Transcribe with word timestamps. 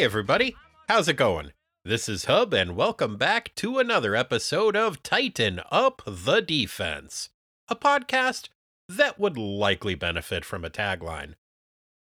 Hey, 0.00 0.06
everybody. 0.06 0.56
How's 0.88 1.08
it 1.08 1.18
going? 1.18 1.52
This 1.84 2.08
is 2.08 2.24
Hub, 2.24 2.54
and 2.54 2.74
welcome 2.74 3.18
back 3.18 3.54
to 3.56 3.78
another 3.78 4.16
episode 4.16 4.74
of 4.74 5.02
Tighten 5.02 5.60
Up 5.70 6.00
the 6.06 6.40
Defense, 6.40 7.28
a 7.68 7.76
podcast 7.76 8.48
that 8.88 9.20
would 9.20 9.36
likely 9.36 9.94
benefit 9.94 10.42
from 10.42 10.64
a 10.64 10.70
tagline. 10.70 11.34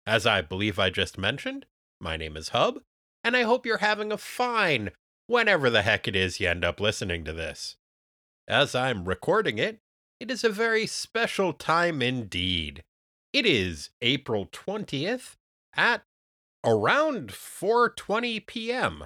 As 0.07 0.29
I 0.29 0.43
believe 0.43 0.79
I 0.79 0.91
just 0.91 1.19
mentioned, 1.19 1.67
my 2.01 2.17
name 2.17 2.37
is 2.37 2.51
Hub, 2.51 2.79
and 3.25 3.37
I 3.37 3.43
hope 3.43 3.67
you're 3.67 3.79
having 3.79 4.13
a 4.13 4.17
fine 4.17 4.93
whenever 5.27 5.69
the 5.69 5.83
heck 5.83 6.07
it 6.07 6.15
is 6.15 6.39
you 6.39 6.49
end 6.49 6.65
up 6.65 6.79
listening 6.79 7.25
to 7.25 7.33
this. 7.33 7.79
As 8.47 8.77
I'm 8.77 9.07
recording 9.07 9.59
it, 9.59 9.81
it 10.21 10.31
is 10.31 10.45
a 10.45 10.51
very 10.51 10.87
special 10.87 11.53
time 11.53 12.01
indeed. 12.01 12.85
It 13.33 13.45
is 13.45 13.91
April 14.01 14.47
20th 14.47 15.35
at 15.75 16.03
around 16.65 17.31
4:20 17.31 18.47
p.m. 18.47 19.05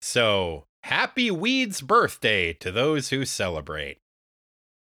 So, 0.00 0.64
happy 0.84 1.30
Weed's 1.30 1.80
birthday 1.80 2.52
to 2.54 2.70
those 2.70 3.10
who 3.10 3.24
celebrate. 3.24 3.98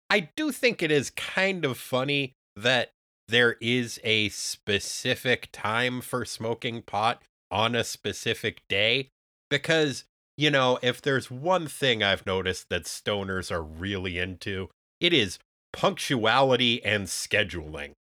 I 0.09 0.30
do 0.35 0.52
think 0.52 0.81
it 0.81 0.91
is 0.91 1.09
kind 1.09 1.66
of 1.66 1.77
funny 1.77 2.34
that 2.55 2.91
there 3.27 3.58
is 3.59 3.99
a 4.03 4.30
specific 4.30 5.49
time 5.52 6.02
for 6.02 6.23
smoking 6.23 6.81
pot 6.81 7.22
on 7.52 7.75
a 7.75 7.84
specific 7.84 8.61
day 8.70 9.09
because 9.49 10.05
you 10.38 10.52
know, 10.52 10.77
if 10.84 11.02
there's 11.02 11.31
one 11.31 11.67
thing 11.67 12.03
I've 12.03 12.25
noticed 12.25 12.70
that 12.70 12.84
stoners 12.84 13.52
are 13.52 13.63
really 13.63 14.20
into, 14.20 14.70
it 14.99 15.11
is 15.11 15.39
punctuality 15.73 16.83
and 16.86 17.08
scheduling. 17.08 17.94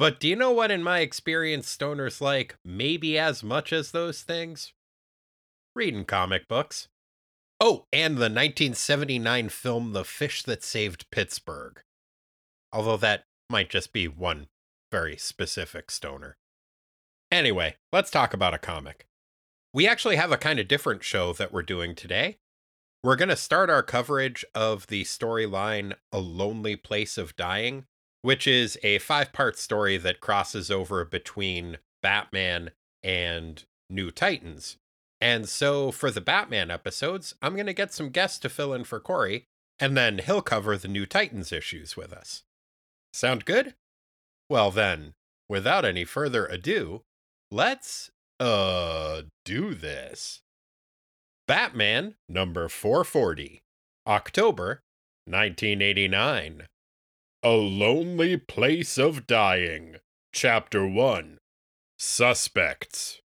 But 0.00 0.18
do 0.18 0.28
you 0.28 0.34
know 0.34 0.50
what, 0.50 0.70
in 0.70 0.82
my 0.82 1.00
experience, 1.00 1.76
stoners 1.76 2.22
like 2.22 2.56
maybe 2.64 3.18
as 3.18 3.42
much 3.42 3.70
as 3.70 3.90
those 3.90 4.22
things? 4.22 4.72
Reading 5.76 6.06
comic 6.06 6.48
books. 6.48 6.88
Oh, 7.60 7.84
and 7.92 8.14
the 8.14 8.32
1979 8.32 9.50
film 9.50 9.92
The 9.92 10.06
Fish 10.06 10.42
That 10.44 10.64
Saved 10.64 11.04
Pittsburgh. 11.10 11.82
Although 12.72 12.96
that 12.96 13.24
might 13.50 13.68
just 13.68 13.92
be 13.92 14.08
one 14.08 14.46
very 14.90 15.18
specific 15.18 15.90
stoner. 15.90 16.38
Anyway, 17.30 17.76
let's 17.92 18.10
talk 18.10 18.32
about 18.32 18.54
a 18.54 18.58
comic. 18.58 19.06
We 19.74 19.86
actually 19.86 20.16
have 20.16 20.32
a 20.32 20.38
kind 20.38 20.58
of 20.58 20.66
different 20.66 21.04
show 21.04 21.34
that 21.34 21.52
we're 21.52 21.60
doing 21.60 21.94
today. 21.94 22.38
We're 23.04 23.16
going 23.16 23.28
to 23.28 23.36
start 23.36 23.68
our 23.68 23.82
coverage 23.82 24.46
of 24.54 24.86
the 24.86 25.04
storyline 25.04 25.92
A 26.10 26.20
Lonely 26.20 26.76
Place 26.76 27.18
of 27.18 27.36
Dying 27.36 27.84
which 28.22 28.46
is 28.46 28.78
a 28.82 28.98
five 28.98 29.32
part 29.32 29.58
story 29.58 29.96
that 29.96 30.20
crosses 30.20 30.70
over 30.70 31.04
between 31.04 31.78
Batman 32.02 32.70
and 33.02 33.64
New 33.88 34.10
Titans. 34.10 34.76
And 35.20 35.48
so 35.48 35.90
for 35.90 36.10
the 36.10 36.20
Batman 36.20 36.70
episodes, 36.70 37.34
I'm 37.42 37.54
going 37.54 37.66
to 37.66 37.74
get 37.74 37.92
some 37.92 38.10
guests 38.10 38.38
to 38.40 38.48
fill 38.48 38.72
in 38.72 38.84
for 38.84 39.00
Corey, 39.00 39.44
and 39.78 39.96
then 39.96 40.18
he'll 40.18 40.42
cover 40.42 40.76
the 40.76 40.88
New 40.88 41.06
Titans 41.06 41.52
issues 41.52 41.96
with 41.96 42.12
us. 42.12 42.42
Sound 43.12 43.44
good? 43.44 43.74
Well, 44.48 44.70
then, 44.70 45.12
without 45.48 45.84
any 45.84 46.04
further 46.04 46.46
ado, 46.46 47.02
let's, 47.50 48.10
uh, 48.38 49.22
do 49.44 49.74
this. 49.74 50.40
Batman 51.46 52.14
number 52.28 52.68
440, 52.68 53.60
October 54.06 54.80
1989. 55.26 56.66
A 57.42 57.52
Lonely 57.52 58.36
Place 58.36 58.98
of 58.98 59.26
Dying, 59.26 59.96
Chapter 60.30 60.86
1 60.86 61.38
Suspects. 61.98 63.22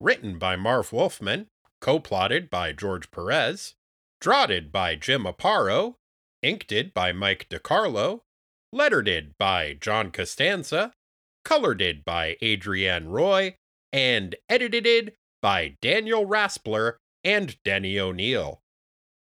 Written 0.00 0.38
by 0.38 0.54
Marv 0.54 0.92
Wolfman, 0.92 1.48
co 1.80 1.98
plotted 1.98 2.48
by 2.50 2.70
George 2.72 3.10
Perez, 3.10 3.74
draughted 4.20 4.70
by 4.70 4.94
Jim 4.94 5.24
Aparo, 5.24 5.96
inked 6.40 6.94
by 6.94 7.10
Mike 7.10 7.48
DeCarlo, 7.50 8.20
lettered 8.72 9.34
by 9.38 9.72
John 9.72 10.12
Costanza, 10.12 10.92
colored 11.44 12.04
by 12.04 12.36
Adrienne 12.40 13.08
Roy, 13.08 13.56
and 13.92 14.36
edited 14.48 15.14
by 15.40 15.76
Daniel 15.82 16.26
Raspler 16.26 16.94
and 17.24 17.60
Denny 17.64 17.98
O'Neil. 17.98 18.62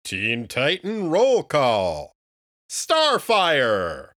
Teen 0.03 0.49
Titan 0.49 1.09
Roll 1.09 1.43
Call. 1.43 2.10
Starfire! 2.71 4.11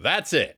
That's 0.00 0.32
it. 0.32 0.56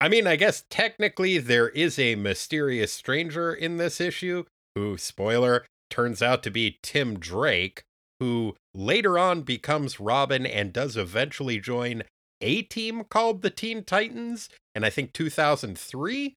I 0.00 0.08
mean, 0.08 0.26
I 0.26 0.36
guess 0.36 0.64
technically 0.70 1.36
there 1.36 1.68
is 1.68 1.98
a 1.98 2.14
mysterious 2.14 2.94
stranger 2.94 3.52
in 3.52 3.76
this 3.76 4.00
issue 4.00 4.44
who, 4.74 4.96
spoiler, 4.96 5.66
turns 5.90 6.22
out 6.22 6.42
to 6.44 6.50
be 6.50 6.78
Tim 6.82 7.18
Drake, 7.18 7.82
who 8.20 8.56
later 8.74 9.18
on 9.18 9.42
becomes 9.42 10.00
Robin 10.00 10.46
and 10.46 10.72
does 10.72 10.96
eventually 10.96 11.60
join 11.60 12.02
a 12.40 12.62
team 12.62 13.04
called 13.04 13.42
the 13.42 13.50
Teen 13.50 13.84
Titans 13.84 14.48
in 14.74 14.82
I 14.82 14.88
think 14.88 15.12
2003. 15.12 16.32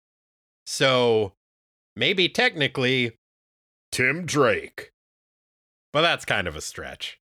So 0.65 1.31
maybe 1.95 2.27
technically 2.27 3.15
Tim 3.93 4.25
Drake. 4.25 4.91
But 5.93 6.01
that's 6.01 6.25
kind 6.25 6.45
of 6.45 6.57
a 6.57 6.61
stretch. 6.61 7.18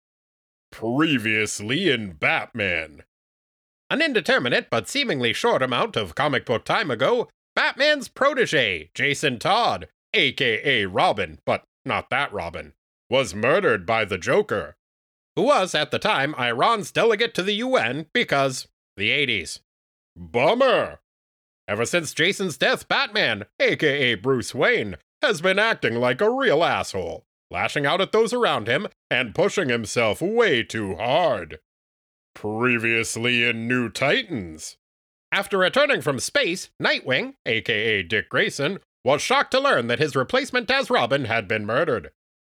Previously 0.70 1.90
in 1.90 2.12
Batman. 2.12 3.02
An 3.88 4.02
indeterminate 4.02 4.68
but 4.70 4.88
seemingly 4.88 5.32
short 5.32 5.62
amount 5.62 5.96
of 5.96 6.14
comic 6.14 6.44
book 6.44 6.64
time 6.64 6.90
ago, 6.90 7.28
Batman's 7.54 8.08
protege, 8.08 8.90
Jason 8.94 9.38
Todd, 9.38 9.88
aka 10.12 10.84
Robin, 10.86 11.38
but 11.46 11.64
not 11.84 12.10
that 12.10 12.32
Robin, 12.32 12.74
was 13.08 13.34
murdered 13.34 13.86
by 13.86 14.04
the 14.04 14.18
Joker, 14.18 14.76
who 15.36 15.42
was 15.42 15.74
at 15.74 15.90
the 15.90 15.98
time 15.98 16.34
Iran's 16.34 16.90
delegate 16.90 17.34
to 17.34 17.42
the 17.42 17.54
UN 17.54 18.06
because 18.12 18.66
the 18.96 19.10
80s. 19.10 19.60
Bummer! 20.16 21.00
Ever 21.68 21.84
since 21.84 22.14
Jason's 22.14 22.56
death, 22.56 22.88
Batman, 22.88 23.44
aka 23.60 24.14
Bruce 24.14 24.54
Wayne, 24.54 24.96
has 25.22 25.40
been 25.40 25.58
acting 25.58 25.94
like 25.94 26.20
a 26.20 26.30
real 26.30 26.62
asshole 26.62 27.26
lashing 27.50 27.86
out 27.86 28.00
at 28.00 28.12
those 28.12 28.32
around 28.32 28.68
him 28.68 28.86
and 29.10 29.34
pushing 29.34 29.68
himself 29.68 30.20
way 30.20 30.62
too 30.62 30.96
hard. 30.96 31.58
Previously 32.34 33.44
in 33.44 33.66
New 33.66 33.88
Titans. 33.88 34.76
After 35.32 35.58
returning 35.58 36.00
from 36.00 36.20
space, 36.20 36.70
Nightwing, 36.82 37.34
aka 37.44 38.02
Dick 38.02 38.28
Grayson, 38.28 38.78
was 39.04 39.22
shocked 39.22 39.52
to 39.52 39.60
learn 39.60 39.86
that 39.86 39.98
his 39.98 40.16
replacement 40.16 40.70
as 40.70 40.90
Robin 40.90 41.26
had 41.26 41.46
been 41.46 41.64
murdered. 41.66 42.10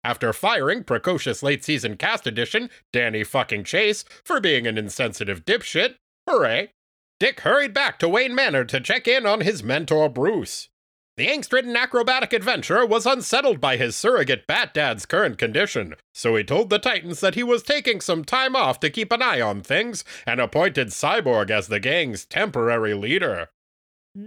After 0.05 0.33
firing 0.33 0.85
precocious 0.85 1.43
late 1.43 1.65
season 1.65 1.97
cast 1.97 2.27
addition 2.27 2.71
Danny 2.93 3.25
fucking 3.25 3.65
Chase 3.65 4.05
for 4.25 4.41
being 4.41 4.67
an 4.67 4.79
insensitive 4.79 5.45
dipshit, 5.45 5.97
hooray, 6.29 6.71
Dick 7.19 7.41
hurried 7.41 7.75
back 7.75 7.99
to 7.99 8.09
Wayne 8.09 8.35
Manor 8.35 8.65
to 8.67 8.81
check 8.81 9.09
in 9.09 9.27
on 9.27 9.41
his 9.41 9.63
mentor 9.63 10.09
Bruce. 10.09 10.69
The 11.17 11.29
angst 11.29 11.51
ridden 11.51 11.75
acrobatic 11.77 12.35
adventurer 12.35 12.85
was 12.85 13.07
unsettled 13.07 13.59
by 13.59 13.79
his 13.79 13.97
surrogate 13.97 14.47
Bat 14.47 14.75
Dad's 14.75 15.07
current 15.07 15.39
condition, 15.39 15.95
so 16.13 16.37
he 16.37 16.45
told 16.45 16.69
the 16.69 16.79
Titans 16.79 17.21
that 17.21 17.35
he 17.35 17.43
was 17.43 17.63
taking 17.63 18.03
some 18.03 18.23
time 18.23 18.55
off 18.55 18.79
to 18.81 18.91
keep 18.91 19.11
an 19.11 19.23
eye 19.23 19.41
on 19.41 19.63
things 19.63 20.05
and 20.27 20.41
appointed 20.43 20.89
Cyborg 20.89 21.51
as 21.51 21.69
the 21.69 21.81
gang's 21.81 22.27
temporary 22.27 22.93
leader. 22.93 23.49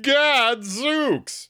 Gadzooks! 0.02 1.50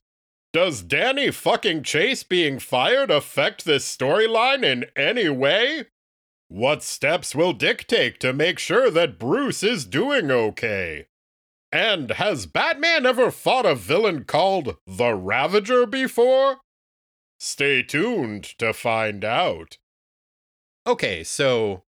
Does 0.52 0.82
Danny 0.82 1.32
fucking 1.32 1.84
Chase 1.84 2.24
being 2.24 2.60
fired 2.60 3.10
affect 3.10 3.64
this 3.64 3.86
storyline 3.96 4.66
in 4.66 4.88
any 4.98 5.30
way? 5.30 5.86
What 6.50 6.84
steps 6.84 7.34
will 7.34 7.54
Dick 7.54 7.88
take 7.88 8.20
to 8.20 8.34
make 8.34 8.60
sure 8.60 8.92
that 8.92 9.20
Bruce 9.20 9.64
is 9.64 9.86
doing 9.86 10.32
okay? 10.32 11.06
And 11.72 12.12
has 12.12 12.46
Batman 12.48 13.06
ever 13.06 13.30
fought 13.30 13.66
a 13.66 13.76
villain 13.76 14.24
called 14.24 14.78
the 14.88 15.14
Ravager 15.14 15.86
before? 15.86 16.58
Stay 17.40 17.84
tuned 17.84 18.44
to 18.58 18.74
find 18.74 19.24
out. 19.24 19.78
Okay, 20.88 21.24
so. 21.24 21.84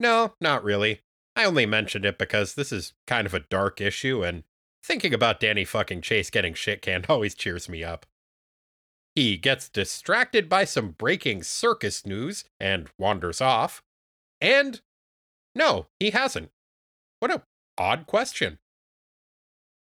No, 0.00 0.34
not 0.40 0.64
really. 0.64 1.02
I 1.36 1.44
only 1.44 1.66
mentioned 1.66 2.04
it 2.04 2.18
because 2.18 2.54
this 2.54 2.72
is 2.72 2.92
kind 3.06 3.26
of 3.26 3.34
a 3.34 3.40
dark 3.40 3.80
issue, 3.80 4.24
and 4.24 4.42
thinking 4.82 5.14
about 5.14 5.40
Danny 5.40 5.64
fucking 5.64 6.02
Chase 6.02 6.30
getting 6.30 6.54
shit 6.54 6.82
canned 6.82 7.06
always 7.08 7.34
cheers 7.34 7.68
me 7.68 7.84
up. 7.84 8.06
He 9.14 9.36
gets 9.36 9.68
distracted 9.68 10.48
by 10.48 10.64
some 10.64 10.90
breaking 10.90 11.44
circus 11.44 12.04
news 12.04 12.44
and 12.58 12.88
wanders 12.98 13.40
off. 13.40 13.82
And 14.40 14.80
no, 15.54 15.86
he 16.00 16.10
hasn't. 16.10 16.50
What 17.20 17.30
a 17.30 17.44
odd 17.78 18.06
question. 18.06 18.58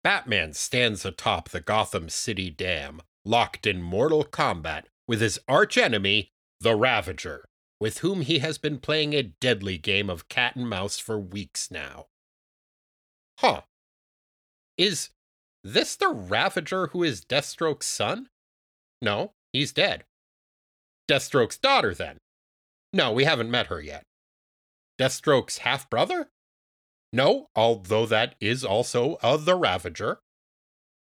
Batman 0.09 0.55
stands 0.55 1.05
atop 1.05 1.51
the 1.51 1.61
Gotham 1.61 2.09
City 2.09 2.49
Dam, 2.49 3.03
locked 3.27 3.67
in 3.67 3.83
mortal 3.83 4.25
combat 4.25 4.89
with 5.07 5.21
his 5.21 5.39
archenemy, 5.47 6.31
the 6.63 6.75
Ravager, 6.75 7.45
with 7.79 7.99
whom 7.99 8.23
he 8.23 8.39
has 8.39 8.57
been 8.57 8.79
playing 8.79 9.13
a 9.13 9.23
deadly 9.23 9.77
game 9.77 10.09
of 10.09 10.31
cat 10.31 10.57
and 10.57 10.67
mouse 10.67 10.99
for 10.99 11.21
weeks 11.21 11.71
now. 11.71 12.07
Huh. 13.41 13.65
Is 14.79 15.11
this 15.63 15.95
the 15.95 16.09
Ravager 16.09 16.87
who 16.87 17.03
is 17.03 17.23
Deathstroke's 17.23 17.85
son? 17.85 18.31
No, 19.03 19.35
he's 19.53 19.75
dead. 19.75 20.05
Deathstroke's 21.07 21.59
daughter, 21.59 21.93
then? 21.93 22.17
No, 22.95 23.13
we 23.13 23.25
haven't 23.25 23.51
met 23.51 23.67
her 23.67 23.83
yet. 23.83 24.05
Deathstroke's 24.99 25.59
half 25.59 25.91
brother? 25.91 26.31
No, 27.13 27.49
although 27.57 28.07
that 28.07 28.35
is 28.41 28.65
also 28.65 29.15
uh, 29.23 29.37
the 29.37 29.55
Ravager. 29.55 30.19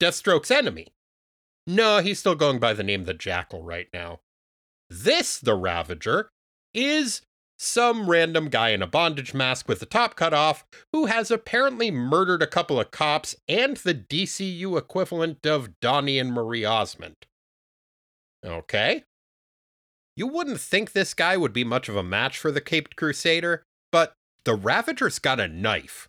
Deathstroke's 0.01 0.51
enemy? 0.51 0.89
No, 1.67 2.01
he's 2.01 2.19
still 2.19 2.35
going 2.35 2.59
by 2.59 2.73
the 2.73 2.83
name 2.83 3.05
the 3.05 3.15
Jackal 3.15 3.63
right 3.63 3.89
now. 3.93 4.21
This, 4.89 5.39
the 5.39 5.55
Ravager, 5.55 6.31
is 6.73 7.23
some 7.59 8.09
random 8.09 8.49
guy 8.49 8.71
in 8.71 8.83
a 8.83 8.87
bondage 8.87 9.35
mask 9.35 9.69
with 9.69 9.81
the 9.81 9.87
top 9.87 10.15
cut 10.15 10.33
off 10.33 10.65
who 10.93 11.07
has 11.07 11.31
apparently 11.31 11.91
murdered 11.91 12.41
a 12.41 12.47
couple 12.47 12.79
of 12.79 12.91
cops 12.91 13.35
and 13.49 13.79
the 13.79 13.95
DCU 13.95 14.79
equivalent 14.79 15.45
of 15.45 15.79
Donnie 15.81 16.19
and 16.19 16.33
Marie 16.33 16.65
Osmond. 16.65 17.17
Okay. 18.45 19.05
You 20.17 20.27
wouldn't 20.29 20.61
think 20.61 20.93
this 20.93 21.15
guy 21.15 21.37
would 21.37 21.53
be 21.53 21.65
much 21.65 21.89
of 21.89 21.97
a 21.97 22.03
match 22.03 22.39
for 22.39 22.51
the 22.51 22.61
Caped 22.61 22.97
Crusader, 22.97 23.65
but 23.91 24.15
the 24.45 24.55
Ravager's 24.55 25.19
got 25.19 25.41
a 25.41 25.49
knife. 25.49 26.09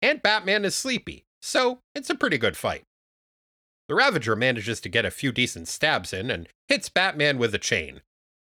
And 0.00 0.22
Batman 0.22 0.64
is 0.64 0.74
sleepy, 0.74 1.24
so 1.40 1.80
it's 1.94 2.10
a 2.10 2.14
pretty 2.14 2.38
good 2.38 2.56
fight. 2.56 2.84
The 3.88 3.94
Ravager 3.94 4.36
manages 4.36 4.80
to 4.80 4.88
get 4.88 5.04
a 5.04 5.10
few 5.10 5.32
decent 5.32 5.68
stabs 5.68 6.12
in 6.12 6.30
and 6.30 6.48
hits 6.68 6.88
Batman 6.88 7.38
with 7.38 7.54
a 7.54 7.58
chain, 7.58 8.00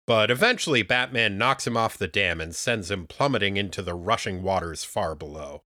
but 0.07 0.29
eventually, 0.29 0.81
Batman 0.81 1.37
knocks 1.37 1.65
him 1.65 1.77
off 1.77 1.97
the 1.97 2.07
dam 2.07 2.41
and 2.41 2.55
sends 2.55 2.91
him 2.91 3.07
plummeting 3.07 3.57
into 3.57 3.81
the 3.81 3.93
rushing 3.93 4.43
waters 4.43 4.83
far 4.83 5.15
below. 5.15 5.63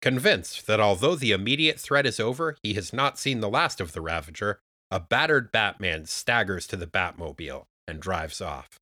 Convinced 0.00 0.66
that 0.66 0.80
although 0.80 1.14
the 1.14 1.32
immediate 1.32 1.80
threat 1.80 2.06
is 2.06 2.20
over, 2.20 2.56
he 2.62 2.74
has 2.74 2.92
not 2.92 3.18
seen 3.18 3.40
the 3.40 3.48
last 3.48 3.80
of 3.80 3.92
the 3.92 4.00
Ravager, 4.00 4.60
a 4.90 5.00
battered 5.00 5.52
Batman 5.52 6.06
staggers 6.06 6.66
to 6.68 6.76
the 6.76 6.86
Batmobile 6.86 7.66
and 7.86 8.00
drives 8.00 8.40
off. 8.40 8.78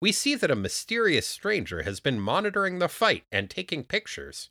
We 0.00 0.12
see 0.12 0.34
that 0.34 0.50
a 0.50 0.56
mysterious 0.56 1.26
stranger 1.26 1.82
has 1.82 2.00
been 2.00 2.20
monitoring 2.20 2.78
the 2.78 2.88
fight 2.88 3.24
and 3.32 3.48
taking 3.48 3.84
pictures. 3.84 4.50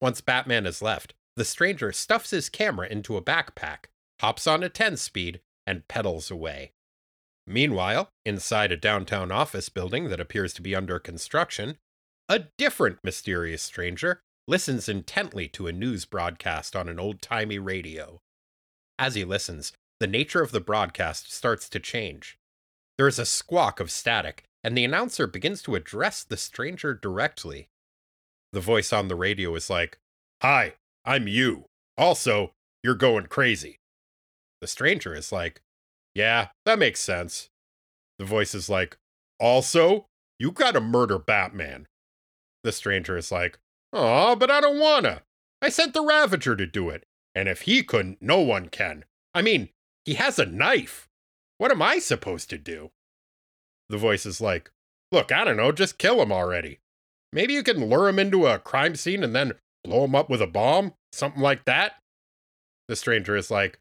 Once 0.00 0.20
Batman 0.20 0.64
has 0.64 0.82
left, 0.82 1.14
the 1.36 1.44
stranger 1.44 1.92
stuffs 1.92 2.30
his 2.30 2.48
camera 2.48 2.88
into 2.88 3.16
a 3.16 3.22
backpack, 3.22 3.86
hops 4.20 4.46
on 4.46 4.62
a 4.62 4.68
10 4.68 4.96
speed, 4.96 5.40
and 5.66 5.88
pedals 5.88 6.30
away. 6.30 6.72
Meanwhile, 7.46 8.08
inside 8.24 8.72
a 8.72 8.76
downtown 8.76 9.30
office 9.30 9.68
building 9.68 10.08
that 10.08 10.20
appears 10.20 10.52
to 10.54 10.62
be 10.62 10.74
under 10.74 10.98
construction, 10.98 11.78
a 12.28 12.44
different 12.58 12.98
mysterious 13.04 13.62
stranger 13.62 14.20
listens 14.48 14.88
intently 14.88 15.48
to 15.48 15.66
a 15.66 15.72
news 15.72 16.04
broadcast 16.04 16.74
on 16.74 16.88
an 16.88 16.98
old 16.98 17.20
timey 17.22 17.58
radio. 17.58 18.20
As 18.98 19.14
he 19.14 19.24
listens, 19.24 19.72
the 20.00 20.06
nature 20.06 20.42
of 20.42 20.52
the 20.52 20.60
broadcast 20.60 21.32
starts 21.32 21.68
to 21.68 21.80
change. 21.80 22.38
There 22.98 23.08
is 23.08 23.18
a 23.18 23.26
squawk 23.26 23.78
of 23.78 23.90
static, 23.90 24.44
and 24.66 24.76
the 24.76 24.84
announcer 24.84 25.28
begins 25.28 25.62
to 25.62 25.76
address 25.76 26.24
the 26.24 26.36
stranger 26.36 26.92
directly. 26.92 27.68
The 28.52 28.58
voice 28.58 28.92
on 28.92 29.06
the 29.06 29.14
radio 29.14 29.54
is 29.54 29.70
like, 29.70 30.00
Hi, 30.42 30.74
I'm 31.04 31.28
you. 31.28 31.66
Also, 31.96 32.52
you're 32.82 32.96
going 32.96 33.26
crazy. 33.26 33.78
The 34.60 34.66
stranger 34.66 35.14
is 35.14 35.30
like, 35.30 35.62
yeah, 36.16 36.48
that 36.64 36.80
makes 36.80 36.98
sense. 36.98 37.48
The 38.18 38.24
voice 38.24 38.56
is 38.56 38.68
like, 38.68 38.98
Also, 39.38 40.08
you 40.36 40.50
gotta 40.50 40.80
murder 40.80 41.20
Batman. 41.20 41.86
The 42.64 42.72
stranger 42.72 43.16
is 43.16 43.30
like, 43.30 43.60
Aw, 43.92 44.34
but 44.34 44.50
I 44.50 44.60
don't 44.60 44.80
wanna. 44.80 45.22
I 45.62 45.68
sent 45.68 45.94
the 45.94 46.04
Ravager 46.04 46.56
to 46.56 46.66
do 46.66 46.90
it. 46.90 47.04
And 47.36 47.48
if 47.48 47.62
he 47.62 47.84
couldn't, 47.84 48.20
no 48.20 48.40
one 48.40 48.68
can. 48.70 49.04
I 49.32 49.42
mean, 49.42 49.68
he 50.04 50.14
has 50.14 50.40
a 50.40 50.44
knife. 50.44 51.08
What 51.56 51.70
am 51.70 51.82
I 51.82 52.00
supposed 52.00 52.50
to 52.50 52.58
do? 52.58 52.90
The 53.88 53.98
voice 53.98 54.26
is 54.26 54.40
like, 54.40 54.70
Look, 55.12 55.30
I 55.30 55.44
don't 55.44 55.56
know, 55.56 55.72
just 55.72 55.98
kill 55.98 56.20
him 56.20 56.32
already. 56.32 56.80
Maybe 57.32 57.52
you 57.52 57.62
can 57.62 57.88
lure 57.88 58.08
him 58.08 58.18
into 58.18 58.46
a 58.46 58.58
crime 58.58 58.96
scene 58.96 59.22
and 59.22 59.34
then 59.34 59.54
blow 59.84 60.04
him 60.04 60.14
up 60.14 60.28
with 60.28 60.42
a 60.42 60.46
bomb? 60.46 60.94
Something 61.12 61.42
like 61.42 61.64
that? 61.64 61.94
The 62.88 62.96
stranger 62.96 63.36
is 63.36 63.50
like, 63.50 63.78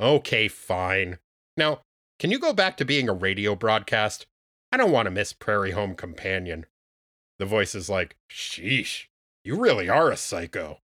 Okay, 0.00 0.48
fine. 0.48 1.18
Now, 1.56 1.82
can 2.18 2.30
you 2.30 2.38
go 2.38 2.52
back 2.52 2.76
to 2.78 2.84
being 2.84 3.08
a 3.08 3.14
radio 3.14 3.54
broadcast? 3.54 4.26
I 4.72 4.76
don't 4.76 4.90
want 4.90 5.06
to 5.06 5.10
miss 5.10 5.32
Prairie 5.32 5.70
Home 5.70 5.94
Companion. 5.94 6.66
The 7.38 7.46
voice 7.46 7.74
is 7.74 7.88
like, 7.88 8.16
Sheesh, 8.30 9.06
you 9.44 9.56
really 9.56 9.88
are 9.88 10.10
a 10.10 10.16
psycho. 10.16 10.80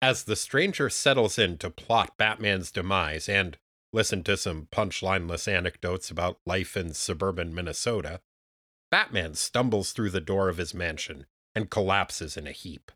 As 0.00 0.24
the 0.24 0.36
stranger 0.36 0.88
settles 0.88 1.38
in 1.38 1.58
to 1.58 1.70
plot 1.70 2.16
Batman's 2.16 2.70
demise 2.70 3.28
and 3.28 3.58
listen 3.92 4.22
to 4.24 4.36
some 4.36 4.68
punchlineless 4.70 5.46
anecdotes 5.46 6.10
about 6.10 6.38
life 6.46 6.76
in 6.76 6.94
suburban 6.94 7.54
Minnesota, 7.54 8.20
Batman 8.90 9.34
stumbles 9.34 9.92
through 9.92 10.10
the 10.10 10.20
door 10.20 10.48
of 10.48 10.58
his 10.58 10.74
mansion 10.74 11.26
and 11.54 11.70
collapses 11.70 12.36
in 12.36 12.46
a 12.46 12.52
heap. 12.52 12.90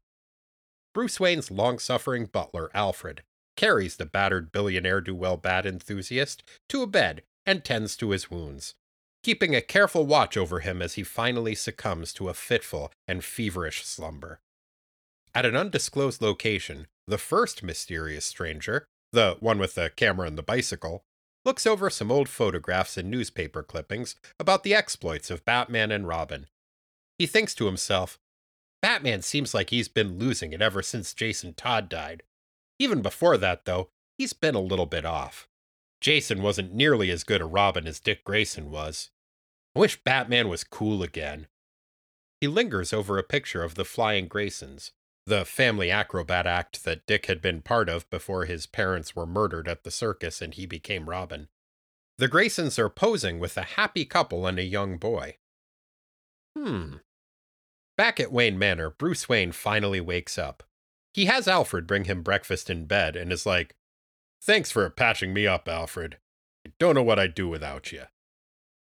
Bruce 0.94 1.20
Wayne's 1.20 1.50
long 1.50 1.78
suffering 1.78 2.26
butler, 2.26 2.70
Alfred, 2.74 3.22
carries 3.56 3.96
the 3.96 4.06
battered 4.06 4.52
billionaire 4.52 5.00
do 5.00 5.14
well 5.14 5.36
bat 5.36 5.66
enthusiast 5.66 6.42
to 6.68 6.82
a 6.82 6.86
bed 6.86 7.22
and 7.44 7.64
tends 7.64 7.96
to 7.96 8.10
his 8.10 8.30
wounds, 8.30 8.74
keeping 9.22 9.54
a 9.54 9.60
careful 9.60 10.06
watch 10.06 10.36
over 10.36 10.60
him 10.60 10.80
as 10.80 10.94
he 10.94 11.02
finally 11.02 11.54
succumbs 11.54 12.12
to 12.12 12.28
a 12.28 12.34
fitful 12.34 12.92
and 13.06 13.24
feverish 13.24 13.84
slumber. 13.84 14.40
At 15.34 15.44
an 15.46 15.56
undisclosed 15.56 16.22
location, 16.22 16.86
the 17.06 17.18
first 17.18 17.62
mysterious 17.62 18.24
stranger, 18.24 18.86
the 19.16 19.36
one 19.40 19.58
with 19.58 19.74
the 19.74 19.90
camera 19.96 20.28
and 20.28 20.36
the 20.36 20.42
bicycle, 20.42 21.02
looks 21.46 21.66
over 21.66 21.88
some 21.88 22.12
old 22.12 22.28
photographs 22.28 22.98
and 22.98 23.10
newspaper 23.10 23.62
clippings 23.62 24.14
about 24.38 24.62
the 24.62 24.74
exploits 24.74 25.30
of 25.30 25.44
Batman 25.46 25.90
and 25.90 26.06
Robin. 26.06 26.46
He 27.18 27.26
thinks 27.26 27.54
to 27.54 27.64
himself, 27.64 28.18
Batman 28.82 29.22
seems 29.22 29.54
like 29.54 29.70
he's 29.70 29.88
been 29.88 30.18
losing 30.18 30.52
it 30.52 30.60
ever 30.60 30.82
since 30.82 31.14
Jason 31.14 31.54
Todd 31.54 31.88
died. 31.88 32.24
Even 32.78 33.00
before 33.00 33.38
that, 33.38 33.64
though, 33.64 33.88
he's 34.18 34.34
been 34.34 34.54
a 34.54 34.60
little 34.60 34.84
bit 34.84 35.06
off. 35.06 35.48
Jason 36.02 36.42
wasn't 36.42 36.74
nearly 36.74 37.10
as 37.10 37.24
good 37.24 37.40
a 37.40 37.46
Robin 37.46 37.86
as 37.86 38.00
Dick 38.00 38.22
Grayson 38.22 38.70
was. 38.70 39.08
I 39.74 39.78
wish 39.78 40.04
Batman 40.04 40.48
was 40.48 40.62
cool 40.62 41.02
again. 41.02 41.46
He 42.42 42.48
lingers 42.48 42.92
over 42.92 43.16
a 43.16 43.22
picture 43.22 43.62
of 43.62 43.76
the 43.76 43.84
Flying 43.86 44.28
Graysons, 44.28 44.90
the 45.26 45.44
family 45.44 45.90
acrobat 45.90 46.46
act 46.46 46.84
that 46.84 47.06
Dick 47.06 47.26
had 47.26 47.42
been 47.42 47.60
part 47.60 47.88
of 47.88 48.08
before 48.10 48.44
his 48.44 48.66
parents 48.66 49.16
were 49.16 49.26
murdered 49.26 49.66
at 49.66 49.82
the 49.82 49.90
circus 49.90 50.40
and 50.40 50.54
he 50.54 50.66
became 50.66 51.10
Robin. 51.10 51.48
The 52.18 52.28
Graysons 52.28 52.78
are 52.78 52.88
posing 52.88 53.38
with 53.38 53.56
a 53.56 53.62
happy 53.62 54.04
couple 54.04 54.46
and 54.46 54.58
a 54.58 54.64
young 54.64 54.96
boy. 54.96 55.36
Hmm. 56.56 56.96
Back 57.98 58.20
at 58.20 58.32
Wayne 58.32 58.58
Manor, 58.58 58.90
Bruce 58.90 59.28
Wayne 59.28 59.52
finally 59.52 60.00
wakes 60.00 60.38
up. 60.38 60.62
He 61.12 61.24
has 61.26 61.48
Alfred 61.48 61.86
bring 61.86 62.04
him 62.04 62.22
breakfast 62.22 62.70
in 62.70 62.86
bed 62.86 63.16
and 63.16 63.32
is 63.32 63.46
like, 63.46 63.74
Thanks 64.42 64.70
for 64.70 64.88
patching 64.90 65.34
me 65.34 65.46
up, 65.46 65.66
Alfred. 65.68 66.18
I 66.66 66.72
don't 66.78 66.94
know 66.94 67.02
what 67.02 67.18
I'd 67.18 67.34
do 67.34 67.48
without 67.48 67.90
you. 67.90 68.04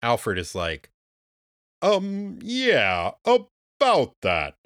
Alfred 0.03 0.38
is 0.38 0.55
like, 0.55 0.91
Um, 1.81 2.38
yeah, 2.43 3.12
about 3.25 4.14
that. 4.23 4.57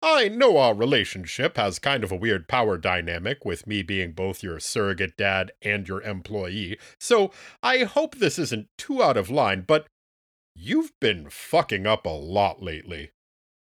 I 0.00 0.28
know 0.28 0.58
our 0.58 0.74
relationship 0.74 1.56
has 1.56 1.78
kind 1.78 2.04
of 2.04 2.12
a 2.12 2.16
weird 2.16 2.46
power 2.46 2.78
dynamic 2.78 3.44
with 3.44 3.66
me 3.66 3.82
being 3.82 4.12
both 4.12 4.42
your 4.42 4.60
surrogate 4.60 5.16
dad 5.16 5.50
and 5.60 5.88
your 5.88 6.02
employee, 6.02 6.78
so 7.00 7.32
I 7.62 7.78
hope 7.78 8.16
this 8.16 8.38
isn't 8.38 8.68
too 8.78 9.02
out 9.02 9.16
of 9.16 9.28
line, 9.28 9.62
but 9.66 9.86
you've 10.54 10.92
been 11.00 11.28
fucking 11.30 11.86
up 11.86 12.06
a 12.06 12.10
lot 12.10 12.62
lately. 12.62 13.10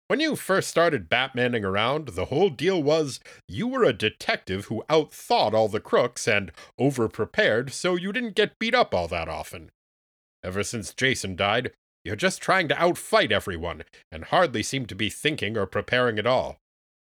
When 0.08 0.20
you 0.20 0.34
first 0.34 0.68
started 0.68 1.08
Batmaning 1.08 1.62
around, 1.62 2.08
the 2.08 2.26
whole 2.26 2.50
deal 2.50 2.82
was 2.82 3.20
you 3.46 3.68
were 3.68 3.84
a 3.84 3.92
detective 3.92 4.64
who 4.64 4.82
outthought 4.90 5.54
all 5.54 5.68
the 5.68 5.78
crooks 5.78 6.26
and 6.26 6.50
overprepared 6.80 7.70
so 7.70 7.94
you 7.94 8.12
didn't 8.12 8.34
get 8.34 8.58
beat 8.58 8.74
up 8.74 8.92
all 8.92 9.06
that 9.08 9.28
often. 9.28 9.70
Ever 10.42 10.64
since 10.64 10.92
Jason 10.92 11.36
died, 11.36 11.70
you're 12.04 12.16
just 12.16 12.40
trying 12.40 12.68
to 12.68 12.74
outfight 12.74 13.30
everyone 13.30 13.82
and 14.10 14.24
hardly 14.24 14.62
seem 14.62 14.86
to 14.86 14.94
be 14.94 15.10
thinking 15.10 15.56
or 15.56 15.66
preparing 15.66 16.18
at 16.18 16.26
all. 16.26 16.58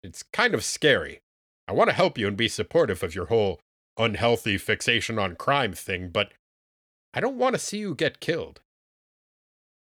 It's 0.03 0.23
kind 0.23 0.53
of 0.53 0.63
scary. 0.63 1.21
I 1.67 1.73
want 1.73 1.89
to 1.89 1.95
help 1.95 2.17
you 2.17 2.27
and 2.27 2.37
be 2.37 2.47
supportive 2.47 3.03
of 3.03 3.13
your 3.13 3.25
whole 3.25 3.59
unhealthy 3.97 4.57
fixation 4.57 5.19
on 5.19 5.35
crime 5.35 5.73
thing, 5.73 6.09
but 6.09 6.31
I 7.13 7.19
don't 7.19 7.37
want 7.37 7.55
to 7.55 7.59
see 7.59 7.79
you 7.79 7.95
get 7.95 8.19
killed. 8.19 8.61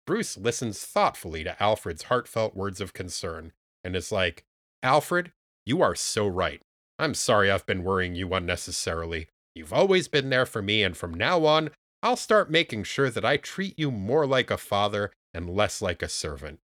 Bruce 0.06 0.38
listens 0.38 0.84
thoughtfully 0.84 1.44
to 1.44 1.62
Alfred's 1.62 2.04
heartfelt 2.04 2.56
words 2.56 2.82
of 2.82 2.94
concern 2.94 3.54
and 3.84 3.96
is 3.96 4.12
like, 4.12 4.44
Alfred, 4.84 5.32
you 5.66 5.82
are 5.82 5.96
so 5.96 6.28
right. 6.28 6.62
I'm 7.00 7.14
sorry 7.14 7.50
I've 7.50 7.66
been 7.66 7.84
worrying 7.84 8.16
you 8.16 8.34
unnecessarily. 8.34 9.28
You've 9.56 9.74
always 9.74 10.08
been 10.08 10.30
there 10.30 10.46
for 10.46 10.62
me, 10.62 10.84
and 10.84 10.96
from 10.96 11.14
now 11.14 11.46
on, 11.46 11.72
I'll 12.04 12.16
start 12.16 12.50
making 12.50 12.84
sure 12.84 13.10
that 13.10 13.26
I 13.26 13.38
treat 13.38 13.78
you 13.78 13.92
more 13.92 14.26
like 14.26 14.50
a 14.50 14.58
father 14.58 15.12
and 15.34 15.50
less 15.50 15.82
like 15.82 16.02
a 16.02 16.10
servant. 16.10 16.60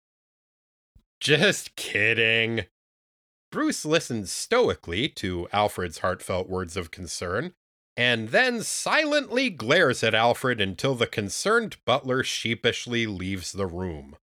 Just 1.20 1.76
kidding. 1.76 2.66
Bruce 3.52 3.86
listens 3.86 4.32
stoically 4.32 5.08
to 5.10 5.48
Alfred's 5.54 6.00
heartfelt 6.00 6.50
words 6.50 6.76
of 6.76 6.92
concern 6.92 7.54
and 7.98 8.30
then 8.30 8.62
silently 8.62 9.50
glares 9.50 10.04
at 10.04 10.14
Alfred 10.14 10.62
until 10.62 10.94
the 10.94 11.08
concerned 11.08 11.78
butler 11.84 12.24
sheepishly 12.24 13.08
leaves 13.08 13.52
the 13.52 13.66
room. 13.66 14.16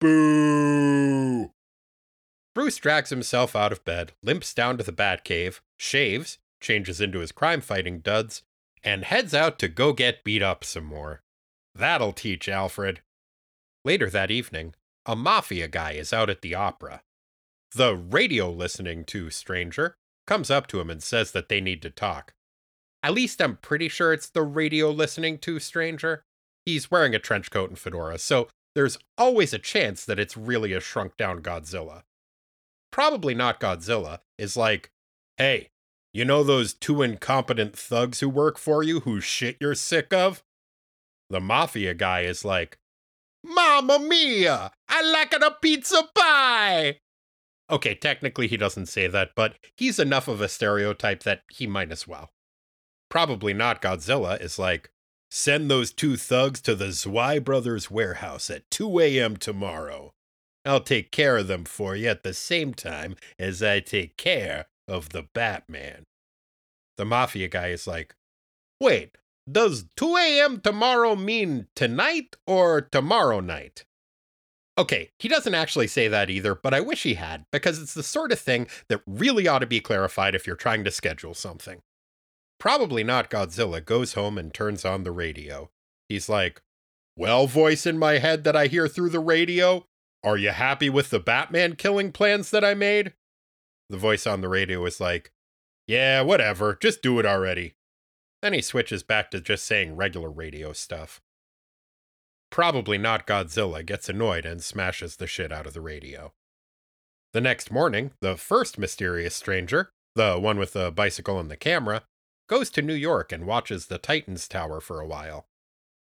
Boo! 0.00 1.50
Bruce 2.54 2.76
drags 2.76 3.10
himself 3.10 3.56
out 3.56 3.72
of 3.72 3.84
bed, 3.84 4.12
limps 4.22 4.54
down 4.54 4.78
to 4.78 4.84
the 4.84 4.92
Batcave, 4.92 5.60
shaves, 5.76 6.38
changes 6.60 7.00
into 7.00 7.18
his 7.18 7.32
crime 7.32 7.60
fighting 7.60 7.98
duds, 7.98 8.42
and 8.88 9.04
heads 9.04 9.34
out 9.34 9.58
to 9.58 9.68
go 9.68 9.92
get 9.92 10.24
beat 10.24 10.42
up 10.42 10.64
some 10.64 10.84
more. 10.84 11.20
That'll 11.74 12.14
teach 12.14 12.48
Alfred. 12.48 13.02
Later 13.84 14.08
that 14.08 14.30
evening, 14.30 14.74
a 15.04 15.14
mafia 15.14 15.68
guy 15.68 15.92
is 15.92 16.10
out 16.10 16.30
at 16.30 16.40
the 16.40 16.54
opera. 16.54 17.02
The 17.74 17.94
radio 17.94 18.50
listening 18.50 19.04
to 19.04 19.28
stranger 19.28 19.94
comes 20.26 20.50
up 20.50 20.66
to 20.68 20.80
him 20.80 20.88
and 20.88 21.02
says 21.02 21.32
that 21.32 21.50
they 21.50 21.60
need 21.60 21.82
to 21.82 21.90
talk. 21.90 22.32
At 23.02 23.12
least 23.12 23.42
I'm 23.42 23.58
pretty 23.58 23.90
sure 23.90 24.14
it's 24.14 24.30
the 24.30 24.42
radio 24.42 24.90
listening 24.90 25.36
to 25.40 25.60
stranger. 25.60 26.22
He's 26.64 26.90
wearing 26.90 27.14
a 27.14 27.18
trench 27.18 27.50
coat 27.50 27.68
and 27.68 27.78
fedora, 27.78 28.18
so 28.18 28.48
there's 28.74 28.98
always 29.18 29.52
a 29.52 29.58
chance 29.58 30.06
that 30.06 30.18
it's 30.18 30.36
really 30.36 30.72
a 30.72 30.80
shrunk 30.80 31.18
down 31.18 31.42
Godzilla. 31.42 32.04
Probably 32.90 33.34
not 33.34 33.60
Godzilla, 33.60 34.20
is 34.38 34.56
like, 34.56 34.90
hey, 35.36 35.68
you 36.12 36.24
know 36.24 36.42
those 36.42 36.74
two 36.74 37.02
incompetent 37.02 37.76
thugs 37.76 38.20
who 38.20 38.28
work 38.28 38.58
for 38.58 38.82
you 38.82 39.00
whose 39.00 39.24
shit 39.24 39.56
you're 39.60 39.74
sick 39.74 40.12
of? 40.12 40.42
The 41.30 41.40
mafia 41.40 41.94
guy 41.94 42.22
is 42.22 42.44
like, 42.44 42.78
Mamma 43.44 43.98
mia! 43.98 44.72
I 44.88 45.02
like 45.02 45.32
it 45.32 45.42
a 45.42 45.54
pizza 45.62 46.08
pie! 46.14 46.98
Okay, 47.70 47.94
technically 47.94 48.48
he 48.48 48.56
doesn't 48.56 48.86
say 48.86 49.06
that, 49.06 49.32
but 49.36 49.56
he's 49.76 49.98
enough 49.98 50.26
of 50.26 50.40
a 50.40 50.48
stereotype 50.48 51.22
that 51.24 51.42
he 51.50 51.66
might 51.66 51.92
as 51.92 52.08
well. 52.08 52.30
Probably 53.10 53.52
not 53.52 53.82
Godzilla 53.82 54.40
is 54.40 54.58
like, 54.58 54.90
send 55.30 55.70
those 55.70 55.92
two 55.92 56.16
thugs 56.16 56.62
to 56.62 56.74
the 56.74 56.92
Zwei 56.92 57.38
Brothers 57.38 57.90
warehouse 57.90 58.48
at 58.48 58.70
2 58.70 59.00
a.m. 59.00 59.36
tomorrow. 59.36 60.14
I'll 60.64 60.80
take 60.80 61.10
care 61.10 61.36
of 61.36 61.46
them 61.46 61.64
for 61.64 61.94
you 61.94 62.08
at 62.08 62.22
the 62.22 62.34
same 62.34 62.72
time 62.72 63.16
as 63.38 63.62
I 63.62 63.80
take 63.80 64.16
care 64.16 64.66
of 64.88 65.10
the 65.10 65.26
Batman. 65.34 66.04
The 66.96 67.04
mafia 67.04 67.48
guy 67.48 67.68
is 67.68 67.86
like, 67.86 68.14
wait, 68.80 69.16
does 69.50 69.86
2 69.96 70.16
a.m. 70.16 70.60
tomorrow 70.60 71.14
mean 71.14 71.68
tonight 71.76 72.36
or 72.46 72.80
tomorrow 72.80 73.40
night? 73.40 73.84
Okay, 74.76 75.10
he 75.18 75.28
doesn't 75.28 75.54
actually 75.54 75.88
say 75.88 76.06
that 76.06 76.30
either, 76.30 76.54
but 76.54 76.72
I 76.72 76.80
wish 76.80 77.02
he 77.02 77.14
had, 77.14 77.44
because 77.50 77.80
it's 77.80 77.94
the 77.94 78.02
sort 78.02 78.30
of 78.30 78.38
thing 78.38 78.68
that 78.88 79.02
really 79.06 79.48
ought 79.48 79.58
to 79.58 79.66
be 79.66 79.80
clarified 79.80 80.34
if 80.34 80.46
you're 80.46 80.54
trying 80.54 80.84
to 80.84 80.90
schedule 80.90 81.34
something. 81.34 81.80
Probably 82.60 83.02
not 83.02 83.30
Godzilla 83.30 83.84
goes 83.84 84.14
home 84.14 84.38
and 84.38 84.54
turns 84.54 84.84
on 84.84 85.02
the 85.02 85.10
radio. 85.10 85.70
He's 86.08 86.28
like, 86.28 86.60
Well, 87.16 87.46
voice 87.46 87.86
in 87.86 87.98
my 87.98 88.18
head 88.18 88.44
that 88.44 88.54
I 88.54 88.66
hear 88.66 88.86
through 88.86 89.10
the 89.10 89.20
radio, 89.20 89.84
are 90.22 90.36
you 90.36 90.50
happy 90.50 90.90
with 90.90 91.10
the 91.10 91.20
Batman 91.20 91.74
killing 91.74 92.12
plans 92.12 92.50
that 92.50 92.64
I 92.64 92.74
made? 92.74 93.14
The 93.90 93.96
voice 93.96 94.26
on 94.26 94.40
the 94.40 94.48
radio 94.48 94.84
is 94.86 95.00
like, 95.00 95.32
Yeah, 95.86 96.22
whatever, 96.22 96.76
just 96.80 97.02
do 97.02 97.18
it 97.18 97.26
already. 97.26 97.74
Then 98.42 98.52
he 98.52 98.62
switches 98.62 99.02
back 99.02 99.30
to 99.30 99.40
just 99.40 99.64
saying 99.64 99.96
regular 99.96 100.30
radio 100.30 100.72
stuff. 100.72 101.20
Probably 102.50 102.98
not 102.98 103.26
Godzilla 103.26 103.84
gets 103.84 104.08
annoyed 104.08 104.46
and 104.46 104.62
smashes 104.62 105.16
the 105.16 105.26
shit 105.26 105.52
out 105.52 105.66
of 105.66 105.74
the 105.74 105.80
radio. 105.80 106.32
The 107.32 107.40
next 107.40 107.70
morning, 107.70 108.12
the 108.20 108.36
first 108.36 108.78
mysterious 108.78 109.34
stranger, 109.34 109.90
the 110.14 110.38
one 110.38 110.58
with 110.58 110.72
the 110.72 110.90
bicycle 110.90 111.38
and 111.38 111.50
the 111.50 111.56
camera, 111.56 112.04
goes 112.48 112.70
to 112.70 112.82
New 112.82 112.94
York 112.94 113.32
and 113.32 113.46
watches 113.46 113.86
the 113.86 113.98
Titans 113.98 114.48
Tower 114.48 114.80
for 114.80 115.00
a 115.00 115.06
while. 115.06 115.46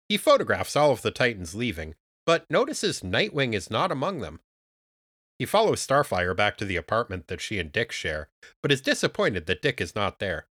He 0.07 0.17
photographs 0.17 0.75
all 0.75 0.91
of 0.91 1.01
the 1.01 1.11
Titans 1.11 1.53
leaving, 1.53 1.95
but 2.25 2.45
notices 2.49 3.01
Nightwing 3.01 3.53
is 3.53 3.69
not 3.69 3.91
among 3.91 4.19
them. 4.19 4.39
He 5.41 5.45
follows 5.47 5.83
Starfire 5.83 6.35
back 6.35 6.55
to 6.57 6.65
the 6.65 6.75
apartment 6.75 7.25
that 7.25 7.41
she 7.41 7.57
and 7.57 7.71
Dick 7.71 7.91
share, 7.91 8.29
but 8.61 8.71
is 8.71 8.79
disappointed 8.79 9.47
that 9.47 9.63
Dick 9.63 9.81
is 9.81 9.95
not 9.95 10.19
there. 10.19 10.45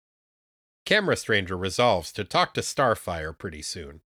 Camera 0.85 1.17
Stranger 1.17 1.57
resolves 1.57 2.13
to 2.13 2.23
talk 2.23 2.55
to 2.55 2.61
Starfire 2.61 3.37
pretty 3.37 3.63
soon. 3.63 4.03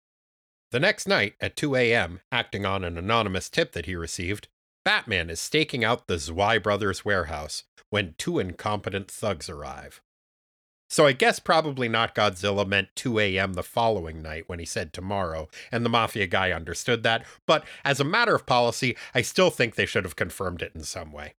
The 0.72 0.80
next 0.80 1.06
night, 1.06 1.36
at 1.40 1.54
2 1.54 1.76
a.m., 1.76 2.22
acting 2.32 2.66
on 2.66 2.82
an 2.82 2.98
anonymous 2.98 3.48
tip 3.48 3.70
that 3.70 3.86
he 3.86 3.94
received, 3.94 4.48
Batman 4.84 5.30
is 5.30 5.38
staking 5.38 5.84
out 5.84 6.08
the 6.08 6.18
Zwei 6.18 6.58
brothers' 6.58 7.04
warehouse 7.04 7.62
when 7.90 8.16
two 8.18 8.40
incompetent 8.40 9.08
thugs 9.08 9.48
arrive. 9.48 10.02
So 10.90 11.06
I 11.06 11.12
guess 11.12 11.38
probably 11.38 11.88
not 11.88 12.14
Godzilla 12.14 12.66
meant 12.66 12.94
2 12.94 13.18
a.m. 13.18 13.54
the 13.54 13.62
following 13.62 14.22
night 14.22 14.44
when 14.46 14.58
he 14.58 14.64
said 14.64 14.92
tomorrow, 14.92 15.48
and 15.72 15.84
the 15.84 15.90
Mafia 15.90 16.26
guy 16.26 16.52
understood 16.52 17.02
that, 17.02 17.24
but 17.46 17.64
as 17.84 18.00
a 18.00 18.04
matter 18.04 18.34
of 18.34 18.46
policy, 18.46 18.96
I 19.14 19.22
still 19.22 19.50
think 19.50 19.74
they 19.74 19.86
should 19.86 20.04
have 20.04 20.16
confirmed 20.16 20.62
it 20.62 20.72
in 20.74 20.84
some 20.84 21.10
way. 21.10 21.34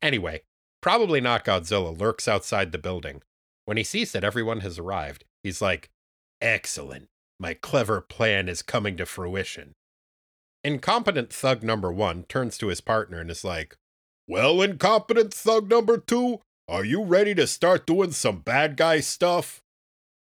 Anyway, 0.00 0.42
probably 0.80 1.20
not 1.20 1.44
Godzilla 1.44 1.98
lurks 1.98 2.28
outside 2.28 2.72
the 2.72 2.78
building, 2.78 3.22
when 3.68 3.76
he 3.76 3.84
sees 3.84 4.12
that 4.12 4.24
everyone 4.24 4.60
has 4.60 4.78
arrived, 4.78 5.26
he's 5.42 5.60
like, 5.60 5.90
Excellent. 6.40 7.08
My 7.38 7.52
clever 7.52 8.00
plan 8.00 8.48
is 8.48 8.62
coming 8.62 8.96
to 8.96 9.04
fruition. 9.04 9.74
Incompetent 10.64 11.30
thug 11.30 11.62
number 11.62 11.92
one 11.92 12.22
turns 12.22 12.56
to 12.58 12.68
his 12.68 12.80
partner 12.80 13.20
and 13.20 13.30
is 13.30 13.44
like, 13.44 13.76
Well, 14.26 14.62
incompetent 14.62 15.34
thug 15.34 15.68
number 15.68 15.98
two, 15.98 16.40
are 16.68 16.84
you 16.84 17.02
ready 17.02 17.34
to 17.34 17.46
start 17.46 17.86
doing 17.86 18.12
some 18.12 18.40
bad 18.40 18.76
guy 18.76 19.00
stuff? 19.00 19.62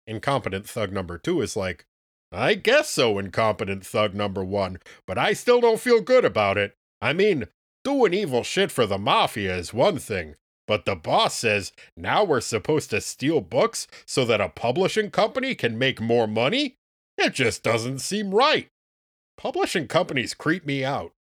Incompetent 0.06 0.68
thug 0.68 0.92
number 0.92 1.18
two 1.18 1.40
is 1.40 1.56
like, 1.56 1.86
I 2.30 2.54
guess 2.54 2.88
so, 2.88 3.18
incompetent 3.18 3.84
thug 3.84 4.14
number 4.14 4.44
one, 4.44 4.78
but 5.06 5.18
I 5.18 5.32
still 5.32 5.60
don't 5.60 5.80
feel 5.80 6.00
good 6.00 6.24
about 6.24 6.56
it. 6.56 6.76
I 7.00 7.12
mean, 7.12 7.46
doing 7.82 8.14
evil 8.14 8.44
shit 8.44 8.70
for 8.70 8.86
the 8.86 8.98
mafia 8.98 9.56
is 9.56 9.74
one 9.74 9.98
thing, 9.98 10.36
but 10.68 10.84
the 10.84 10.94
boss 10.94 11.34
says 11.34 11.72
now 11.96 12.22
we're 12.22 12.40
supposed 12.40 12.90
to 12.90 13.00
steal 13.00 13.40
books 13.40 13.88
so 14.06 14.24
that 14.24 14.40
a 14.40 14.48
publishing 14.48 15.10
company 15.10 15.54
can 15.54 15.76
make 15.76 16.00
more 16.00 16.28
money? 16.28 16.76
It 17.18 17.34
just 17.34 17.62
doesn't 17.62 17.98
seem 17.98 18.32
right. 18.32 18.68
Publishing 19.36 19.88
companies 19.88 20.34
creep 20.34 20.64
me 20.64 20.84
out. 20.84 21.12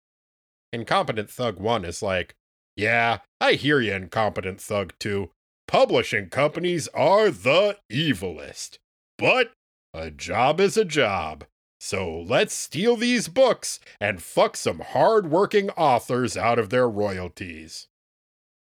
Incompetent 0.72 1.30
Thug 1.30 1.58
1 1.58 1.84
is 1.84 2.02
like, 2.02 2.34
yeah, 2.76 3.18
I 3.40 3.52
hear 3.52 3.80
you, 3.80 3.92
Incompetent 3.92 4.60
Thug 4.60 4.94
too. 4.98 5.30
Publishing 5.66 6.28
companies 6.28 6.88
are 6.88 7.30
the 7.30 7.78
evilest. 7.90 8.78
But 9.18 9.52
a 9.92 10.10
job 10.10 10.60
is 10.60 10.76
a 10.76 10.84
job. 10.84 11.44
So 11.80 12.20
let's 12.20 12.54
steal 12.54 12.96
these 12.96 13.28
books 13.28 13.78
and 14.00 14.22
fuck 14.22 14.56
some 14.56 14.80
hard 14.80 15.30
working 15.30 15.70
authors 15.70 16.36
out 16.36 16.58
of 16.58 16.70
their 16.70 16.88
royalties. 16.88 17.88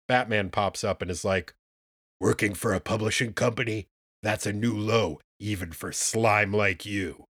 Batman 0.08 0.50
pops 0.50 0.84
up 0.84 1.02
and 1.02 1.10
is 1.10 1.24
like, 1.24 1.54
Working 2.20 2.54
for 2.54 2.74
a 2.74 2.80
publishing 2.80 3.34
company? 3.34 3.88
That's 4.22 4.46
a 4.46 4.54
new 4.54 4.78
low, 4.78 5.20
even 5.40 5.72
for 5.72 5.92
slime 5.92 6.54
like 6.54 6.86
you. 6.86 7.26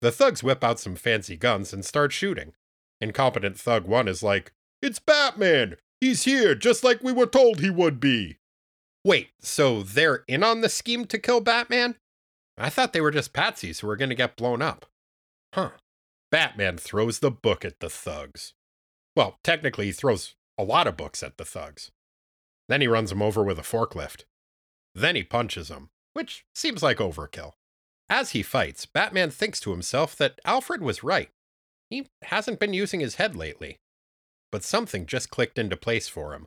The 0.00 0.10
thugs 0.10 0.42
whip 0.42 0.64
out 0.64 0.80
some 0.80 0.96
fancy 0.96 1.36
guns 1.36 1.72
and 1.72 1.84
start 1.84 2.12
shooting. 2.12 2.52
Incompetent 3.00 3.58
Thug 3.58 3.86
1 3.86 4.08
is 4.08 4.22
like, 4.22 4.52
It's 4.82 4.98
Batman! 4.98 5.76
He's 6.02 6.24
here, 6.24 6.56
just 6.56 6.82
like 6.82 7.00
we 7.00 7.12
were 7.12 7.28
told 7.28 7.60
he 7.60 7.70
would 7.70 8.00
be! 8.00 8.38
Wait, 9.04 9.28
so 9.38 9.84
they're 9.84 10.24
in 10.26 10.42
on 10.42 10.60
the 10.60 10.68
scheme 10.68 11.04
to 11.04 11.16
kill 11.16 11.40
Batman? 11.40 11.94
I 12.58 12.70
thought 12.70 12.92
they 12.92 13.00
were 13.00 13.12
just 13.12 13.32
patsies 13.32 13.78
who 13.78 13.86
were 13.86 13.94
going 13.94 14.08
to 14.08 14.16
get 14.16 14.36
blown 14.36 14.62
up. 14.62 14.86
Huh. 15.54 15.70
Batman 16.32 16.76
throws 16.76 17.20
the 17.20 17.30
book 17.30 17.64
at 17.64 17.78
the 17.78 17.88
thugs. 17.88 18.52
Well, 19.14 19.38
technically, 19.44 19.86
he 19.86 19.92
throws 19.92 20.34
a 20.58 20.64
lot 20.64 20.88
of 20.88 20.96
books 20.96 21.22
at 21.22 21.38
the 21.38 21.44
thugs. 21.44 21.92
Then 22.68 22.80
he 22.80 22.88
runs 22.88 23.10
them 23.10 23.22
over 23.22 23.44
with 23.44 23.60
a 23.60 23.62
forklift. 23.62 24.24
Then 24.96 25.14
he 25.14 25.22
punches 25.22 25.68
them, 25.68 25.90
which 26.14 26.44
seems 26.52 26.82
like 26.82 26.96
overkill. 26.98 27.52
As 28.10 28.30
he 28.30 28.42
fights, 28.42 28.86
Batman 28.86 29.30
thinks 29.30 29.60
to 29.60 29.70
himself 29.70 30.16
that 30.16 30.40
Alfred 30.44 30.82
was 30.82 31.04
right. 31.04 31.30
He 31.90 32.08
hasn't 32.22 32.58
been 32.58 32.74
using 32.74 32.98
his 32.98 33.14
head 33.14 33.36
lately. 33.36 33.78
But 34.52 34.62
something 34.62 35.06
just 35.06 35.30
clicked 35.30 35.58
into 35.58 35.76
place 35.76 36.06
for 36.06 36.34
him. 36.34 36.46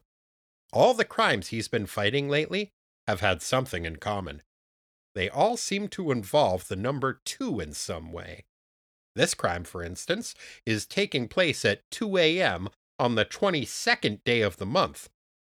All 0.72 0.94
the 0.94 1.04
crimes 1.04 1.50
he's 1.50 1.68
been 1.68 1.86
fighting 1.86 2.30
lately 2.30 2.72
have 3.08 3.20
had 3.20 3.42
something 3.42 3.84
in 3.84 3.98
common. 3.98 4.42
They 5.14 5.30
all 5.30 5.58
seem 5.58 5.90
to 5.90 6.12
involve 6.12 6.70
the 6.70 6.78
number 6.78 7.20
two 7.26 7.60
in 7.60 7.74
some 7.74 8.14
way. 8.14 8.46
This 9.16 9.34
crime, 9.34 9.66
for 9.66 9.84
instance, 9.84 10.36
is 10.66 10.86
taking 10.86 11.28
place 11.28 11.66
at 11.66 11.90
2 11.92 12.18
a.m 12.18 12.70
on 13.00 13.16
the 13.16 13.26
22nd 13.26 14.24
day 14.24 14.42
of 14.42 14.58
the 14.58 14.66
month. 14.66 15.10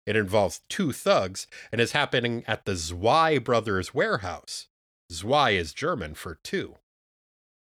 It 0.07 0.17
involves 0.17 0.61
two 0.69 0.93
thugs 0.93 1.47
and 1.71 1.81
is 1.81 1.93
happening 1.93 2.45
at 2.47 2.65
the 2.65 2.77
Zwei 2.77 3.39
brothers' 3.39 3.95
warehouse. 3.95 4.69
Zwei 5.11 5.51
is 5.51 5.73
German 5.73 6.15
for 6.15 6.39
two. 6.43 6.77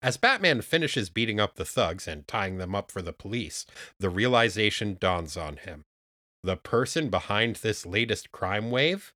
As 0.03 0.17
Batman 0.17 0.61
finishes 0.61 1.09
beating 1.09 1.39
up 1.39 1.55
the 1.55 1.63
thugs 1.63 2.09
and 2.09 2.27
tying 2.27 2.57
them 2.57 2.75
up 2.75 2.91
for 2.91 3.01
the 3.01 3.13
police, 3.13 3.65
the 3.97 4.09
realization 4.09 4.97
dawns 4.99 5.37
on 5.37 5.55
him. 5.55 5.85
The 6.43 6.57
person 6.57 7.09
behind 7.09 7.55
this 7.57 7.85
latest 7.85 8.33
crime 8.33 8.69
wave 8.69 9.13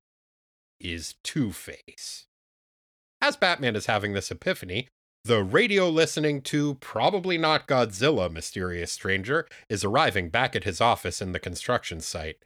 is 0.80 1.16
Two 1.22 1.52
Face. 1.52 2.26
As 3.20 3.36
Batman 3.36 3.76
is 3.76 3.84
having 3.84 4.14
this 4.14 4.30
epiphany, 4.30 4.88
the 5.24 5.42
radio 5.42 5.90
listening 5.90 6.40
to 6.42 6.76
probably 6.76 7.36
not 7.36 7.68
Godzilla 7.68 8.32
mysterious 8.32 8.90
stranger 8.90 9.46
is 9.68 9.84
arriving 9.84 10.30
back 10.30 10.56
at 10.56 10.64
his 10.64 10.80
office 10.80 11.20
in 11.20 11.32
the 11.32 11.38
construction 11.38 12.00
site. 12.00 12.38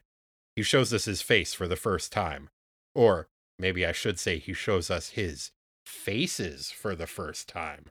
He 0.57 0.65
shows 0.65 0.93
us 0.93 1.05
his 1.05 1.23
face 1.23 1.55
for 1.55 1.69
the 1.69 1.77
first 1.77 2.11
time. 2.11 2.49
Or 2.93 3.29
maybe 3.57 3.87
I 3.87 3.93
should 3.93 4.19
say 4.19 4.39
he 4.39 4.53
shows 4.53 4.91
us 4.91 5.11
his 5.11 5.53
faces 5.87 6.73
for 6.73 6.97
the 6.97 7.07
first 7.07 7.49
time. 7.49 7.87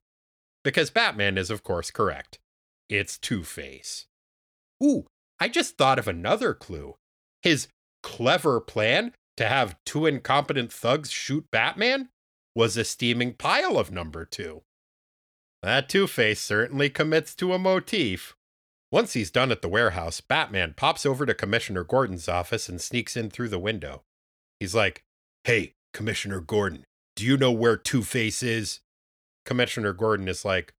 Because 0.64 0.90
Batman 0.90 1.38
is, 1.38 1.50
of 1.50 1.64
course, 1.64 1.92
correct. 1.92 2.40
It's 2.90 3.18
Two 3.18 3.44
Face. 3.44 4.06
Ooh, 4.84 5.06
I 5.40 5.48
just 5.48 5.78
thought 5.78 6.00
of 6.00 6.08
another 6.08 6.54
clue. 6.54 6.96
His 7.42 7.68
clever 8.04 8.60
plan 8.60 9.14
to 9.38 9.48
have 9.48 9.78
two 9.86 10.06
incompetent 10.06 10.72
thugs 10.72 11.10
shoot 11.10 11.46
Batman 11.52 12.10
was 12.56 12.78
a 12.78 12.84
steaming 12.84 13.34
pile 13.34 13.78
of 13.78 13.92
number 13.92 14.26
two. 14.26 14.62
That 15.64 15.90
Two 15.90 16.08
Face 16.08 16.42
certainly 16.42 16.90
commits 16.90 17.36
to 17.36 17.54
a 17.54 17.60
motif. 17.60 18.36
Once 18.92 19.14
he's 19.14 19.32
done 19.32 19.52
at 19.52 19.62
the 19.62 19.70
warehouse, 19.70 20.20
Batman 20.20 20.74
pops 20.76 21.06
over 21.06 21.26
to 21.26 21.34
Commissioner 21.34 21.84
Gordon's 21.84 22.28
office 22.28 22.68
and 22.68 22.82
sneaks 22.82 23.16
in 23.16 23.30
through 23.30 23.50
the 23.50 23.60
window. 23.60 24.04
He's 24.60 24.76
like, 24.76 25.04
Hey, 25.44 25.74
Commissioner 25.94 26.42
Gordon, 26.42 26.84
do 27.16 27.26
you 27.26 27.38
know 27.38 27.52
where 27.52 27.78
Two 27.78 28.04
Face 28.04 28.44
is? 28.44 28.80
Commissioner 29.46 29.94
Gordon 29.94 30.28
is 30.28 30.46
like, 30.46 30.74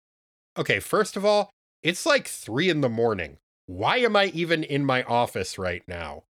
Okay, 0.58 0.80
first 0.80 1.16
of 1.16 1.24
all, 1.24 1.50
it's 1.82 2.04
like 2.04 2.28
three 2.28 2.68
in 2.68 2.80
the 2.80 2.88
morning. 2.88 3.38
Why 3.66 3.98
am 3.98 4.16
I 4.16 4.26
even 4.26 4.64
in 4.64 4.84
my 4.84 5.02
office 5.04 5.58
right 5.58 5.82
now? 5.88 6.24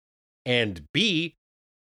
And 0.46 0.88
B, 0.94 1.36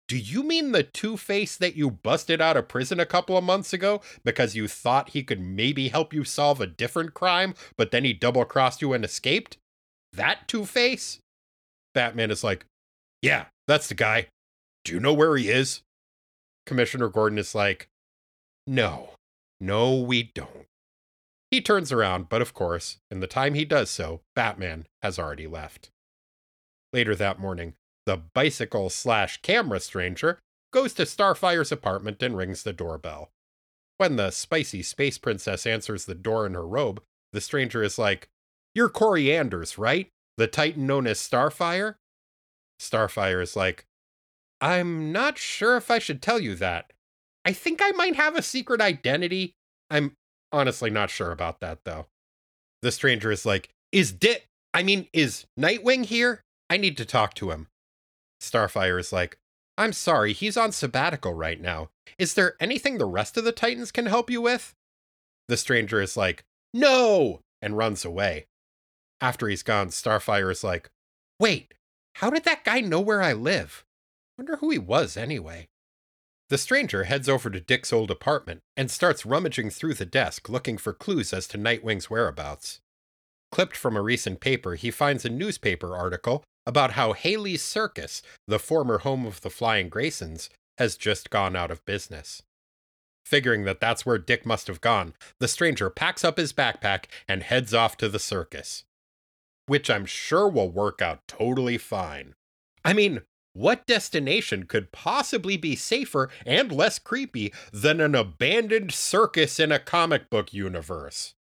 do 0.07 0.17
you 0.17 0.43
mean 0.43 0.71
the 0.71 0.83
Two 0.83 1.17
Face 1.17 1.55
that 1.57 1.75
you 1.75 1.89
busted 1.89 2.41
out 2.41 2.57
of 2.57 2.67
prison 2.67 2.99
a 2.99 3.05
couple 3.05 3.37
of 3.37 3.43
months 3.43 3.73
ago 3.73 4.01
because 4.23 4.55
you 4.55 4.67
thought 4.67 5.09
he 5.09 5.23
could 5.23 5.39
maybe 5.39 5.89
help 5.89 6.13
you 6.13 6.23
solve 6.23 6.61
a 6.61 6.67
different 6.67 7.13
crime, 7.13 7.55
but 7.77 7.91
then 7.91 8.03
he 8.03 8.13
double 8.13 8.45
crossed 8.45 8.81
you 8.81 8.93
and 8.93 9.03
escaped? 9.03 9.57
That 10.13 10.47
Two 10.47 10.65
Face? 10.65 11.19
Batman 11.93 12.29
is 12.29 12.43
like, 12.43 12.65
Yeah, 13.21 13.45
that's 13.67 13.87
the 13.87 13.95
guy. 13.95 14.27
Do 14.83 14.93
you 14.93 14.99
know 14.99 15.13
where 15.13 15.35
he 15.37 15.49
is? 15.49 15.81
Commissioner 16.65 17.09
Gordon 17.09 17.39
is 17.39 17.55
like, 17.55 17.87
No, 18.67 19.14
no, 19.65 19.95
we 19.95 20.31
don't. 20.35 20.67
He 21.49 21.59
turns 21.59 21.91
around, 21.91 22.29
but 22.29 22.41
of 22.41 22.53
course, 22.53 22.97
in 23.09 23.19
the 23.19 23.27
time 23.27 23.53
he 23.53 23.65
does 23.65 23.89
so, 23.89 24.21
Batman 24.35 24.85
has 25.01 25.17
already 25.17 25.47
left. 25.47 25.89
Later 26.93 27.15
that 27.15 27.39
morning, 27.39 27.73
the 28.05 28.17
bicycle 28.17 28.89
slash 28.89 29.41
camera 29.41 29.79
stranger 29.79 30.39
goes 30.71 30.93
to 30.93 31.03
Starfire's 31.03 31.71
apartment 31.71 32.21
and 32.21 32.37
rings 32.37 32.63
the 32.63 32.73
doorbell. 32.73 33.31
When 33.97 34.17
the 34.17 34.31
spicy 34.31 34.83
space 34.83 35.17
princess 35.17 35.65
answers 35.65 36.05
the 36.05 36.15
door 36.15 36.45
in 36.45 36.53
her 36.53 36.67
robe, 36.67 37.01
the 37.33 37.41
stranger 37.41 37.81
is 37.81 37.97
like, 37.97 38.27
You're 38.75 38.89
Kory 38.89 39.35
Anders, 39.35 39.77
right? 39.77 40.09
The 40.37 40.47
titan 40.47 40.85
known 40.85 41.07
as 41.07 41.19
Starfire? 41.19 41.95
Starfire 42.79 43.41
is 43.41 43.55
like, 43.55 43.85
I'm 44.61 45.11
not 45.11 45.37
sure 45.37 45.77
if 45.77 45.89
I 45.89 45.99
should 45.99 46.21
tell 46.21 46.39
you 46.39 46.55
that. 46.55 46.91
I 47.45 47.53
think 47.53 47.79
I 47.81 47.91
might 47.91 48.15
have 48.15 48.35
a 48.35 48.41
secret 48.41 48.81
identity. 48.81 49.53
I'm 49.89 50.13
honestly 50.51 50.89
not 50.89 51.11
sure 51.11 51.31
about 51.31 51.59
that, 51.61 51.79
though. 51.85 52.07
The 52.81 52.91
stranger 52.91 53.31
is 53.31 53.45
like, 53.45 53.69
Is 53.91 54.11
Dit? 54.11 54.45
I 54.73 54.83
mean, 54.83 55.07
is 55.13 55.45
Nightwing 55.57 56.05
here? 56.05 56.41
I 56.69 56.77
need 56.77 56.97
to 56.97 57.05
talk 57.05 57.35
to 57.35 57.51
him. 57.51 57.67
Starfire 58.41 58.99
is 58.99 59.13
like, 59.13 59.37
I'm 59.77 59.93
sorry, 59.93 60.33
he's 60.33 60.57
on 60.57 60.71
sabbatical 60.71 61.33
right 61.33 61.61
now. 61.61 61.89
Is 62.17 62.33
there 62.33 62.55
anything 62.59 62.97
the 62.97 63.05
rest 63.05 63.37
of 63.37 63.43
the 63.43 63.51
Titans 63.51 63.91
can 63.91 64.05
help 64.05 64.29
you 64.29 64.41
with? 64.41 64.73
The 65.47 65.57
stranger 65.57 66.01
is 66.01 66.17
like, 66.17 66.43
No! 66.73 67.41
and 67.61 67.77
runs 67.77 68.03
away. 68.05 68.45
After 69.21 69.47
he's 69.47 69.63
gone, 69.63 69.89
Starfire 69.89 70.51
is 70.51 70.63
like, 70.63 70.89
Wait, 71.39 71.73
how 72.15 72.29
did 72.29 72.43
that 72.45 72.63
guy 72.63 72.79
know 72.81 73.01
where 73.01 73.21
I 73.21 73.33
live? 73.33 73.83
Wonder 74.37 74.57
who 74.57 74.69
he 74.69 74.77
was 74.77 75.17
anyway. 75.17 75.67
The 76.49 76.57
stranger 76.59 77.05
heads 77.05 77.27
over 77.27 77.49
to 77.49 77.59
Dick's 77.59 77.91
old 77.91 78.11
apartment 78.11 78.61
and 78.77 78.91
starts 78.91 79.25
rummaging 79.25 79.71
through 79.71 79.95
the 79.95 80.05
desk 80.05 80.47
looking 80.47 80.77
for 80.77 80.93
clues 80.93 81.33
as 81.33 81.47
to 81.47 81.57
Nightwing's 81.57 82.09
whereabouts. 82.09 82.79
Clipped 83.51 83.75
from 83.75 83.97
a 83.97 84.01
recent 84.01 84.39
paper, 84.39 84.75
he 84.75 84.91
finds 84.91 85.25
a 85.25 85.29
newspaper 85.29 85.95
article 85.95 86.43
about 86.67 86.91
how 86.91 87.13
Haly's 87.13 87.63
Circus, 87.63 88.21
the 88.47 88.59
former 88.59 88.99
home 88.99 89.25
of 89.25 89.41
the 89.41 89.49
Flying 89.49 89.89
Graysons, 89.89 90.49
has 90.77 90.97
just 90.97 91.29
gone 91.29 91.55
out 91.55 91.71
of 91.71 91.85
business. 91.85 92.43
Figuring 93.25 93.63
that 93.63 93.79
that's 93.79 94.05
where 94.05 94.19
Dick 94.19 94.45
must 94.45 94.67
have 94.67 94.81
gone, 94.81 95.13
the 95.39 95.47
stranger 95.47 95.89
packs 95.89 96.23
up 96.23 96.37
his 96.37 96.53
backpack 96.53 97.05
and 97.27 97.41
heads 97.41 97.73
off 97.73 97.97
to 97.97 98.09
the 98.09 98.19
circus. 98.19 98.83
Which 99.65 99.89
I'm 99.89 100.05
sure 100.05 100.47
will 100.47 100.69
work 100.69 101.01
out 101.01 101.27
totally 101.27 101.79
fine. 101.79 102.35
I 102.83 102.93
mean, 102.93 103.21
what 103.55 103.87
destination 103.87 104.65
could 104.65 104.91
possibly 104.91 105.55
be 105.55 105.77
safer 105.77 106.29
and 106.45 106.71
less 106.71 106.99
creepy 106.99 107.53
than 107.71 108.01
an 108.01 108.13
abandoned 108.13 108.91
circus 108.91 109.59
in 109.61 109.71
a 109.71 109.79
comic 109.79 110.29
book 110.29 110.53
universe? 110.53 111.35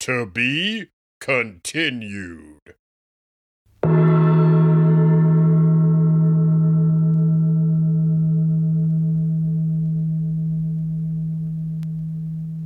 To 0.00 0.26
be 0.26 0.90
continued. 1.20 2.74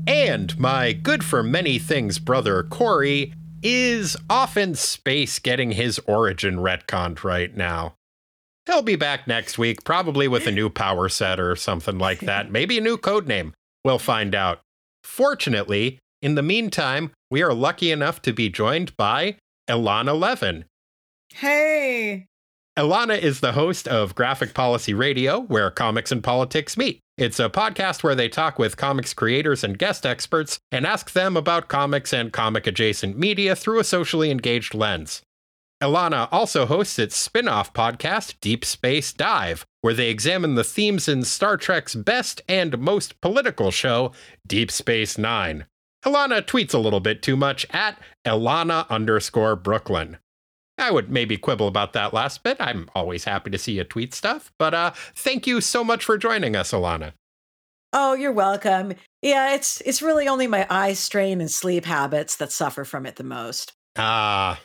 And 0.06 0.58
my 0.58 0.94
good 0.94 1.22
for 1.22 1.42
many 1.42 1.78
things 1.78 2.18
brother 2.18 2.62
Corey 2.62 3.34
is 3.62 4.16
off 4.30 4.56
in 4.56 4.74
space 4.74 5.38
getting 5.38 5.72
his 5.72 5.98
origin 6.06 6.56
retconned 6.56 7.22
right 7.22 7.54
now. 7.54 7.96
He'll 8.66 8.82
be 8.82 8.96
back 8.96 9.28
next 9.28 9.58
week, 9.58 9.84
probably 9.84 10.26
with 10.26 10.46
a 10.46 10.50
new 10.50 10.68
power 10.68 11.08
set 11.08 11.38
or 11.38 11.54
something 11.54 11.98
like 11.98 12.20
that. 12.20 12.50
Maybe 12.50 12.78
a 12.78 12.80
new 12.80 12.96
code 12.96 13.28
name. 13.28 13.54
We'll 13.84 14.00
find 14.00 14.34
out. 14.34 14.60
Fortunately, 15.04 15.98
in 16.20 16.34
the 16.34 16.42
meantime, 16.42 17.12
we 17.30 17.42
are 17.42 17.54
lucky 17.54 17.92
enough 17.92 18.20
to 18.22 18.32
be 18.32 18.48
joined 18.48 18.96
by 18.96 19.36
Ilana 19.68 20.18
Levin. 20.18 20.64
Hey. 21.32 22.26
Ilana 22.76 23.18
is 23.18 23.40
the 23.40 23.52
host 23.52 23.86
of 23.86 24.14
Graphic 24.14 24.52
Policy 24.52 24.92
Radio, 24.92 25.40
where 25.40 25.70
comics 25.70 26.10
and 26.10 26.22
politics 26.22 26.76
meet. 26.76 27.00
It's 27.16 27.40
a 27.40 27.48
podcast 27.48 28.02
where 28.02 28.14
they 28.14 28.28
talk 28.28 28.58
with 28.58 28.76
comics 28.76 29.14
creators 29.14 29.64
and 29.64 29.78
guest 29.78 30.04
experts 30.04 30.58
and 30.70 30.84
ask 30.84 31.12
them 31.12 31.36
about 31.36 31.68
comics 31.68 32.12
and 32.12 32.32
comic 32.32 32.66
adjacent 32.66 33.16
media 33.16 33.56
through 33.56 33.78
a 33.78 33.84
socially 33.84 34.30
engaged 34.30 34.74
lens. 34.74 35.22
Ilana 35.82 36.28
also 36.32 36.64
hosts 36.64 36.98
its 36.98 37.16
spin 37.16 37.48
off 37.48 37.74
podcast, 37.74 38.36
Deep 38.40 38.64
Space 38.64 39.12
Dive, 39.12 39.66
where 39.82 39.92
they 39.92 40.08
examine 40.08 40.54
the 40.54 40.64
themes 40.64 41.06
in 41.06 41.22
Star 41.22 41.58
Trek's 41.58 41.94
best 41.94 42.40
and 42.48 42.78
most 42.78 43.20
political 43.20 43.70
show, 43.70 44.12
Deep 44.46 44.70
Space 44.70 45.18
Nine. 45.18 45.66
Ilana 46.04 46.40
tweets 46.40 46.72
a 46.72 46.78
little 46.78 47.00
bit 47.00 47.20
too 47.20 47.36
much 47.36 47.66
at 47.70 47.98
Ilana 48.24 48.88
underscore 48.88 49.54
Brooklyn. 49.54 50.16
I 50.78 50.90
would 50.90 51.10
maybe 51.10 51.36
quibble 51.36 51.68
about 51.68 51.92
that 51.92 52.14
last 52.14 52.42
bit. 52.42 52.56
I'm 52.60 52.88
always 52.94 53.24
happy 53.24 53.50
to 53.50 53.58
see 53.58 53.72
you 53.72 53.84
tweet 53.84 54.14
stuff. 54.14 54.52
But 54.58 54.72
uh, 54.72 54.92
thank 55.14 55.46
you 55.46 55.60
so 55.60 55.82
much 55.82 56.04
for 56.04 56.16
joining 56.16 56.56
us, 56.56 56.72
Ilana. 56.72 57.12
Oh, 57.92 58.14
you're 58.14 58.32
welcome. 58.32 58.94
Yeah, 59.22 59.54
it's 59.54 59.80
it's 59.82 60.02
really 60.02 60.28
only 60.28 60.46
my 60.46 60.66
eye 60.68 60.92
strain 60.92 61.40
and 61.40 61.50
sleep 61.50 61.84
habits 61.84 62.36
that 62.36 62.52
suffer 62.52 62.84
from 62.84 63.06
it 63.06 63.16
the 63.16 63.24
most. 63.24 63.72
Ah. 63.96 64.60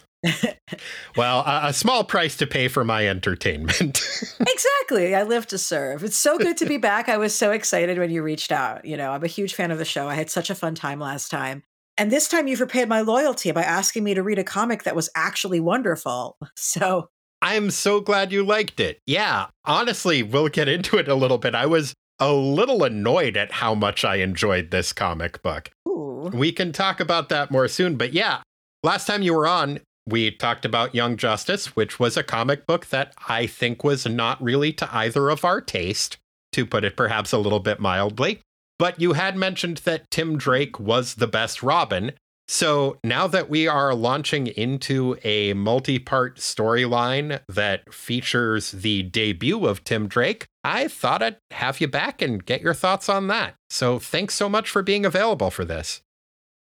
Well, 1.15 1.39
a, 1.41 1.61
a 1.65 1.73
small 1.73 2.03
price 2.03 2.37
to 2.37 2.47
pay 2.47 2.67
for 2.67 2.83
my 2.83 3.07
entertainment. 3.07 4.01
exactly. 4.39 5.15
I 5.15 5.23
live 5.23 5.47
to 5.47 5.57
serve. 5.57 6.03
It's 6.03 6.17
so 6.17 6.37
good 6.37 6.57
to 6.57 6.65
be 6.65 6.77
back. 6.77 7.09
I 7.09 7.17
was 7.17 7.33
so 7.33 7.51
excited 7.51 7.97
when 7.97 8.11
you 8.11 8.21
reached 8.23 8.51
out. 8.51 8.85
You 8.85 8.97
know, 8.97 9.11
I'm 9.11 9.23
a 9.23 9.27
huge 9.27 9.55
fan 9.55 9.71
of 9.71 9.77
the 9.77 9.85
show. 9.85 10.07
I 10.07 10.15
had 10.15 10.29
such 10.29 10.49
a 10.49 10.55
fun 10.55 10.75
time 10.75 10.99
last 10.99 11.29
time. 11.29 11.63
And 11.97 12.11
this 12.11 12.27
time 12.27 12.47
you've 12.47 12.61
repaid 12.61 12.87
my 12.87 13.01
loyalty 13.01 13.51
by 13.51 13.63
asking 13.63 14.03
me 14.03 14.13
to 14.13 14.23
read 14.23 14.39
a 14.39 14.43
comic 14.43 14.83
that 14.83 14.95
was 14.95 15.09
actually 15.15 15.59
wonderful. 15.59 16.37
So 16.55 17.09
I'm 17.41 17.71
so 17.71 17.99
glad 18.01 18.31
you 18.31 18.43
liked 18.43 18.79
it. 18.79 18.99
Yeah, 19.07 19.47
honestly, 19.65 20.21
we'll 20.21 20.47
get 20.47 20.67
into 20.67 20.97
it 20.97 21.07
a 21.07 21.15
little 21.15 21.39
bit. 21.39 21.55
I 21.55 21.65
was 21.65 21.95
a 22.19 22.31
little 22.31 22.83
annoyed 22.83 23.35
at 23.35 23.51
how 23.51 23.73
much 23.73 24.05
I 24.05 24.17
enjoyed 24.17 24.69
this 24.69 24.93
comic 24.93 25.41
book. 25.41 25.71
Ooh. 25.87 26.29
We 26.31 26.51
can 26.51 26.71
talk 26.71 26.99
about 26.99 27.29
that 27.29 27.49
more 27.49 27.67
soon. 27.67 27.95
But 27.95 28.13
yeah, 28.13 28.41
last 28.83 29.07
time 29.07 29.23
you 29.23 29.33
were 29.33 29.47
on, 29.47 29.79
we 30.07 30.31
talked 30.31 30.65
about 30.65 30.95
Young 30.95 31.17
Justice, 31.17 31.75
which 31.75 31.99
was 31.99 32.17
a 32.17 32.23
comic 32.23 32.65
book 32.65 32.87
that 32.87 33.13
I 33.27 33.45
think 33.47 33.83
was 33.83 34.05
not 34.05 34.41
really 34.41 34.73
to 34.73 34.95
either 34.95 35.29
of 35.29 35.45
our 35.45 35.61
taste, 35.61 36.17
to 36.53 36.65
put 36.65 36.83
it 36.83 36.97
perhaps 36.97 37.31
a 37.31 37.37
little 37.37 37.59
bit 37.59 37.79
mildly. 37.79 38.41
But 38.79 38.99
you 38.99 39.13
had 39.13 39.37
mentioned 39.37 39.77
that 39.79 40.09
Tim 40.09 40.37
Drake 40.37 40.79
was 40.79 41.15
the 41.15 41.27
best 41.27 41.61
Robin. 41.61 42.13
So 42.47 42.97
now 43.03 43.27
that 43.27 43.49
we 43.49 43.67
are 43.67 43.93
launching 43.93 44.47
into 44.47 45.17
a 45.23 45.53
multi 45.53 45.99
part 45.99 46.37
storyline 46.37 47.39
that 47.47 47.93
features 47.93 48.71
the 48.71 49.03
debut 49.03 49.65
of 49.65 49.83
Tim 49.83 50.07
Drake, 50.07 50.47
I 50.63 50.87
thought 50.87 51.21
I'd 51.21 51.37
have 51.51 51.79
you 51.79 51.87
back 51.87 52.21
and 52.21 52.43
get 52.43 52.61
your 52.61 52.73
thoughts 52.73 53.07
on 53.07 53.27
that. 53.27 53.53
So 53.69 53.99
thanks 53.99 54.33
so 54.33 54.49
much 54.49 54.69
for 54.69 54.81
being 54.83 55.05
available 55.05 55.51
for 55.51 55.63
this. 55.63 56.01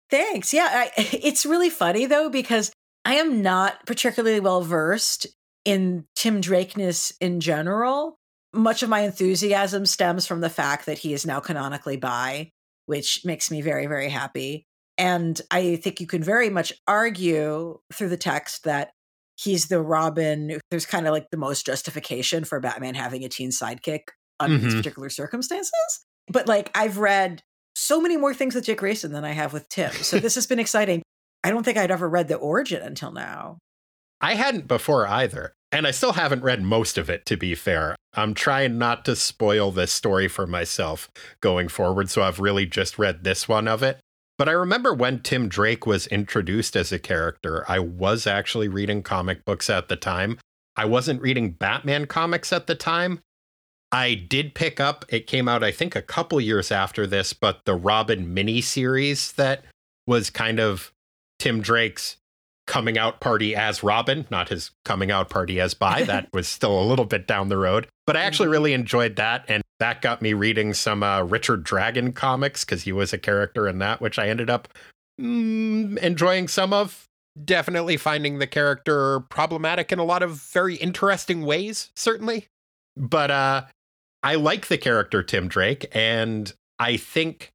Thanks. 0.09 0.53
Yeah, 0.53 0.69
I, 0.69 0.91
it's 0.97 1.45
really 1.45 1.69
funny 1.69 2.05
though 2.05 2.29
because 2.29 2.71
I 3.05 3.15
am 3.15 3.41
not 3.41 3.85
particularly 3.85 4.39
well 4.39 4.61
versed 4.61 5.27
in 5.65 6.05
Tim 6.15 6.41
Drakeness 6.41 7.13
in 7.19 7.39
general. 7.39 8.17
Much 8.53 8.83
of 8.83 8.89
my 8.89 9.01
enthusiasm 9.01 9.85
stems 9.85 10.27
from 10.27 10.41
the 10.41 10.49
fact 10.49 10.85
that 10.85 10.99
he 10.99 11.13
is 11.13 11.25
now 11.25 11.39
canonically 11.39 11.97
bi, 11.97 12.49
which 12.85 13.21
makes 13.23 13.49
me 13.49 13.61
very, 13.61 13.87
very 13.87 14.09
happy. 14.09 14.65
And 14.97 15.39
I 15.49 15.77
think 15.77 15.99
you 15.99 16.07
can 16.07 16.21
very 16.21 16.49
much 16.49 16.73
argue 16.87 17.79
through 17.93 18.09
the 18.09 18.17
text 18.17 18.65
that 18.65 18.91
he's 19.37 19.67
the 19.67 19.81
Robin. 19.81 20.59
There's 20.69 20.85
kind 20.85 21.07
of 21.07 21.13
like 21.13 21.29
the 21.31 21.37
most 21.37 21.65
justification 21.65 22.43
for 22.43 22.59
Batman 22.59 22.95
having 22.95 23.23
a 23.23 23.29
teen 23.29 23.49
sidekick 23.49 24.01
under 24.39 24.57
mm-hmm. 24.57 24.65
these 24.65 24.75
particular 24.75 25.09
circumstances. 25.09 25.71
But 26.27 26.47
like 26.47 26.69
I've 26.75 26.97
read 26.97 27.41
so 27.75 28.01
many 28.01 28.17
more 28.17 28.33
things 28.33 28.53
with 28.53 28.65
Dick 28.65 28.79
Grayson 28.79 29.13
than 29.13 29.23
I 29.23 29.31
have 29.31 29.53
with 29.53 29.69
Tim. 29.69 29.91
So 29.91 30.19
this 30.19 30.35
has 30.35 30.45
been 30.45 30.59
exciting. 30.59 31.01
I 31.43 31.49
don't 31.49 31.63
think 31.63 31.77
I'd 31.77 31.91
ever 31.91 32.07
read 32.07 32.27
the 32.27 32.35
origin 32.35 32.81
until 32.81 33.11
now. 33.11 33.57
I 34.19 34.35
hadn't 34.35 34.67
before 34.67 35.07
either. 35.07 35.53
And 35.71 35.87
I 35.87 35.91
still 35.91 36.13
haven't 36.13 36.43
read 36.43 36.61
most 36.61 36.97
of 36.97 37.09
it, 37.09 37.25
to 37.27 37.37
be 37.37 37.55
fair. 37.55 37.95
I'm 38.13 38.33
trying 38.33 38.77
not 38.77 39.05
to 39.05 39.15
spoil 39.15 39.71
this 39.71 39.91
story 39.91 40.27
for 40.27 40.45
myself 40.45 41.09
going 41.39 41.69
forward. 41.69 42.09
So 42.09 42.21
I've 42.21 42.39
really 42.39 42.65
just 42.65 42.99
read 42.99 43.23
this 43.23 43.47
one 43.47 43.69
of 43.69 43.81
it. 43.81 43.99
But 44.37 44.49
I 44.49 44.53
remember 44.53 44.93
when 44.93 45.21
Tim 45.21 45.47
Drake 45.47 45.85
was 45.85 46.07
introduced 46.07 46.75
as 46.75 46.91
a 46.91 46.99
character, 46.99 47.63
I 47.69 47.79
was 47.79 48.27
actually 48.27 48.67
reading 48.67 49.01
comic 49.01 49.45
books 49.45 49.69
at 49.69 49.87
the 49.87 49.95
time. 49.95 50.39
I 50.75 50.85
wasn't 50.85 51.21
reading 51.21 51.51
Batman 51.51 52.05
comics 52.05 52.51
at 52.51 52.67
the 52.67 52.75
time. 52.75 53.19
I 53.93 54.15
did 54.15 54.55
pick 54.55 54.79
up, 54.79 55.05
it 55.09 55.27
came 55.27 55.47
out, 55.47 55.63
I 55.63 55.71
think, 55.71 55.95
a 55.95 56.01
couple 56.01 56.41
years 56.41 56.71
after 56.71 57.05
this, 57.05 57.33
but 57.33 57.61
the 57.65 57.75
Robin 57.75 58.33
mini 58.33 58.61
series 58.61 59.33
that 59.33 59.63
was 60.07 60.29
kind 60.29 60.59
of 60.59 60.91
Tim 61.41 61.59
Drake's 61.59 62.17
coming 62.67 62.99
out 62.99 63.19
party 63.19 63.55
as 63.55 63.81
Robin, 63.81 64.27
not 64.29 64.49
his 64.49 64.69
coming 64.85 65.09
out 65.09 65.27
party 65.27 65.59
as 65.59 65.73
Bi. 65.73 66.03
That 66.05 66.29
was 66.31 66.47
still 66.47 66.79
a 66.79 66.85
little 66.85 67.05
bit 67.05 67.25
down 67.25 67.49
the 67.49 67.57
road. 67.57 67.87
But 68.05 68.15
I 68.15 68.21
actually 68.21 68.45
mm-hmm. 68.45 68.51
really 68.51 68.73
enjoyed 68.73 69.15
that. 69.15 69.45
And 69.47 69.63
that 69.79 70.03
got 70.03 70.21
me 70.21 70.33
reading 70.33 70.75
some 70.75 71.01
uh, 71.01 71.23
Richard 71.23 71.63
Dragon 71.63 72.13
comics 72.13 72.63
because 72.63 72.83
he 72.83 72.91
was 72.91 73.11
a 73.11 73.17
character 73.17 73.67
in 73.67 73.79
that, 73.79 74.01
which 74.01 74.19
I 74.19 74.29
ended 74.29 74.51
up 74.51 74.67
mm, 75.19 75.97
enjoying 75.97 76.47
some 76.47 76.73
of. 76.73 77.07
Definitely 77.43 77.97
finding 77.97 78.37
the 78.37 78.45
character 78.45 79.21
problematic 79.21 79.91
in 79.91 79.97
a 79.97 80.03
lot 80.03 80.21
of 80.21 80.33
very 80.53 80.75
interesting 80.75 81.43
ways, 81.43 81.89
certainly. 81.95 82.47
But 82.95 83.31
uh, 83.31 83.63
I 84.21 84.35
like 84.35 84.67
the 84.67 84.77
character 84.77 85.23
Tim 85.23 85.47
Drake, 85.47 85.87
and 85.93 86.53
I 86.77 86.97
think 86.97 87.51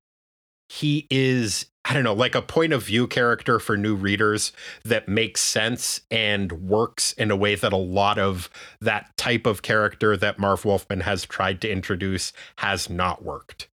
he 0.71 1.07
is 1.11 1.67
I 1.89 1.95
don't 1.95 2.03
know, 2.03 2.15
like 2.15 2.35
a 2.35 2.43
point 2.43 2.73
of 2.73 2.85
view 2.85 3.07
character 3.07 3.61
for 3.61 3.77
new 3.77 3.95
readers 3.95 4.53
that 4.85 5.09
makes 5.09 5.41
sense 5.41 6.01
and 6.11 6.51
works 6.51 7.13
in 7.13 7.31
a 7.31 7.37
way 7.37 7.55
that 7.55 7.73
a 7.73 7.77
lot 7.77 8.19
of 8.19 8.51
that 8.81 9.17
type 9.17 9.47
of 9.47 9.63
character 9.63 10.17
that 10.17 10.39
Marv 10.39 10.65
Wolfman 10.65 11.01
has 11.01 11.25
tried 11.25 11.61
to 11.61 11.71
introduce 11.71 12.33
has 12.59 12.91
not 12.91 13.25
worked. 13.25 13.69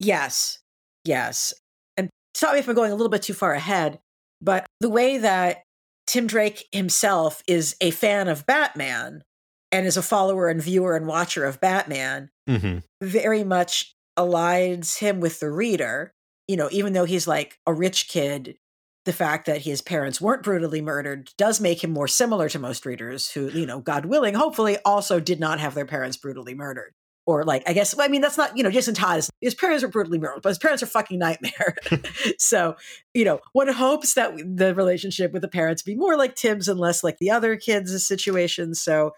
Yes. 0.00 0.58
Yes. 1.04 1.52
And 1.96 2.10
stop 2.34 2.54
me 2.54 2.58
if 2.58 2.68
I'm 2.68 2.74
going 2.74 2.90
a 2.90 2.96
little 2.96 3.10
bit 3.10 3.22
too 3.22 3.34
far 3.34 3.52
ahead, 3.52 4.00
but 4.40 4.66
the 4.80 4.90
way 4.90 5.18
that 5.18 5.62
Tim 6.08 6.26
Drake 6.26 6.66
himself 6.72 7.44
is 7.46 7.76
a 7.80 7.92
fan 7.92 8.26
of 8.26 8.44
Batman 8.44 9.22
and 9.70 9.86
is 9.86 9.96
a 9.96 10.02
follower 10.02 10.48
and 10.48 10.60
viewer 10.60 10.96
and 10.96 11.06
watcher 11.06 11.44
of 11.44 11.60
Batman 11.60 12.30
mm-hmm. 12.48 12.78
very 13.00 13.44
much 13.44 13.94
aligns 14.18 14.98
him 14.98 15.20
with 15.20 15.38
the 15.38 15.50
reader 15.50 16.12
you 16.48 16.56
know, 16.56 16.68
even 16.72 16.92
though 16.92 17.04
he's 17.04 17.26
like 17.26 17.58
a 17.66 17.72
rich 17.72 18.08
kid, 18.08 18.56
the 19.04 19.12
fact 19.12 19.46
that 19.46 19.62
his 19.62 19.82
parents 19.82 20.20
weren't 20.20 20.42
brutally 20.42 20.80
murdered 20.80 21.30
does 21.36 21.60
make 21.60 21.82
him 21.82 21.90
more 21.90 22.08
similar 22.08 22.48
to 22.48 22.58
most 22.58 22.86
readers 22.86 23.30
who, 23.30 23.48
you 23.50 23.66
know, 23.66 23.80
God 23.80 24.06
willing, 24.06 24.34
hopefully 24.34 24.78
also 24.84 25.18
did 25.18 25.40
not 25.40 25.60
have 25.60 25.74
their 25.74 25.86
parents 25.86 26.16
brutally 26.16 26.54
murdered. 26.54 26.92
Or 27.24 27.44
like, 27.44 27.62
I 27.68 27.72
guess, 27.72 27.96
I 27.98 28.08
mean, 28.08 28.20
that's 28.20 28.36
not, 28.36 28.56
you 28.56 28.64
know, 28.64 28.70
Jason 28.70 28.94
Todd, 28.94 29.22
his 29.40 29.54
parents 29.54 29.84
were 29.84 29.88
brutally 29.88 30.18
murdered, 30.18 30.42
but 30.42 30.48
his 30.48 30.58
parents 30.58 30.82
are 30.82 30.86
fucking 30.86 31.18
nightmare. 31.18 31.76
so, 32.38 32.76
you 33.14 33.24
know, 33.24 33.40
one 33.52 33.68
hopes 33.68 34.14
that 34.14 34.36
the 34.36 34.74
relationship 34.74 35.32
with 35.32 35.42
the 35.42 35.48
parents 35.48 35.82
be 35.82 35.94
more 35.94 36.16
like 36.16 36.34
Tim's 36.34 36.68
and 36.68 36.80
less 36.80 37.04
like 37.04 37.18
the 37.18 37.30
other 37.30 37.56
kids' 37.56 38.06
situations. 38.06 38.82
So 38.82 39.12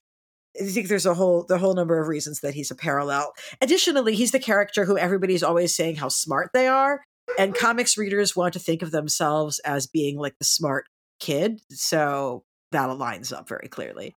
I 0.61 0.67
think 0.67 0.89
there's 0.89 1.07
a 1.07 1.15
whole 1.15 1.45
the 1.45 1.59
whole 1.59 1.75
number 1.75 2.01
of 2.01 2.09
reasons 2.09 2.41
that 2.41 2.55
he's 2.55 2.71
a 2.71 2.77
parallel. 2.77 3.33
Additionally, 3.61 4.15
he's 4.15 4.31
the 4.31 4.39
character 4.39 4.85
who 4.85 4.97
everybody's 4.97 5.43
always 5.43 5.75
saying 5.75 5.97
how 5.97 6.09
smart 6.09 6.51
they 6.55 6.69
are, 6.69 7.03
and 7.39 7.55
comics 7.55 7.97
readers 7.97 8.37
want 8.37 8.53
to 8.55 8.59
think 8.59 8.83
of 8.83 8.91
themselves 8.91 9.59
as 9.61 9.87
being 9.87 10.19
like 10.19 10.37
the 10.39 10.45
smart 10.45 10.87
kid. 11.21 11.61
So 11.71 12.45
that 12.73 12.89
aligns 12.89 13.37
up 13.37 13.49
very 13.49 13.69
clearly. 13.69 14.15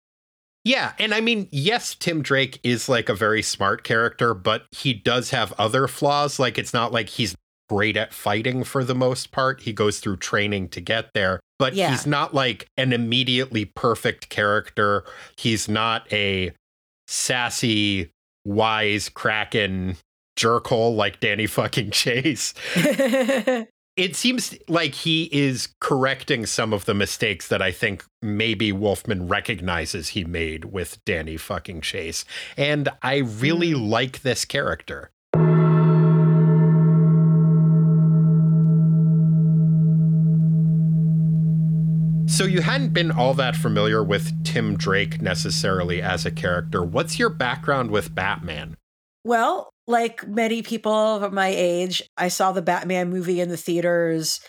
Yeah, 0.64 0.94
and 0.98 1.14
I 1.14 1.22
mean, 1.22 1.48
yes, 1.52 1.94
Tim 1.94 2.24
Drake 2.24 2.60
is 2.64 2.90
like 2.90 3.08
a 3.08 3.14
very 3.14 3.44
smart 3.44 3.84
character, 3.84 4.34
but 4.34 4.66
he 4.72 4.94
does 4.94 5.30
have 5.30 5.54
other 5.60 5.88
flaws. 5.88 6.40
Like, 6.40 6.58
it's 6.58 6.74
not 6.74 6.92
like 6.92 7.08
he's 7.08 7.36
great 7.70 7.96
at 7.96 8.14
fighting 8.14 8.64
for 8.64 8.84
the 8.84 8.96
most 8.96 9.32
part. 9.32 9.62
He 9.62 9.74
goes 9.74 10.00
through 10.00 10.18
training 10.18 10.70
to 10.70 10.82
get 10.82 11.14
there, 11.14 11.40
but 11.60 11.76
yeah. 11.76 11.92
he's 11.92 12.08
not 12.08 12.34
like 12.34 12.68
an 12.78 12.94
immediately 12.94 13.66
perfect 13.66 14.30
character. 14.30 15.04
He's 15.38 15.70
not 15.70 16.12
a 16.12 16.52
sassy, 17.08 18.10
wise, 18.44 19.08
kraken 19.10 19.98
jerkhole 20.36 20.96
like 20.96 21.20
Danny 21.20 21.48
fucking 21.48 21.92
Chase. 21.92 22.54
it 23.96 24.16
seems 24.16 24.56
like 24.68 24.94
he 24.94 25.30
is 25.32 25.70
correcting 25.80 26.46
some 26.46 26.74
of 26.74 26.86
the 26.86 26.94
mistakes 26.94 27.48
that 27.48 27.62
I 27.62 27.72
think 27.72 28.06
maybe 28.22 28.72
Wolfman 28.72 29.28
recognizes 29.28 30.10
he 30.10 30.24
made 30.26 30.66
with 30.66 31.04
Danny 31.06 31.38
fucking 31.38 31.82
Chase. 31.82 32.26
And 32.58 32.90
I 33.02 33.18
really 33.18 33.72
mm. 33.72 33.90
like 33.90 34.22
this 34.22 34.46
character. 34.46 35.12
So 42.28 42.44
you 42.44 42.62
hadn't 42.62 42.92
been 42.92 43.12
all 43.12 43.34
that 43.36 43.56
familiar 43.56 44.04
with 44.04 44.44
Tim 44.44 44.76
Drake 44.76 45.22
necessarily 45.22 46.02
as 46.02 46.26
a 46.26 46.32
character. 46.32 46.84
What's 46.84 47.18
your 47.18 47.30
background 47.30 47.92
with 47.92 48.14
Batman? 48.14 48.76
Well, 49.24 49.70
like 49.88 50.28
many 50.28 50.62
people 50.62 50.94
of 50.94 51.34
my 51.34 51.48
age, 51.48 52.04
I 52.18 52.30
saw 52.30 52.52
the 52.52 52.62
Batman 52.62 53.10
movie 53.10 53.40
in 53.40 53.50
the 53.50 53.58
theaters. 53.58 54.40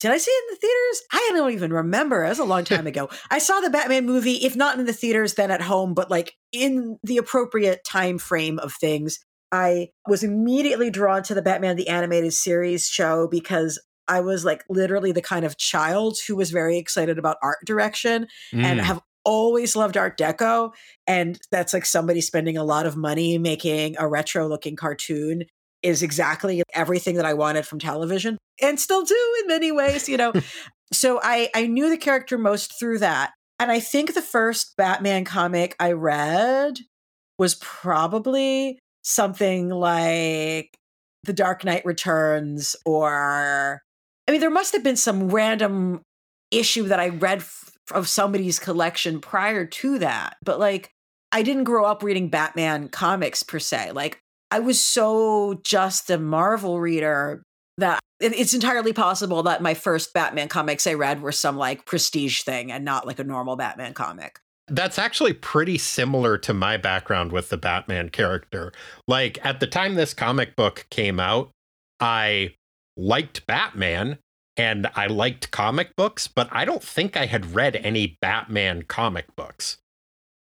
Did 0.00 0.10
I 0.10 0.18
see 0.18 0.30
it 0.30 0.44
in 0.48 0.54
the 0.54 0.60
theaters? 0.60 1.02
I 1.12 1.30
don't 1.32 1.52
even 1.52 1.72
remember. 1.72 2.24
It 2.24 2.28
was 2.28 2.38
a 2.38 2.44
long 2.44 2.64
time 2.64 2.86
ago. 2.86 3.08
I 3.30 3.38
saw 3.38 3.60
the 3.60 3.70
Batman 3.70 4.06
movie, 4.06 4.44
if 4.44 4.54
not 4.56 4.78
in 4.78 4.86
the 4.86 4.92
theaters, 4.92 5.34
then 5.34 5.50
at 5.50 5.62
home, 5.62 5.94
but 5.94 6.10
like 6.10 6.34
in 6.52 6.98
the 7.02 7.16
appropriate 7.16 7.84
time 7.84 8.18
frame 8.18 8.58
of 8.58 8.72
things. 8.72 9.18
I 9.52 9.90
was 10.08 10.24
immediately 10.24 10.90
drawn 10.90 11.22
to 11.24 11.34
the 11.34 11.42
Batman 11.42 11.76
the 11.76 11.88
Animated 11.88 12.32
Series 12.32 12.88
show 12.88 13.28
because 13.28 13.80
I 14.08 14.20
was 14.20 14.44
like 14.44 14.64
literally 14.68 15.12
the 15.12 15.22
kind 15.22 15.44
of 15.44 15.56
child 15.56 16.18
who 16.26 16.36
was 16.36 16.50
very 16.50 16.76
excited 16.76 17.18
about 17.18 17.36
art 17.42 17.58
direction 17.64 18.26
mm. 18.52 18.64
and 18.64 18.80
have 18.80 19.00
always 19.24 19.76
loved 19.76 19.96
Art 19.96 20.18
Deco. 20.18 20.72
And 21.06 21.38
that's 21.50 21.72
like 21.72 21.86
somebody 21.86 22.20
spending 22.20 22.56
a 22.56 22.64
lot 22.64 22.86
of 22.86 22.96
money 22.96 23.38
making 23.38 23.96
a 23.98 24.08
retro 24.08 24.46
looking 24.46 24.76
cartoon 24.76 25.44
is 25.82 26.02
exactly 26.02 26.62
everything 26.72 27.16
that 27.16 27.26
I 27.26 27.34
wanted 27.34 27.66
from 27.66 27.78
television 27.78 28.38
and 28.60 28.80
still 28.80 29.04
do 29.04 29.34
in 29.42 29.48
many 29.48 29.70
ways, 29.70 30.08
you 30.08 30.16
know. 30.16 30.32
so 30.92 31.20
I, 31.22 31.50
I 31.54 31.66
knew 31.66 31.90
the 31.90 31.98
character 31.98 32.38
most 32.38 32.78
through 32.78 33.00
that. 33.00 33.32
And 33.58 33.70
I 33.70 33.80
think 33.80 34.14
the 34.14 34.22
first 34.22 34.76
Batman 34.76 35.24
comic 35.24 35.76
I 35.78 35.92
read 35.92 36.78
was 37.38 37.54
probably 37.56 38.78
something 39.02 39.68
like 39.68 40.76
The 41.24 41.32
Dark 41.32 41.64
Knight 41.64 41.84
Returns 41.84 42.74
or 42.86 43.80
I 44.26 44.32
mean 44.32 44.40
there 44.40 44.50
must 44.50 44.72
have 44.72 44.82
been 44.82 44.96
some 44.96 45.28
random 45.28 46.00
issue 46.50 46.84
that 46.84 47.00
I 47.00 47.08
read 47.08 47.42
of 47.92 48.08
somebody's 48.08 48.58
collection 48.58 49.20
prior 49.20 49.66
to 49.66 49.98
that. 49.98 50.36
But 50.44 50.58
like, 50.58 50.90
I 51.32 51.42
didn't 51.42 51.64
grow 51.64 51.84
up 51.84 52.02
reading 52.02 52.28
Batman 52.28 52.88
comics 52.88 53.42
per 53.42 53.58
se. 53.58 53.92
Like, 53.92 54.20
I 54.50 54.60
was 54.60 54.80
so 54.80 55.60
just 55.64 56.10
a 56.10 56.18
Marvel 56.18 56.80
reader 56.80 57.42
that 57.78 58.00
it's 58.20 58.54
entirely 58.54 58.92
possible 58.92 59.42
that 59.42 59.62
my 59.62 59.74
first 59.74 60.12
Batman 60.14 60.48
comics 60.48 60.86
I 60.86 60.94
read 60.94 61.20
were 61.20 61.32
some 61.32 61.56
like 61.56 61.86
prestige 61.86 62.42
thing 62.42 62.70
and 62.70 62.84
not 62.84 63.06
like 63.06 63.18
a 63.18 63.24
normal 63.24 63.56
Batman 63.56 63.94
comic. 63.94 64.38
That's 64.68 64.98
actually 64.98 65.34
pretty 65.34 65.76
similar 65.76 66.38
to 66.38 66.54
my 66.54 66.76
background 66.76 67.32
with 67.32 67.48
the 67.48 67.56
Batman 67.56 68.08
character. 68.08 68.72
Like 69.08 69.44
at 69.44 69.60
the 69.60 69.66
time 69.66 69.94
this 69.94 70.14
comic 70.14 70.56
book 70.56 70.86
came 70.90 71.18
out, 71.18 71.50
I 72.00 72.54
liked 72.96 73.46
Batman 73.46 74.18
and 74.56 74.88
I 74.94 75.06
liked 75.06 75.50
comic 75.50 75.96
books, 75.96 76.28
but 76.28 76.48
I 76.52 76.64
don't 76.64 76.82
think 76.82 77.16
I 77.16 77.26
had 77.26 77.54
read 77.54 77.76
any 77.76 78.18
Batman 78.20 78.82
comic 78.82 79.34
books. 79.36 79.78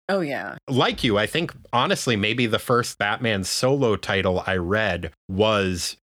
Oh, 0.08 0.22
yeah. 0.22 0.58
Like 0.70 1.04
you, 1.04 1.18
I 1.18 1.26
think 1.26 1.54
honestly, 1.74 2.16
maybe 2.16 2.46
the 2.46 2.60
first 2.60 2.98
Batman 2.98 3.44
solo 3.44 3.96
title 3.96 4.44
I 4.46 4.56
read 4.58 5.12
was 5.28 5.98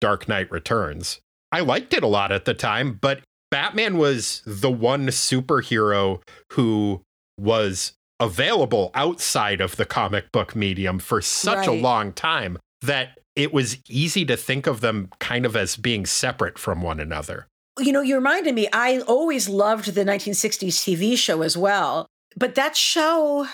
Dark 0.00 0.28
Knight 0.28 0.50
Returns. 0.50 1.20
I 1.52 1.60
liked 1.60 1.94
it 1.94 2.02
a 2.02 2.08
lot 2.08 2.32
at 2.32 2.46
the 2.46 2.54
time, 2.54 2.98
but 3.00 3.20
Batman 3.52 3.96
was 3.96 4.42
the 4.44 4.70
one 4.70 5.06
superhero 5.06 6.20
who 6.54 7.02
was 7.38 7.92
available 8.18 8.90
outside 8.94 9.60
of 9.60 9.76
the 9.76 9.84
comic 9.84 10.32
book 10.32 10.56
medium 10.56 10.98
for 10.98 11.20
such 11.20 11.58
right. 11.58 11.68
a 11.68 11.72
long 11.72 12.12
time 12.12 12.58
that 12.82 13.18
it 13.36 13.52
was 13.52 13.78
easy 13.88 14.24
to 14.26 14.36
think 14.36 14.66
of 14.66 14.80
them 14.80 15.10
kind 15.18 15.44
of 15.46 15.56
as 15.56 15.76
being 15.76 16.06
separate 16.06 16.58
from 16.58 16.82
one 16.82 17.00
another. 17.00 17.46
You 17.78 17.92
know, 17.92 18.02
you 18.02 18.14
reminded 18.14 18.54
me, 18.54 18.68
I 18.72 19.00
always 19.00 19.48
loved 19.48 19.94
the 19.94 20.04
1960s 20.04 20.68
TV 20.68 21.18
show 21.18 21.42
as 21.42 21.56
well. 21.56 22.06
But 22.36 22.54
that 22.54 22.76
show, 22.76 23.48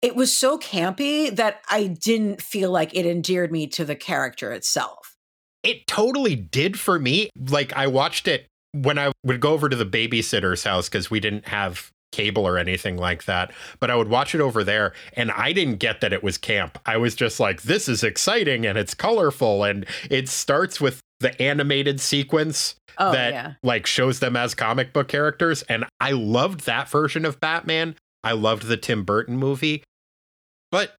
it 0.00 0.14
was 0.14 0.34
so 0.34 0.58
campy 0.58 1.34
that 1.34 1.60
I 1.68 1.88
didn't 1.88 2.40
feel 2.40 2.70
like 2.70 2.94
it 2.94 3.06
endeared 3.06 3.50
me 3.50 3.66
to 3.68 3.84
the 3.84 3.96
character 3.96 4.52
itself. 4.52 5.16
It 5.62 5.86
totally 5.86 6.36
did 6.36 6.78
for 6.78 6.98
me. 6.98 7.30
Like, 7.36 7.72
I 7.72 7.86
watched 7.86 8.28
it 8.28 8.46
when 8.72 8.98
I 8.98 9.12
would 9.24 9.40
go 9.40 9.52
over 9.52 9.68
to 9.68 9.76
the 9.76 9.86
babysitter's 9.86 10.64
house 10.64 10.88
because 10.88 11.10
we 11.10 11.20
didn't 11.20 11.48
have 11.48 11.90
cable 12.14 12.46
or 12.46 12.56
anything 12.56 12.96
like 12.96 13.24
that. 13.24 13.52
But 13.80 13.90
I 13.90 13.96
would 13.96 14.08
watch 14.08 14.34
it 14.34 14.40
over 14.40 14.62
there 14.62 14.92
and 15.14 15.32
I 15.32 15.52
didn't 15.52 15.76
get 15.76 16.00
that 16.00 16.12
it 16.12 16.22
was 16.22 16.38
camp. 16.38 16.78
I 16.86 16.96
was 16.96 17.16
just 17.16 17.40
like, 17.40 17.62
this 17.62 17.88
is 17.88 18.04
exciting 18.04 18.64
and 18.64 18.78
it's 18.78 18.94
colorful. 18.94 19.64
And 19.64 19.84
it 20.08 20.28
starts 20.28 20.80
with 20.80 21.00
the 21.18 21.40
animated 21.42 22.00
sequence 22.00 22.76
oh, 22.98 23.10
that 23.12 23.32
yeah. 23.32 23.52
like 23.64 23.86
shows 23.86 24.20
them 24.20 24.36
as 24.36 24.54
comic 24.54 24.92
book 24.92 25.08
characters. 25.08 25.62
And 25.62 25.84
I 26.00 26.12
loved 26.12 26.60
that 26.66 26.88
version 26.88 27.24
of 27.24 27.40
Batman. 27.40 27.96
I 28.22 28.32
loved 28.32 28.68
the 28.68 28.76
Tim 28.76 29.02
Burton 29.02 29.36
movie. 29.36 29.82
But 30.70 30.94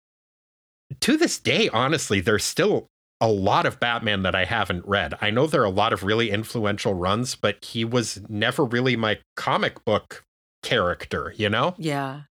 to 1.00 1.16
this 1.16 1.40
day, 1.40 1.70
honestly, 1.70 2.20
there's 2.20 2.44
still 2.44 2.88
a 3.22 3.30
lot 3.30 3.66
of 3.66 3.80
Batman 3.80 4.24
that 4.24 4.36
I 4.36 4.44
haven't 4.44 4.86
read. 4.86 5.14
I 5.22 5.30
know 5.30 5.48
there 5.48 5.62
are 5.62 5.66
a 5.66 5.70
lot 5.70 5.94
of 5.94 6.04
really 6.04 6.30
influential 6.30 6.94
runs, 6.94 7.36
but 7.36 7.64
he 7.64 7.86
was 7.86 8.22
never 8.28 8.66
really 8.66 8.96
my 8.98 9.20
comic 9.38 9.84
book 9.86 10.24
character, 10.66 11.34
you 11.38 11.50
know? 11.50 11.76
Yeah. 11.78 12.22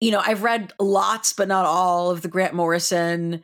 You 0.00 0.10
know, 0.10 0.22
I've 0.24 0.42
read 0.42 0.72
lots, 0.80 1.32
but 1.32 1.48
not 1.48 1.64
all 1.64 2.10
of 2.10 2.22
the 2.22 2.28
Grant 2.28 2.54
Morrison 2.54 3.42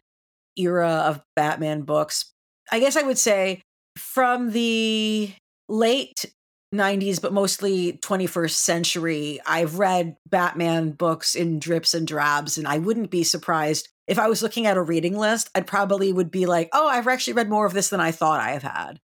era 0.57 1.05
of 1.07 1.23
Batman 1.37 1.83
books. 1.83 2.31
I 2.71 2.81
guess 2.81 2.97
I 2.97 3.03
would 3.03 3.18
say 3.18 3.62
from 3.97 4.51
the 4.53 5.33
late 5.68 6.27
90s, 6.75 7.21
but 7.21 7.33
mostly 7.33 7.95
21st 8.03 8.51
century, 8.51 9.40
I've 9.47 9.79
read 9.79 10.16
Batman 10.29 10.90
books 10.90 11.35
in 11.35 11.59
drips 11.59 11.95
and 11.95 12.07
drabs, 12.07 12.59
and 12.59 12.66
I 12.66 12.79
wouldn't 12.79 13.11
be 13.11 13.25
surprised 13.25 13.88
if 14.09 14.18
I 14.18 14.29
was 14.29 14.42
looking 14.42 14.66
at 14.66 14.77
a 14.77 14.83
reading 14.83 15.16
list, 15.16 15.49
I'd 15.55 15.66
probably 15.66 16.12
would 16.12 16.31
be 16.31 16.47
like, 16.47 16.68
oh, 16.73 16.88
I've 16.88 17.07
actually 17.07 17.35
read 17.35 17.49
more 17.49 17.66
of 17.66 17.73
this 17.73 17.88
than 17.88 18.01
I 18.01 18.11
thought 18.11 18.40
I 18.40 18.51
have 18.51 18.62
had. 18.62 18.99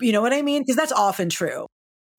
You 0.00 0.12
know 0.12 0.22
what 0.22 0.32
I 0.32 0.42
mean? 0.42 0.62
Because 0.62 0.76
that's 0.76 0.92
often 0.92 1.28
true. 1.28 1.66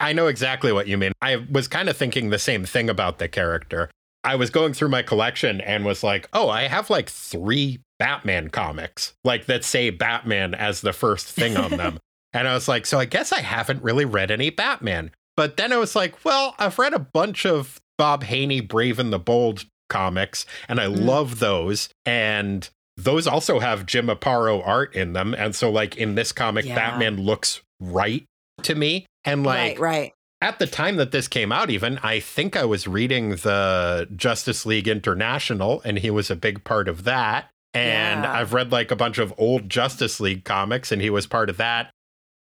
I 0.02 0.14
know 0.14 0.28
exactly 0.28 0.72
what 0.72 0.88
you 0.88 0.98
mean. 0.98 1.14
I 1.22 1.46
was 1.50 1.68
kind 1.68 1.88
of 1.88 1.96
thinking 1.96 2.30
the 2.30 2.40
same 2.40 2.66
thing 2.66 2.90
about 2.90 3.20
the 3.20 3.28
character. 3.28 3.90
I 4.24 4.36
was 4.36 4.50
going 4.50 4.74
through 4.74 4.90
my 4.90 5.02
collection 5.02 5.62
and 5.62 5.86
was 5.86 6.04
like, 6.04 6.28
oh, 6.34 6.50
I 6.50 6.64
have 6.64 6.90
like 6.90 7.10
three 7.10 7.80
Batman 8.00 8.50
comics, 8.50 9.14
like 9.24 9.46
that 9.46 9.64
say 9.64 9.90
Batman 9.90 10.54
as 10.54 10.82
the 10.82 10.94
first 10.94 11.28
thing 11.28 11.58
on 11.58 11.72
them. 11.72 12.00
and 12.34 12.48
I 12.48 12.54
was 12.54 12.68
like, 12.68 12.86
so 12.86 13.00
I 13.00 13.06
guess 13.06 13.32
I 13.32 13.42
haven't 13.42 13.84
really 13.84 14.06
read 14.06 14.32
any 14.32 14.50
Batman. 14.50 15.12
But 15.38 15.58
then 15.58 15.72
I 15.72 15.78
was 15.78 15.96
like, 15.96 16.24
well, 16.26 16.56
I've 16.60 16.78
read 16.78 16.94
a 16.94 17.00
bunch 17.00 17.46
of 17.46 17.80
Bob 17.98 18.24
Haney 18.24 18.60
Brave 18.60 19.00
and 19.00 19.14
the 19.14 19.20
Bold 19.20 19.66
comics, 19.90 20.46
and 20.68 20.80
I 20.80 20.86
mm. 20.86 21.06
love 21.06 21.40
those. 21.40 21.90
And 22.06 22.70
those 22.98 23.28
also 23.28 23.60
have 23.60 23.86
Jim 23.86 24.08
Aparo 24.08 24.66
art 24.66 24.96
in 24.96 25.14
them. 25.14 25.34
And 25.34 25.56
so, 25.56 25.72
like, 25.72 25.98
in 25.98 26.16
this 26.16 26.32
comic, 26.32 26.66
yeah. 26.66 26.76
Batman 26.76 27.18
looks 27.18 27.62
right 27.80 28.26
to 28.64 28.76
me. 28.76 29.06
And 29.26 29.46
like, 29.46 29.80
right, 29.80 29.80
right. 29.80 30.14
At 30.44 30.58
the 30.58 30.66
time 30.66 30.96
that 30.96 31.12
this 31.12 31.28
came 31.28 31.52
out, 31.52 31.70
even 31.70 32.00
I 32.00 32.20
think 32.20 32.56
I 32.56 32.66
was 32.66 32.88
reading 32.88 33.32
the 33.32 34.08
Justice 34.16 34.66
League 34.66 34.88
International, 34.88 35.82
and 35.86 36.00
he 36.00 36.10
was 36.10 36.32
a 36.32 36.36
big 36.36 36.64
part 36.64 36.88
of 36.88 37.04
that. 37.04 37.50
And 37.74 38.24
yeah. 38.24 38.34
I've 38.34 38.54
read 38.54 38.72
like 38.72 38.90
a 38.92 38.96
bunch 38.96 39.18
of 39.20 39.34
old 39.38 39.70
Justice 39.70 40.20
League 40.20 40.44
comics, 40.44 40.92
and 40.92 41.02
he 41.02 41.10
was 41.10 41.28
part 41.28 41.50
of 41.50 41.58
that. 41.58 41.92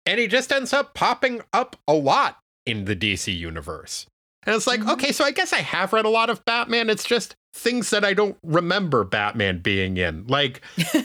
And 0.07 0.19
he 0.19 0.27
just 0.27 0.51
ends 0.51 0.73
up 0.73 0.95
popping 0.95 1.43
up 1.53 1.77
a 1.87 1.95
lot 1.95 2.39
in 2.67 2.87
the 2.87 2.97
DC 2.97 3.37
universe. 3.37 4.07
And 4.45 4.57
it's 4.57 4.67
like, 4.67 4.81
mm-hmm. 4.81 4.91
okay, 4.91 5.13
so 5.13 5.25
I 5.25 5.31
guess 5.31 5.53
I 5.53 5.59
have 5.59 5.93
read 5.93 6.05
a 6.05 6.11
lot 6.11 6.31
of 6.31 6.45
Batman. 6.45 6.91
It's 6.91 7.05
just 7.05 7.37
things 7.55 7.91
that 7.91 8.05
I 8.05 8.15
don't 8.15 8.37
remember 8.43 9.05
Batman 9.05 9.61
being 9.61 9.97
in. 9.97 10.27
Like, 10.27 10.63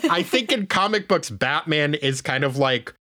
I 0.10 0.24
think 0.24 0.52
in 0.54 0.66
comic 0.66 1.08
books, 1.08 1.30
Batman 1.30 1.94
is 1.94 2.22
kind 2.22 2.44
of 2.44 2.58
like 2.58 2.94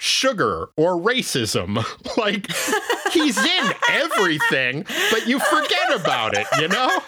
sugar 0.00 0.70
or 0.76 0.96
racism. 0.96 1.76
like 2.16 2.50
he's 3.12 3.38
in 3.38 3.72
everything, 3.88 4.84
but 5.10 5.26
you 5.26 5.38
forget 5.38 5.94
about 5.94 6.34
it, 6.34 6.46
you 6.58 6.68
know? 6.68 6.98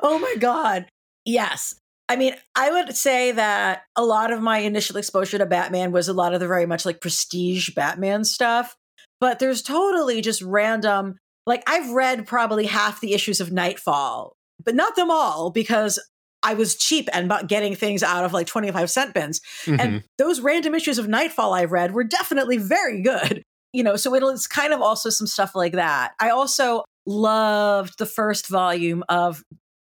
Oh 0.00 0.18
my 0.18 0.34
God. 0.38 0.86
Yes. 1.24 1.74
I 2.08 2.16
mean, 2.16 2.34
I 2.54 2.70
would 2.70 2.94
say 2.94 3.32
that 3.32 3.84
a 3.96 4.04
lot 4.04 4.30
of 4.30 4.42
my 4.42 4.58
initial 4.58 4.98
exposure 4.98 5.38
to 5.38 5.46
Batman 5.46 5.90
was 5.90 6.08
a 6.08 6.12
lot 6.12 6.34
of 6.34 6.40
the 6.40 6.46
very 6.46 6.66
much 6.66 6.84
like 6.84 7.00
prestige 7.00 7.70
Batman 7.70 8.24
stuff, 8.24 8.76
but 9.20 9.38
there's 9.38 9.62
totally 9.62 10.20
just 10.20 10.42
random. 10.42 11.16
Like, 11.46 11.62
I've 11.66 11.90
read 11.90 12.26
probably 12.26 12.66
half 12.66 13.00
the 13.00 13.14
issues 13.14 13.40
of 13.40 13.52
Knightfall, 13.52 14.36
but 14.62 14.74
not 14.74 14.96
them 14.96 15.10
all 15.10 15.50
because 15.50 15.98
I 16.44 16.54
was 16.54 16.76
cheap 16.76 17.08
and 17.12 17.32
getting 17.48 17.74
things 17.74 18.02
out 18.02 18.24
of 18.24 18.32
like 18.32 18.46
25 18.46 18.90
cent 18.90 19.14
bins. 19.14 19.40
Mm-hmm. 19.64 19.80
And 19.80 20.04
those 20.18 20.40
random 20.40 20.74
issues 20.74 20.98
of 20.98 21.08
Knightfall 21.08 21.54
I 21.54 21.64
read 21.64 21.92
were 21.92 22.04
definitely 22.04 22.58
very 22.58 23.02
good. 23.02 23.42
You 23.74 23.82
know, 23.82 23.96
so 23.96 24.14
it's 24.14 24.46
kind 24.46 24.72
of 24.72 24.80
also 24.80 25.10
some 25.10 25.26
stuff 25.26 25.56
like 25.56 25.72
that. 25.72 26.12
I 26.20 26.30
also 26.30 26.84
loved 27.06 27.98
the 27.98 28.06
first 28.06 28.46
volume 28.46 29.02
of 29.08 29.42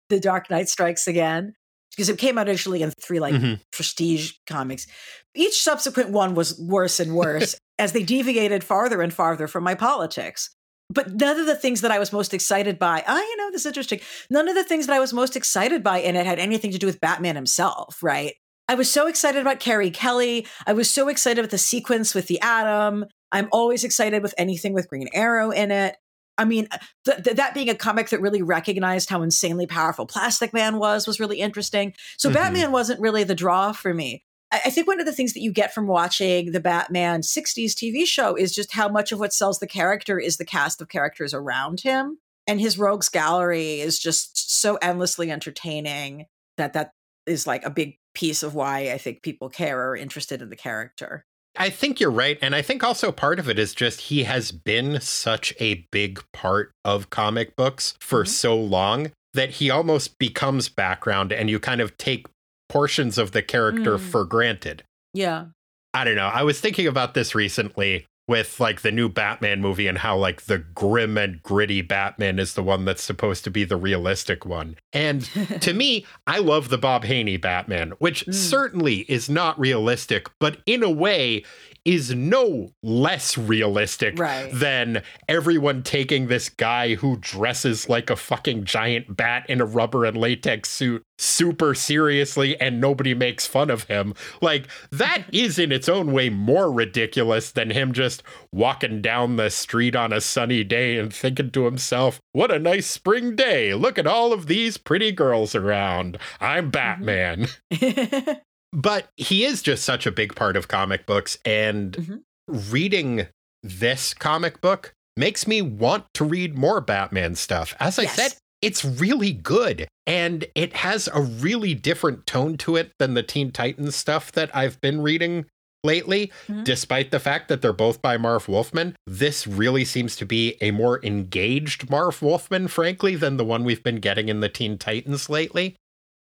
The 0.08 0.18
Dark 0.18 0.50
Knight 0.50 0.70
Strikes 0.70 1.08
Again 1.08 1.56
because 1.92 2.08
it 2.08 2.18
came 2.18 2.38
out 2.38 2.48
initially 2.48 2.84
in 2.84 2.92
three 2.92 3.20
like 3.20 3.34
mm-hmm. 3.34 3.56
prestige 3.74 4.36
comics. 4.48 4.88
Each 5.36 5.62
subsequent 5.62 6.12
one 6.12 6.36
was 6.36 6.58
worse 6.58 7.02
and 7.02 7.16
worse 7.16 7.58
as 7.78 7.92
they 7.92 8.04
deviated 8.04 8.64
farther 8.64 9.02
and 9.02 9.14
farther 9.14 9.46
from 9.46 9.66
my 9.66 9.76
politics 9.76 10.56
but 10.90 11.14
none 11.14 11.40
of 11.40 11.46
the 11.46 11.56
things 11.56 11.82
that 11.82 11.92
I 11.92 12.00
was 12.00 12.14
most 12.14 12.34
excited 12.34 12.78
by, 12.78 13.04
ah, 13.08 13.18
you 13.18 13.38
know, 13.38 13.52
this 13.52 13.62
is 13.62 13.68
interesting. 13.68 14.00
None 14.30 14.48
of 14.48 14.56
the 14.56 14.64
things 14.64 14.88
that 14.88 14.96
I 14.96 15.00
was 15.00 15.14
most 15.14 15.36
excited 15.36 15.84
by 15.84 16.00
in 16.00 16.16
it 16.16 16.26
had 16.26 16.40
anything 16.40 16.72
to 16.72 16.78
do 16.78 16.86
with 16.86 17.02
Batman 17.02 17.36
himself, 17.36 18.02
right? 18.04 18.36
I 18.68 18.76
was 18.76 18.92
so 18.92 19.08
excited 19.08 19.42
about 19.42 19.60
Carrie 19.60 19.92
Kelly. 19.92 20.48
I 20.66 20.74
was 20.74 20.90
so 20.90 21.08
excited 21.08 21.42
with 21.42 21.52
the 21.52 21.58
sequence 21.58 22.16
with 22.16 22.28
the 22.28 22.42
Atom. 22.42 23.06
I'm 23.32 23.48
always 23.52 23.84
excited 23.84 24.24
with 24.24 24.34
anything 24.38 24.74
with 24.74 24.90
Green 24.90 25.10
Arrow 25.14 25.52
in 25.52 25.72
it. 25.72 25.98
I 26.38 26.46
mean, 26.46 26.68
th- 27.06 27.24
th- 27.24 27.36
that 27.38 27.54
being 27.54 27.70
a 27.70 27.76
comic 27.76 28.10
that 28.10 28.22
really 28.22 28.42
recognized 28.42 29.10
how 29.10 29.22
insanely 29.22 29.68
powerful 29.68 30.06
Plastic 30.06 30.54
Man 30.54 30.78
was 30.80 31.08
was 31.08 31.20
really 31.20 31.40
interesting. 31.40 31.94
So 32.18 32.30
mm-hmm. 32.30 32.36
Batman 32.36 32.72
wasn't 32.72 33.00
really 33.00 33.24
the 33.24 33.36
draw 33.36 33.72
for 33.72 33.94
me. 33.94 34.24
I 34.52 34.70
think 34.70 34.88
one 34.88 35.00
of 35.00 35.06
the 35.06 35.12
things 35.12 35.34
that 35.34 35.42
you 35.42 35.52
get 35.52 35.74
from 35.74 35.88
watching 35.88 36.52
the 36.52 36.60
Batman 36.60 37.22
60s 37.22 37.74
TV 37.74 38.06
show 38.06 38.36
is 38.36 38.54
just 38.54 38.74
how 38.74 38.88
much 38.88 39.12
of 39.12 39.20
what 39.20 39.34
sells 39.34 39.60
the 39.60 39.68
character 39.68 40.20
is 40.20 40.38
the 40.38 40.46
cast 40.46 40.82
of 40.82 40.88
characters 40.88 41.34
around 41.34 41.82
him. 41.82 42.20
And 42.48 42.62
his 42.62 42.78
rogues 42.78 43.10
gallery 43.10 43.80
is 43.82 44.00
just 44.00 44.60
so 44.60 44.76
endlessly 44.82 45.32
entertaining 45.32 46.28
that 46.58 46.74
that 46.74 46.92
is 47.26 47.48
like 47.48 47.66
a 47.66 47.72
big 47.72 47.98
piece 48.14 48.44
of 48.44 48.54
why 48.54 48.92
I 48.92 48.98
think 48.98 49.24
people 49.24 49.50
care 49.50 49.80
or 49.80 49.90
are 49.92 49.98
interested 49.98 50.42
in 50.42 50.50
the 50.50 50.56
character. 50.56 51.26
I 51.58 51.70
think 51.70 52.00
you're 52.00 52.12
right. 52.12 52.38
And 52.42 52.54
I 52.54 52.62
think 52.62 52.84
also 52.84 53.12
part 53.12 53.40
of 53.40 53.50
it 53.50 53.58
is 53.58 53.74
just 53.74 54.02
he 54.02 54.24
has 54.24 54.52
been 54.52 55.00
such 55.02 55.54
a 55.60 55.88
big 55.92 56.22
part 56.34 56.72
of 56.84 57.10
comic 57.10 57.56
books 57.56 57.96
for 58.00 58.24
mm-hmm. 58.24 58.30
so 58.30 58.56
long 58.56 59.12
that 59.34 59.52
he 59.52 59.70
almost 59.70 60.18
becomes 60.18 60.70
background 60.70 61.32
and 61.32 61.50
you 61.50 61.60
kind 61.60 61.82
of 61.82 61.98
take 61.98 62.26
portions 62.70 63.18
of 63.18 63.32
the 63.32 63.42
character 63.42 63.98
mm. 63.98 64.00
for 64.00 64.26
granted. 64.26 64.84
Yeah. 65.14 65.46
I 65.94 66.04
don't 66.04 66.16
know. 66.16 66.28
I 66.28 66.44
was 66.44 66.60
thinking 66.60 66.88
about 66.88 67.14
this 67.14 67.34
recently 67.34 68.06
with 68.28 68.60
like 68.60 68.82
the 68.82 68.92
new 68.92 69.08
Batman 69.08 69.62
movie 69.62 69.88
and 69.88 70.00
how 70.00 70.18
like 70.18 70.44
the 70.44 70.58
grim 70.58 71.18
and 71.18 71.42
gritty 71.44 71.82
Batman 71.82 72.40
is 72.40 72.56
the 72.56 72.64
one 72.64 72.86
that's 72.86 73.04
supposed 73.04 73.44
to 73.44 73.52
be 73.52 73.64
the 73.64 73.78
realistic 73.78 74.46
one. 74.46 74.78
And 74.94 75.24
to 75.62 75.74
me, 75.76 76.06
I 76.26 76.40
love 76.40 76.70
the 76.70 76.78
Bob 76.78 77.04
Haney 77.04 77.38
Batman, 77.38 77.92
which 78.00 78.26
mm. 78.26 78.34
certainly 78.34 79.00
is 79.08 79.30
not 79.30 79.60
realistic, 79.60 80.28
but 80.40 80.58
in 80.66 80.82
a 80.84 80.90
way 80.90 81.44
is 81.86 82.14
no 82.16 82.72
less 82.82 83.38
realistic 83.38 84.18
right. 84.18 84.50
than 84.54 85.04
everyone 85.30 85.84
taking 85.84 86.28
this 86.28 86.50
guy 86.50 86.96
who 86.96 87.18
dresses 87.18 87.88
like 87.88 88.10
a 88.10 88.16
fucking 88.16 88.64
giant 88.64 89.16
bat 89.16 89.46
in 89.48 89.62
a 89.62 89.66
rubber 89.66 90.04
and 90.04 90.18
latex 90.18 90.70
suit 90.70 91.04
super 91.18 91.74
seriously 91.74 92.60
and 92.60 92.82
nobody 92.82 93.14
makes 93.14 93.46
fun 93.46 93.70
of 93.70 93.84
him. 93.84 94.14
Like, 94.42 94.68
that 94.92 95.24
is 95.32 95.60
in 95.60 95.72
its 95.72 95.88
own 95.88 96.12
way 96.12 96.30
more 96.30 96.72
ridiculous 96.72 97.52
than 97.52 97.70
him 97.70 97.94
just 97.94 98.06
just 98.06 98.24
walking 98.52 99.02
down 99.02 99.36
the 99.36 99.50
street 99.50 99.96
on 99.96 100.14
a 100.14 100.22
sunny 100.22 100.64
day 100.64 100.98
and 100.98 101.14
thinking 101.14 101.50
to 101.52 101.66
himself, 101.66 102.20
what 102.34 102.52
a 102.52 102.60
nice 102.60 102.86
spring 102.86 103.36
day. 103.36 103.74
Look 103.74 103.98
at 103.98 104.08
all 104.08 104.32
of 104.32 104.46
these 104.46 104.78
pretty 104.78 105.12
girls 105.12 105.56
around. 105.56 106.18
I'm 106.40 106.72
mm-hmm. 106.72 106.72
Batman. 106.72 107.48
But 108.76 109.08
he 109.16 109.46
is 109.46 109.62
just 109.62 109.86
such 109.86 110.06
a 110.06 110.12
big 110.12 110.36
part 110.36 110.58
of 110.58 110.68
comic 110.68 111.06
books. 111.06 111.38
And 111.46 111.94
mm-hmm. 111.94 112.72
reading 112.72 113.28
this 113.64 114.14
comic 114.14 114.60
book 114.62 114.94
makes 115.18 115.48
me 115.48 115.62
want 115.62 116.06
to 116.16 116.26
read 116.26 116.58
more 116.58 116.82
Batman 116.82 117.36
stuff. 117.36 117.74
As 117.80 117.98
I 117.98 118.04
yes. 118.04 118.16
said, 118.16 118.36
it's 118.62 118.84
really 118.84 119.32
good 119.32 119.88
and 120.06 120.46
it 120.56 120.74
has 120.74 121.08
a 121.14 121.22
really 121.22 121.74
different 121.74 122.28
tone 122.28 122.58
to 122.58 122.76
it 122.76 122.92
than 123.00 123.14
the 123.14 123.24
Teen 123.24 123.52
Titans 123.52 123.96
stuff 123.96 124.32
that 124.34 124.54
I've 124.56 124.80
been 124.82 125.02
reading 125.02 125.46
lately, 125.84 126.32
mm-hmm. 126.48 126.64
despite 126.64 127.12
the 127.12 127.20
fact 127.20 127.48
that 127.48 127.62
they're 127.62 127.74
both 127.74 128.02
by 128.02 128.18
Marv 128.18 128.48
Wolfman. 128.48 128.96
This 129.08 129.48
really 129.48 129.86
seems 129.86 130.16
to 130.18 130.26
be 130.26 130.58
a 130.62 130.72
more 130.72 131.00
engaged 131.04 131.90
Marv 131.90 132.22
Wolfman, 132.22 132.68
frankly, 132.68 133.16
than 133.16 133.38
the 133.38 133.46
one 133.46 133.64
we've 133.64 133.84
been 133.84 134.00
getting 134.00 134.28
in 134.28 134.42
the 134.42 134.50
Teen 134.50 134.78
Titans 134.78 135.30
lately. 135.30 135.76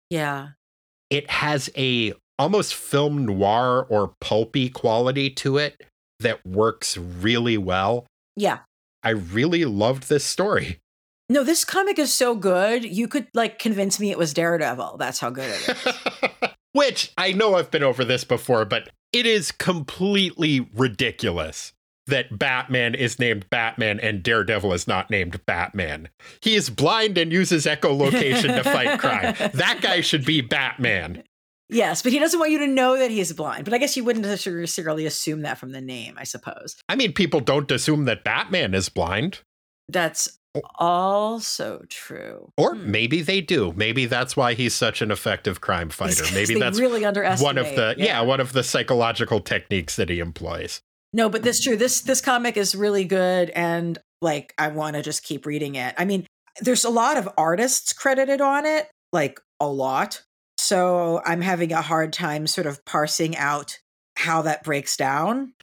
Yeah. 0.09 0.49
It 1.09 1.29
has 1.29 1.69
a 1.75 2.13
almost 2.39 2.75
film 2.75 3.25
noir 3.25 3.85
or 3.89 4.13
pulpy 4.21 4.69
quality 4.69 5.29
to 5.31 5.57
it 5.57 5.83
that 6.19 6.45
works 6.45 6.97
really 6.97 7.57
well. 7.57 8.05
Yeah. 8.35 8.59
I 9.03 9.09
really 9.09 9.65
loved 9.65 10.09
this 10.09 10.23
story. 10.23 10.79
No, 11.29 11.43
this 11.43 11.65
comic 11.65 11.99
is 11.99 12.13
so 12.13 12.35
good. 12.35 12.85
You 12.85 13.07
could 13.07 13.27
like 13.33 13.59
convince 13.59 13.99
me 13.99 14.11
it 14.11 14.17
was 14.17 14.33
Daredevil. 14.33 14.97
That's 14.97 15.19
how 15.19 15.29
good 15.29 15.49
it 15.49 15.69
is. 15.69 16.49
Which 16.73 17.11
I 17.17 17.33
know 17.33 17.55
I've 17.55 17.71
been 17.71 17.83
over 17.83 18.05
this 18.05 18.23
before, 18.23 18.63
but 18.65 18.89
it 19.11 19.25
is 19.25 19.51
completely 19.51 20.69
ridiculous 20.75 21.73
that 22.07 22.39
Batman 22.39 22.95
is 22.95 23.19
named 23.19 23.49
Batman 23.49 23.99
and 23.99 24.23
Daredevil 24.23 24.73
is 24.73 24.87
not 24.87 25.09
named 25.09 25.45
Batman. 25.45 26.09
He 26.41 26.55
is 26.55 26.69
blind 26.69 27.17
and 27.17 27.31
uses 27.31 27.65
echolocation 27.65 28.55
to 28.55 28.63
fight 28.63 28.99
crime. 28.99 29.35
That 29.53 29.79
guy 29.81 30.01
should 30.01 30.25
be 30.25 30.41
Batman. 30.41 31.23
Yes, 31.69 32.01
but 32.01 32.13
he 32.13 32.19
doesn't 32.19 32.39
want 32.39 32.51
you 32.51 32.59
to 32.59 32.67
know 32.67 32.97
that 32.97 33.11
he's 33.11 33.33
blind. 33.33 33.65
But 33.65 33.73
I 33.73 33.77
guess 33.77 33.97
you 33.97 34.03
wouldn't 34.03 34.25
necessarily 34.25 35.05
assume 35.05 35.41
that 35.41 35.57
from 35.57 35.71
the 35.71 35.81
name, 35.81 36.15
I 36.17 36.23
suppose. 36.23 36.77
I 36.87 36.95
mean, 36.95 37.11
people 37.13 37.41
don't 37.41 37.69
assume 37.71 38.05
that 38.05 38.23
Batman 38.23 38.73
is 38.73 38.87
blind. 38.87 39.41
That's 39.89 40.39
also 40.75 41.83
true. 41.89 42.51
Or 42.57 42.75
hmm. 42.75 42.91
maybe 42.91 43.21
they 43.21 43.41
do. 43.41 43.73
Maybe 43.75 44.05
that's 44.05 44.35
why 44.35 44.53
he's 44.53 44.73
such 44.73 45.01
an 45.01 45.11
effective 45.11 45.61
crime 45.61 45.89
fighter. 45.89 46.23
Maybe 46.33 46.55
that's 46.55 46.79
really 46.79 47.05
underestimated. 47.05 47.43
One 47.43 47.57
of 47.57 47.75
the 47.75 47.95
yeah. 47.97 48.05
yeah, 48.05 48.21
one 48.21 48.39
of 48.39 48.53
the 48.53 48.63
psychological 48.63 49.39
techniques 49.39 49.95
that 49.97 50.09
he 50.09 50.19
employs. 50.19 50.81
No, 51.13 51.29
but 51.29 51.43
this 51.43 51.61
true. 51.61 51.77
This 51.77 52.01
this 52.01 52.21
comic 52.21 52.57
is 52.57 52.75
really 52.75 53.05
good 53.05 53.49
and 53.51 53.97
like 54.21 54.53
I 54.57 54.69
want 54.69 54.95
to 54.95 55.01
just 55.01 55.23
keep 55.23 55.45
reading 55.45 55.75
it. 55.75 55.95
I 55.97 56.05
mean, 56.05 56.25
there's 56.61 56.83
a 56.83 56.89
lot 56.89 57.17
of 57.17 57.29
artists 57.37 57.93
credited 57.93 58.41
on 58.41 58.65
it, 58.65 58.89
like 59.13 59.39
a 59.59 59.67
lot. 59.67 60.23
So 60.67 61.21
I'm 61.25 61.39
having 61.39 61.71
a 61.71 61.81
hard 61.81 62.11
time 62.11 62.45
sort 62.45 62.67
of 62.67 62.83
parsing 62.83 63.37
out 63.37 63.79
how 64.17 64.41
that 64.41 64.65
breaks 64.65 64.97
down. 64.97 65.53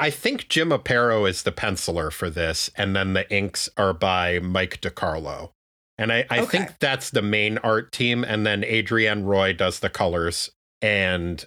I 0.00 0.10
think 0.10 0.48
Jim 0.48 0.70
Aparo 0.70 1.30
is 1.30 1.44
the 1.44 1.52
penciler 1.52 2.10
for 2.10 2.28
this, 2.28 2.68
and 2.74 2.96
then 2.96 3.12
the 3.12 3.32
inks 3.32 3.68
are 3.76 3.92
by 3.92 4.40
Mike 4.40 4.80
DeCarlo. 4.80 5.50
And 5.96 6.12
I, 6.12 6.26
I 6.28 6.40
okay. 6.40 6.58
think 6.58 6.80
that's 6.80 7.10
the 7.10 7.22
main 7.22 7.58
art 7.58 7.92
team, 7.92 8.24
and 8.24 8.44
then 8.44 8.64
Adrienne 8.64 9.22
Roy 9.22 9.52
does 9.52 9.78
the 9.78 9.90
colors, 9.90 10.50
and 10.82 11.44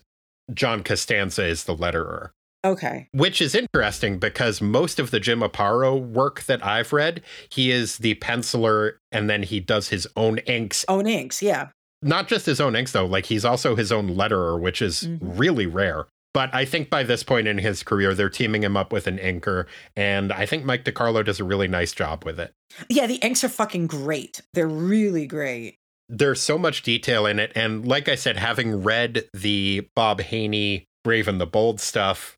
John 0.54 0.82
Costanza 0.82 1.46
is 1.46 1.66
the 1.66 1.76
letterer. 1.76 2.30
Okay. 2.64 3.10
Which 3.12 3.42
is 3.42 3.54
interesting 3.54 4.20
because 4.20 4.62
most 4.62 5.02
of 5.02 5.12
the 5.12 5.20
Jim 5.20 5.42
Aparo 5.42 6.00
work 6.00 6.44
that 6.44 6.66
I've 6.66 6.94
read, 6.94 7.24
he 7.50 7.72
is 7.72 7.98
the 7.98 8.16
penciler 8.16 8.94
and 9.12 9.30
then 9.30 9.44
he 9.44 9.60
does 9.60 9.90
his 9.90 10.08
own 10.16 10.38
inks. 10.40 10.86
Own 10.88 11.08
inks, 11.08 11.42
yeah 11.42 11.72
not 12.02 12.28
just 12.28 12.46
his 12.46 12.62
own 12.62 12.76
inks 12.76 12.92
though 12.92 13.06
like 13.06 13.26
he's 13.26 13.46
also 13.46 13.76
his 13.76 13.92
own 13.92 14.16
letterer 14.16 14.60
which 14.60 14.82
is 14.82 15.04
mm-hmm. 15.04 15.38
really 15.38 15.66
rare. 15.66 16.08
But 16.34 16.54
i 16.54 16.64
think 16.64 16.90
by 16.90 17.04
this 17.04 17.24
point 17.24 17.48
in 17.48 17.58
his 17.58 17.84
career 17.84 18.14
they're 18.14 18.30
teaming 18.30 18.64
him 18.64 18.78
up 18.78 18.94
with 18.94 19.08
an 19.08 19.18
inker 19.18 19.66
and 19.96 20.32
i 20.32 20.46
think 20.46 20.64
mike 20.64 20.86
decarlo 20.86 21.26
does 21.26 21.40
a 21.40 21.44
really 21.44 21.68
nice 21.68 21.94
job 21.94 22.24
with 22.24 22.40
it. 22.40 22.54
Yeah 22.90 23.08
the 23.08 23.16
inks 23.16 23.44
are 23.44 23.50
fucking 23.50 23.88
great. 23.88 24.42
They're 24.54 24.68
really 24.68 25.28
great. 25.28 25.76
There's 26.10 26.42
so 26.42 26.58
much 26.58 26.84
detail 26.84 27.26
in 27.26 27.40
it 27.40 27.52
and 27.56 27.88
like 27.88 28.08
i 28.10 28.16
said 28.16 28.38
having 28.38 28.84
read 28.84 29.26
the 29.34 29.88
bob 29.96 30.22
haney 30.22 30.86
brave 31.04 31.28
and 31.28 31.42
the 31.42 31.48
bold 31.48 31.80
stuff 31.80 32.38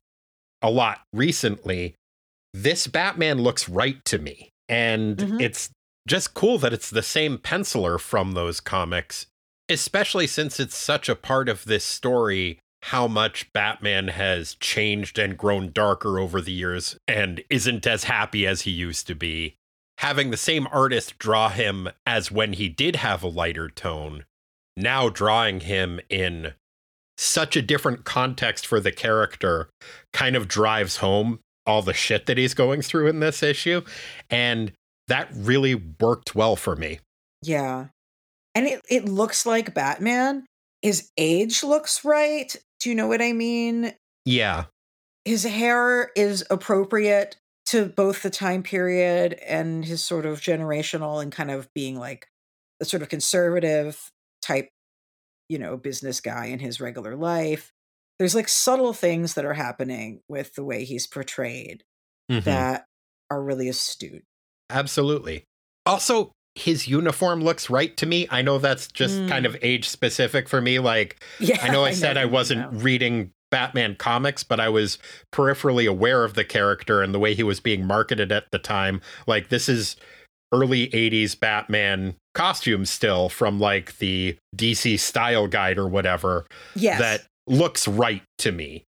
a 0.62 0.70
lot 0.70 1.02
recently 1.12 1.94
this 2.54 2.86
batman 2.86 3.42
looks 3.42 3.68
right 3.68 4.02
to 4.06 4.18
me. 4.18 4.48
And 4.68 5.18
mm-hmm. 5.18 5.40
it's 5.40 5.70
just 6.08 6.32
cool 6.32 6.56
that 6.58 6.72
it's 6.72 6.88
the 6.88 7.02
same 7.02 7.36
penciler 7.36 8.00
from 8.00 8.32
those 8.32 8.60
comics 8.60 9.26
especially 9.68 10.26
since 10.26 10.60
it's 10.60 10.76
such 10.76 11.08
a 11.08 11.16
part 11.16 11.48
of 11.48 11.64
this 11.64 11.84
story 11.84 12.58
how 12.84 13.08
much 13.08 13.50
Batman 13.54 14.08
has 14.08 14.56
changed 14.56 15.18
and 15.18 15.38
grown 15.38 15.72
darker 15.72 16.18
over 16.18 16.42
the 16.42 16.52
years 16.52 16.98
and 17.08 17.42
isn't 17.48 17.86
as 17.86 18.04
happy 18.04 18.46
as 18.46 18.62
he 18.62 18.70
used 18.70 19.06
to 19.06 19.14
be. 19.14 19.54
Having 19.98 20.30
the 20.30 20.36
same 20.36 20.66
artist 20.70 21.18
draw 21.18 21.48
him 21.48 21.88
as 22.04 22.30
when 22.30 22.52
he 22.52 22.68
did 22.68 22.96
have 22.96 23.22
a 23.22 23.28
lighter 23.28 23.70
tone, 23.70 24.24
now 24.76 25.08
drawing 25.08 25.60
him 25.60 25.98
in 26.10 26.52
such 27.16 27.56
a 27.56 27.62
different 27.62 28.04
context 28.04 28.66
for 28.66 28.80
the 28.80 28.92
character 28.92 29.70
kind 30.12 30.36
of 30.36 30.46
drives 30.46 30.98
home 30.98 31.38
all 31.64 31.80
the 31.80 31.94
shit 31.94 32.26
that 32.26 32.36
he's 32.36 32.52
going 32.52 32.82
through 32.82 33.06
in 33.06 33.20
this 33.20 33.42
issue. 33.42 33.80
And 34.28 34.72
that 35.08 35.30
really 35.32 35.74
worked 35.74 36.34
well 36.34 36.54
for 36.54 36.76
me. 36.76 36.98
Yeah 37.40 37.86
and 38.54 38.66
it, 38.66 38.80
it 38.88 39.08
looks 39.08 39.46
like 39.46 39.74
Batman. 39.74 40.46
His 40.82 41.10
age 41.16 41.62
looks 41.62 42.04
right. 42.04 42.54
Do 42.80 42.90
you 42.90 42.94
know 42.94 43.06
what 43.06 43.22
I 43.22 43.32
mean? 43.32 43.94
Yeah. 44.24 44.64
His 45.24 45.44
hair 45.44 46.10
is 46.14 46.44
appropriate 46.50 47.36
to 47.66 47.86
both 47.86 48.22
the 48.22 48.30
time 48.30 48.62
period 48.62 49.34
and 49.46 49.84
his 49.84 50.04
sort 50.04 50.26
of 50.26 50.40
generational 50.40 51.22
and 51.22 51.32
kind 51.32 51.50
of 51.50 51.72
being 51.74 51.98
like 51.98 52.28
a 52.80 52.84
sort 52.84 53.02
of 53.02 53.08
conservative 53.08 54.10
type, 54.42 54.68
you 55.48 55.58
know, 55.58 55.76
business 55.76 56.20
guy 56.20 56.46
in 56.46 56.58
his 56.58 56.80
regular 56.80 57.16
life. 57.16 57.72
There's 58.18 58.34
like 58.34 58.48
subtle 58.48 58.92
things 58.92 59.34
that 59.34 59.44
are 59.44 59.54
happening 59.54 60.20
with 60.28 60.54
the 60.54 60.64
way 60.64 60.84
he's 60.84 61.06
portrayed 61.06 61.82
mm-hmm. 62.30 62.44
that 62.44 62.84
are 63.30 63.42
really 63.42 63.68
astute. 63.68 64.24
Absolutely. 64.70 65.44
Also, 65.86 66.32
his 66.54 66.86
uniform 66.86 67.42
looks 67.42 67.68
right 67.68 67.96
to 67.96 68.06
me. 68.06 68.28
I 68.30 68.42
know 68.42 68.58
that's 68.58 68.86
just 68.88 69.18
mm. 69.18 69.28
kind 69.28 69.44
of 69.46 69.56
age 69.62 69.88
specific 69.88 70.48
for 70.48 70.60
me. 70.60 70.78
Like, 70.78 71.22
yeah, 71.40 71.58
I 71.62 71.70
know 71.70 71.84
I, 71.84 71.88
I 71.88 71.92
said 71.92 72.14
know 72.14 72.22
I 72.22 72.24
wasn't 72.26 72.72
know. 72.72 72.78
reading 72.78 73.32
Batman 73.50 73.96
comics, 73.96 74.42
but 74.42 74.60
I 74.60 74.68
was 74.68 74.98
peripherally 75.32 75.88
aware 75.88 76.24
of 76.24 76.34
the 76.34 76.44
character 76.44 77.02
and 77.02 77.12
the 77.14 77.18
way 77.18 77.34
he 77.34 77.42
was 77.42 77.60
being 77.60 77.86
marketed 77.86 78.32
at 78.32 78.50
the 78.50 78.58
time. 78.58 79.00
Like, 79.26 79.48
this 79.48 79.68
is 79.68 79.96
early 80.52 80.88
80s 80.88 81.38
Batman 81.38 82.14
costume 82.34 82.84
still 82.84 83.28
from 83.28 83.58
like 83.58 83.98
the 83.98 84.36
DC 84.56 84.98
style 84.98 85.46
guide 85.46 85.78
or 85.78 85.88
whatever. 85.88 86.46
Yes. 86.74 87.00
That 87.00 87.26
looks 87.46 87.88
right 87.88 88.22
to 88.38 88.52
me. 88.52 88.84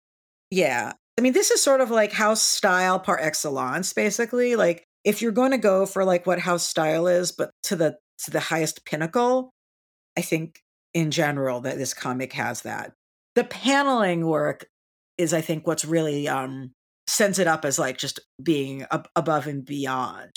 Yeah. 0.51 0.93
I 1.19 1.21
mean, 1.21 1.33
this 1.33 1.51
is 1.51 1.63
sort 1.63 1.81
of 1.81 1.91
like 1.91 2.13
house 2.13 2.43
style 2.43 2.99
par 2.99 3.19
excellence, 3.21 3.93
basically. 3.93 4.57
Like, 4.57 4.85
if 5.05 5.21
you're 5.21 5.33
going 5.33 5.51
to 5.51 5.59
go 5.59 5.87
for 5.87 6.05
like 6.05 6.27
what 6.27 6.39
house 6.39 6.67
style 6.67 7.07
is, 7.07 7.33
but 7.33 7.51
to 7.65 7.77
the 7.77 7.97
to 8.25 8.31
the 8.31 8.41
highest 8.41 8.85
pinnacle, 8.85 9.51
I 10.17 10.23
think 10.23 10.61
in 10.95 11.11
general 11.11 11.61
that 11.63 11.77
this 11.77 11.93
comic 11.93 12.33
has 12.33 12.63
that. 12.63 12.93
The 13.35 13.45
paneling 13.45 14.27
work 14.27 14.67
is, 15.19 15.35
I 15.35 15.41
think, 15.41 15.67
what's 15.67 15.85
really 15.85 16.29
um, 16.29 16.73
sends 17.07 17.39
it 17.39 17.47
up 17.47 17.65
as 17.65 17.79
like 17.79 17.99
just 17.99 18.21
being 18.43 18.87
ab- 18.91 19.09
above 19.17 19.47
and 19.47 19.65
beyond. 19.65 20.31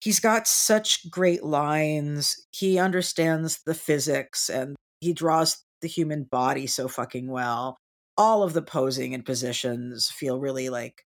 He's 0.00 0.20
got 0.20 0.46
such 0.46 1.10
great 1.10 1.42
lines. 1.42 2.36
He 2.52 2.78
understands 2.78 3.60
the 3.66 3.74
physics 3.74 4.48
and 4.48 4.76
he 5.00 5.12
draws 5.12 5.62
the 5.82 5.88
human 5.88 6.24
body 6.24 6.66
so 6.66 6.88
fucking 6.88 7.28
well. 7.28 7.76
All 8.16 8.42
of 8.42 8.52
the 8.52 8.62
posing 8.62 9.12
and 9.14 9.24
positions 9.24 10.10
feel 10.10 10.38
really 10.38 10.68
like 10.68 11.02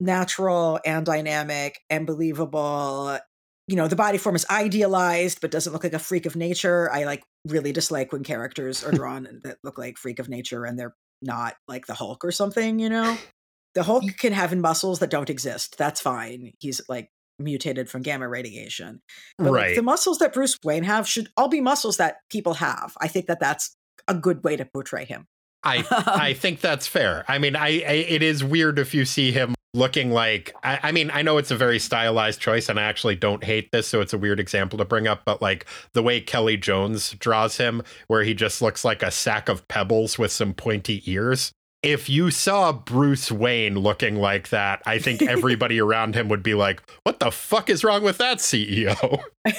natural 0.00 0.80
and 0.84 1.04
dynamic 1.04 1.80
and 1.90 2.06
believable. 2.06 3.18
You 3.66 3.76
know, 3.76 3.88
the 3.88 3.96
body 3.96 4.18
form 4.18 4.36
is 4.36 4.46
idealized 4.50 5.40
but 5.40 5.50
doesn't 5.50 5.72
look 5.72 5.84
like 5.84 5.92
a 5.92 5.98
freak 5.98 6.26
of 6.26 6.36
nature. 6.36 6.90
I 6.90 7.04
like 7.04 7.22
really 7.46 7.72
dislike 7.72 8.12
when 8.12 8.24
characters 8.24 8.84
are 8.84 8.92
drawn 8.92 9.40
that 9.44 9.58
look 9.62 9.78
like 9.78 9.98
freak 9.98 10.18
of 10.18 10.28
nature 10.28 10.64
and 10.64 10.78
they're 10.78 10.94
not 11.20 11.56
like 11.66 11.86
the 11.86 11.94
Hulk 11.94 12.24
or 12.24 12.32
something, 12.32 12.78
you 12.78 12.88
know? 12.88 13.16
The 13.74 13.84
Hulk 13.84 14.04
can 14.18 14.32
have 14.32 14.56
muscles 14.56 14.98
that 15.00 15.10
don't 15.10 15.30
exist. 15.30 15.76
That's 15.78 16.00
fine. 16.00 16.52
He's 16.58 16.80
like 16.88 17.10
mutated 17.38 17.88
from 17.88 18.02
gamma 18.02 18.26
radiation. 18.26 19.02
But 19.36 19.52
right. 19.52 19.66
Like, 19.68 19.76
the 19.76 19.82
muscles 19.82 20.18
that 20.18 20.32
Bruce 20.32 20.56
Wayne 20.64 20.84
have 20.84 21.06
should 21.06 21.28
all 21.36 21.48
be 21.48 21.60
muscles 21.60 21.98
that 21.98 22.16
people 22.30 22.54
have. 22.54 22.94
I 23.00 23.06
think 23.08 23.26
that 23.26 23.38
that's 23.38 23.76
a 24.08 24.14
good 24.14 24.42
way 24.42 24.56
to 24.56 24.64
portray 24.64 25.04
him. 25.04 25.26
I 25.62 25.84
I 26.06 26.32
think 26.34 26.60
that's 26.60 26.86
fair. 26.86 27.24
I 27.28 27.38
mean, 27.38 27.56
I, 27.56 27.66
I, 27.66 28.04
it 28.08 28.22
is 28.22 28.44
weird 28.44 28.78
if 28.78 28.94
you 28.94 29.04
see 29.04 29.32
him 29.32 29.54
looking 29.74 30.10
like 30.10 30.54
I, 30.62 30.80
I, 30.84 30.92
mean, 30.92 31.10
I 31.12 31.22
know 31.22 31.38
it's 31.38 31.50
a 31.50 31.56
very 31.56 31.78
stylized 31.78 32.40
choice, 32.40 32.68
and 32.68 32.78
I 32.78 32.84
actually 32.84 33.16
don't 33.16 33.44
hate 33.44 33.70
this, 33.72 33.86
so 33.86 34.00
it's 34.00 34.12
a 34.12 34.18
weird 34.18 34.40
example 34.40 34.78
to 34.78 34.84
bring 34.84 35.06
up, 35.06 35.22
but 35.24 35.42
like 35.42 35.66
the 35.92 36.02
way 36.02 36.20
Kelly 36.20 36.56
Jones 36.56 37.12
draws 37.12 37.56
him, 37.56 37.82
where 38.06 38.22
he 38.22 38.34
just 38.34 38.62
looks 38.62 38.84
like 38.84 39.02
a 39.02 39.10
sack 39.10 39.48
of 39.48 39.66
pebbles 39.68 40.18
with 40.18 40.32
some 40.32 40.54
pointy 40.54 41.02
ears. 41.06 41.52
If 41.80 42.08
you 42.08 42.32
saw 42.32 42.72
Bruce 42.72 43.30
Wayne 43.30 43.78
looking 43.78 44.16
like 44.16 44.48
that, 44.48 44.82
I 44.84 44.98
think 44.98 45.22
everybody 45.22 45.80
around 45.80 46.14
him 46.14 46.28
would 46.28 46.42
be 46.42 46.54
like, 46.54 46.82
What 47.04 47.20
the 47.20 47.30
fuck 47.30 47.70
is 47.70 47.84
wrong 47.84 48.02
with 48.02 48.18
that 48.18 48.38
CEO? 48.38 49.20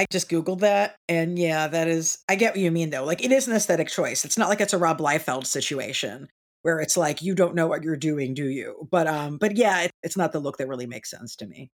I 0.00 0.06
just 0.10 0.30
Googled 0.30 0.60
that. 0.60 0.96
And 1.10 1.38
yeah, 1.38 1.68
that 1.68 1.86
is, 1.86 2.20
I 2.26 2.34
get 2.34 2.54
what 2.54 2.60
you 2.60 2.70
mean 2.70 2.88
though. 2.88 3.04
Like 3.04 3.22
it 3.22 3.30
is 3.30 3.46
an 3.46 3.54
aesthetic 3.54 3.88
choice. 3.88 4.24
It's 4.24 4.38
not 4.38 4.48
like 4.48 4.62
it's 4.62 4.72
a 4.72 4.78
Rob 4.78 4.96
Liefeld 4.96 5.44
situation 5.44 6.30
where 6.62 6.80
it's 6.80 6.96
like, 6.96 7.20
you 7.20 7.34
don't 7.34 7.54
know 7.54 7.66
what 7.66 7.82
you're 7.82 7.98
doing, 7.98 8.32
do 8.32 8.46
you? 8.46 8.88
But, 8.90 9.06
um, 9.06 9.36
but 9.36 9.58
yeah, 9.58 9.82
it, 9.82 9.90
it's 10.02 10.16
not 10.16 10.32
the 10.32 10.40
look 10.40 10.56
that 10.56 10.68
really 10.68 10.86
makes 10.86 11.10
sense 11.10 11.36
to 11.36 11.46
me. 11.46 11.70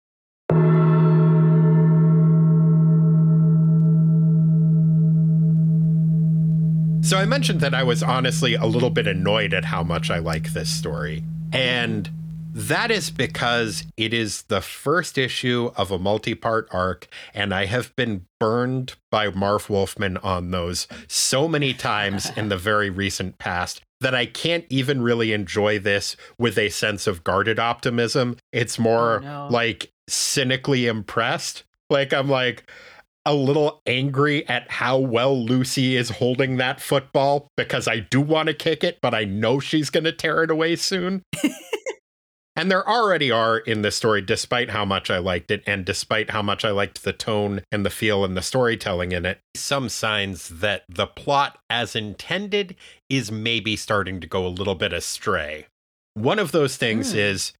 So 7.03 7.17
I 7.17 7.25
mentioned 7.25 7.61
that 7.61 7.73
I 7.73 7.81
was 7.81 8.03
honestly 8.03 8.53
a 8.53 8.65
little 8.67 8.91
bit 8.91 9.07
annoyed 9.07 9.55
at 9.55 9.65
how 9.65 9.81
much 9.81 10.11
I 10.11 10.19
like 10.19 10.53
this 10.53 10.69
story. 10.69 11.23
And 11.51 12.07
that 12.53 12.91
is 12.91 13.11
because 13.11 13.85
it 13.97 14.13
is 14.13 14.43
the 14.43 14.61
first 14.61 15.17
issue 15.17 15.71
of 15.75 15.91
a 15.91 15.99
multi 15.99 16.35
part 16.35 16.67
arc, 16.71 17.07
and 17.33 17.53
I 17.53 17.65
have 17.65 17.95
been 17.95 18.25
burned 18.39 18.95
by 19.09 19.29
Marv 19.29 19.69
Wolfman 19.69 20.17
on 20.17 20.51
those 20.51 20.87
so 21.07 21.47
many 21.47 21.73
times 21.73 22.29
in 22.35 22.49
the 22.49 22.57
very 22.57 22.89
recent 22.89 23.37
past 23.37 23.81
that 24.01 24.15
I 24.15 24.25
can't 24.25 24.65
even 24.69 25.01
really 25.01 25.31
enjoy 25.31 25.79
this 25.79 26.17
with 26.37 26.57
a 26.57 26.69
sense 26.69 27.07
of 27.07 27.23
guarded 27.23 27.59
optimism. 27.59 28.37
It's 28.51 28.79
oh, 28.79 28.83
more 28.83 29.17
oh, 29.17 29.19
no. 29.19 29.47
like 29.49 29.91
cynically 30.07 30.87
impressed. 30.87 31.63
Like, 31.89 32.13
I'm 32.13 32.29
like, 32.29 32.69
a 33.25 33.35
little 33.35 33.81
angry 33.85 34.47
at 34.49 34.69
how 34.71 34.97
well 34.97 35.45
Lucy 35.45 35.95
is 35.95 36.09
holding 36.09 36.57
that 36.57 36.81
football 36.81 37.47
because 37.55 37.87
I 37.87 37.99
do 37.99 38.19
want 38.19 38.47
to 38.47 38.53
kick 38.53 38.83
it, 38.83 38.97
but 39.01 39.13
I 39.13 39.25
know 39.25 39.59
she's 39.59 39.91
going 39.91 40.05
to 40.05 40.11
tear 40.11 40.43
it 40.43 40.49
away 40.49 40.75
soon. 40.75 41.21
And 42.55 42.69
there 42.69 42.87
already 42.87 43.31
are 43.31 43.57
in 43.57 43.81
this 43.81 43.95
story, 43.95 44.21
despite 44.21 44.71
how 44.71 44.83
much 44.83 45.09
I 45.09 45.19
liked 45.19 45.51
it, 45.51 45.63
and 45.65 45.85
despite 45.85 46.31
how 46.31 46.41
much 46.41 46.65
I 46.65 46.71
liked 46.71 47.03
the 47.03 47.13
tone 47.13 47.61
and 47.71 47.85
the 47.85 47.89
feel 47.89 48.25
and 48.25 48.35
the 48.35 48.41
storytelling 48.41 49.13
in 49.13 49.25
it, 49.25 49.39
some 49.55 49.87
signs 49.87 50.49
that 50.49 50.83
the 50.89 51.07
plot 51.07 51.59
as 51.69 51.95
intended 51.95 52.75
is 53.09 53.31
maybe 53.31 53.75
starting 53.77 54.19
to 54.19 54.27
go 54.27 54.45
a 54.45 54.49
little 54.49 54.75
bit 54.75 54.91
astray. 54.91 55.67
One 56.13 56.39
of 56.39 56.51
those 56.51 56.75
things 56.75 57.13
mm. 57.13 57.17
is 57.17 57.53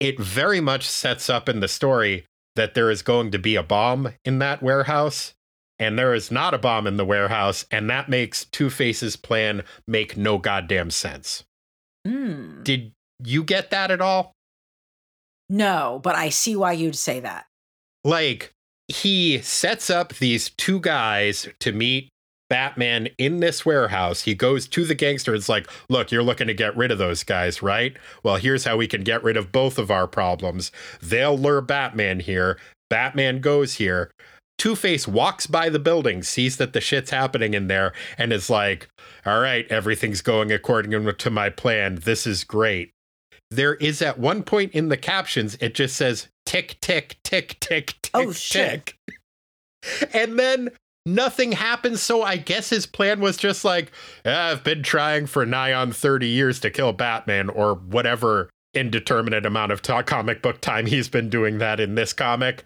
it 0.00 0.18
very 0.18 0.60
much 0.60 0.88
sets 0.88 1.30
up 1.30 1.48
in 1.48 1.60
the 1.60 1.68
story 1.68 2.26
that 2.56 2.74
there 2.74 2.90
is 2.90 3.02
going 3.02 3.30
to 3.30 3.38
be 3.38 3.54
a 3.54 3.62
bomb 3.62 4.14
in 4.24 4.40
that 4.40 4.62
warehouse. 4.62 5.34
And 5.78 5.98
there 5.98 6.12
is 6.12 6.30
not 6.30 6.52
a 6.52 6.58
bomb 6.58 6.86
in 6.86 6.98
the 6.98 7.06
warehouse, 7.06 7.64
and 7.70 7.88
that 7.88 8.10
makes 8.10 8.44
Two 8.44 8.68
Face's 8.68 9.16
plan 9.16 9.62
make 9.86 10.14
no 10.14 10.36
goddamn 10.36 10.90
sense. 10.90 11.44
Mm. 12.06 12.62
Did 12.64 12.92
you 13.24 13.44
get 13.44 13.70
that 13.70 13.90
at 13.90 14.00
all? 14.00 14.32
No, 15.48 16.00
but 16.02 16.14
I 16.14 16.28
see 16.28 16.54
why 16.54 16.72
you'd 16.72 16.96
say 16.96 17.20
that. 17.20 17.46
Like, 18.04 18.52
he 18.88 19.40
sets 19.40 19.90
up 19.90 20.14
these 20.14 20.50
two 20.50 20.80
guys 20.80 21.48
to 21.58 21.72
meet 21.72 22.08
Batman 22.48 23.08
in 23.18 23.40
this 23.40 23.66
warehouse. 23.66 24.22
He 24.22 24.34
goes 24.34 24.66
to 24.68 24.84
the 24.84 24.94
gangster. 24.94 25.34
It's 25.34 25.48
like, 25.48 25.68
look, 25.88 26.10
you're 26.10 26.22
looking 26.22 26.46
to 26.46 26.54
get 26.54 26.76
rid 26.76 26.90
of 26.90 26.98
those 26.98 27.24
guys, 27.24 27.62
right? 27.62 27.96
Well, 28.22 28.36
here's 28.36 28.64
how 28.64 28.76
we 28.76 28.86
can 28.86 29.02
get 29.02 29.22
rid 29.22 29.36
of 29.36 29.52
both 29.52 29.78
of 29.78 29.90
our 29.90 30.06
problems. 30.06 30.72
They'll 31.00 31.38
lure 31.38 31.60
Batman 31.60 32.20
here. 32.20 32.58
Batman 32.88 33.40
goes 33.40 33.74
here. 33.74 34.10
Two 34.58 34.76
Face 34.76 35.08
walks 35.08 35.46
by 35.46 35.68
the 35.68 35.78
building, 35.78 36.22
sees 36.22 36.58
that 36.58 36.74
the 36.74 36.80
shit's 36.80 37.10
happening 37.10 37.54
in 37.54 37.68
there, 37.68 37.92
and 38.18 38.32
is 38.32 38.50
like, 38.50 38.88
all 39.24 39.40
right, 39.40 39.66
everything's 39.70 40.20
going 40.20 40.52
according 40.52 41.14
to 41.16 41.30
my 41.30 41.48
plan. 41.48 41.94
This 42.02 42.26
is 42.26 42.44
great 42.44 42.92
there 43.50 43.74
is 43.74 44.00
at 44.02 44.18
one 44.18 44.42
point 44.42 44.72
in 44.72 44.88
the 44.88 44.96
captions, 44.96 45.56
it 45.60 45.74
just 45.74 45.96
says 45.96 46.28
tick, 46.46 46.78
tick, 46.80 47.18
tick, 47.22 47.58
tick, 47.60 47.96
tick, 48.00 48.10
oh, 48.14 48.32
tick. 48.32 48.96
And 50.12 50.38
then 50.38 50.68
nothing 51.06 51.52
happens. 51.52 52.02
So 52.02 52.22
I 52.22 52.36
guess 52.36 52.68
his 52.68 52.84
plan 52.84 53.20
was 53.20 53.38
just 53.38 53.64
like, 53.64 53.92
I've 54.26 54.62
been 54.62 54.82
trying 54.82 55.26
for 55.26 55.46
nigh 55.46 55.72
on 55.72 55.90
30 55.90 56.28
years 56.28 56.60
to 56.60 56.70
kill 56.70 56.92
Batman 56.92 57.48
or 57.48 57.76
whatever 57.76 58.50
indeterminate 58.74 59.46
amount 59.46 59.72
of 59.72 59.82
ta- 59.82 60.02
comic 60.02 60.42
book 60.42 60.60
time 60.60 60.86
he's 60.86 61.08
been 61.08 61.28
doing 61.28 61.58
that 61.58 61.80
in 61.80 61.96
this 61.96 62.12
comic 62.12 62.64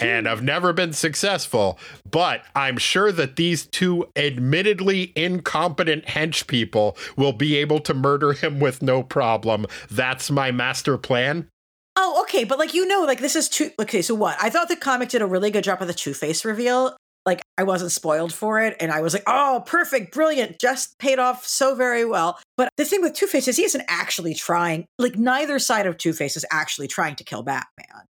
and 0.00 0.28
I've 0.28 0.42
never 0.42 0.72
been 0.72 0.92
successful 0.92 1.78
but 2.10 2.42
I'm 2.54 2.78
sure 2.78 3.12
that 3.12 3.36
these 3.36 3.66
two 3.66 4.06
admittedly 4.16 5.12
incompetent 5.16 6.06
hench 6.06 6.46
people 6.46 6.96
will 7.16 7.32
be 7.32 7.56
able 7.56 7.80
to 7.80 7.94
murder 7.94 8.32
him 8.32 8.60
with 8.60 8.82
no 8.82 9.02
problem 9.02 9.66
that's 9.90 10.30
my 10.30 10.50
master 10.50 10.98
plan 10.98 11.48
Oh, 11.94 12.22
okay, 12.22 12.44
but 12.44 12.58
like 12.58 12.72
you 12.72 12.86
know, 12.86 13.02
like 13.02 13.20
this 13.20 13.36
is 13.36 13.50
two. 13.50 13.70
Okay, 13.78 14.00
so 14.00 14.14
what? 14.14 14.38
I 14.40 14.48
thought 14.48 14.68
the 14.68 14.76
comic 14.76 15.10
did 15.10 15.20
a 15.20 15.26
really 15.26 15.50
good 15.50 15.62
job 15.62 15.82
of 15.82 15.88
the 15.88 15.92
Two 15.92 16.14
Face 16.14 16.42
reveal, 16.42 16.96
like 17.24 17.42
I 17.58 17.62
wasn't 17.62 17.92
spoiled 17.92 18.32
for 18.32 18.60
it. 18.60 18.76
And 18.80 18.90
I 18.90 19.00
was 19.00 19.14
like, 19.14 19.24
oh, 19.26 19.62
perfect, 19.66 20.12
brilliant, 20.12 20.58
just 20.58 20.98
paid 20.98 21.18
off 21.18 21.46
so 21.46 21.74
very 21.74 22.04
well. 22.04 22.38
But 22.56 22.70
the 22.76 22.84
thing 22.84 23.02
with 23.02 23.14
Two 23.14 23.26
Face 23.26 23.48
is 23.48 23.56
he 23.56 23.64
isn't 23.64 23.84
actually 23.88 24.34
trying, 24.34 24.86
like, 24.98 25.16
neither 25.16 25.58
side 25.58 25.86
of 25.86 25.98
Two 25.98 26.12
Face 26.12 26.36
is 26.36 26.44
actually 26.50 26.88
trying 26.88 27.16
to 27.16 27.24
kill 27.24 27.42
Batman. 27.42 28.06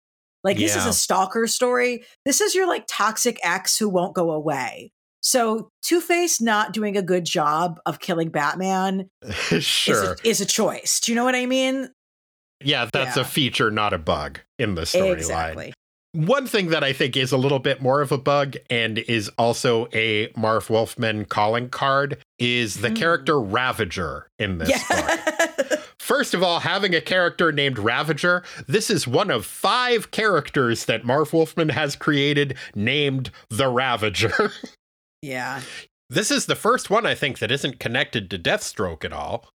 Like, 0.44 0.58
yeah. 0.58 0.66
this 0.66 0.76
is 0.76 0.86
a 0.86 0.92
stalker 0.92 1.46
story. 1.46 2.04
This 2.24 2.40
is 2.40 2.54
your 2.54 2.66
like 2.66 2.84
toxic 2.88 3.38
ex 3.42 3.78
who 3.78 3.88
won't 3.88 4.14
go 4.14 4.30
away. 4.30 4.92
So 5.20 5.70
Two 5.82 6.00
Face 6.00 6.40
not 6.40 6.72
doing 6.72 6.96
a 6.96 7.02
good 7.02 7.24
job 7.24 7.80
of 7.84 7.98
killing 7.98 8.30
Batman 8.30 9.10
sure. 9.58 9.58
is, 9.58 10.20
a, 10.20 10.28
is 10.28 10.40
a 10.40 10.46
choice. 10.46 11.00
Do 11.00 11.12
you 11.12 11.16
know 11.16 11.24
what 11.24 11.34
I 11.34 11.46
mean? 11.46 11.90
Yeah, 12.62 12.88
that's 12.92 13.16
yeah. 13.16 13.22
a 13.22 13.24
feature, 13.24 13.70
not 13.70 13.92
a 13.92 13.98
bug 13.98 14.40
in 14.58 14.74
the 14.74 14.82
storyline. 14.82 15.12
Exactly. 15.12 15.72
One 16.12 16.46
thing 16.46 16.68
that 16.68 16.82
I 16.82 16.92
think 16.92 17.16
is 17.16 17.32
a 17.32 17.36
little 17.36 17.58
bit 17.58 17.82
more 17.82 18.00
of 18.00 18.10
a 18.10 18.18
bug 18.18 18.56
and 18.70 18.98
is 18.98 19.28
also 19.36 19.88
a 19.92 20.32
Marv 20.36 20.70
Wolfman 20.70 21.26
calling 21.26 21.68
card 21.68 22.18
is 22.38 22.80
the 22.80 22.88
mm. 22.88 22.96
character 22.96 23.38
Ravager 23.38 24.28
in 24.38 24.58
this 24.58 24.70
book. 24.88 25.20
First 26.08 26.32
of 26.32 26.42
all, 26.42 26.60
having 26.60 26.94
a 26.94 27.02
character 27.02 27.52
named 27.52 27.78
Ravager, 27.78 28.42
this 28.66 28.88
is 28.88 29.06
one 29.06 29.30
of 29.30 29.44
five 29.44 30.10
characters 30.10 30.86
that 30.86 31.04
Marv 31.04 31.34
Wolfman 31.34 31.68
has 31.68 31.96
created 31.96 32.56
named 32.74 33.30
the 33.50 33.68
Ravager. 33.68 34.50
yeah. 35.22 35.60
This 36.08 36.30
is 36.30 36.46
the 36.46 36.56
first 36.56 36.88
one 36.88 37.04
I 37.04 37.14
think 37.14 37.40
that 37.40 37.50
isn't 37.50 37.78
connected 37.78 38.30
to 38.30 38.38
Deathstroke 38.38 39.04
at 39.04 39.12
all. 39.12 39.50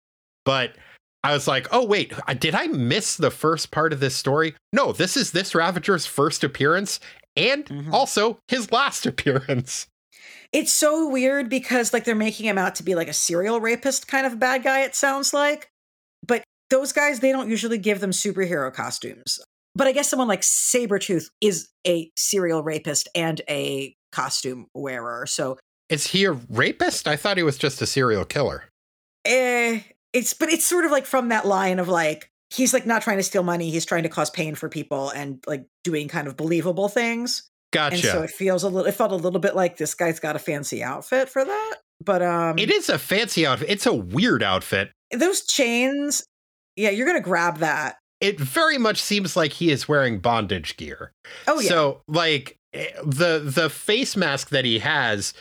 But 0.45 0.75
I 1.23 1.33
was 1.33 1.47
like, 1.47 1.67
oh, 1.71 1.87
wait, 1.87 2.13
did 2.37 2.53
I 2.53 2.67
miss 2.67 3.17
the 3.17 3.31
first 3.31 3.71
part 3.71 3.91
of 3.91 3.99
this 3.99 4.15
story? 4.15 4.53
No, 4.71 4.91
this 4.91 5.17
is 5.17 5.31
this 5.31 5.55
Ravager's 5.55 6.05
first 6.05 6.43
appearance 6.43 6.99
and 7.35 7.65
mm-hmm. 7.65 7.91
also 7.91 8.37
his 8.47 8.71
last 8.71 9.05
appearance. 9.07 9.87
It's 10.51 10.71
so 10.71 11.09
weird 11.09 11.49
because, 11.49 11.93
like, 11.93 12.03
they're 12.03 12.13
making 12.13 12.45
him 12.45 12.59
out 12.59 12.75
to 12.75 12.83
be 12.83 12.93
like 12.93 13.07
a 13.07 13.13
serial 13.13 13.59
rapist 13.59 14.07
kind 14.07 14.27
of 14.27 14.37
bad 14.37 14.61
guy, 14.61 14.81
it 14.81 14.93
sounds 14.93 15.33
like. 15.33 15.71
Those 16.73 16.91
guys, 16.91 17.19
they 17.19 17.31
don't 17.31 17.51
usually 17.51 17.77
give 17.77 17.99
them 17.99 18.09
superhero 18.09 18.73
costumes. 18.73 19.39
But 19.75 19.85
I 19.85 19.91
guess 19.91 20.09
someone 20.09 20.27
like 20.27 20.41
Sabretooth 20.41 21.25
is 21.39 21.69
a 21.85 22.09
serial 22.17 22.63
rapist 22.63 23.07
and 23.13 23.39
a 23.47 23.93
costume 24.11 24.65
wearer. 24.73 25.27
So. 25.27 25.59
Is 25.89 26.07
he 26.07 26.25
a 26.25 26.31
rapist? 26.31 27.07
I 27.07 27.15
thought 27.15 27.37
he 27.37 27.43
was 27.43 27.59
just 27.59 27.79
a 27.83 27.85
serial 27.85 28.25
killer. 28.25 28.63
Eh, 29.23 29.81
it's 30.13 30.33
but 30.33 30.49
it's 30.49 30.65
sort 30.65 30.85
of 30.85 30.89
like 30.91 31.05
from 31.05 31.29
that 31.29 31.45
line 31.45 31.77
of 31.77 31.87
like 31.87 32.29
he's 32.49 32.73
like 32.73 32.87
not 32.87 33.03
trying 33.03 33.17
to 33.17 33.23
steal 33.23 33.43
money 33.43 33.69
he's 33.69 33.85
trying 33.85 34.03
to 34.03 34.09
cause 34.09 34.29
pain 34.29 34.55
for 34.55 34.69
people 34.69 35.09
and 35.09 35.43
like 35.47 35.65
doing 35.83 36.07
kind 36.07 36.27
of 36.27 36.35
believable 36.37 36.89
things 36.89 37.47
gotcha 37.71 37.95
and 37.95 38.03
so 38.03 38.21
it 38.21 38.29
feels 38.29 38.63
a 38.63 38.67
little 38.67 38.85
it 38.85 38.93
felt 38.93 39.11
a 39.11 39.15
little 39.15 39.39
bit 39.39 39.55
like 39.55 39.77
this 39.77 39.95
guy's 39.95 40.19
got 40.19 40.35
a 40.35 40.39
fancy 40.39 40.83
outfit 40.83 41.29
for 41.29 41.43
that 41.43 41.75
but 42.03 42.21
um 42.21 42.57
it 42.59 42.69
is 42.69 42.89
a 42.89 42.99
fancy 42.99 43.45
outfit 43.45 43.69
it's 43.69 43.85
a 43.85 43.93
weird 43.93 44.43
outfit 44.43 44.91
those 45.11 45.45
chains 45.45 46.23
yeah 46.75 46.89
you're 46.89 47.07
gonna 47.07 47.19
grab 47.21 47.57
that 47.57 47.97
it 48.21 48.39
very 48.39 48.77
much 48.77 49.01
seems 49.01 49.35
like 49.35 49.53
he 49.53 49.69
is 49.71 49.87
wearing 49.87 50.19
bondage 50.19 50.77
gear 50.77 51.11
oh 51.47 51.59
yeah 51.59 51.69
so 51.69 52.01
like 52.07 52.57
eh, 52.73 52.87
the 53.03 53.39
the 53.43 53.69
face 53.69 54.15
mask 54.15 54.49
that 54.49 54.65
he 54.65 54.79
has 54.79 55.33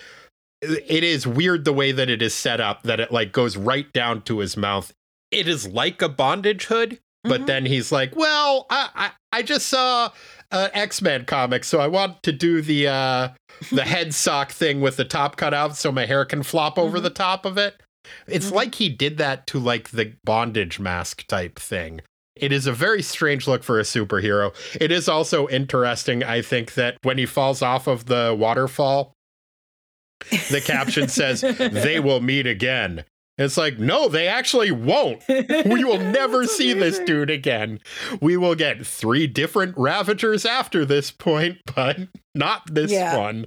it 0.62 1.04
is 1.04 1.26
weird 1.26 1.64
the 1.64 1.72
way 1.72 1.92
that 1.92 2.08
it 2.08 2.22
is 2.22 2.34
set 2.34 2.60
up 2.60 2.82
that 2.84 3.00
it 3.00 3.12
like 3.12 3.32
goes 3.32 3.56
right 3.56 3.92
down 3.92 4.22
to 4.22 4.38
his 4.38 4.56
mouth. 4.56 4.92
It 5.30 5.48
is 5.48 5.66
like 5.66 6.00
a 6.02 6.08
bondage 6.08 6.66
hood, 6.66 7.00
but 7.24 7.38
mm-hmm. 7.38 7.46
then 7.46 7.66
he's 7.66 7.90
like, 7.90 8.14
"Well, 8.14 8.66
I, 8.70 8.88
I 8.94 9.38
I 9.38 9.42
just 9.42 9.66
saw 9.68 10.10
an 10.50 10.70
X-Men 10.72 11.24
comic, 11.24 11.64
so 11.64 11.80
I 11.80 11.88
want 11.88 12.22
to 12.22 12.32
do 12.32 12.62
the 12.62 12.86
uh 12.88 13.28
the 13.72 13.84
head 13.86 14.14
sock 14.14 14.52
thing 14.52 14.80
with 14.80 14.96
the 14.96 15.04
top 15.04 15.36
cut 15.36 15.52
out 15.54 15.76
so 15.76 15.90
my 15.90 16.06
hair 16.06 16.24
can 16.24 16.42
flop 16.42 16.78
over 16.78 16.98
Mhm. 16.98 17.02
the 17.02 17.10
top 17.10 17.44
of 17.44 17.58
it. 17.58 17.82
It's 18.26 18.50
Mhm. 18.50 18.54
like 18.54 18.74
he 18.76 18.88
did 18.88 19.18
that 19.18 19.46
to 19.48 19.58
like 19.58 19.90
the 19.90 20.12
bondage 20.24 20.78
mask 20.78 21.26
type 21.26 21.58
thing. 21.58 22.00
It 22.34 22.50
is 22.52 22.66
a 22.66 22.72
very 22.72 23.02
strange 23.02 23.46
look 23.46 23.62
for 23.62 23.78
a 23.78 23.82
superhero. 23.82 24.54
It 24.80 24.90
is 24.90 25.08
also 25.08 25.48
interesting, 25.48 26.24
I 26.24 26.40
think, 26.42 26.74
that 26.74 26.96
when 27.02 27.18
he 27.18 27.26
falls 27.26 27.60
off 27.62 27.86
of 27.86 28.06
the 28.06 28.34
waterfall, 28.38 29.12
the 30.50 30.62
caption 30.64 31.08
says, 31.08 31.40
They 31.42 32.00
will 32.00 32.20
meet 32.20 32.46
again. 32.46 33.04
It's 33.38 33.56
like, 33.56 33.78
no, 33.78 34.08
they 34.08 34.28
actually 34.28 34.70
won't. 34.70 35.22
We 35.28 35.84
will 35.84 35.98
never 36.12 36.46
see 36.46 36.72
this 36.74 36.98
dude 37.00 37.30
again. 37.30 37.80
We 38.20 38.36
will 38.36 38.54
get 38.54 38.86
three 38.86 39.26
different 39.26 39.74
Ravagers 39.76 40.44
after 40.44 40.84
this 40.84 41.10
point, 41.10 41.58
but 41.74 41.98
not 42.34 42.62
this 42.72 42.92
Yeah. 42.92 43.16
one. 43.16 43.46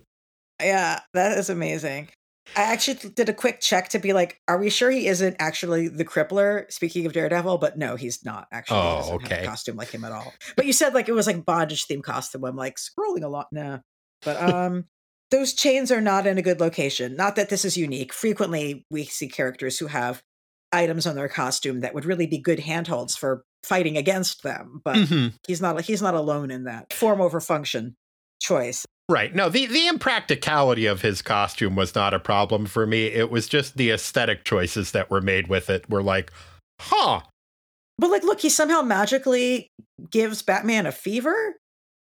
Yeah, 0.62 1.00
that 1.14 1.38
is 1.38 1.50
amazing. 1.50 2.10
I 2.56 2.62
actually 2.64 3.10
did 3.10 3.28
a 3.30 3.34
quick 3.34 3.60
check 3.60 3.90
to 3.90 4.00
be 4.00 4.14
like, 4.14 4.40
are 4.48 4.58
we 4.58 4.70
sure 4.70 4.90
he 4.92 5.08
isn't 5.08 5.36
actually 5.40 5.88
the 5.88 6.06
crippler? 6.06 6.72
Speaking 6.72 7.06
of 7.06 7.14
Daredevil, 7.14 7.58
but 7.58 7.78
no, 7.78 7.96
he's 7.96 8.24
not 8.24 8.48
actually. 8.52 8.78
He 8.78 8.84
Oh, 8.88 8.98
doesn't 8.98 9.22
have 9.22 9.32
a 9.32 9.36
okay. 9.36 9.46
costume 9.46 9.76
like 9.76 9.90
him 9.90 10.04
at 10.06 10.12
all. 10.12 10.34
But 10.56 10.66
you 10.66 10.74
said 10.74 10.94
like 10.94 11.10
it 11.10 11.14
was 11.14 11.28
like 11.28 11.46
bondage 11.46 11.86
themed 11.88 12.04
costume. 12.04 12.46
I'm 12.46 12.56
like 12.56 12.76
scrolling 12.78 13.24
a 13.24 13.28
lot. 13.28 13.48
Nah. 13.52 13.80
But 14.24 14.38
um 14.42 14.86
those 15.32 15.54
chains 15.54 15.92
are 15.92 16.02
not 16.02 16.28
in 16.28 16.38
a 16.38 16.42
good 16.42 16.60
location. 16.62 17.16
Not 17.16 17.36
that 17.36 17.50
this 17.50 17.66
is 17.66 17.76
unique. 17.78 18.14
Frequently 18.14 18.86
we 18.90 19.04
see 19.06 19.28
characters 19.28 19.78
who 19.80 19.88
have 19.88 20.22
items 20.72 21.08
on 21.08 21.16
their 21.16 21.28
costume 21.30 21.82
that 21.82 21.94
would 21.94 22.06
really 22.06 22.28
be 22.28 22.38
good 22.38 22.60
handholds 22.60 23.16
for 23.16 23.44
fighting 23.64 23.98
against 23.98 24.44
them. 24.44 24.82
But 24.86 24.98
Mhm. 24.98 25.34
he's 25.48 25.62
not 25.62 25.82
he's 25.82 26.02
not 26.02 26.14
alone 26.14 26.52
in 26.52 26.66
that 26.66 26.94
form 26.94 27.20
over 27.22 27.42
function 27.42 27.96
choice. 28.40 28.86
Right. 29.08 29.36
No, 29.36 29.50
the, 29.50 29.68
the 29.68 29.88
impracticality 29.88 30.88
of 30.88 31.02
his 31.02 31.22
costume 31.22 31.76
was 31.76 31.94
not 31.94 32.14
a 32.16 32.20
problem 32.20 32.66
for 32.66 32.88
me. 32.88 33.06
It 33.06 33.30
was 33.30 33.48
just 33.48 33.78
the 33.78 33.92
aesthetic 33.92 34.44
choices 34.46 34.92
that 34.92 35.12
were 35.12 35.22
made 35.22 35.48
with 35.48 35.70
it 35.70 35.88
were 35.90 36.02
like, 36.02 36.32
huh, 36.82 37.22
But 38.00 38.10
like, 38.10 38.24
look, 38.24 38.42
he 38.42 38.50
somehow 38.50 38.82
magically 38.82 39.68
gives 40.10 40.42
Batman 40.42 40.86
a 40.88 40.92
fever. 40.92 41.56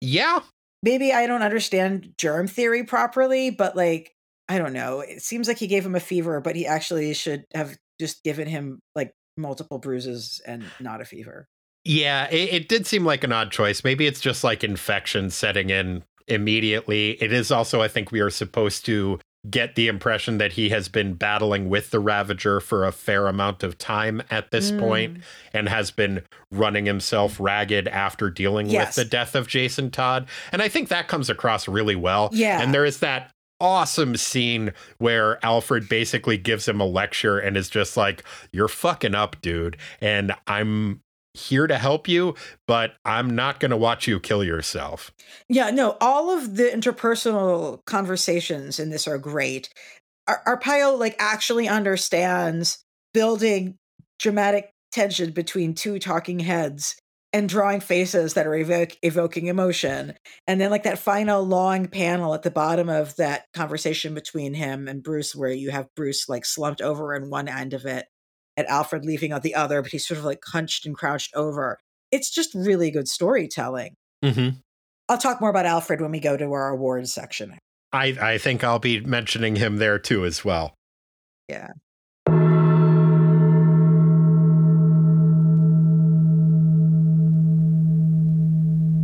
yeah, 0.01 0.41
Maybe 0.83 1.13
I 1.13 1.27
don't 1.27 1.43
understand 1.43 2.15
germ 2.17 2.47
theory 2.47 2.85
properly, 2.85 3.51
but 3.51 3.77
like, 3.77 4.13
I 4.49 4.59
don't 4.59 4.73
know. 4.73 5.01
It 5.01 5.21
seems 5.21 5.49
like 5.49 5.59
he 5.59 5.67
gave 5.67 5.85
him 5.85 5.97
a 5.97 6.01
fever, 6.01 6.41
but 6.41 6.55
he 6.55 6.67
actually 6.67 7.13
should 7.15 7.45
have 7.55 7.77
just 8.01 8.23
given 8.23 8.47
him 8.47 8.79
like 8.95 9.13
multiple 9.37 9.79
bruises 9.79 10.41
and 10.47 10.65
not 10.81 11.01
a 11.01 11.05
fever. 11.05 11.47
Yeah, 11.85 12.29
it, 12.31 12.53
it 12.55 12.69
did 12.69 12.87
seem 12.87 13.05
like 13.05 13.25
an 13.25 13.33
odd 13.33 13.51
choice. 13.51 13.85
Maybe 13.85 14.07
it's 14.07 14.21
just 14.21 14.45
like 14.45 14.63
infection 14.65 15.31
setting 15.31 15.71
in 15.71 16.05
immediately. 16.29 17.13
It 17.23 17.33
is 17.33 17.51
also, 17.51 17.83
I 17.83 17.89
think, 17.89 18.13
we 18.13 18.21
are 18.21 18.31
supposed 18.31 18.85
to 18.87 19.19
get 19.49 19.77
the 19.77 19.87
impression 19.87 20.39
that 20.39 20.53
he 20.55 20.71
has 20.71 20.89
been 20.89 21.15
battling 21.15 21.69
with 21.69 21.91
the 21.91 22.01
Ravager 22.01 22.59
for 22.59 22.85
a 22.85 22.91
fair 22.91 23.29
amount 23.29 23.63
of 23.63 23.79
time 23.79 24.21
at 24.29 24.51
this 24.51 24.73
Mm. 24.73 25.21
and 25.55 25.69
has 25.69 25.93
been 25.93 26.23
running 26.51 26.85
himself 26.85 27.39
ragged 27.39 27.87
after 27.87 28.29
dealing 28.29 28.69
Yes. 28.69 28.97
with 28.97 29.05
the 29.05 29.09
death 29.09 29.37
of 29.37 29.47
Jason 29.47 29.91
Todd. 29.93 30.27
And 30.51 30.61
I 30.61 30.69
think 30.69 30.89
that 30.89 31.07
comes 31.07 31.31
across 31.31 31.69
really 31.69 31.95
well. 31.95 32.29
Yeah. 32.33 32.61
And 32.61 32.75
there 32.75 32.85
is 32.85 32.99
that 32.99 33.31
awesome 33.61 34.17
scene 34.17 34.73
where 34.99 35.39
Alfred 35.45 35.89
basically 35.89 36.37
gives 36.39 36.67
him 36.67 36.81
a 36.81 36.85
lecture 36.85 37.39
and 37.39 37.57
is 37.57 37.71
just 37.71 37.97
like, 37.97 38.25
You're 38.53 38.67
fucking 38.69 39.15
up, 39.15 39.41
dude. 39.43 39.77
And 40.01 40.35
I'm 40.49 41.03
here 41.37 41.67
to 41.67 41.79
help 41.79 42.09
you, 42.09 42.35
but 42.67 42.95
I'm 43.05 43.35
not 43.35 43.61
going 43.61 43.71
to 43.71 43.77
watch 43.77 44.07
you 44.07 44.19
kill 44.19 44.43
yourself. 44.43 45.13
Yeah, 45.49 45.71
no, 45.71 45.97
all 46.01 46.31
of 46.31 46.57
the 46.57 46.65
interpersonal 46.65 47.85
conversations 47.85 48.79
in 48.79 48.91
this 48.91 49.07
are 49.07 49.19
great. 49.19 49.69
Ar- 50.27 50.43
Aparo 50.47 50.99
like 50.99 51.17
actually 51.19 51.69
understands 51.69 52.85
building 53.13 53.77
dramatic 54.19 54.73
tension 54.93 55.31
between 55.31 55.75
two 55.75 55.99
talking 55.99 56.41
heads 56.41 56.97
and 57.33 57.49
drawing 57.49 57.81
faces 57.81 58.35
that 58.35 58.47
are 58.47 58.55
evoking 59.03 59.47
emotion. 59.49 60.15
And 60.47 60.59
then 60.59 60.71
like 60.71 60.85
that 60.85 60.99
final 60.99 61.43
long 61.43 61.87
panel 61.87 62.33
at 62.33 62.43
the 62.43 62.51
bottom 62.51 62.89
of 62.89 63.15
that 63.17 63.45
conversation 63.53 64.15
between 64.15 64.55
him 64.55 64.89
and 64.89 65.03
Bruce 65.03 65.35
where 65.35 65.51
you 65.51 65.71
have 65.71 65.95
Bruce 65.95 66.29
like 66.29 66.47
slumped 66.47 66.81
over 66.81 67.15
in 67.15 67.29
one 67.29 67.49
end 67.49 67.75
of 67.75 67.85
it 67.85 68.07
and 68.57 68.67
Alfred 68.69 69.05
leaving 69.05 69.33
on 69.33 69.43
the 69.43 69.55
other, 69.55 69.83
but 69.83 69.93
he's 69.93 70.07
sort 70.07 70.19
of 70.19 70.25
like 70.25 70.41
hunched 70.45 70.87
and 70.87 70.95
crouched 70.95 71.35
over. 71.35 71.79
It's 72.11 72.31
just 72.31 72.55
really 72.55 72.91
good 72.91 73.09
storytelling. 73.09 73.95
Mm-hmm. 74.25 74.57
I'll 75.09 75.19
talk 75.19 75.41
more 75.41 75.51
about 75.51 75.67
Alfred 75.67 76.01
when 76.01 76.11
we 76.11 76.21
go 76.21 76.37
to 76.37 76.53
our 76.53 76.71
awards 76.71 77.13
section. 77.13 77.59
I, 77.93 78.17
I 78.21 78.39
think 78.39 78.65
I'll 78.65 78.79
be 78.79 79.01
mentioning 79.01 79.57
him 79.57 79.77
there 79.77 79.99
too 79.99 80.25
as 80.25 80.45
well. 80.45 80.75
Yeah. 81.49 81.69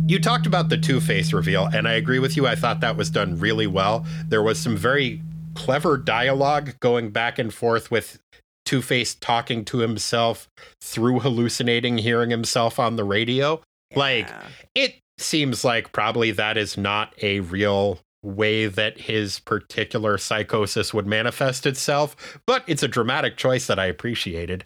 You 0.05 0.19
talked 0.19 0.45
about 0.45 0.69
the 0.69 0.77
Two 0.77 0.99
Face 0.99 1.31
reveal, 1.31 1.65
and 1.65 1.87
I 1.87 1.93
agree 1.93 2.19
with 2.19 2.35
you. 2.35 2.45
I 2.45 2.55
thought 2.55 2.81
that 2.81 2.97
was 2.97 3.09
done 3.09 3.39
really 3.39 3.67
well. 3.67 4.05
There 4.27 4.43
was 4.43 4.59
some 4.59 4.75
very 4.75 5.21
clever 5.55 5.97
dialogue 5.97 6.79
going 6.81 7.09
back 7.09 7.39
and 7.39 7.53
forth 7.53 7.89
with 7.89 8.19
Two 8.65 8.81
Face 8.81 9.15
talking 9.15 9.65
to 9.65 9.79
himself 9.79 10.47
through 10.81 11.19
hallucinating, 11.19 11.97
hearing 11.97 12.29
himself 12.29 12.79
on 12.79 12.95
the 12.95 13.03
radio. 13.03 13.61
Like, 13.95 14.29
it 14.73 14.95
seems 15.17 15.63
like 15.63 15.91
probably 15.91 16.31
that 16.31 16.57
is 16.57 16.77
not 16.77 17.13
a 17.21 17.41
real 17.41 17.99
way 18.23 18.67
that 18.67 18.97
his 19.01 19.39
particular 19.39 20.17
psychosis 20.17 20.93
would 20.93 21.05
manifest 21.05 21.65
itself, 21.65 22.39
but 22.47 22.63
it's 22.67 22.81
a 22.83 22.87
dramatic 22.87 23.37
choice 23.37 23.67
that 23.67 23.77
I 23.77 23.85
appreciated. 23.85 24.65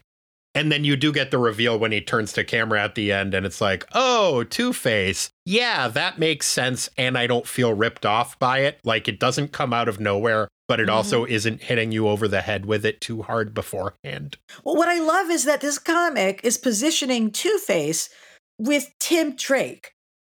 And 0.57 0.71
then 0.71 0.83
you 0.83 0.95
do 0.95 1.11
get 1.11 1.29
the 1.29 1.37
reveal 1.37 1.77
when 1.77 1.91
he 1.91 2.01
turns 2.01 2.33
to 2.33 2.43
camera 2.43 2.81
at 2.81 2.95
the 2.95 3.11
end, 3.11 3.35
and 3.35 3.45
it's 3.45 3.61
like, 3.61 3.85
oh, 3.93 4.43
Two 4.43 4.73
Face. 4.73 5.29
Yeah, 5.45 5.87
that 5.87 6.17
makes 6.17 6.47
sense. 6.47 6.89
And 6.97 7.15
I 7.15 7.27
don't 7.27 7.45
feel 7.45 7.75
ripped 7.75 8.07
off 8.07 8.39
by 8.39 8.61
it. 8.61 8.79
Like 8.83 9.07
it 9.07 9.19
doesn't 9.19 9.51
come 9.51 9.71
out 9.71 9.87
of 9.87 9.99
nowhere, 9.99 10.47
but 10.67 10.79
it 10.79 10.87
mm-hmm. 10.87 10.95
also 10.95 11.25
isn't 11.25 11.61
hitting 11.61 11.91
you 11.91 12.07
over 12.07 12.27
the 12.27 12.41
head 12.41 12.65
with 12.65 12.87
it 12.87 13.01
too 13.01 13.21
hard 13.21 13.53
beforehand. 13.53 14.37
Well, 14.63 14.75
what 14.75 14.89
I 14.89 14.97
love 14.97 15.29
is 15.29 15.45
that 15.45 15.61
this 15.61 15.77
comic 15.77 16.41
is 16.43 16.57
positioning 16.57 17.29
Two 17.29 17.59
Face 17.59 18.09
with 18.57 18.89
Tim 18.99 19.35
Drake 19.35 19.93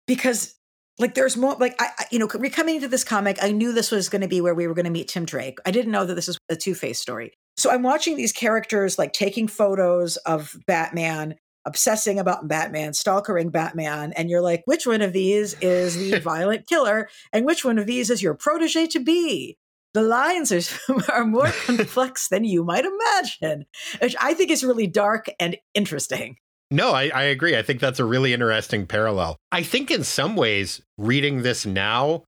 because, 0.07 0.55
like, 0.99 1.15
there's 1.15 1.39
more. 1.39 1.55
Like, 1.55 1.81
I, 1.81 1.93
I 1.99 2.05
you 2.11 2.19
know, 2.19 2.29
coming 2.29 2.75
into 2.75 2.89
this 2.89 3.05
comic, 3.05 3.39
I 3.41 3.53
knew 3.53 3.73
this 3.73 3.91
was 3.91 4.11
going 4.11 4.21
to 4.21 4.29
be 4.29 4.43
where 4.43 4.55
we 4.55 4.67
were 4.67 4.75
going 4.75 4.85
to 4.85 4.91
meet 4.91 5.09
Tim 5.09 5.25
Drake. 5.25 5.57
I 5.65 5.71
didn't 5.71 5.93
know 5.93 6.05
that 6.05 6.15
this 6.15 6.29
is 6.29 6.37
a 6.51 6.57
Two 6.57 6.75
Face 6.75 7.01
story. 7.01 7.33
So 7.57 7.71
I'm 7.71 7.83
watching 7.83 8.17
these 8.17 8.33
characters 8.33 8.99
like 8.99 9.13
taking 9.13 9.49
photos 9.49 10.17
of 10.19 10.57
Batman, 10.67 11.37
obsessing 11.67 12.19
about 12.19 12.49
Batman, 12.49 12.95
stalkering 12.95 13.51
Batman, 13.51 14.13
and 14.15 14.31
you're 14.31 14.41
like, 14.41 14.63
which 14.65 14.87
one 14.87 15.03
of 15.03 15.13
these 15.13 15.55
is 15.61 15.97
the 15.97 16.21
violent 16.23 16.67
killer, 16.67 17.09
and 17.33 17.45
which 17.45 17.65
one 17.65 17.79
of 17.79 17.87
these 17.87 18.11
is 18.11 18.23
your 18.23 18.35
protege 18.35 18.87
to 18.89 19.01
be? 19.01 19.59
The 19.93 20.03
lines 20.03 20.53
are, 20.53 21.03
are 21.13 21.27
more 21.27 21.51
complex 21.67 22.29
than 22.29 22.45
you 22.45 22.65
might 22.65 22.85
imagine, 22.85 23.67
which 24.01 24.15
I 24.21 24.35
think 24.35 24.51
is 24.51 24.65
really 24.65 24.87
dark 24.87 25.27
and 25.39 25.57
interesting. 25.75 26.37
No, 26.71 26.93
I, 26.93 27.09
I 27.09 27.23
agree. 27.25 27.57
I 27.57 27.63
think 27.63 27.81
that's 27.81 27.99
a 27.99 28.05
really 28.05 28.33
interesting 28.33 28.87
parallel. 28.87 29.37
I 29.51 29.65
think 29.65 29.91
in 29.91 30.05
some 30.05 30.37
ways, 30.37 30.81
reading 30.97 31.43
this 31.43 31.67
now, 31.67 32.23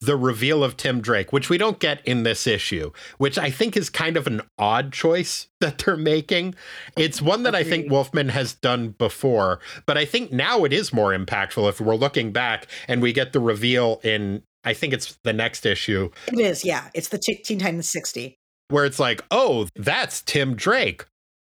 the 0.00 0.16
reveal 0.16 0.64
of 0.64 0.76
Tim 0.76 1.00
Drake, 1.00 1.32
which 1.32 1.50
we 1.50 1.58
don't 1.58 1.78
get 1.78 2.04
in 2.06 2.22
this 2.22 2.46
issue, 2.46 2.90
which 3.18 3.36
I 3.38 3.50
think 3.50 3.76
is 3.76 3.90
kind 3.90 4.16
of 4.16 4.26
an 4.26 4.42
odd 4.58 4.92
choice 4.92 5.48
that 5.60 5.78
they're 5.78 5.96
making. 5.96 6.54
It's 6.96 7.20
one 7.20 7.42
that 7.42 7.54
I 7.54 7.64
think 7.64 7.90
Wolfman 7.90 8.30
has 8.30 8.54
done 8.54 8.90
before, 8.90 9.60
but 9.86 9.98
I 9.98 10.04
think 10.04 10.32
now 10.32 10.64
it 10.64 10.72
is 10.72 10.92
more 10.92 11.12
impactful 11.12 11.68
if 11.68 11.80
we're 11.80 11.96
looking 11.96 12.32
back 12.32 12.66
and 12.88 13.02
we 13.02 13.12
get 13.12 13.32
the 13.32 13.40
reveal 13.40 14.00
in, 14.02 14.42
I 14.64 14.72
think 14.72 14.92
it's 14.94 15.18
the 15.24 15.32
next 15.32 15.66
issue, 15.66 16.10
It 16.28 16.38
is, 16.40 16.64
yeah. 16.64 16.88
It's 16.94 17.08
the 17.08 17.18
Teen 17.18 17.58
Titans 17.58 17.88
60. 17.90 18.36
where 18.68 18.84
it's 18.84 18.98
like, 18.98 19.22
oh, 19.30 19.66
that's 19.74 20.22
Tim 20.22 20.54
Drake. 20.54 21.04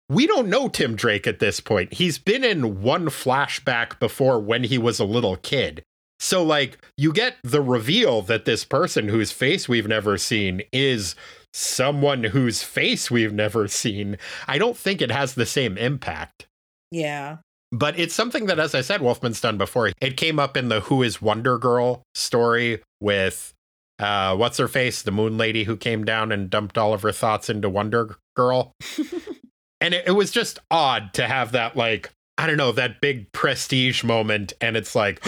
We 0.08 0.26
don't 0.26 0.48
know 0.48 0.68
Tim 0.68 0.96
Drake 0.96 1.26
at 1.26 1.38
this 1.38 1.60
point. 1.60 1.92
He's 1.94 2.18
been 2.18 2.42
in 2.42 2.82
one 2.82 3.06
flashback 3.06 4.00
before 4.00 4.40
when 4.40 4.64
he 4.64 4.76
was 4.78 4.98
a 4.98 5.04
little 5.04 5.36
kid. 5.36 5.82
So, 6.20 6.44
like, 6.44 6.78
you 6.98 7.12
get 7.12 7.36
the 7.42 7.62
reveal 7.62 8.20
that 8.22 8.44
this 8.44 8.64
person 8.64 9.08
whose 9.08 9.32
face 9.32 9.68
we've 9.68 9.88
never 9.88 10.18
seen 10.18 10.60
is 10.70 11.16
someone 11.54 12.24
whose 12.24 12.62
face 12.62 13.10
we've 13.10 13.32
never 13.32 13.66
seen. 13.66 14.18
I 14.46 14.58
don't 14.58 14.76
think 14.76 15.00
it 15.00 15.10
has 15.10 15.34
the 15.34 15.46
same 15.46 15.78
impact. 15.78 16.46
Yeah. 16.90 17.38
But 17.72 17.98
it's 17.98 18.14
something 18.14 18.46
that, 18.46 18.58
as 18.58 18.74
I 18.74 18.82
said, 18.82 19.00
Wolfman's 19.00 19.40
done 19.40 19.56
before. 19.56 19.92
It 20.00 20.18
came 20.18 20.38
up 20.38 20.56
in 20.56 20.68
the 20.68 20.80
Who 20.80 21.02
is 21.02 21.22
Wonder 21.22 21.56
Girl 21.56 22.02
story 22.14 22.82
with 23.00 23.54
uh, 23.98 24.36
what's 24.36 24.58
her 24.58 24.68
face, 24.68 25.02
the 25.02 25.12
moon 25.12 25.38
lady 25.38 25.64
who 25.64 25.76
came 25.76 26.04
down 26.04 26.32
and 26.32 26.50
dumped 26.50 26.76
all 26.76 26.92
of 26.92 27.02
her 27.02 27.12
thoughts 27.12 27.48
into 27.48 27.70
Wonder 27.70 28.16
Girl. 28.36 28.72
and 29.80 29.94
it, 29.94 30.08
it 30.08 30.12
was 30.12 30.30
just 30.30 30.58
odd 30.70 31.14
to 31.14 31.26
have 31.26 31.52
that, 31.52 31.76
like, 31.76 32.10
I 32.36 32.46
don't 32.46 32.56
know, 32.56 32.72
that 32.72 33.00
big 33.00 33.30
prestige 33.32 34.02
moment. 34.02 34.52
And 34.60 34.76
it's 34.76 34.94
like, 34.94 35.20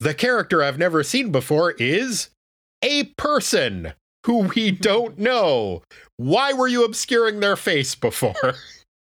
the 0.00 0.14
character 0.14 0.62
I've 0.62 0.78
never 0.78 1.02
seen 1.02 1.30
before 1.30 1.72
is 1.72 2.30
a 2.82 3.04
person 3.16 3.92
who 4.26 4.50
we 4.54 4.70
don't 4.70 5.18
know. 5.18 5.82
Why 6.16 6.52
were 6.52 6.68
you 6.68 6.84
obscuring 6.84 7.40
their 7.40 7.56
face 7.56 7.94
before? 7.94 8.54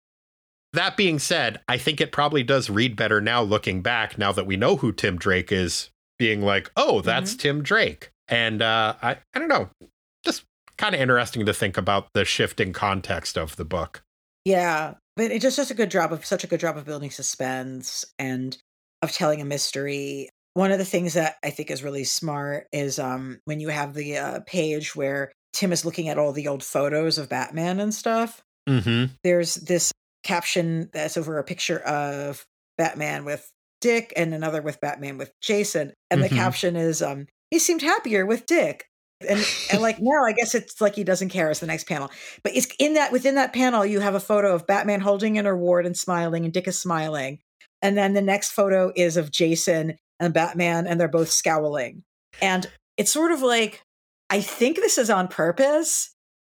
that 0.73 0.97
being 0.97 1.19
said, 1.19 1.61
I 1.67 1.77
think 1.77 2.01
it 2.01 2.11
probably 2.11 2.43
does 2.43 2.69
read 2.69 2.95
better 2.95 3.21
now 3.21 3.41
looking 3.41 3.81
back, 3.81 4.17
now 4.17 4.31
that 4.31 4.45
we 4.47 4.57
know 4.57 4.75
who 4.75 4.91
Tim 4.91 5.17
Drake 5.17 5.51
is, 5.51 5.89
being 6.17 6.41
like, 6.41 6.71
oh, 6.75 7.01
that's 7.01 7.31
mm-hmm. 7.31 7.39
Tim 7.39 7.63
Drake. 7.63 8.11
And 8.27 8.61
uh, 8.61 8.95
I, 9.01 9.17
I 9.33 9.39
don't 9.39 9.47
know, 9.47 9.69
just 10.23 10.43
kind 10.77 10.93
of 10.93 11.01
interesting 11.01 11.45
to 11.45 11.53
think 11.53 11.77
about 11.77 12.07
the 12.13 12.25
shifting 12.25 12.73
context 12.73 13.37
of 13.37 13.55
the 13.55 13.65
book. 13.65 14.03
Yeah, 14.45 14.95
but 15.15 15.31
it 15.31 15.41
just 15.41 15.57
does 15.57 15.71
a 15.71 15.75
good 15.75 15.91
job 15.91 16.13
of 16.13 16.25
such 16.25 16.43
a 16.43 16.47
good 16.47 16.59
job 16.59 16.77
of 16.77 16.85
building 16.85 17.11
suspense 17.11 18.05
and 18.17 18.57
of 19.01 19.11
telling 19.11 19.41
a 19.41 19.45
mystery. 19.45 20.29
One 20.59 20.73
of 20.73 20.77
the 20.77 20.83
things 20.83 21.13
that 21.13 21.35
I 21.41 21.51
think 21.51 21.71
is 21.71 21.83
really 21.83 22.03
smart 22.03 22.67
is 22.73 22.99
um, 22.99 23.39
when 23.45 23.61
you 23.61 23.69
have 23.69 23.93
the 23.93 24.17
uh, 24.17 24.39
page 24.45 24.93
where 24.93 25.31
Tim 25.53 25.71
is 25.71 25.85
looking 25.85 26.09
at 26.09 26.17
all 26.17 26.33
the 26.33 26.49
old 26.49 26.65
photos 26.65 27.17
of 27.17 27.29
Batman 27.29 27.79
and 27.79 27.93
stuff. 27.93 28.43
Mm-hmm. 28.67 29.13
There's 29.23 29.53
this 29.53 29.93
caption 30.23 30.89
that's 30.91 31.15
over 31.15 31.37
a 31.37 31.45
picture 31.45 31.79
of 31.79 32.45
Batman 32.77 33.23
with 33.23 33.49
Dick 33.79 34.11
and 34.17 34.33
another 34.33 34.61
with 34.61 34.81
Batman 34.81 35.17
with 35.17 35.31
Jason. 35.41 35.93
And 36.11 36.19
mm-hmm. 36.19 36.35
the 36.35 36.41
caption 36.41 36.75
is, 36.75 37.01
um, 37.01 37.27
he 37.51 37.57
seemed 37.57 37.81
happier 37.81 38.25
with 38.25 38.45
Dick. 38.45 38.83
And, 39.21 39.39
and 39.71 39.81
like 39.81 39.99
now, 40.01 40.25
I 40.25 40.33
guess 40.33 40.55
it's 40.55 40.81
like 40.81 40.95
he 40.95 41.05
doesn't 41.05 41.29
care 41.29 41.49
as 41.49 41.61
the 41.61 41.67
next 41.67 41.87
panel. 41.87 42.11
But 42.43 42.53
it's 42.57 42.67
in 42.79 42.95
that 42.95 43.13
within 43.13 43.35
that 43.35 43.53
panel, 43.53 43.85
you 43.85 44.01
have 44.01 44.15
a 44.15 44.19
photo 44.19 44.53
of 44.53 44.67
Batman 44.67 44.99
holding 44.99 45.37
an 45.37 45.47
award 45.47 45.85
and 45.85 45.95
smiling, 45.95 46.43
and 46.43 46.53
Dick 46.53 46.67
is 46.67 46.77
smiling. 46.77 47.39
And 47.81 47.97
then 47.97 48.11
the 48.11 48.21
next 48.21 48.51
photo 48.51 48.91
is 48.93 49.15
of 49.15 49.31
Jason 49.31 49.95
and 50.19 50.33
Batman, 50.33 50.87
and 50.87 50.99
they're 50.99 51.07
both 51.07 51.29
scowling. 51.29 52.03
And 52.41 52.67
it's 52.97 53.11
sort 53.11 53.31
of 53.31 53.41
like, 53.41 53.83
I 54.29 54.41
think 54.41 54.77
this 54.77 54.97
is 54.97 55.09
on 55.09 55.27
purpose, 55.27 56.13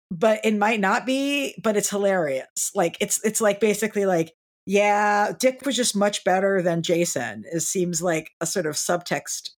but 0.09 0.41
it 0.43 0.55
might 0.55 0.80
not 0.80 1.05
be, 1.05 1.55
but 1.64 1.78
it's 1.78 1.89
hilarious. 1.89 2.72
Like 2.76 2.97
it's 2.99 3.24
it's 3.24 3.41
like 3.41 3.59
basically 3.59 4.05
like, 4.05 4.34
yeah, 4.66 5.32
Dick 5.38 5.62
was 5.66 5.76
just 5.76 5.95
much 5.95 6.24
better 6.24 6.62
than 6.62 6.84
Jason. 6.84 7.43
It 7.51 7.62
seems 7.62 8.01
like 8.01 8.32
a 8.41 8.45
sort 8.45 8.66
of 8.66 8.76
subtext 8.76 9.51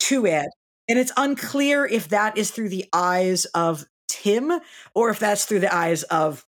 to 0.00 0.26
it. 0.26 0.48
And 0.88 0.98
it's 0.98 1.12
unclear 1.16 1.84
if 1.84 2.08
that 2.08 2.38
is 2.38 2.50
through 2.50 2.70
the 2.70 2.86
eyes 2.92 3.44
of 3.46 3.84
Tim 4.08 4.52
or 4.94 5.10
if 5.10 5.18
that's 5.18 5.44
through 5.44 5.60
the 5.60 5.74
eyes 5.74 6.02
of 6.04 6.46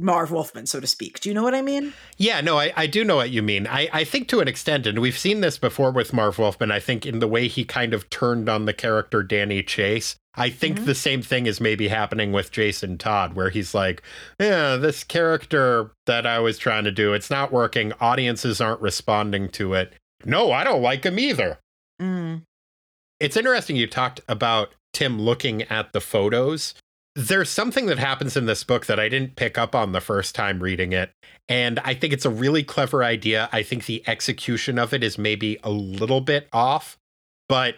Marv 0.00 0.30
Wolfman, 0.30 0.66
so 0.66 0.78
to 0.78 0.86
speak. 0.86 1.18
Do 1.18 1.28
you 1.28 1.34
know 1.34 1.42
what 1.42 1.54
I 1.54 1.62
mean? 1.62 1.92
Yeah, 2.16 2.40
no, 2.40 2.58
I, 2.58 2.72
I 2.76 2.86
do 2.86 3.04
know 3.04 3.16
what 3.16 3.30
you 3.30 3.42
mean. 3.42 3.66
I, 3.66 3.88
I 3.92 4.04
think 4.04 4.28
to 4.28 4.40
an 4.40 4.46
extent, 4.46 4.86
and 4.86 5.00
we've 5.00 5.18
seen 5.18 5.40
this 5.40 5.58
before 5.58 5.90
with 5.90 6.12
Marv 6.12 6.38
Wolfman, 6.38 6.70
I 6.70 6.78
think 6.78 7.04
in 7.04 7.18
the 7.18 7.26
way 7.26 7.48
he 7.48 7.64
kind 7.64 7.92
of 7.92 8.08
turned 8.08 8.48
on 8.48 8.64
the 8.64 8.72
character 8.72 9.22
Danny 9.24 9.62
Chase. 9.62 10.16
I 10.34 10.50
think 10.50 10.76
mm-hmm. 10.76 10.84
the 10.84 10.94
same 10.94 11.20
thing 11.20 11.46
is 11.46 11.60
maybe 11.60 11.88
happening 11.88 12.30
with 12.30 12.52
Jason 12.52 12.96
Todd, 12.96 13.34
where 13.34 13.50
he's 13.50 13.74
like, 13.74 14.02
yeah, 14.38 14.76
this 14.76 15.02
character 15.02 15.90
that 16.06 16.26
I 16.26 16.38
was 16.38 16.58
trying 16.58 16.84
to 16.84 16.92
do, 16.92 17.12
it's 17.12 17.30
not 17.30 17.50
working. 17.50 17.92
Audiences 18.00 18.60
aren't 18.60 18.80
responding 18.80 19.48
to 19.50 19.74
it. 19.74 19.94
No, 20.24 20.52
I 20.52 20.62
don't 20.62 20.82
like 20.82 21.04
him 21.04 21.18
either. 21.18 21.58
Mm. 22.00 22.42
It's 23.18 23.36
interesting 23.36 23.74
you 23.74 23.88
talked 23.88 24.20
about 24.28 24.74
Tim 24.92 25.20
looking 25.20 25.62
at 25.62 25.92
the 25.92 26.00
photos 26.00 26.74
there's 27.18 27.50
something 27.50 27.86
that 27.86 27.98
happens 27.98 28.36
in 28.36 28.46
this 28.46 28.62
book 28.62 28.86
that 28.86 29.00
I 29.00 29.08
didn't 29.08 29.34
pick 29.34 29.58
up 29.58 29.74
on 29.74 29.90
the 29.90 30.00
first 30.00 30.36
time 30.36 30.62
reading 30.62 30.92
it. 30.92 31.10
And 31.48 31.80
I 31.80 31.92
think 31.94 32.12
it's 32.12 32.24
a 32.24 32.30
really 32.30 32.62
clever 32.62 33.02
idea. 33.02 33.48
I 33.50 33.64
think 33.64 33.86
the 33.86 34.04
execution 34.06 34.78
of 34.78 34.94
it 34.94 35.02
is 35.02 35.18
maybe 35.18 35.58
a 35.64 35.70
little 35.70 36.20
bit 36.20 36.46
off, 36.52 36.96
but 37.48 37.74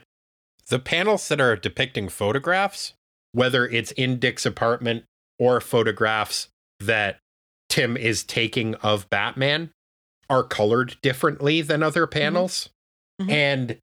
the 0.68 0.78
panels 0.78 1.26
that 1.28 1.40
are 1.40 1.56
depicting 1.56 2.10
photographs, 2.10 2.92
whether 3.32 3.66
it's 3.66 3.92
in 3.92 4.18
Dick's 4.18 4.44
apartment 4.44 5.04
or 5.38 5.58
photographs 5.62 6.48
that 6.78 7.16
Tim 7.70 7.96
is 7.96 8.22
taking 8.22 8.74
of 8.76 9.08
Batman, 9.08 9.70
are 10.28 10.42
colored 10.42 10.98
differently 11.00 11.62
than 11.62 11.82
other 11.82 12.06
mm-hmm. 12.06 12.20
panels. 12.20 12.68
Mm-hmm. 13.18 13.30
And 13.30 13.78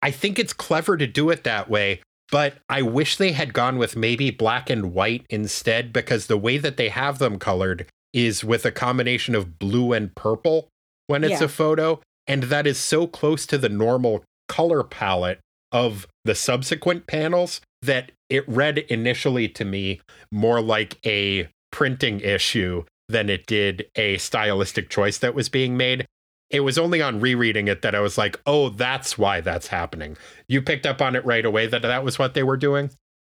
I 0.00 0.12
think 0.12 0.38
it's 0.38 0.52
clever 0.52 0.96
to 0.96 1.08
do 1.08 1.28
it 1.30 1.42
that 1.42 1.68
way 1.68 2.02
but 2.32 2.54
I 2.68 2.80
wish 2.80 3.18
they 3.18 3.32
had 3.32 3.52
gone 3.52 3.76
with 3.76 3.94
maybe 3.94 4.30
black 4.30 4.70
and 4.70 4.94
white 4.94 5.26
instead 5.28 5.92
because 5.92 6.26
the 6.26 6.38
way 6.38 6.56
that 6.56 6.78
they 6.78 6.88
have 6.88 7.18
them 7.18 7.38
colored 7.38 7.86
is 8.14 8.42
with 8.42 8.64
a 8.64 8.72
combination 8.72 9.34
of 9.34 9.58
blue 9.58 9.92
and 9.92 10.12
purple 10.16 10.68
when 11.06 11.22
it's 11.22 11.40
yeah. 11.40 11.44
a 11.44 11.48
photo. 11.48 12.00
And 12.26 12.44
that 12.44 12.66
is 12.66 12.78
so 12.78 13.06
close 13.06 13.44
to 13.46 13.58
the 13.58 13.68
normal 13.68 14.24
color 14.48 14.82
palette 14.82 15.40
of 15.70 16.06
the 16.24 16.34
subsequent 16.34 17.06
panels 17.06 17.60
that 17.82 18.12
it 18.30 18.48
read 18.48 18.78
initially 18.78 19.48
to 19.48 19.64
me 19.64 20.00
more 20.30 20.62
like 20.62 20.98
a 21.04 21.48
printing 21.70 22.20
issue 22.20 22.84
than 23.08 23.28
it 23.28 23.44
did 23.46 23.86
a 23.94 24.16
stylistic 24.16 24.88
choice 24.88 25.18
that 25.18 25.34
was 25.34 25.50
being 25.50 25.76
made 25.76 26.06
it 26.52 26.60
was 26.60 26.78
only 26.78 27.00
on 27.00 27.18
rereading 27.18 27.66
it 27.66 27.82
that 27.82 27.94
I 27.94 28.00
was 28.00 28.18
like, 28.18 28.38
oh, 28.46 28.68
that's 28.68 29.16
why 29.16 29.40
that's 29.40 29.68
happening. 29.68 30.16
You 30.46 30.60
picked 30.60 30.86
up 30.86 31.00
on 31.00 31.16
it 31.16 31.24
right 31.24 31.44
away 31.44 31.66
that 31.66 31.82
that 31.82 32.04
was 32.04 32.18
what 32.18 32.34
they 32.34 32.42
were 32.42 32.58
doing? 32.58 32.90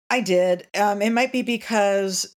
I 0.09 0.21
did. 0.21 0.67
Um, 0.77 1.01
it 1.01 1.09
might 1.09 1.33
be 1.33 1.41
because, 1.41 2.33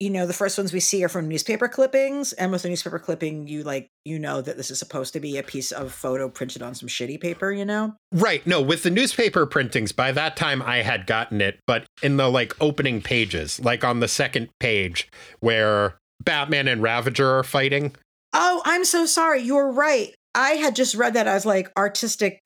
you 0.00 0.10
know, 0.10 0.26
the 0.26 0.32
first 0.32 0.56
ones 0.56 0.72
we 0.72 0.80
see 0.80 1.04
are 1.04 1.08
from 1.08 1.28
newspaper 1.28 1.68
clippings. 1.68 2.32
And 2.32 2.50
with 2.50 2.64
a 2.64 2.68
newspaper 2.68 2.98
clipping, 2.98 3.46
you 3.46 3.62
like, 3.62 3.88
you 4.06 4.18
know, 4.18 4.40
that 4.40 4.56
this 4.56 4.70
is 4.70 4.78
supposed 4.78 5.12
to 5.12 5.20
be 5.20 5.36
a 5.36 5.42
piece 5.42 5.70
of 5.70 5.92
photo 5.92 6.30
printed 6.30 6.62
on 6.62 6.74
some 6.74 6.88
shitty 6.88 7.20
paper, 7.20 7.52
you 7.52 7.66
know? 7.66 7.94
Right. 8.10 8.44
No, 8.46 8.62
with 8.62 8.82
the 8.82 8.90
newspaper 8.90 9.44
printings, 9.44 9.92
by 9.92 10.12
that 10.12 10.36
time 10.36 10.62
I 10.62 10.78
had 10.78 11.06
gotten 11.06 11.42
it. 11.42 11.60
But 11.66 11.86
in 12.02 12.16
the 12.16 12.30
like 12.30 12.60
opening 12.60 13.02
pages, 13.02 13.60
like 13.60 13.84
on 13.84 14.00
the 14.00 14.08
second 14.08 14.48
page 14.58 15.08
where 15.40 15.98
Batman 16.24 16.68
and 16.68 16.82
Ravager 16.82 17.38
are 17.38 17.44
fighting, 17.44 17.94
Oh, 18.38 18.62
I'm 18.64 18.84
so 18.84 19.06
sorry. 19.06 19.42
You're 19.42 19.72
right. 19.72 20.14
I 20.34 20.50
had 20.50 20.76
just 20.76 20.94
read 20.94 21.14
that 21.14 21.26
as 21.26 21.46
like 21.46 21.72
artistic, 21.76 22.40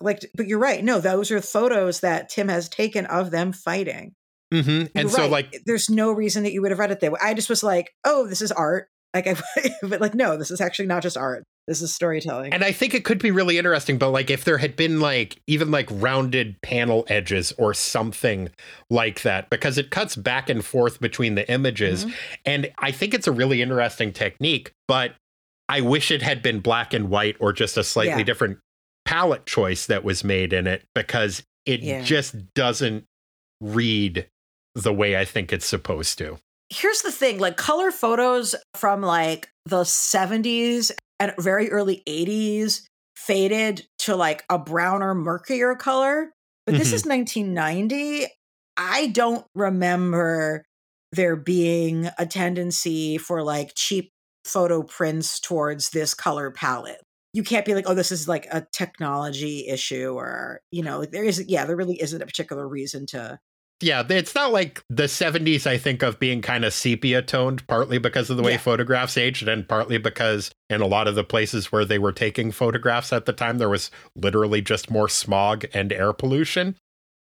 like, 0.00 0.28
but 0.34 0.48
you're 0.48 0.58
right. 0.58 0.82
No, 0.82 1.00
those 1.00 1.30
are 1.30 1.40
photos 1.40 2.00
that 2.00 2.28
Tim 2.28 2.48
has 2.48 2.68
taken 2.68 3.06
of 3.06 3.30
them 3.30 3.52
fighting. 3.52 4.14
Mm-hmm. 4.52 4.70
And 4.70 4.90
you're 4.94 5.10
so, 5.10 5.22
right. 5.22 5.30
like, 5.30 5.62
there's 5.64 5.88
no 5.88 6.10
reason 6.10 6.42
that 6.42 6.52
you 6.52 6.60
would 6.62 6.72
have 6.72 6.80
read 6.80 6.90
it 6.90 7.00
that 7.00 7.12
way. 7.12 7.20
I 7.22 7.34
just 7.34 7.48
was 7.48 7.62
like, 7.62 7.92
oh, 8.04 8.26
this 8.26 8.42
is 8.42 8.50
art. 8.50 8.88
Like, 9.14 9.28
I, 9.28 9.36
but 9.82 10.00
like, 10.00 10.14
no, 10.14 10.36
this 10.36 10.50
is 10.50 10.60
actually 10.60 10.86
not 10.86 11.02
just 11.02 11.16
art. 11.16 11.44
This 11.68 11.82
is 11.82 11.94
storytelling. 11.94 12.54
And 12.54 12.64
I 12.64 12.72
think 12.72 12.94
it 12.94 13.04
could 13.04 13.18
be 13.18 13.30
really 13.30 13.58
interesting, 13.58 13.98
but 13.98 14.08
like 14.08 14.30
if 14.30 14.44
there 14.44 14.56
had 14.56 14.74
been 14.74 15.00
like 15.00 15.38
even 15.46 15.70
like 15.70 15.86
rounded 15.92 16.56
panel 16.62 17.04
edges 17.08 17.52
or 17.58 17.74
something 17.74 18.48
like 18.88 19.20
that, 19.22 19.50
because 19.50 19.76
it 19.76 19.90
cuts 19.90 20.16
back 20.16 20.48
and 20.48 20.64
forth 20.64 20.98
between 20.98 21.34
the 21.34 21.48
images. 21.50 22.06
Mm-hmm. 22.06 22.14
And 22.46 22.72
I 22.78 22.90
think 22.90 23.12
it's 23.12 23.26
a 23.26 23.32
really 23.32 23.60
interesting 23.60 24.14
technique, 24.14 24.72
but 24.88 25.12
I 25.68 25.80
wish 25.82 26.10
it 26.10 26.22
had 26.22 26.42
been 26.42 26.60
black 26.60 26.94
and 26.94 27.10
white 27.10 27.36
or 27.40 27.52
just 27.52 27.76
a 27.76 27.84
slightly 27.84 28.20
yeah. 28.20 28.24
different 28.24 28.58
palette 29.04 29.46
choice 29.46 29.86
that 29.86 30.04
was 30.04 30.24
made 30.24 30.52
in 30.52 30.66
it 30.66 30.84
because 30.94 31.42
it 31.66 31.80
yeah. 31.80 32.02
just 32.02 32.34
doesn't 32.54 33.04
read 33.60 34.26
the 34.74 34.92
way 34.92 35.16
I 35.16 35.24
think 35.24 35.52
it's 35.52 35.66
supposed 35.66 36.18
to. 36.18 36.38
Here's 36.70 37.02
the 37.02 37.12
thing 37.12 37.38
like 37.38 37.56
color 37.56 37.90
photos 37.90 38.54
from 38.74 39.02
like 39.02 39.48
the 39.66 39.82
70s 39.82 40.92
and 41.18 41.34
very 41.38 41.70
early 41.70 42.02
80s 42.06 42.82
faded 43.16 43.86
to 44.00 44.16
like 44.16 44.44
a 44.48 44.58
browner, 44.58 45.14
murkier 45.14 45.74
color. 45.74 46.32
But 46.66 46.76
this 46.76 46.88
mm-hmm. 46.88 46.96
is 46.96 47.06
1990. 47.06 48.26
I 48.76 49.08
don't 49.08 49.44
remember 49.54 50.64
there 51.12 51.36
being 51.36 52.08
a 52.18 52.26
tendency 52.26 53.18
for 53.18 53.42
like 53.42 53.72
cheap 53.74 54.10
photo 54.48 54.82
prints 54.82 55.38
towards 55.40 55.90
this 55.90 56.14
color 56.14 56.50
palette. 56.50 57.02
You 57.34 57.42
can't 57.42 57.66
be 57.66 57.74
like, 57.74 57.88
oh, 57.88 57.94
this 57.94 58.10
is 58.10 58.26
like 58.26 58.46
a 58.50 58.66
technology 58.72 59.68
issue, 59.68 60.14
or 60.14 60.60
you 60.70 60.82
know, 60.82 61.04
there 61.04 61.24
isn't. 61.24 61.48
Yeah, 61.48 61.66
there 61.66 61.76
really 61.76 62.00
isn't 62.00 62.22
a 62.22 62.26
particular 62.26 62.66
reason 62.66 63.06
to. 63.06 63.38
Yeah, 63.80 64.02
it's 64.08 64.34
not 64.34 64.50
like 64.50 64.82
the 64.90 65.04
70s, 65.04 65.64
I 65.64 65.78
think, 65.78 66.02
of 66.02 66.18
being 66.18 66.42
kind 66.42 66.64
of 66.64 66.74
sepia 66.74 67.22
toned, 67.22 67.64
partly 67.68 67.98
because 67.98 68.28
of 68.28 68.36
the 68.36 68.42
way 68.42 68.52
yeah. 68.52 68.58
photographs 68.58 69.16
aged, 69.16 69.46
and 69.46 69.68
partly 69.68 69.98
because 69.98 70.50
in 70.68 70.80
a 70.80 70.86
lot 70.86 71.06
of 71.06 71.14
the 71.14 71.22
places 71.22 71.70
where 71.70 71.84
they 71.84 71.98
were 71.98 72.10
taking 72.10 72.50
photographs 72.50 73.12
at 73.12 73.26
the 73.26 73.32
time, 73.32 73.58
there 73.58 73.68
was 73.68 73.92
literally 74.16 74.62
just 74.62 74.90
more 74.90 75.08
smog 75.08 75.64
and 75.72 75.92
air 75.92 76.12
pollution. 76.12 76.74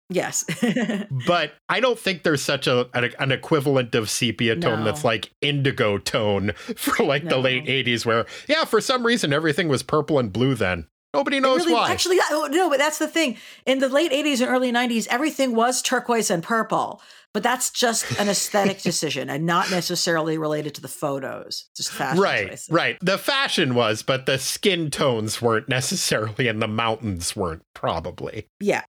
Yes. 0.08 0.44
but 1.26 1.52
I 1.68 1.80
don't 1.80 1.98
think 1.98 2.22
there's 2.22 2.42
such 2.42 2.66
a 2.66 2.88
an, 2.94 3.12
an 3.18 3.32
equivalent 3.32 3.94
of 3.94 4.08
sepia 4.08 4.54
tone 4.54 4.80
no. 4.80 4.84
that's 4.84 5.04
like 5.04 5.32
indigo 5.40 5.98
tone 5.98 6.52
for 6.76 7.04
like 7.04 7.24
no. 7.24 7.30
the 7.30 7.38
late 7.38 7.64
80s 7.64 8.06
where 8.06 8.26
yeah, 8.48 8.64
for 8.64 8.80
some 8.80 9.04
reason 9.04 9.32
everything 9.32 9.68
was 9.68 9.82
purple 9.82 10.18
and 10.18 10.32
blue 10.32 10.54
then. 10.54 10.86
Nobody 11.14 11.40
knows 11.40 11.60
really, 11.60 11.72
why. 11.72 11.90
Actually, 11.90 12.18
oh, 12.30 12.46
no, 12.50 12.68
but 12.68 12.78
that's 12.78 12.98
the 12.98 13.08
thing. 13.08 13.38
In 13.64 13.78
the 13.78 13.88
late 13.88 14.12
80s 14.12 14.42
and 14.42 14.50
early 14.50 14.70
90s, 14.70 15.06
everything 15.08 15.54
was 15.54 15.80
turquoise 15.80 16.30
and 16.30 16.42
purple, 16.42 17.00
but 17.32 17.42
that's 17.42 17.70
just 17.70 18.20
an 18.20 18.28
aesthetic 18.28 18.82
decision 18.82 19.30
and 19.30 19.46
not 19.46 19.70
necessarily 19.70 20.36
related 20.36 20.74
to 20.74 20.82
the 20.82 20.88
photos. 20.88 21.70
Just 21.74 21.90
fashion. 21.90 22.20
right, 22.20 22.48
choices. 22.50 22.68
right. 22.70 22.98
The 23.00 23.16
fashion 23.16 23.74
was, 23.74 24.02
but 24.02 24.26
the 24.26 24.38
skin 24.38 24.90
tones 24.90 25.40
weren't 25.40 25.70
necessarily, 25.70 26.48
and 26.48 26.60
the 26.60 26.68
mountains 26.68 27.34
weren't 27.34 27.62
probably. 27.72 28.48
Yeah. 28.60 28.82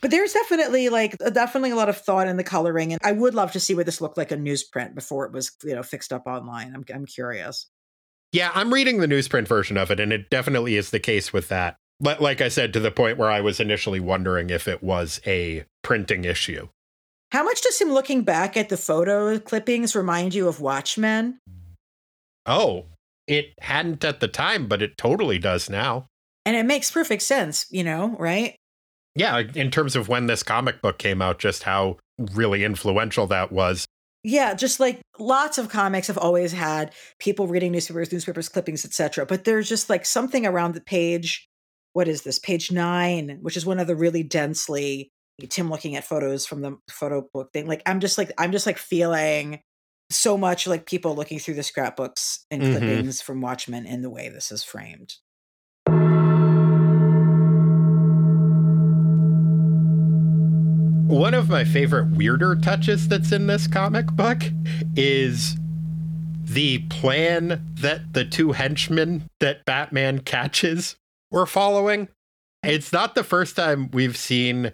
But 0.00 0.10
there's 0.10 0.32
definitely 0.32 0.88
like 0.88 1.16
definitely 1.32 1.70
a 1.70 1.76
lot 1.76 1.88
of 1.88 1.96
thought 1.96 2.28
in 2.28 2.36
the 2.36 2.44
coloring, 2.44 2.92
and 2.92 3.00
I 3.04 3.12
would 3.12 3.34
love 3.34 3.52
to 3.52 3.60
see 3.60 3.74
what 3.74 3.86
this 3.86 4.00
looked 4.00 4.16
like 4.16 4.32
in 4.32 4.44
newsprint 4.44 4.94
before 4.94 5.26
it 5.26 5.32
was 5.32 5.52
you 5.62 5.74
know 5.74 5.82
fixed 5.82 6.12
up 6.12 6.26
online. 6.26 6.74
I'm 6.74 6.84
I'm 6.92 7.06
curious. 7.06 7.68
Yeah, 8.32 8.50
I'm 8.54 8.74
reading 8.74 8.98
the 8.98 9.06
newsprint 9.06 9.46
version 9.46 9.76
of 9.76 9.90
it, 9.90 10.00
and 10.00 10.12
it 10.12 10.28
definitely 10.30 10.76
is 10.76 10.90
the 10.90 10.98
case 10.98 11.32
with 11.32 11.48
that. 11.48 11.76
But 12.00 12.20
like 12.20 12.40
I 12.40 12.48
said, 12.48 12.72
to 12.72 12.80
the 12.80 12.90
point 12.90 13.18
where 13.18 13.30
I 13.30 13.40
was 13.40 13.60
initially 13.60 14.00
wondering 14.00 14.50
if 14.50 14.66
it 14.66 14.82
was 14.82 15.20
a 15.26 15.64
printing 15.82 16.24
issue. 16.24 16.68
How 17.30 17.44
much 17.44 17.62
does 17.62 17.80
him 17.80 17.92
looking 17.92 18.22
back 18.22 18.56
at 18.56 18.68
the 18.68 18.76
photo 18.76 19.38
clippings 19.38 19.94
remind 19.94 20.34
you 20.34 20.48
of 20.48 20.60
Watchmen? 20.60 21.38
Oh, 22.46 22.86
it 23.26 23.54
hadn't 23.60 24.04
at 24.04 24.20
the 24.20 24.28
time, 24.28 24.66
but 24.66 24.82
it 24.82 24.98
totally 24.98 25.38
does 25.38 25.70
now. 25.70 26.06
And 26.44 26.56
it 26.56 26.66
makes 26.66 26.90
perfect 26.90 27.22
sense, 27.22 27.66
you 27.70 27.82
know, 27.82 28.16
right? 28.18 28.56
Yeah, 29.14 29.38
in 29.54 29.70
terms 29.70 29.94
of 29.96 30.08
when 30.08 30.26
this 30.26 30.42
comic 30.42 30.82
book 30.82 30.98
came 30.98 31.22
out, 31.22 31.38
just 31.38 31.62
how 31.62 31.98
really 32.18 32.64
influential 32.64 33.26
that 33.28 33.52
was. 33.52 33.86
Yeah, 34.24 34.54
just 34.54 34.80
like 34.80 35.00
lots 35.18 35.58
of 35.58 35.68
comics 35.68 36.06
have 36.06 36.18
always 36.18 36.52
had 36.52 36.94
people 37.18 37.46
reading 37.46 37.72
newspapers, 37.72 38.10
newspapers, 38.10 38.48
clippings, 38.48 38.84
etc. 38.84 39.26
But 39.26 39.44
there's 39.44 39.68
just 39.68 39.90
like 39.90 40.06
something 40.06 40.46
around 40.46 40.74
the 40.74 40.80
page. 40.80 41.46
What 41.92 42.08
is 42.08 42.22
this? 42.22 42.38
Page 42.38 42.72
nine, 42.72 43.38
which 43.42 43.56
is 43.56 43.66
one 43.66 43.78
of 43.78 43.86
the 43.86 43.94
really 43.94 44.22
densely 44.22 45.10
Tim 45.48 45.68
looking 45.68 45.94
at 45.96 46.04
photos 46.04 46.46
from 46.46 46.62
the 46.62 46.78
photo 46.90 47.28
book 47.34 47.52
thing. 47.52 47.66
Like 47.66 47.82
I'm 47.86 48.00
just 48.00 48.16
like 48.18 48.32
I'm 48.38 48.50
just 48.52 48.66
like 48.66 48.78
feeling 48.78 49.60
so 50.10 50.38
much 50.38 50.66
like 50.66 50.86
people 50.86 51.14
looking 51.14 51.38
through 51.38 51.54
the 51.54 51.62
scrapbooks 51.62 52.44
and 52.50 52.62
Mhm. 52.62 52.70
clippings 52.72 53.20
from 53.20 53.40
Watchmen 53.40 53.84
in 53.86 54.02
the 54.02 54.10
way 54.10 54.28
this 54.28 54.50
is 54.52 54.64
framed. 54.64 55.14
One 61.06 61.34
of 61.34 61.48
my 61.50 61.64
favorite 61.64 62.10
weirder 62.12 62.56
touches 62.56 63.08
that's 63.08 63.30
in 63.30 63.46
this 63.46 63.66
comic 63.66 64.06
book 64.12 64.42
is 64.96 65.56
the 66.42 66.78
plan 66.88 67.64
that 67.74 68.14
the 68.14 68.24
two 68.24 68.52
henchmen 68.52 69.24
that 69.40 69.64
Batman 69.64 70.20
catches 70.20 70.96
were 71.30 71.46
following. 71.46 72.08
It's 72.62 72.92
not 72.92 73.14
the 73.14 73.24
first 73.24 73.54
time 73.56 73.90
we've 73.92 74.16
seen 74.16 74.72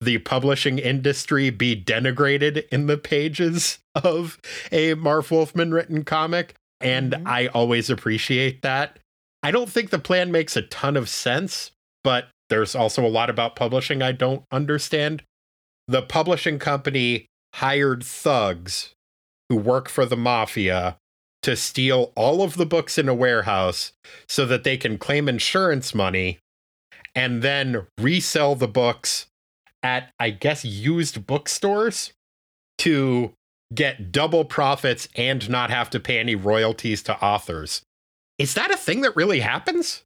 the 0.00 0.18
publishing 0.18 0.78
industry 0.78 1.50
be 1.50 1.80
denigrated 1.80 2.66
in 2.68 2.86
the 2.86 2.98
pages 2.98 3.78
of 3.94 4.38
a 4.70 4.94
Marv 4.94 5.30
Wolfman 5.30 5.72
written 5.72 6.04
comic, 6.04 6.54
and 6.80 7.12
Mhm. 7.12 7.26
I 7.26 7.46
always 7.48 7.90
appreciate 7.90 8.62
that. 8.62 8.98
I 9.42 9.50
don't 9.50 9.70
think 9.70 9.90
the 9.90 9.98
plan 9.98 10.30
makes 10.30 10.56
a 10.56 10.62
ton 10.62 10.96
of 10.96 11.08
sense, 11.08 11.72
but 12.04 12.28
there's 12.48 12.74
also 12.74 13.04
a 13.04 13.08
lot 13.08 13.30
about 13.30 13.56
publishing 13.56 14.02
I 14.02 14.12
don't 14.12 14.44
understand 14.52 15.22
the 15.92 16.02
publishing 16.02 16.58
company 16.58 17.26
hired 17.54 18.02
thugs 18.02 18.94
who 19.48 19.56
work 19.56 19.88
for 19.88 20.06
the 20.06 20.16
mafia 20.16 20.96
to 21.42 21.56
steal 21.56 22.12
all 22.14 22.42
of 22.42 22.56
the 22.56 22.66
books 22.66 22.98
in 22.98 23.08
a 23.08 23.14
warehouse 23.14 23.92
so 24.28 24.46
that 24.46 24.64
they 24.64 24.76
can 24.76 24.96
claim 24.96 25.28
insurance 25.28 25.94
money 25.94 26.38
and 27.14 27.42
then 27.42 27.86
resell 27.98 28.54
the 28.54 28.68
books 28.68 29.26
at, 29.82 30.10
I 30.18 30.30
guess, 30.30 30.64
used 30.64 31.26
bookstores 31.26 32.12
to 32.78 33.32
get 33.74 34.12
double 34.12 34.44
profits 34.44 35.08
and 35.16 35.48
not 35.50 35.70
have 35.70 35.90
to 35.90 36.00
pay 36.00 36.18
any 36.18 36.34
royalties 36.34 37.02
to 37.04 37.22
authors. 37.22 37.82
Is 38.38 38.54
that 38.54 38.70
a 38.70 38.76
thing 38.76 39.02
that 39.02 39.16
really 39.16 39.40
happens? 39.40 40.04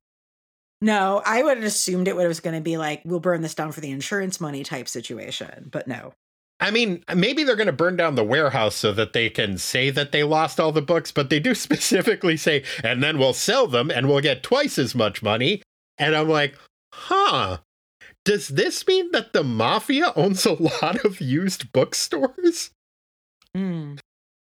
No, 0.81 1.23
I 1.25 1.43
would 1.43 1.57
have 1.57 1.67
assumed 1.67 2.07
it 2.07 2.17
was 2.17 2.41
going 2.41 2.57
to 2.57 2.63
be 2.63 2.77
like 2.77 3.03
we'll 3.05 3.21
burn 3.21 3.43
this 3.43 3.55
down 3.55 3.73
for 3.73 3.81
the 3.81 3.91
insurance 3.91 4.41
money 4.41 4.63
type 4.63 4.89
situation, 4.89 5.69
but 5.71 5.89
no. 5.89 6.13
I 6.59 6.71
mean, 6.71 7.05
maybe 7.15 7.45
they're 7.45 7.57
going 7.57 7.67
to 7.67 7.73
burn 7.73 7.97
down 7.97 8.15
the 8.15 8.25
warehouse 8.25 8.75
so 8.75 8.93
that 8.93 9.13
they 9.13 9.29
can 9.29 9.59
say 9.59 9.91
that 9.91 10.13
they 10.13 10.23
lost 10.23 10.59
all 10.59 10.73
the 10.73 10.81
books, 10.83 11.13
but 11.13 11.29
they 11.29 11.41
do 11.41 11.55
specifically 11.55 12.37
say, 12.37 12.65
and 12.83 13.03
then 13.03 13.19
we'll 13.19 13.35
sell 13.35 13.67
them 13.67 13.91
and 13.91 14.09
we'll 14.09 14.21
get 14.21 14.43
twice 14.43 14.79
as 14.79 14.95
much 14.95 15.23
money. 15.23 15.63
And 15.99 16.15
I'm 16.15 16.29
like, 16.29 16.57
huh, 16.93 17.59
does 18.25 18.49
this 18.49 18.87
mean 18.87 19.13
that 19.13 19.33
the 19.33 19.45
mafia 19.45 20.13
owns 20.17 20.47
a 20.47 20.53
lot 20.83 21.05
of 21.05 21.21
used 21.21 21.73
bookstores? 21.73 22.71
Mm. 23.57 23.99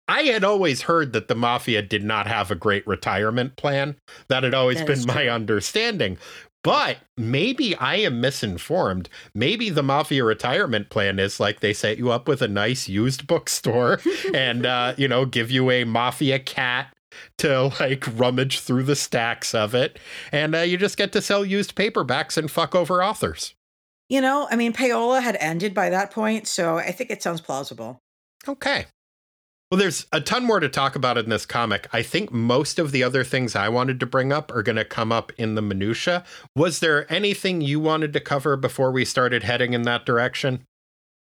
I 0.07 0.23
had 0.23 0.45
always 0.45 0.83
heard 0.83 1.13
that 1.15 1.29
the 1.29 1.35
mafia 1.35 1.81
did 1.83 2.05
not 2.05 2.27
have 2.27 2.51
a 2.51 2.57
great 2.57 2.87
retirement 2.87 3.57
plan. 3.57 3.97
That 4.29 4.43
had 4.43 4.55
always 4.55 4.79
That 4.79 4.87
been 4.87 5.07
my 5.07 5.29
understanding. 5.29 6.19
But 6.63 6.99
maybe 7.19 7.77
I 7.77 7.97
am 7.97 8.21
misinformed. 8.21 9.09
Maybe 9.35 9.69
the 9.69 9.83
mafia 9.83 10.25
retirement 10.25 10.89
plan 10.89 11.19
is 11.19 11.39
like 11.39 11.61
they 11.61 11.75
set 11.75 11.99
you 11.99 12.11
up 12.11 12.27
with 12.27 12.41
a 12.41 12.49
nice 12.49 12.89
used 12.89 13.27
bookstore 13.27 14.01
and, 14.35 14.65
uh, 14.65 14.95
you 14.97 15.07
know, 15.07 15.27
give 15.27 15.51
you 15.51 15.71
a 15.71 15.85
mafia 15.85 16.39
cat 16.39 16.89
to 17.39 17.65
like 17.81 18.05
rummage 18.19 18.61
through 18.61 18.85
the 18.85 18.97
stacks 18.97 19.55
of 19.55 19.75
it. 19.75 19.99
And 20.33 20.55
uh, 20.55 20.61
you 20.61 20.79
just 20.79 20.97
get 20.97 21.13
to 21.13 21.23
sell 21.23 21.45
used 21.45 21.75
paperbacks 21.75 22.37
and 22.37 22.51
fuck 22.51 22.75
over 22.75 23.03
authors. 23.03 23.55
You 24.09 24.21
know, 24.21 24.49
I 24.51 24.57
mean, 24.57 24.73
payola 24.73 25.23
had 25.23 25.37
ended 25.41 25.75
by 25.75 25.91
that 25.91 26.11
point, 26.11 26.47
so 26.47 26.77
I 26.77 26.93
think 26.93 27.11
it 27.11 27.23
sounds 27.23 27.41
plausible. 27.41 27.99
Okay. 28.47 28.87
Well, 29.71 29.79
there's 29.79 30.07
a 30.13 30.21
ton 30.21 30.45
more 30.45 30.61
to 30.61 30.69
talk 30.69 30.95
about 30.95 31.19
in 31.19 31.31
this 31.31 31.47
comic. 31.47 31.89
I 31.93 32.03
think 32.03 32.31
most 32.31 32.79
of 32.79 32.93
the 32.93 33.03
other 33.03 33.25
things 33.25 33.57
I 33.57 33.69
wanted 33.69 33.99
to 34.01 34.07
bring 34.07 34.33
up 34.33 34.53
are 34.53 34.63
going 34.63 34.77
to 34.77 34.85
come 34.85 35.11
up 35.11 35.33
in 35.37 35.55
the 35.55 35.63
minutia. 35.63 36.25
Was 36.55 36.81
there 36.81 37.13
anything 37.13 37.61
you 37.61 37.81
wanted 37.81 38.13
to 38.13 38.21
cover 38.21 38.57
before 38.57 38.93
we 38.93 39.05
started 39.05 39.43
heading 39.43 39.73
in 39.73 39.83
that 39.83 40.07
direction? 40.07 40.65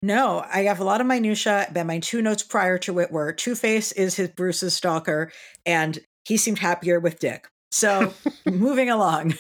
No, 0.03 0.45
I 0.53 0.65
have 0.65 0.81
a 0.81 0.85
lot 0.85 1.01
of 1.01 1.07
minutia, 1.07 1.69
but 1.73 1.87
my 1.87 1.99
two 1.99 2.21
notes 2.21 2.43
prior 2.43 2.79
to 2.79 3.01
it 3.01 3.11
were 3.11 3.33
Two 3.33 3.55
Face 3.55 3.93
is 3.93 4.17
his 4.17 4.29
Bruce's 4.29 4.75
stalker, 4.75 5.33
and 5.65 5.99
he 6.27 6.37
seemed 6.37 6.59
happier 6.59 7.01
with 7.01 7.19
Dick. 7.19 7.49
So 7.71 8.13
moving 8.47 8.91
along. 8.91 9.33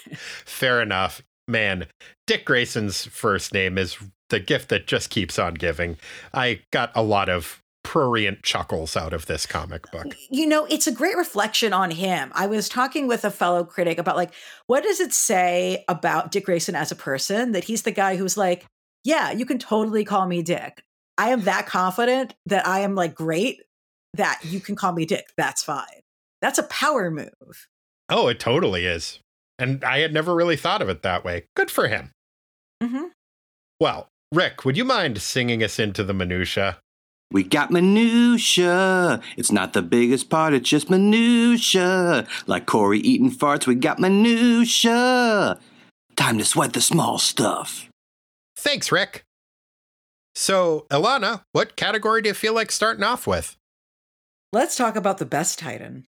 Fair 0.44 0.80
enough. 0.80 1.22
Man, 1.48 1.86
Dick 2.26 2.44
Grayson's 2.44 3.04
first 3.06 3.52
name 3.52 3.78
is 3.78 3.98
the 4.30 4.40
gift 4.40 4.68
that 4.70 4.86
just 4.86 5.10
keeps 5.10 5.38
on 5.38 5.54
giving. 5.54 5.96
I 6.32 6.60
got 6.72 6.90
a 6.94 7.02
lot 7.02 7.28
of 7.28 7.62
prurient 7.86 8.42
chuckles 8.42 8.96
out 8.96 9.12
of 9.12 9.26
this 9.26 9.46
comic 9.46 9.88
book. 9.92 10.16
You 10.28 10.44
know, 10.44 10.64
it's 10.64 10.88
a 10.88 10.92
great 10.92 11.16
reflection 11.16 11.72
on 11.72 11.92
him. 11.92 12.32
I 12.34 12.48
was 12.48 12.68
talking 12.68 13.06
with 13.06 13.24
a 13.24 13.30
fellow 13.30 13.62
critic 13.62 13.96
about 13.98 14.16
like, 14.16 14.34
what 14.66 14.82
does 14.82 14.98
it 14.98 15.12
say 15.12 15.84
about 15.86 16.32
Dick 16.32 16.46
Grayson 16.46 16.74
as 16.74 16.90
a 16.90 16.96
person 16.96 17.52
that 17.52 17.62
he's 17.62 17.82
the 17.82 17.92
guy 17.92 18.16
who's 18.16 18.36
like, 18.36 18.66
yeah, 19.04 19.30
you 19.30 19.46
can 19.46 19.60
totally 19.60 20.04
call 20.04 20.26
me 20.26 20.42
Dick. 20.42 20.82
I 21.16 21.28
am 21.28 21.42
that 21.42 21.66
confident 21.66 22.34
that 22.46 22.66
I 22.66 22.80
am 22.80 22.96
like 22.96 23.14
great 23.14 23.62
that 24.14 24.40
you 24.42 24.58
can 24.58 24.74
call 24.74 24.92
me 24.92 25.06
Dick. 25.06 25.26
That's 25.36 25.62
fine. 25.62 26.02
That's 26.42 26.58
a 26.58 26.64
power 26.64 27.08
move. 27.08 27.68
Oh, 28.08 28.26
it 28.26 28.40
totally 28.40 28.84
is. 28.84 29.20
And 29.60 29.84
I 29.84 29.98
had 30.00 30.12
never 30.12 30.34
really 30.34 30.56
thought 30.56 30.82
of 30.82 30.88
it 30.88 31.02
that 31.02 31.24
way. 31.24 31.44
Good 31.54 31.70
for 31.70 31.86
him. 31.86 32.10
Mm-hmm. 32.82 33.04
Well, 33.80 34.08
Rick, 34.32 34.64
would 34.64 34.76
you 34.76 34.84
mind 34.84 35.22
singing 35.22 35.62
us 35.62 35.78
into 35.78 36.02
the 36.02 36.12
minutia? 36.12 36.78
We 37.30 37.42
got 37.42 37.70
minutia. 37.70 39.20
It's 39.36 39.50
not 39.50 39.72
the 39.72 39.82
biggest 39.82 40.30
part, 40.30 40.54
it's 40.54 40.68
just 40.68 40.90
minutia. 40.90 42.26
Like 42.46 42.66
Corey 42.66 43.00
eating 43.00 43.30
farts, 43.30 43.66
we 43.66 43.74
got 43.74 43.98
minutia. 43.98 45.58
Time 46.16 46.38
to 46.38 46.44
sweat 46.44 46.72
the 46.72 46.80
small 46.80 47.18
stuff. 47.18 47.88
Thanks, 48.56 48.90
Rick. 48.90 49.24
So, 50.34 50.86
Ilana, 50.90 51.42
what 51.52 51.76
category 51.76 52.22
do 52.22 52.28
you 52.28 52.34
feel 52.34 52.54
like 52.54 52.70
starting 52.70 53.04
off 53.04 53.26
with? 53.26 53.56
Let's 54.52 54.76
talk 54.76 54.96
about 54.96 55.18
the 55.18 55.26
best 55.26 55.58
Titan. 55.58 56.04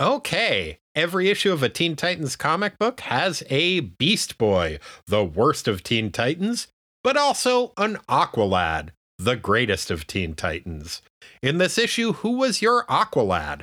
Okay. 0.00 0.78
Every 0.94 1.30
issue 1.30 1.52
of 1.52 1.62
a 1.62 1.68
Teen 1.68 1.96
Titans 1.96 2.36
comic 2.36 2.78
book 2.78 3.00
has 3.00 3.42
a 3.48 3.80
Beast 3.80 4.36
Boy, 4.38 4.78
the 5.06 5.24
worst 5.24 5.68
of 5.68 5.82
Teen 5.82 6.10
Titans, 6.10 6.68
but 7.02 7.16
also 7.16 7.72
an 7.76 7.98
Aqualad, 8.08 8.90
the 9.24 9.36
greatest 9.36 9.90
of 9.90 10.06
Teen 10.06 10.34
Titans. 10.34 11.02
In 11.42 11.58
this 11.58 11.78
issue, 11.78 12.12
who 12.14 12.38
was 12.38 12.62
your 12.62 12.84
Aqualad? 12.86 13.62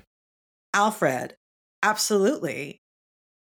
Alfred. 0.74 1.36
Absolutely. 1.84 2.80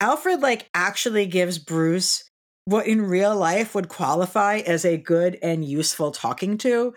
Alfred 0.01 0.41
like 0.41 0.69
actually 0.75 1.27
gives 1.27 1.59
Bruce 1.59 2.29
what 2.65 2.87
in 2.87 3.03
real 3.03 3.37
life 3.37 3.75
would 3.75 3.89
qualify 3.89 4.59
as 4.59 4.85
a 4.85 4.97
good 4.97 5.39
and 5.43 5.65
useful 5.65 6.11
talking 6.11 6.59
to. 6.59 6.95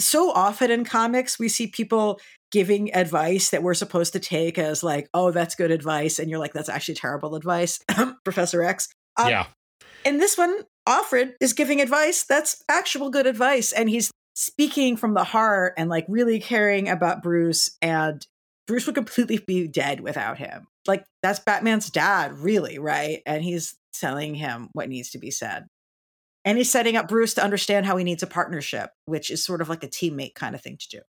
So 0.00 0.30
often 0.30 0.70
in 0.70 0.84
comics 0.84 1.38
we 1.38 1.48
see 1.48 1.66
people 1.66 2.20
giving 2.50 2.94
advice 2.94 3.50
that 3.50 3.62
we're 3.62 3.74
supposed 3.74 4.12
to 4.12 4.20
take 4.20 4.58
as 4.58 4.82
like, 4.82 5.08
"Oh, 5.12 5.32
that's 5.32 5.54
good 5.54 5.70
advice." 5.70 6.18
And 6.18 6.30
you're 6.30 6.38
like, 6.38 6.52
"That's 6.52 6.68
actually 6.68 6.94
terrible 6.94 7.34
advice." 7.34 7.80
Professor 8.24 8.62
X. 8.62 8.88
Um, 9.16 9.28
yeah. 9.28 9.46
And 10.04 10.20
this 10.20 10.38
one, 10.38 10.62
Alfred 10.86 11.34
is 11.40 11.52
giving 11.52 11.80
advice 11.80 12.24
that's 12.24 12.62
actual 12.68 13.10
good 13.10 13.26
advice. 13.26 13.72
And 13.72 13.90
he's 13.90 14.10
speaking 14.38 14.96
from 14.96 15.14
the 15.14 15.24
heart 15.24 15.74
and 15.76 15.90
like 15.90 16.06
really 16.08 16.38
caring 16.38 16.88
about 16.88 17.24
Bruce. 17.24 17.76
And 17.82 18.24
Bruce 18.68 18.86
would 18.86 18.94
completely 18.94 19.38
be 19.38 19.66
dead 19.66 19.98
without 19.98 20.38
him. 20.38 20.68
Like, 20.86 21.04
that's 21.24 21.40
Batman's 21.40 21.90
dad, 21.90 22.38
really, 22.38 22.78
right? 22.78 23.20
And 23.26 23.42
he's 23.42 23.74
telling 23.92 24.36
him 24.36 24.68
what 24.74 24.88
needs 24.88 25.10
to 25.10 25.18
be 25.18 25.32
said. 25.32 25.66
And 26.44 26.56
he's 26.56 26.70
setting 26.70 26.96
up 26.96 27.08
Bruce 27.08 27.34
to 27.34 27.42
understand 27.42 27.84
how 27.84 27.96
he 27.96 28.04
needs 28.04 28.22
a 28.22 28.28
partnership, 28.28 28.90
which 29.06 29.28
is 29.28 29.44
sort 29.44 29.60
of 29.60 29.68
like 29.68 29.82
a 29.82 29.88
teammate 29.88 30.36
kind 30.36 30.54
of 30.54 30.62
thing 30.62 30.78
to 30.78 30.88
do. 30.88 31.00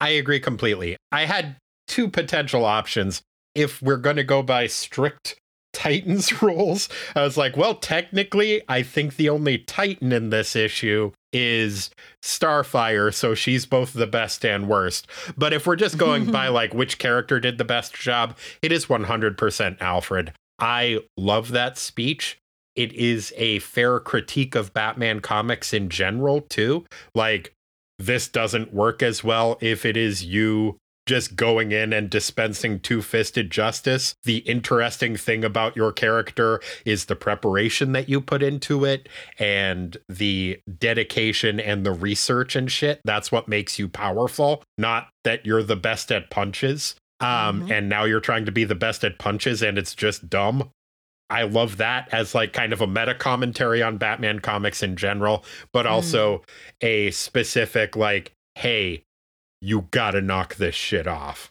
I 0.00 0.10
agree 0.10 0.40
completely. 0.40 0.96
I 1.12 1.26
had 1.26 1.56
two 1.86 2.08
potential 2.08 2.64
options. 2.64 3.22
If 3.54 3.80
we're 3.80 3.98
going 3.98 4.16
to 4.16 4.24
go 4.24 4.42
by 4.42 4.66
strict 4.66 5.36
Titans 5.74 6.42
rules, 6.42 6.88
I 7.14 7.22
was 7.22 7.36
like, 7.36 7.56
well, 7.56 7.74
technically, 7.74 8.62
I 8.68 8.82
think 8.82 9.16
the 9.16 9.28
only 9.28 9.58
Titan 9.58 10.12
in 10.12 10.30
this 10.30 10.56
issue 10.56 11.12
is 11.32 11.90
Starfire, 12.22 13.12
so 13.12 13.34
she's 13.34 13.66
both 13.66 13.92
the 13.92 14.06
best 14.06 14.44
and 14.44 14.68
worst. 14.68 15.06
But 15.36 15.52
if 15.52 15.66
we're 15.66 15.76
just 15.76 15.98
going 15.98 16.30
by 16.30 16.48
like 16.48 16.72
which 16.72 16.98
character 16.98 17.40
did 17.40 17.58
the 17.58 17.64
best 17.64 17.92
job, 17.92 18.36
it 18.62 18.72
is 18.72 18.86
100% 18.86 19.80
Alfred. 19.80 20.32
I 20.58 21.00
love 21.16 21.50
that 21.50 21.76
speech. 21.76 22.38
It 22.76 22.92
is 22.92 23.32
a 23.36 23.58
fair 23.60 24.00
critique 24.00 24.54
of 24.54 24.72
Batman 24.72 25.20
comics 25.20 25.72
in 25.72 25.88
general, 25.88 26.40
too. 26.40 26.86
Like, 27.14 27.54
this 27.98 28.28
doesn't 28.28 28.74
work 28.74 29.02
as 29.02 29.22
well 29.22 29.58
if 29.60 29.84
it 29.84 29.96
is 29.96 30.24
you 30.24 30.76
just 31.06 31.36
going 31.36 31.72
in 31.72 31.92
and 31.92 32.08
dispensing 32.08 32.80
two 32.80 33.02
fisted 33.02 33.50
justice. 33.50 34.14
The 34.24 34.38
interesting 34.38 35.16
thing 35.16 35.44
about 35.44 35.76
your 35.76 35.92
character 35.92 36.60
is 36.84 37.04
the 37.06 37.16
preparation 37.16 37.92
that 37.92 38.08
you 38.08 38.20
put 38.20 38.42
into 38.42 38.84
it 38.84 39.08
and 39.38 39.96
the 40.08 40.60
dedication 40.78 41.60
and 41.60 41.84
the 41.84 41.92
research 41.92 42.56
and 42.56 42.70
shit. 42.70 43.00
That's 43.04 43.30
what 43.30 43.48
makes 43.48 43.78
you 43.78 43.88
powerful, 43.88 44.62
not 44.78 45.08
that 45.24 45.44
you're 45.44 45.62
the 45.62 45.76
best 45.76 46.10
at 46.10 46.30
punches. 46.30 46.94
Um, 47.20 47.62
Mhm. 47.62 47.70
and 47.70 47.88
now 47.88 48.04
you're 48.04 48.20
trying 48.20 48.44
to 48.44 48.52
be 48.52 48.64
the 48.64 48.74
best 48.74 49.04
at 49.04 49.18
punches 49.18 49.62
and 49.62 49.78
it's 49.78 49.94
just 49.94 50.28
dumb. 50.28 50.70
I 51.30 51.42
love 51.44 51.78
that 51.78 52.08
as 52.12 52.34
like 52.34 52.52
kind 52.52 52.72
of 52.72 52.80
a 52.80 52.86
meta 52.86 53.14
commentary 53.14 53.82
on 53.82 53.96
Batman 53.96 54.40
comics 54.40 54.82
in 54.82 54.96
general, 54.96 55.44
but 55.72 55.86
also 55.86 56.44
a 56.80 57.10
specific 57.12 57.96
like, 57.96 58.32
hey, 58.56 59.02
you 59.64 59.88
gotta 59.90 60.20
knock 60.20 60.56
this 60.56 60.74
shit 60.74 61.06
off. 61.06 61.50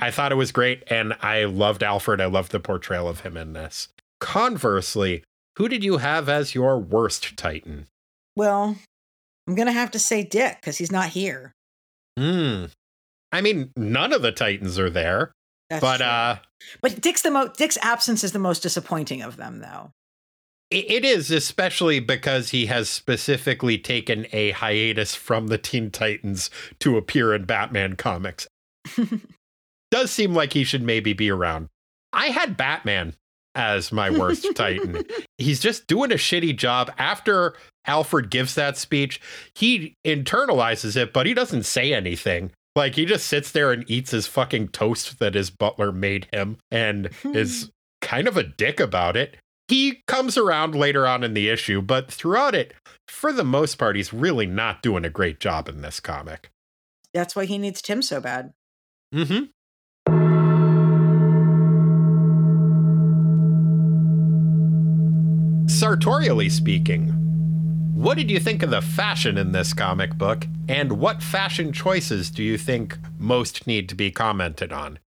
I 0.00 0.12
thought 0.12 0.30
it 0.30 0.36
was 0.36 0.52
great, 0.52 0.84
and 0.86 1.14
I 1.20 1.44
loved 1.44 1.82
Alfred. 1.82 2.20
I 2.20 2.26
loved 2.26 2.52
the 2.52 2.60
portrayal 2.60 3.08
of 3.08 3.20
him 3.20 3.36
in 3.36 3.52
this. 3.52 3.88
Conversely, 4.20 5.24
who 5.56 5.68
did 5.68 5.82
you 5.82 5.96
have 5.98 6.28
as 6.28 6.54
your 6.54 6.78
worst 6.78 7.36
Titan? 7.36 7.86
Well, 8.36 8.76
I'm 9.48 9.56
to 9.66 9.72
have 9.72 9.90
to 9.90 9.98
say 9.98 10.22
Dick 10.22 10.58
because 10.60 10.78
he's 10.78 10.92
not 10.92 11.08
here. 11.08 11.52
Hmm. 12.16 12.66
I 13.32 13.40
mean, 13.40 13.72
none 13.76 14.12
of 14.12 14.22
the 14.22 14.30
Titans 14.32 14.78
are 14.78 14.88
there, 14.90 15.32
That's 15.68 15.80
but 15.80 15.96
true. 15.96 16.06
uh 16.06 16.36
but 16.80 17.00
Dick's 17.00 17.22
the 17.22 17.30
mo- 17.30 17.52
Dick's 17.56 17.78
absence 17.82 18.22
is 18.22 18.32
the 18.32 18.38
most 18.38 18.62
disappointing 18.62 19.22
of 19.22 19.36
them, 19.36 19.58
though. 19.58 19.90
It- 20.70 21.04
is 21.04 21.30
especially 21.30 22.00
because 22.00 22.50
he 22.50 22.66
has 22.66 22.88
specifically 22.88 23.78
taken 23.78 24.26
a 24.32 24.50
hiatus 24.52 25.14
from 25.14 25.46
the 25.48 25.58
Teen 25.58 25.90
Titans 25.90 26.50
to 26.80 26.96
appear 26.96 27.34
in 27.34 27.44
Batman 27.44 27.96
comics. 27.96 28.46
Does 29.90 30.10
seem 30.10 30.34
like 30.34 30.52
he 30.52 30.64
should 30.64 30.82
maybe 30.82 31.12
be 31.12 31.30
around. 31.30 31.68
I 32.12 32.26
had 32.26 32.56
Batman 32.56 33.14
as 33.54 33.90
my 33.90 34.10
worst 34.10 34.46
Titan. 34.54 35.04
He's 35.38 35.60
just 35.60 35.86
doing 35.86 36.12
a 36.12 36.16
shitty 36.16 36.56
job. 36.56 36.92
After 36.98 37.54
Alfred 37.86 38.30
gives 38.30 38.54
that 38.54 38.76
speech, 38.76 39.20
he 39.54 39.94
internalizes 40.06 40.96
it, 40.96 41.12
but 41.12 41.26
he 41.26 41.32
doesn't 41.34 41.64
say 41.64 41.92
anything. 41.94 42.50
Like 42.76 42.94
he 42.94 43.06
just 43.06 43.26
sits 43.26 43.50
there 43.50 43.72
and 43.72 43.90
eats 43.90 44.10
his 44.10 44.26
fucking 44.26 44.68
toast 44.68 45.18
that 45.18 45.34
his 45.34 45.50
butler 45.50 45.90
made 45.90 46.28
him 46.32 46.58
and 46.70 47.10
is 47.24 47.70
kind 48.02 48.28
of 48.28 48.36
a 48.36 48.42
dick 48.44 48.78
about 48.78 49.16
it. 49.16 49.36
He 49.68 50.02
comes 50.06 50.38
around 50.38 50.74
later 50.74 51.06
on 51.06 51.22
in 51.22 51.34
the 51.34 51.50
issue, 51.50 51.82
but 51.82 52.10
throughout 52.10 52.54
it, 52.54 52.72
for 53.06 53.34
the 53.34 53.44
most 53.44 53.76
part, 53.76 53.96
he's 53.96 54.14
really 54.14 54.46
not 54.46 54.80
doing 54.80 55.04
a 55.04 55.10
great 55.10 55.40
job 55.40 55.68
in 55.68 55.82
this 55.82 56.00
comic. 56.00 56.50
That's 57.12 57.36
why 57.36 57.44
he 57.44 57.58
needs 57.58 57.82
Tim 57.82 58.00
so 58.00 58.18
bad. 58.18 58.54
Mm-hmm. 59.14 59.44
Sartorially 65.68 66.48
speaking, 66.48 67.08
what 67.94 68.16
did 68.16 68.30
you 68.30 68.40
think 68.40 68.62
of 68.62 68.70
the 68.70 68.80
fashion 68.80 69.36
in 69.36 69.52
this 69.52 69.74
comic 69.74 70.16
book, 70.16 70.46
and 70.66 70.92
what 70.92 71.22
fashion 71.22 71.74
choices 71.74 72.30
do 72.30 72.42
you 72.42 72.56
think 72.56 72.96
most 73.18 73.66
need 73.66 73.90
to 73.90 73.94
be 73.94 74.10
commented 74.10 74.72
on? 74.72 74.98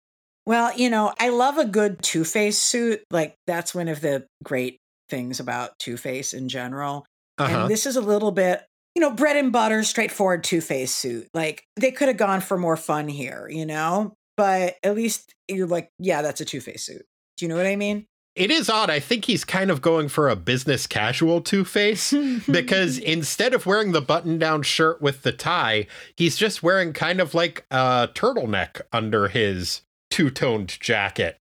Well, 0.45 0.75
you 0.75 0.89
know, 0.89 1.13
I 1.19 1.29
love 1.29 1.57
a 1.57 1.65
good 1.65 2.01
Two 2.01 2.23
Face 2.23 2.57
suit. 2.57 3.03
Like 3.11 3.35
that's 3.47 3.75
one 3.75 3.87
of 3.87 4.01
the 4.01 4.25
great 4.43 4.79
things 5.09 5.39
about 5.39 5.77
Two 5.79 5.97
Face 5.97 6.33
in 6.33 6.49
general. 6.49 7.05
Uh-huh. 7.37 7.61
And 7.61 7.69
this 7.69 7.85
is 7.85 7.95
a 7.95 8.01
little 8.01 8.31
bit, 8.31 8.63
you 8.95 9.01
know, 9.01 9.11
bread 9.11 9.37
and 9.37 9.51
butter, 9.51 9.83
straightforward 9.83 10.43
Two 10.43 10.61
Face 10.61 10.93
suit. 10.93 11.27
Like 11.33 11.63
they 11.75 11.91
could 11.91 12.07
have 12.07 12.17
gone 12.17 12.41
for 12.41 12.57
more 12.57 12.77
fun 12.77 13.07
here, 13.07 13.47
you 13.49 13.65
know. 13.65 14.13
But 14.37 14.77
at 14.83 14.95
least 14.95 15.33
you're 15.47 15.67
like, 15.67 15.89
yeah, 15.99 16.21
that's 16.21 16.41
a 16.41 16.45
Two 16.45 16.61
Face 16.61 16.83
suit. 16.83 17.05
Do 17.37 17.45
you 17.45 17.49
know 17.49 17.57
what 17.57 17.67
I 17.67 17.75
mean? 17.75 18.05
It 18.33 18.49
is 18.49 18.69
odd. 18.69 18.89
I 18.89 19.01
think 19.01 19.25
he's 19.25 19.43
kind 19.43 19.69
of 19.69 19.81
going 19.81 20.07
for 20.07 20.29
a 20.29 20.37
business 20.37 20.87
casual 20.87 21.41
Two 21.41 21.65
Face 21.65 22.13
because 22.49 22.97
instead 22.97 23.53
of 23.53 23.65
wearing 23.65 23.91
the 23.91 24.01
button 24.01 24.39
down 24.39 24.63
shirt 24.63 25.01
with 25.01 25.23
the 25.23 25.33
tie, 25.33 25.85
he's 26.15 26.37
just 26.37 26.63
wearing 26.63 26.93
kind 26.93 27.19
of 27.19 27.33
like 27.33 27.65
a 27.69 28.09
turtleneck 28.13 28.81
under 28.93 29.27
his 29.27 29.81
two 30.11 30.29
toned 30.29 30.79
jacket. 30.79 31.37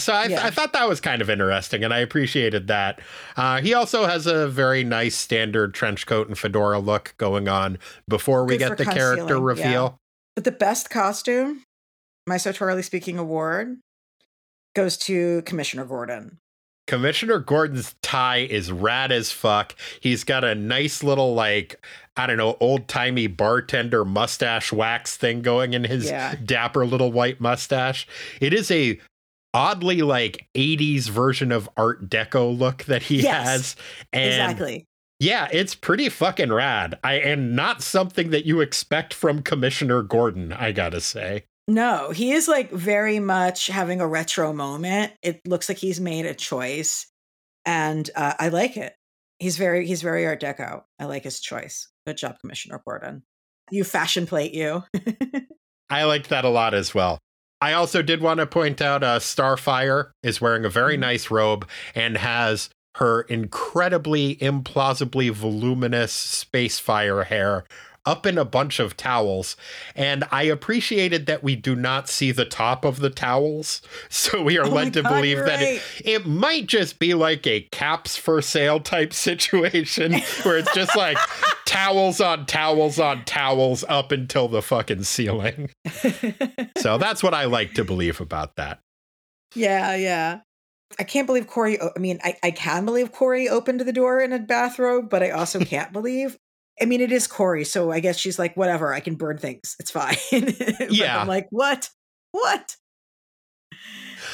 So 0.00 0.12
I, 0.12 0.24
Yeah. 0.26 0.44
I 0.44 0.50
thought 0.50 0.72
that 0.72 0.88
was 0.88 1.00
kind 1.00 1.22
of 1.22 1.30
interesting, 1.30 1.84
and 1.84 1.94
I 1.94 2.00
appreciated 2.00 2.66
that. 2.66 3.00
Uh, 3.36 3.60
he 3.60 3.74
also 3.74 4.06
has 4.06 4.26
a 4.26 4.48
very 4.48 4.82
nice 4.82 5.14
standard 5.14 5.72
trench 5.72 6.06
coat 6.06 6.26
and 6.26 6.36
fedora 6.36 6.80
look 6.80 7.14
going 7.16 7.46
on 7.46 7.78
before 8.08 8.44
we 8.44 8.56
Good 8.56 8.70
get 8.70 8.78
the 8.78 8.84
character 8.84 9.22
concealing, 9.22 9.42
yeah. 9.42 9.64
reveal. 9.64 9.98
But 10.34 10.42
the 10.42 10.50
best 10.50 10.90
costume, 10.90 11.62
my 12.26 12.38
sartorially 12.38 12.82
speaking 12.82 13.18
award, 13.18 13.78
goes 14.74 14.96
to 14.96 15.42
Commissioner 15.42 15.84
Gordon. 15.84 16.38
Commissioner 16.86 17.38
Gordon's 17.38 17.94
tie 18.02 18.38
is 18.38 18.70
rad 18.70 19.10
as 19.10 19.32
fuck. 19.32 19.74
He's 20.00 20.22
got 20.24 20.44
a 20.44 20.54
nice 20.54 21.02
little 21.02 21.34
like 21.34 21.84
I 22.16 22.26
don't 22.26 22.36
know, 22.36 22.56
old 22.60 22.86
timey 22.86 23.26
bartender 23.26 24.04
mustache 24.04 24.72
wax 24.72 25.16
thing 25.16 25.42
going 25.42 25.74
in 25.74 25.82
his 25.84 26.06
Yeah. 26.10 26.34
dapper 26.44 26.86
little 26.86 27.10
white 27.10 27.40
mustache. 27.40 28.06
It 28.40 28.52
is 28.54 28.70
a 28.70 29.00
oddly 29.52 30.02
like 30.02 30.46
80s 30.54 31.08
version 31.08 31.50
of 31.52 31.68
Art 31.76 32.08
Deco 32.08 32.56
look 32.56 32.84
that 32.84 33.04
he 33.04 33.22
Yes, 33.22 33.46
has. 33.46 33.76
And 34.12 34.24
exactly. 34.28 34.84
yeah, 35.20 35.48
it's 35.52 35.74
pretty 35.74 36.08
fucking 36.08 36.52
rad. 36.52 36.98
I 37.02 37.14
and 37.14 37.56
not 37.56 37.82
something 37.82 38.30
that 38.30 38.46
you 38.46 38.60
expect 38.60 39.14
from 39.14 39.42
Commissioner 39.42 40.02
Gordon, 40.02 40.52
I 40.52 40.72
gotta 40.72 41.00
say. 41.00 41.44
No, 41.66 42.10
he 42.10 42.32
is 42.32 42.46
like 42.46 42.70
very 42.70 43.20
much 43.20 43.68
having 43.68 44.00
a 44.00 44.06
retro 44.06 44.52
moment. 44.52 45.12
It 45.22 45.40
looks 45.46 45.68
like 45.68 45.78
he's 45.78 46.00
made 46.00 46.26
a 46.26 46.34
choice, 46.34 47.06
and 47.64 48.08
uh, 48.14 48.34
I 48.38 48.48
like 48.48 48.76
it. 48.76 48.94
He's 49.38 49.56
very 49.56 49.86
he's 49.86 50.02
very 50.02 50.26
Art 50.26 50.40
Deco. 50.42 50.82
I 50.98 51.04
like 51.06 51.24
his 51.24 51.40
choice. 51.40 51.88
Good 52.06 52.18
job, 52.18 52.36
Commissioner 52.40 52.82
Gordon. 52.84 53.22
You 53.70 53.82
fashion 53.84 54.26
plate 54.26 54.52
you. 54.52 54.84
I 55.90 56.04
liked 56.04 56.28
that 56.28 56.44
a 56.44 56.50
lot 56.50 56.74
as 56.74 56.94
well. 56.94 57.18
I 57.60 57.72
also 57.72 58.02
did 58.02 58.20
want 58.20 58.40
to 58.40 58.46
point 58.46 58.82
out 58.82 59.02
uh, 59.02 59.18
Starfire 59.18 60.10
is 60.22 60.40
wearing 60.40 60.66
a 60.66 60.70
very 60.70 60.96
Mhm. 60.96 61.00
nice 61.00 61.30
robe 61.30 61.66
and 61.94 62.18
has 62.18 62.68
her 62.96 63.22
incredibly 63.22 64.36
implausibly 64.36 65.30
voluminous 65.30 66.12
space 66.12 66.78
fire 66.78 67.24
hair 67.24 67.64
up 68.06 68.26
in 68.26 68.38
a 68.38 68.44
bunch 68.44 68.78
of 68.78 68.96
towels. 68.96 69.56
And 69.94 70.24
I 70.30 70.44
appreciated 70.44 71.26
that 71.26 71.42
we 71.42 71.56
do 71.56 71.74
not 71.74 72.08
see 72.08 72.32
the 72.32 72.44
top 72.44 72.84
of 72.84 73.00
the 73.00 73.10
towels. 73.10 73.82
So 74.10 74.42
we 74.42 74.58
are 74.58 74.66
Oh 74.66 74.70
led 74.70 74.92
to 74.94 75.02
God, 75.02 75.14
believe 75.14 75.38
that 75.38 75.60
it, 75.60 75.64
right. 75.64 75.82
it 76.04 76.26
might 76.26 76.66
just 76.66 76.98
be 76.98 77.14
like 77.14 77.46
a 77.46 77.62
caps 77.72 78.16
for 78.16 78.40
sale 78.40 78.80
type 78.80 79.12
situation 79.12 80.14
where 80.42 80.58
it's 80.58 80.72
just 80.74 80.96
like 80.96 81.18
towels 81.64 82.20
on 82.20 82.46
towels 82.46 82.98
on 82.98 83.24
towels 83.24 83.84
up 83.88 84.12
until 84.12 84.48
the 84.48 84.62
fucking 84.62 85.02
ceiling. 85.02 85.70
So 86.78 86.96
that's 86.98 87.22
what 87.22 87.34
I 87.34 87.44
like 87.44 87.74
to 87.74 87.84
believe 87.84 88.20
about 88.20 88.56
that. 88.56 88.80
yeah, 89.54 89.94
yeah. 89.94 90.40
I 90.98 91.04
can't 91.04 91.26
believe 91.26 91.46
Kory. 91.46 91.78
I 91.80 91.98
mean, 91.98 92.20
I, 92.22 92.36
I 92.42 92.50
can 92.50 92.84
believe 92.84 93.12
Kory 93.12 93.48
opened 93.48 93.80
the 93.80 93.92
door 93.92 94.20
in 94.20 94.32
a 94.32 94.38
bathrobe, 94.38 95.10
but 95.10 95.22
I 95.22 95.30
also 95.30 95.58
can't 95.60 95.92
believe. 95.92 96.36
I 96.80 96.86
mean, 96.86 97.00
it 97.00 97.12
is 97.12 97.26
Kory, 97.26 97.64
so 97.64 97.90
I 97.92 98.00
guess 98.00 98.18
she's 98.18 98.38
like, 98.38 98.56
whatever, 98.56 98.92
I 98.92 99.00
can 99.00 99.14
burn 99.14 99.38
things. 99.38 99.76
It's 99.78 99.90
fine. 99.90 100.16
Yeah. 100.90 101.20
I'm 101.20 101.28
like, 101.28 101.46
what? 101.50 101.88
What? 102.32 102.76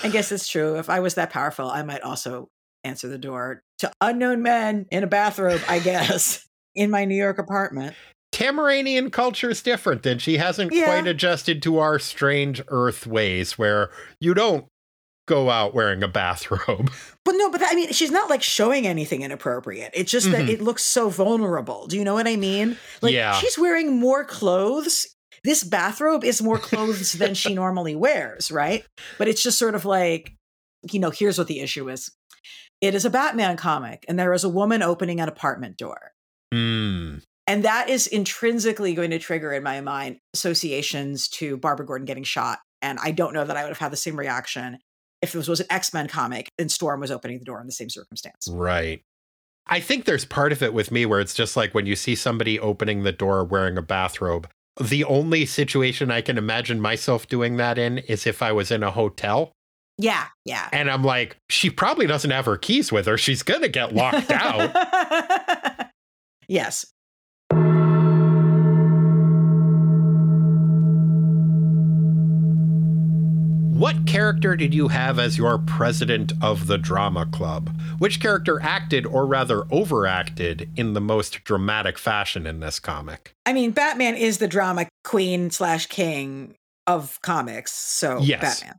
I 0.02 0.08
guess 0.08 0.32
it's 0.32 0.48
true. 0.48 0.76
If 0.78 0.88
I 0.88 1.00
was 1.00 1.14
that 1.14 1.30
powerful, 1.30 1.68
I 1.70 1.82
might 1.82 2.02
also 2.02 2.48
answer 2.84 3.08
the 3.08 3.18
door 3.18 3.62
to 3.78 3.90
unknown 4.00 4.42
men 4.42 4.86
in 4.90 5.04
a 5.04 5.06
bathrobe, 5.06 5.60
I 5.68 5.78
guess, 5.80 6.46
in 6.74 6.90
my 6.90 7.04
New 7.04 7.16
York 7.16 7.38
apartment. 7.38 7.94
Tamaranean 8.32 9.10
culture 9.10 9.50
is 9.50 9.60
different, 9.62 10.06
and 10.06 10.22
she 10.22 10.36
hasn't 10.38 10.72
Yeah. 10.72 10.84
quite 10.86 11.06
adjusted 11.06 11.62
to 11.64 11.78
our 11.78 11.98
strange 11.98 12.62
Earth 12.68 13.06
ways, 13.06 13.58
where 13.58 13.90
you 14.20 14.32
don't 14.34 14.66
go 15.30 15.48
out 15.50 15.74
wearing 15.74 16.02
a 16.02 16.08
bathrobe. 16.08 16.90
But 17.22 17.34
no, 17.36 17.50
but 17.50 17.60
I 17.62 17.74
mean, 17.74 17.92
she's 17.92 18.10
not 18.10 18.30
like 18.30 18.42
showing 18.42 18.86
anything 18.86 19.20
inappropriate. 19.22 19.90
It's 19.94 20.10
just 20.10 20.30
that 20.32 20.46
Mhm. 20.46 20.48
it 20.48 20.60
looks 20.62 20.82
so 20.82 21.10
vulnerable. 21.10 21.86
Do 21.86 21.98
you 21.98 22.02
know 22.04 22.14
what 22.14 22.26
I 22.26 22.36
mean? 22.36 22.78
Like 23.02 23.12
Yeah. 23.12 23.34
she's 23.34 23.58
wearing 23.58 24.00
more 24.00 24.24
clothes. 24.24 25.06
This 25.44 25.62
bathrobe 25.62 26.24
is 26.24 26.40
more 26.42 26.58
clothes 26.58 27.12
than 27.12 27.34
she 27.34 27.54
normally 27.62 27.94
wears, 27.94 28.50
right? 28.50 28.84
But 29.18 29.28
it's 29.28 29.42
just 29.42 29.58
sort 29.58 29.74
of 29.74 29.84
like, 29.84 30.34
you 30.90 30.98
know, 30.98 31.10
here's 31.10 31.36
what 31.36 31.46
the 31.46 31.60
issue 31.60 31.90
is. 31.90 32.10
It 32.80 32.94
is 32.94 33.04
a 33.04 33.10
Batman 33.10 33.58
comic, 33.58 34.06
and 34.08 34.18
there 34.18 34.32
is 34.32 34.42
a 34.42 34.48
woman 34.48 34.82
opening 34.82 35.20
an 35.20 35.28
apartment 35.28 35.76
door. 35.76 36.12
Hmm. 36.52 37.16
And 37.46 37.64
that 37.64 37.90
is 37.90 38.06
intrinsically 38.06 38.94
going 38.94 39.10
to 39.10 39.18
trigger 39.18 39.52
in 39.52 39.62
my 39.62 39.82
mind 39.82 40.18
associations 40.34 41.28
to 41.28 41.58
Barbara 41.58 41.84
Gordon 41.86 42.06
getting 42.06 42.24
shot. 42.24 42.60
And 42.80 42.98
I 43.02 43.10
don't 43.10 43.34
know 43.34 43.44
that 43.44 43.56
I 43.58 43.62
would 43.62 43.68
have 43.70 43.78
had 43.78 43.92
the 43.92 43.96
same 43.96 44.18
reaction 44.18 44.78
if 45.22 45.32
this 45.32 45.48
was 45.48 45.60
an 45.60 45.66
X 45.70 45.92
Men 45.92 46.08
comic 46.08 46.48
and 46.58 46.70
Storm 46.70 47.00
was 47.00 47.10
opening 47.10 47.38
the 47.38 47.44
door 47.44 47.60
in 47.60 47.66
the 47.66 47.72
same 47.72 47.90
circumstance. 47.90 48.48
Right. 48.50 49.02
I 49.66 49.78
think 49.80 50.04
there's 50.04 50.24
part 50.24 50.52
of 50.52 50.62
it 50.62 50.74
with 50.74 50.90
me 50.90 51.06
where 51.06 51.20
it's 51.20 51.34
just 51.34 51.56
like 51.56 51.74
when 51.74 51.86
you 51.86 51.94
see 51.94 52.14
somebody 52.14 52.58
opening 52.58 53.02
the 53.02 53.12
door 53.12 53.44
wearing 53.44 53.76
a 53.78 53.82
bathrobe. 53.82 54.48
The 54.80 55.04
only 55.04 55.46
situation 55.46 56.10
I 56.10 56.22
can 56.22 56.38
imagine 56.38 56.80
myself 56.80 57.28
doing 57.28 57.56
that 57.58 57.78
in 57.78 57.98
is 57.98 58.26
if 58.26 58.42
I 58.42 58.52
was 58.52 58.70
in 58.70 58.82
a 58.82 58.90
hotel 58.90 59.52
Yeah, 59.98 60.26
yeah. 60.44 60.68
and 60.72 60.90
I'm 60.90 61.04
like, 61.04 61.36
she 61.50 61.68
probably 61.70 62.06
doesn't 62.06 62.30
have 62.30 62.46
her 62.46 62.56
keys 62.56 62.90
with 62.90 63.06
her. 63.06 63.18
She's 63.18 63.42
going 63.42 63.60
to 63.62 63.68
get 63.68 63.94
locked 63.94 64.30
out. 64.30 64.72
yes. 66.48 66.86
What 73.80 74.06
character 74.06 74.56
did 74.56 74.74
you 74.74 74.88
have 74.88 75.18
as 75.18 75.38
your 75.38 75.56
president 75.56 76.34
of 76.42 76.66
the 76.66 76.76
drama 76.76 77.24
club? 77.24 77.70
Which 77.96 78.20
character 78.20 78.60
acted, 78.60 79.06
or 79.06 79.24
rather 79.24 79.62
overacted, 79.72 80.68
in 80.76 80.92
the 80.92 81.00
most 81.00 81.44
dramatic 81.44 81.96
fashion 81.96 82.46
in 82.46 82.60
this 82.60 82.78
comic? 82.78 83.32
I 83.46 83.54
mean, 83.54 83.70
Batman 83.70 84.16
is 84.16 84.36
the 84.36 84.48
drama 84.48 84.86
queen 85.02 85.50
slash 85.50 85.86
king 85.86 86.56
of 86.86 87.18
comics. 87.22 87.72
So, 87.72 88.18
Yes. 88.20 88.60
Batman. 88.60 88.76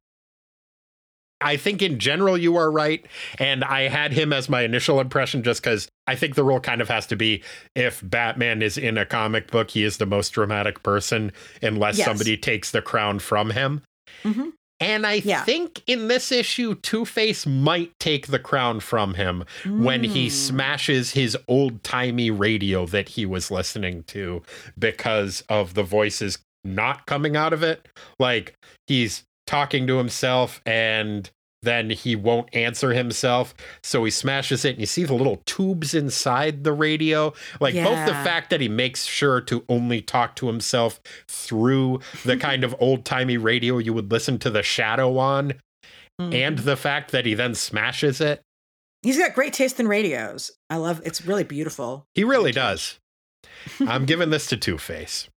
I 1.43 1.57
think 1.57 1.81
in 1.81 1.97
general 1.97 2.37
you 2.37 2.55
are 2.57 2.71
right. 2.71 3.03
And 3.39 3.63
I 3.63 3.87
had 3.87 4.13
him 4.13 4.31
as 4.31 4.49
my 4.49 4.61
initial 4.61 4.99
impression 5.01 5.41
just 5.41 5.63
because 5.63 5.89
I 6.05 6.13
think 6.15 6.35
the 6.35 6.43
rule 6.43 6.59
kind 6.59 6.79
of 6.79 6.89
has 6.89 7.07
to 7.07 7.15
be 7.15 7.41
if 7.73 8.07
Batman 8.07 8.61
is 8.61 8.77
in 8.77 8.99
a 8.99 9.07
comic 9.07 9.49
book, 9.49 9.71
he 9.71 9.83
is 9.83 9.97
the 9.97 10.05
most 10.05 10.29
dramatic 10.29 10.83
person 10.83 11.31
unless 11.63 11.97
Yes. 11.97 12.05
somebody 12.05 12.37
takes 12.37 12.69
the 12.69 12.83
crown 12.83 13.17
from 13.17 13.49
him. 13.49 13.81
Mhm. 14.23 14.51
And 14.81 15.05
I 15.07 15.21
Yeah. 15.23 15.43
think 15.45 15.83
in 15.87 16.07
this 16.07 16.31
issue, 16.31 16.75
Two 16.75 17.05
Face 17.05 17.45
might 17.45 17.91
take 17.99 18.27
the 18.27 18.39
crown 18.39 18.79
from 18.79 19.13
him 19.13 19.45
when 19.65 20.03
he 20.03 20.27
Mm. 20.27 20.31
smashes 20.31 21.11
his 21.11 21.37
old 21.47 21.83
timey 21.83 22.31
radio 22.31 22.85
that 22.87 23.09
he 23.09 23.25
was 23.25 23.51
listening 23.51 24.03
to 24.07 24.41
because 24.77 25.41
of 25.47 25.75
the 25.75 25.83
voices 25.83 26.39
not 26.63 27.05
coming 27.05 27.37
out 27.37 27.53
of 27.53 27.63
it. 27.63 27.87
Like 28.19 28.55
he's 28.87 29.23
talking 29.47 29.85
to 29.87 29.97
himself 29.97 30.61
and 30.65 31.29
then 31.63 31.89
he 31.91 32.15
won't 32.15 32.53
answer 32.55 32.91
himself. 32.91 33.53
So 33.83 34.03
he 34.03 34.11
smashes 34.11 34.65
it 34.65 34.71
and 34.71 34.79
you 34.79 34.85
see 34.85 35.03
the 35.03 35.13
little 35.13 35.41
tubes 35.45 35.93
inside 35.93 36.63
the 36.63 36.73
radio. 36.73 37.33
Like 37.59 37.75
both 37.75 38.05
the 38.07 38.13
fact 38.13 38.49
that 38.49 38.61
he 38.61 38.67
makes 38.69 39.05
sure 39.05 39.41
to 39.41 39.63
only 39.69 40.01
talk 40.01 40.35
to 40.37 40.47
himself 40.47 40.99
through 41.27 41.99
the 42.25 42.37
kind 42.49 42.63
of 42.63 42.75
old 42.79 43.05
timey 43.05 43.37
radio 43.37 43.77
you 43.77 43.93
would 43.93 44.11
listen 44.11 44.39
to 44.39 44.49
the 44.49 44.63
shadow 44.63 45.17
on, 45.17 45.53
Mhm. 46.19 46.33
and 46.35 46.57
the 46.59 46.75
fact 46.77 47.11
that 47.11 47.25
he 47.25 47.33
then 47.33 47.55
smashes 47.55 48.19
it. 48.21 48.41
he's 49.01 49.17
got 49.17 49.33
great 49.33 49.53
taste 49.53 49.79
in 49.79 49.87
radios. 49.87 50.51
I 50.69 50.75
love 50.75 51.01
it's 51.05 51.25
really 51.25 51.43
beautiful. 51.43 52.05
He 52.13 52.23
really 52.23 52.51
does. 52.51 52.99
I'm 53.79 54.05
giving 54.07 54.29
this 54.29 54.45
to 54.47 54.57
Two 54.57 54.77
Face. 54.77 55.27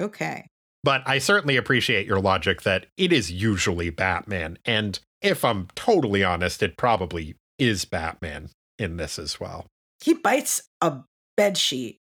Okay. 0.00 0.46
But 0.84 1.02
I 1.06 1.18
certainly 1.18 1.56
appreciate 1.56 2.06
your 2.06 2.20
logic 2.20 2.62
that 2.62 2.86
it 2.96 3.12
is 3.12 3.30
usually 3.30 3.90
Batman. 3.90 4.58
And 4.64 4.98
if 5.22 5.44
I'm 5.44 5.68
totally 5.74 6.24
honest, 6.24 6.62
it 6.62 6.76
probably 6.76 7.36
is 7.58 7.84
Batman 7.84 8.50
in 8.78 8.96
this 8.96 9.18
as 9.18 9.38
well. 9.38 9.66
He 10.02 10.14
bites 10.14 10.62
a 10.80 11.00
bed 11.36 11.56
sheet. 11.56 12.00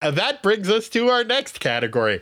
And 0.00 0.16
that 0.16 0.42
brings 0.42 0.68
us 0.70 0.88
to 0.90 1.08
our 1.08 1.24
next 1.24 1.60
category. 1.60 2.20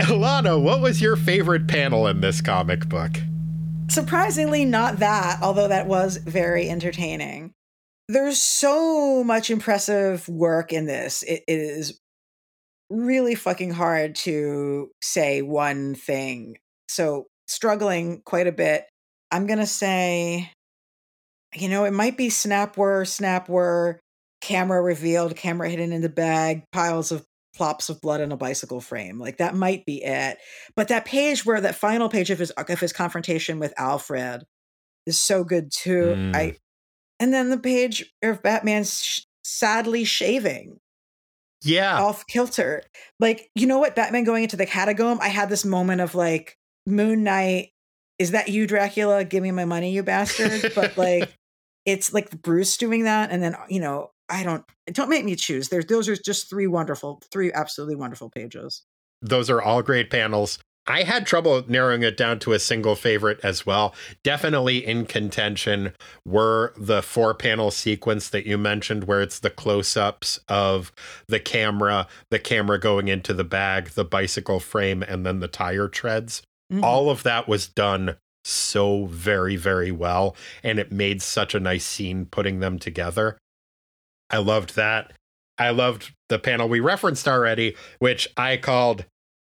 Ilana, 0.00 0.62
what 0.62 0.80
was 0.80 1.00
your 1.00 1.16
favorite 1.16 1.66
panel 1.66 2.06
in 2.06 2.20
this 2.20 2.40
comic 2.40 2.88
book? 2.88 3.12
Surprisingly, 3.88 4.64
not 4.64 4.98
that, 4.98 5.38
although 5.42 5.68
that 5.68 5.86
was 5.86 6.16
very 6.18 6.68
entertaining. 6.68 7.52
There's 8.08 8.38
so 8.38 9.24
much 9.24 9.50
impressive 9.50 10.28
work 10.28 10.72
in 10.72 10.86
this. 10.86 11.22
It 11.22 11.42
is 11.48 12.00
really 12.90 13.34
fucking 13.34 13.72
hard 13.72 14.14
to 14.16 14.90
say 15.02 15.42
one 15.42 15.94
thing. 15.94 16.56
So, 16.88 17.26
struggling 17.48 18.22
quite 18.24 18.46
a 18.46 18.52
bit. 18.52 18.86
I'm 19.30 19.46
going 19.46 19.58
to 19.58 19.66
say, 19.66 20.50
you 21.54 21.68
know, 21.68 21.84
it 21.84 21.92
might 21.92 22.16
be 22.16 22.30
snap 22.30 22.76
whir, 22.76 23.04
snap 23.04 23.48
whir, 23.48 23.98
camera 24.40 24.80
revealed, 24.80 25.36
camera 25.36 25.68
hidden 25.68 25.92
in 25.92 26.02
the 26.02 26.08
bag, 26.08 26.64
piles 26.72 27.10
of 27.10 27.24
plops 27.54 27.88
of 27.88 28.00
blood 28.00 28.20
on 28.20 28.32
a 28.32 28.36
bicycle 28.36 28.80
frame. 28.80 29.18
Like 29.18 29.38
that 29.38 29.54
might 29.54 29.86
be 29.86 30.02
it. 30.02 30.38
But 30.76 30.88
that 30.88 31.04
page 31.04 31.46
where 31.46 31.60
that 31.60 31.76
final 31.76 32.08
page 32.08 32.30
of 32.30 32.38
his 32.38 32.50
of 32.50 32.80
his 32.80 32.92
confrontation 32.92 33.58
with 33.58 33.72
Alfred 33.78 34.44
is 35.06 35.20
so 35.20 35.44
good 35.44 35.70
too. 35.72 36.14
Mm. 36.16 36.36
I 36.36 36.56
and 37.20 37.32
then 37.32 37.50
the 37.50 37.58
page 37.58 38.12
of 38.22 38.42
Batman 38.42 38.84
sh- 38.84 39.20
sadly 39.44 40.04
shaving 40.04 40.78
Yeah. 41.64 42.00
off 42.00 42.26
kilter. 42.26 42.82
Like 43.20 43.48
you 43.54 43.66
know 43.66 43.78
what, 43.78 43.96
Batman 43.96 44.24
going 44.24 44.42
into 44.44 44.56
the 44.56 44.66
catacomb. 44.66 45.18
I 45.20 45.28
had 45.28 45.48
this 45.48 45.64
moment 45.64 46.00
of 46.00 46.14
like 46.14 46.56
Moon 46.86 47.24
Knight. 47.24 47.70
Is 48.18 48.30
that 48.30 48.48
you, 48.48 48.66
Dracula? 48.66 49.24
Give 49.24 49.42
me 49.42 49.50
my 49.50 49.64
money, 49.64 49.92
you 49.92 50.02
bastard! 50.02 50.72
But 50.74 50.96
like, 50.96 51.32
it's 51.86 52.12
like 52.12 52.30
Bruce 52.42 52.76
doing 52.76 53.04
that, 53.04 53.30
and 53.30 53.42
then 53.42 53.54
uh, 53.54 53.64
you 53.68 53.80
know, 53.80 54.10
I 54.28 54.44
don't. 54.44 54.64
Don't 54.86 55.10
make 55.10 55.24
me 55.24 55.34
choose. 55.34 55.68
There's 55.68 55.86
those 55.86 56.08
are 56.08 56.16
just 56.16 56.48
three 56.48 56.66
wonderful, 56.66 57.22
three 57.32 57.52
absolutely 57.52 57.96
wonderful 57.96 58.30
pages. 58.30 58.84
Those 59.22 59.48
are 59.50 59.62
all 59.62 59.82
great 59.82 60.10
panels. 60.10 60.58
I 60.86 61.04
had 61.04 61.26
trouble 61.26 61.64
narrowing 61.66 62.02
it 62.02 62.16
down 62.16 62.38
to 62.40 62.52
a 62.52 62.58
single 62.58 62.94
favorite 62.94 63.40
as 63.42 63.64
well. 63.64 63.94
Definitely 64.22 64.84
in 64.84 65.06
contention 65.06 65.92
were 66.26 66.74
the 66.76 67.00
four 67.00 67.32
panel 67.32 67.70
sequence 67.70 68.28
that 68.28 68.46
you 68.46 68.58
mentioned, 68.58 69.04
where 69.04 69.22
it's 69.22 69.38
the 69.38 69.50
close 69.50 69.96
ups 69.96 70.38
of 70.48 70.92
the 71.26 71.40
camera, 71.40 72.06
the 72.30 72.38
camera 72.38 72.78
going 72.78 73.08
into 73.08 73.32
the 73.32 73.44
bag, 73.44 73.90
the 73.90 74.04
bicycle 74.04 74.60
frame, 74.60 75.02
and 75.02 75.24
then 75.24 75.40
the 75.40 75.48
tire 75.48 75.88
treads. 75.88 76.42
Mhm. 76.70 76.82
All 76.82 77.08
of 77.08 77.22
that 77.22 77.48
was 77.48 77.66
done 77.66 78.16
so 78.44 79.06
very, 79.06 79.56
very 79.56 79.90
well. 79.90 80.36
And 80.62 80.78
it 80.78 80.92
made 80.92 81.22
such 81.22 81.54
a 81.54 81.60
nice 81.60 81.84
scene 81.84 82.26
putting 82.26 82.60
them 82.60 82.78
together. 82.78 83.38
I 84.28 84.36
loved 84.38 84.76
that. 84.76 85.12
I 85.56 85.70
loved 85.70 86.12
the 86.28 86.38
panel 86.38 86.68
we 86.68 86.80
referenced 86.80 87.26
already, 87.26 87.74
which 88.00 88.28
I 88.36 88.58
called 88.58 89.06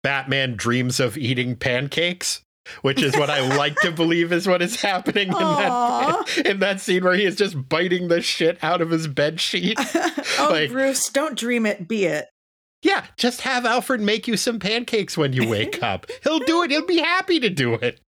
Batman 0.07 0.55
dreams 0.55 1.01
of 1.01 1.17
eating 1.17 1.57
pancakes, 1.57 2.41
which 2.81 3.01
is 3.03 3.13
what 3.17 3.29
I 3.29 3.41
like 3.57 3.75
to 3.81 3.91
believe 3.91 4.31
is 4.31 4.47
what 4.47 4.61
is 4.61 4.81
happening 4.81 5.27
in 5.27 5.33
that 5.33 6.41
in 6.45 6.59
that 6.59 6.79
scene 6.79 7.03
where 7.03 7.13
he 7.15 7.25
is 7.25 7.35
just 7.35 7.67
biting 7.67 8.07
the 8.07 8.21
shit 8.21 8.57
out 8.63 8.79
of 8.79 8.89
his 8.89 9.05
bed 9.05 9.41
sheet. 9.41 9.77
oh, 10.39 10.47
Like- 10.49 10.71
Bruce, 10.71 11.09
don't 11.09 11.37
dream 11.37 11.65
it, 11.65 11.89
be 11.89 12.05
it. 12.05 12.29
Yeah, 12.83 13.03
just 13.17 13.41
have 13.41 13.65
Alfred 13.65 13.99
make 13.99 14.29
you 14.29 14.37
some 14.37 14.59
pancakes 14.59 15.17
when 15.17 15.33
you 15.33 15.49
wake 15.49 15.83
up. 15.83 16.05
He'll 16.23 16.39
do 16.39 16.63
it. 16.63 16.71
He'll 16.71 16.85
be 16.85 16.99
happy 16.99 17.41
to 17.41 17.49
do 17.49 17.73
it. 17.73 17.99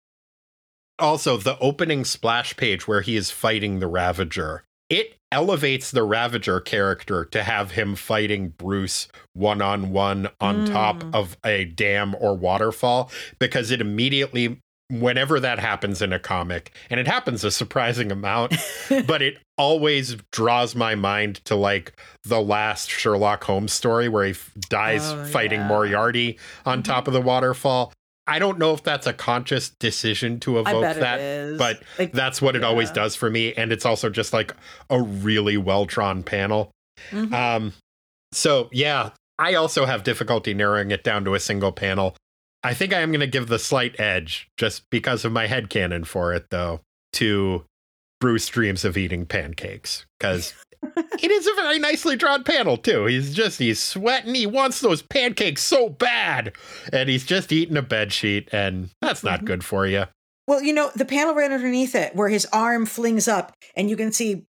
Also, 1.01 1.37
the 1.37 1.59
opening 1.59 2.05
splash 2.05 2.57
page 2.57 2.87
where 2.87 3.01
he 3.01 3.17
is 3.17 3.33
fighting 3.33 3.81
the 3.81 3.89
Ravager, 3.89 4.63
it 4.91 5.17
elevates 5.31 5.91
the 5.91 6.03
Ravager 6.03 6.61
character 6.61 7.25
to 7.27 7.43
have 7.43 7.73
him 7.73 7.95
fighting 7.95 8.49
Bruce 8.57 9.09
one 9.35 9.61
on 9.61 9.93
one 9.93 10.29
on 10.41 10.65
top 10.65 11.05
of 11.15 11.37
a 11.45 11.67
dam 11.67 12.15
or 12.19 12.35
waterfall 12.35 13.11
because 13.39 13.71
it 13.71 13.81
immediately, 13.83 14.59
whenever 14.91 15.39
that 15.39 15.59
happens 15.59 16.01
in 16.01 16.15
a 16.15 16.19
comic, 16.19 16.73
and 16.89 16.99
it 16.99 17.07
happens 17.07 17.45
a 17.45 17.51
surprising 17.51 18.11
amount, 18.11 18.55
but 19.07 19.21
it 19.21 19.37
always 19.59 20.17
draws 20.33 20.75
my 20.75 20.95
mind 20.95 21.45
to 21.45 21.55
like 21.55 21.93
the 22.25 22.41
last 22.41 22.89
Sherlock 22.89 23.45
Holmes 23.45 23.73
story 23.75 24.09
where 24.09 24.25
he 24.25 24.31
f- 24.31 24.51
dies 24.71 25.03
Oh, 25.05 25.27
fighting 25.27 25.61
yeah. 25.61 25.69
Moriarty 25.69 26.39
on 26.65 26.81
Mhm. 26.81 26.85
top 26.85 27.07
of 27.07 27.13
the 27.13 27.21
waterfall. 27.21 27.93
I 28.29 28.39
don't 28.39 28.59
know 28.59 28.75
if 28.75 28.83
that's 28.83 29.07
a 29.07 29.13
conscious 29.13 29.71
decision 29.71 30.39
to 30.41 30.59
evoke 30.59 30.83
that, 30.83 31.57
but 31.59 31.83
Like, 31.99 32.13
that's 32.13 32.43
what 32.43 32.55
it 32.55 32.63
always 32.63 32.91
does 32.91 33.17
for 33.17 33.31
me. 33.31 33.55
And 33.55 33.73
it's 33.73 33.87
also 33.87 34.11
just 34.11 34.33
like 34.33 34.55
a 34.91 35.01
really 35.01 35.57
well 35.57 35.87
drawn 35.87 36.23
panel. 36.23 36.71
mhm. 37.11 37.33
Um, 37.33 37.73
so 38.33 38.69
yeah, 38.71 39.11
I 39.39 39.55
also 39.55 39.87
have 39.87 40.03
difficulty 40.03 40.53
narrowing 40.53 40.91
it 40.91 41.03
down 41.03 41.25
to 41.25 41.35
a 41.35 41.41
single 41.41 41.73
panel. 41.73 42.17
I 42.63 42.75
think 42.75 42.93
I 42.93 43.01
am 43.01 43.11
going 43.11 43.21
to 43.21 43.27
give 43.27 43.47
the 43.47 43.59
slight 43.59 43.99
edge 44.01 44.49
just 44.57 44.83
because 44.91 45.25
of 45.25 45.33
my 45.33 45.47
head 45.47 45.69
headcanon 45.71 46.07
for 46.07 46.35
it, 46.35 46.47
though, 46.51 46.81
to 47.15 47.65
Bruce 48.21 48.49
dreams 48.49 48.85
of 48.85 48.97
eating 48.97 49.25
pancakes 49.27 50.07
because 50.19 50.55
it 51.21 51.31
is 51.31 51.47
a 51.47 51.55
very 51.55 51.79
nicely 51.79 52.17
drawn 52.17 52.43
panel 52.45 52.77
too. 52.77 53.07
He's 53.07 53.35
just 53.35 53.59
he's 53.59 53.81
sweating. 53.81 54.35
He 54.35 54.47
wants 54.47 54.81
those 54.81 55.03
pancakes 55.03 55.63
so 55.63 55.89
bad, 55.89 56.53
and 56.93 57.09
he's 57.09 57.25
just 57.25 57.53
eating 57.53 57.77
a 57.77 57.83
bed 57.83 58.13
sheet, 58.13 58.49
and 58.53 58.91
that's 59.01 59.23
not 59.23 59.43
Mhm. 59.43 59.45
good 59.47 59.65
for 59.65 59.87
you. 59.87 60.05
Well, 60.47 60.63
you 60.63 60.73
know, 60.73 60.91
the 60.97 61.05
panel 61.05 61.35
right 61.35 61.51
underneath 61.51 61.95
it 61.95 62.17
where 62.17 62.29
his 62.31 62.47
arm 62.53 62.87
flings 62.87 63.29
up 63.29 63.53
and 63.77 63.91
you 63.91 63.97
can 63.97 64.13
see 64.13 64.45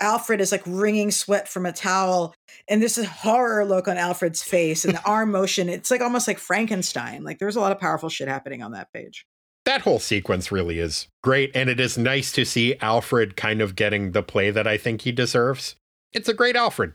Alfred 0.00 0.40
is 0.40 0.50
like 0.50 0.62
wringing 0.66 1.12
sweat 1.12 1.48
from 1.48 1.64
a 1.64 1.72
towel. 1.72 2.34
And 2.68 2.82
this 2.82 2.98
is 2.98 3.06
horror 3.06 3.64
look 3.64 3.86
on 3.86 3.96
Alfred's 3.96 4.42
face 4.42 4.84
and 4.84 4.94
the 4.94 5.04
arm 5.04 5.30
motion. 5.30 5.68
It's 5.68 5.92
like 5.92 6.00
almost 6.00 6.26
like 6.26 6.38
Frankenstein. 6.38 7.22
Like 7.22 7.38
there's 7.38 7.54
a 7.54 7.60
lot 7.60 7.70
of 7.70 7.78
powerful 7.78 8.08
shit 8.08 8.26
happening 8.26 8.62
on 8.64 8.72
that 8.72 8.92
page. 8.92 9.24
That 9.64 9.80
whole 9.80 9.98
sequence 9.98 10.52
really 10.52 10.78
is 10.78 11.08
great, 11.22 11.50
and 11.54 11.70
it 11.70 11.80
is 11.80 11.96
nice 11.96 12.32
to 12.32 12.44
see 12.44 12.76
Alfred 12.80 13.34
kind 13.34 13.62
of 13.62 13.74
getting 13.74 14.12
the 14.12 14.22
play 14.22 14.50
that 14.50 14.66
I 14.66 14.76
think 14.76 15.02
he 15.02 15.12
deserves. 15.12 15.74
It's 16.12 16.28
a 16.28 16.34
great 16.34 16.54
Alfred. 16.54 16.92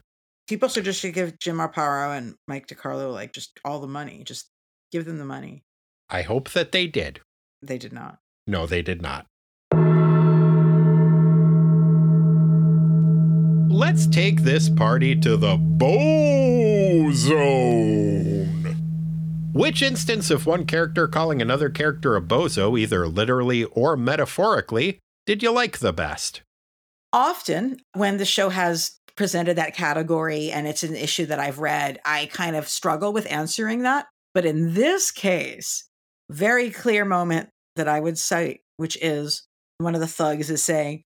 People 0.47 0.69
should 0.69 0.85
just 0.85 0.99
should 0.99 1.13
give 1.15 1.39
Jim 1.39 1.57
Aparo 1.57 2.15
and 2.15 2.35
Mike 2.47 2.67
DeCarlo 2.67 3.11
like 3.11 3.33
just 3.33 3.59
all 3.65 3.79
the 3.79 3.87
money. 3.87 4.23
Just 4.23 4.49
give 4.91 5.05
them 5.05 5.17
the 5.17 5.25
money. 5.25 5.63
I 6.09 6.21
hope 6.21 6.51
that 6.51 6.71
they 6.71 6.85
did. 6.85 7.21
They 7.61 7.77
did 7.79 7.91
not. 7.91 8.19
No, 8.45 8.65
they 8.67 8.81
did 8.81 9.01
not. 9.01 9.25
Let's 13.71 14.07
take 14.07 14.41
this 14.41 14.69
party 14.69 15.15
to 15.21 15.37
the 15.37 15.57
Bo 15.57 17.11
Zone. 17.13 18.58
Which 19.53 19.81
instance 19.81 20.29
of 20.29 20.45
one 20.45 20.65
character 20.65 21.07
calling 21.07 21.41
another 21.41 21.69
character 21.69 22.15
a 22.15 22.21
bozo, 22.21 22.79
either 22.79 23.07
literally 23.07 23.65
or 23.65 23.97
metaphorically, 23.97 24.99
did 25.25 25.43
you 25.43 25.51
like 25.51 25.79
the 25.79 25.93
best? 25.93 26.41
often 27.13 27.77
when 27.93 28.17
the 28.17 28.25
show 28.25 28.49
has 28.49 28.97
presented 29.15 29.57
that 29.57 29.75
category 29.75 30.51
and 30.51 30.67
it's 30.67 30.83
an 30.83 30.95
issue 30.95 31.25
that 31.25 31.39
I've 31.39 31.59
read, 31.59 31.99
I 32.05 32.27
kind 32.27 32.55
of 32.55 32.69
struggle 32.69 33.11
with 33.11 33.31
answering 33.31 33.83
that. 33.83 34.07
But 34.33 34.45
in 34.45 34.73
this 34.73 35.11
case, 35.11 35.85
very 36.29 36.69
clear 36.69 37.03
moment 37.03 37.49
that 37.75 37.87
I 37.87 37.99
would 37.99 38.17
cite, 38.17 38.61
which 38.77 38.97
is 39.01 39.43
one 39.79 39.95
of 39.95 40.01
the 40.01 40.07
thugs 40.07 40.49
is 40.49 40.63
saying, 40.63 41.03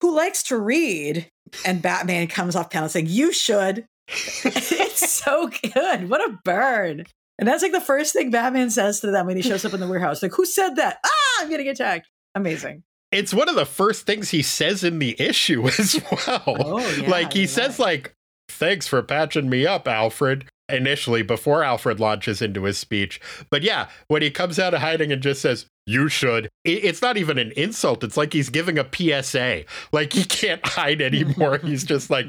Who 0.00 0.14
likes 0.14 0.42
to 0.44 0.58
read? 0.58 1.28
And 1.64 1.82
Batman 1.82 2.26
comes 2.26 2.56
off 2.56 2.70
panel 2.70 2.88
saying, 2.88 3.06
You 3.08 3.32
should. 3.32 3.84
it's 4.08 5.12
so 5.12 5.48
good. 5.74 6.08
What 6.08 6.28
a 6.28 6.38
burn. 6.44 7.04
And 7.38 7.48
that's 7.48 7.62
like 7.62 7.72
the 7.72 7.80
first 7.80 8.12
thing 8.12 8.30
Batman 8.30 8.70
says 8.70 9.00
to 9.00 9.10
them 9.10 9.26
when 9.26 9.36
he 9.36 9.42
shows 9.42 9.64
up 9.64 9.74
in 9.74 9.80
the 9.80 9.88
warehouse. 9.88 10.22
Like, 10.22 10.32
who 10.32 10.46
said 10.46 10.76
that? 10.76 10.98
Ah, 11.04 11.42
I'm 11.42 11.48
getting 11.48 11.68
attacked. 11.68 12.08
Amazing. 12.34 12.84
It's 13.10 13.34
one 13.34 13.48
of 13.48 13.54
the 13.54 13.66
first 13.66 14.06
things 14.06 14.30
he 14.30 14.42
says 14.42 14.82
in 14.82 14.98
the 14.98 15.16
issue 15.20 15.66
as 15.78 16.00
well. 16.10 16.42
Oh, 16.46 16.96
yeah, 16.96 17.08
like 17.08 17.32
he 17.32 17.40
you're 17.40 17.48
says 17.48 17.78
like 17.78 18.14
thanks 18.48 18.86
for 18.86 19.02
patching 19.02 19.48
me 19.48 19.66
up 19.66 19.88
alfred 19.88 20.46
initially 20.68 21.22
before 21.22 21.62
alfred 21.62 22.00
launches 22.00 22.40
into 22.40 22.64
his 22.64 22.78
speech 22.78 23.20
but 23.50 23.62
yeah 23.62 23.88
when 24.08 24.22
he 24.22 24.30
comes 24.30 24.58
out 24.58 24.72
of 24.72 24.80
hiding 24.80 25.12
and 25.12 25.22
just 25.22 25.42
says 25.42 25.66
you 25.86 26.08
should. 26.08 26.48
It's 26.64 27.02
not 27.02 27.16
even 27.16 27.38
an 27.38 27.52
insult. 27.52 28.04
It's 28.04 28.16
like 28.16 28.32
he's 28.32 28.48
giving 28.50 28.78
a 28.78 29.22
psa 29.22 29.64
like 29.92 30.12
he 30.12 30.24
can't 30.24 30.66
hide 30.66 31.02
anymore. 31.02 31.58
He's 31.58 31.84
just 31.84 32.10
like 32.10 32.26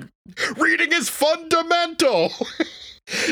reading 0.58 0.92
is 0.92 1.10
fundamental. 1.10 2.32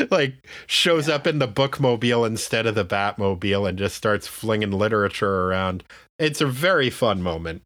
Like 0.08 0.34
shows 0.68 1.08
up 1.08 1.26
in 1.26 1.40
the 1.40 1.48
bookmobile 1.48 2.24
instead 2.28 2.64
of 2.66 2.76
the 2.76 2.84
batmobile 2.84 3.68
and 3.68 3.76
just 3.76 3.96
starts 3.96 4.28
flinging 4.28 4.70
literature 4.70 5.48
around. 5.48 5.82
It's 6.16 6.40
a 6.40 6.46
very 6.46 6.90
fun 6.90 7.20
moment. 7.22 7.62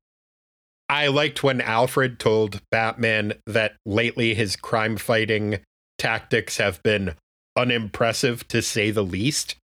I 0.88 1.08
liked 1.08 1.42
when 1.42 1.60
Alfred 1.60 2.18
told 2.18 2.62
Batman 2.70 3.34
that 3.46 3.76
lately 3.84 4.34
his 4.34 4.56
crime 4.56 4.96
fighting 4.96 5.58
tactics 5.98 6.56
have 6.56 6.82
been 6.82 7.14
unimpressive 7.56 8.48
to 8.48 8.62
say 8.62 8.90
the 8.90 9.04
least. 9.04 9.56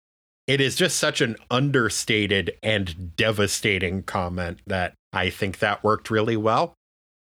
It 0.46 0.60
is 0.60 0.76
just 0.76 0.98
such 0.98 1.20
an 1.20 1.36
understated 1.50 2.56
and 2.62 3.16
devastating 3.16 4.02
comment 4.02 4.60
that 4.66 4.94
I 5.12 5.30
think 5.30 5.58
that 5.60 5.82
worked 5.82 6.10
really 6.10 6.36
well. 6.36 6.74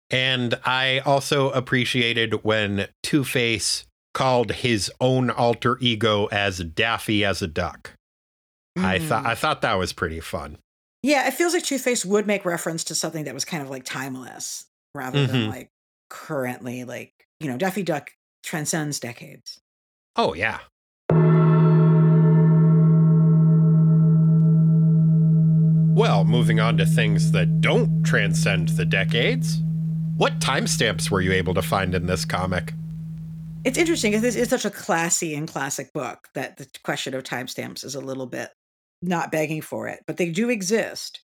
And 0.09 0.55
I 0.65 0.99
also 0.99 1.51
appreciated 1.51 2.43
when 2.43 2.87
Two 3.03 3.23
Face 3.23 3.85
called 4.13 4.51
his 4.51 4.91
own 4.99 5.29
alter 5.29 5.77
ego 5.79 6.25
as 6.27 6.59
Daffy 6.59 7.23
as 7.23 7.41
a 7.41 7.47
duck. 7.47 7.91
I 8.77 8.99
Mm. 8.99 9.07
thought 9.07 9.25
I 9.25 9.35
thought 9.35 9.61
that 9.61 9.75
was 9.75 9.93
pretty 9.93 10.19
fun. 10.19 10.57
Yeah, 11.03 11.27
it 11.27 11.33
feels 11.33 11.53
like 11.53 11.63
Two 11.63 11.77
Face 11.79 12.03
would 12.05 12.27
make 12.27 12.43
reference 12.43 12.83
to 12.85 12.95
something 12.95 13.23
that 13.25 13.33
was 13.33 13.45
kind 13.45 13.63
of 13.63 13.69
like 13.69 13.85
timeless 13.85 14.65
rather 14.95 15.25
than 15.27 15.47
Mhm. 15.47 15.49
like 15.49 15.69
currently, 16.09 16.83
like, 16.83 17.13
you 17.39 17.47
know, 17.47 17.57
Daffy 17.57 17.83
Duck 17.83 18.11
transcends 18.43 18.99
decades. 18.99 19.59
Oh 20.15 20.33
yeah. 20.33 20.59
Well, 25.93 26.23
moving 26.23 26.61
on 26.61 26.77
to 26.77 26.85
things 26.85 27.33
that 27.33 27.59
don't 27.59 28.03
transcend 28.03 28.69
the 28.69 28.85
decades. 28.85 29.59
What 30.15 30.39
timestamps 30.39 31.11
were 31.11 31.19
you 31.19 31.33
able 31.33 31.53
to 31.53 31.61
find 31.61 31.93
in 31.93 32.05
this 32.05 32.23
comic? 32.23 32.73
It's 33.65 33.77
interesting 33.77 34.13
because 34.13 34.37
it's 34.37 34.49
such 34.49 34.63
a 34.63 34.69
classy 34.69 35.35
and 35.35 35.49
classic 35.49 35.91
book 35.91 36.29
that 36.33 36.55
the 36.55 36.67
question 36.85 37.13
of 37.13 37.23
timestamps 37.23 37.83
is 37.83 37.93
a 37.93 37.99
little 37.99 38.25
bit 38.25 38.51
not 39.01 39.33
begging 39.33 39.61
for 39.61 39.89
it, 39.89 39.99
but 40.07 40.15
they 40.15 40.31
do 40.31 40.49
exist, 40.49 41.21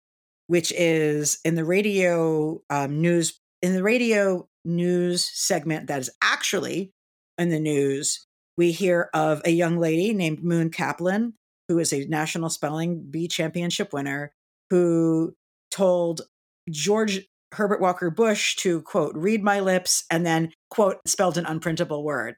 which 0.47 0.73
is 0.73 1.39
in 1.43 1.55
the 1.55 1.65
radio 1.65 2.61
um, 2.69 3.01
news 3.01 3.41
in 3.63 3.73
the 3.73 3.83
radio 3.83 4.47
news 4.67 5.25
segment 5.33 5.87
that 5.87 6.01
is 6.01 6.11
actually 6.23 6.93
in 7.39 7.49
the 7.49 7.61
news. 7.61 8.27
We 8.59 8.73
hear 8.73 9.09
of 9.15 9.41
a 9.47 9.51
young 9.51 9.79
lady 9.79 10.13
named 10.13 10.45
Moon 10.45 10.69
Kaplan, 10.69 11.33
who 11.69 11.79
is 11.79 11.95
a 11.95 12.05
national 12.09 12.51
spelling 12.51 13.07
bee 13.11 13.27
championship 13.27 13.95
winner, 13.95 14.35
who 14.71 15.35
told 15.71 16.23
George 16.71 17.27
Herbert 17.53 17.81
Walker 17.81 18.11
Bush 18.11 18.57
to 18.57 18.81
quote, 18.83 19.15
read 19.15 19.43
my 19.43 19.61
lips, 19.61 20.05
and 20.11 20.25
then 20.25 20.53
quote, 20.71 20.99
spelled 21.07 21.37
an 21.37 21.45
unprintable 21.45 22.03
word. 22.03 22.37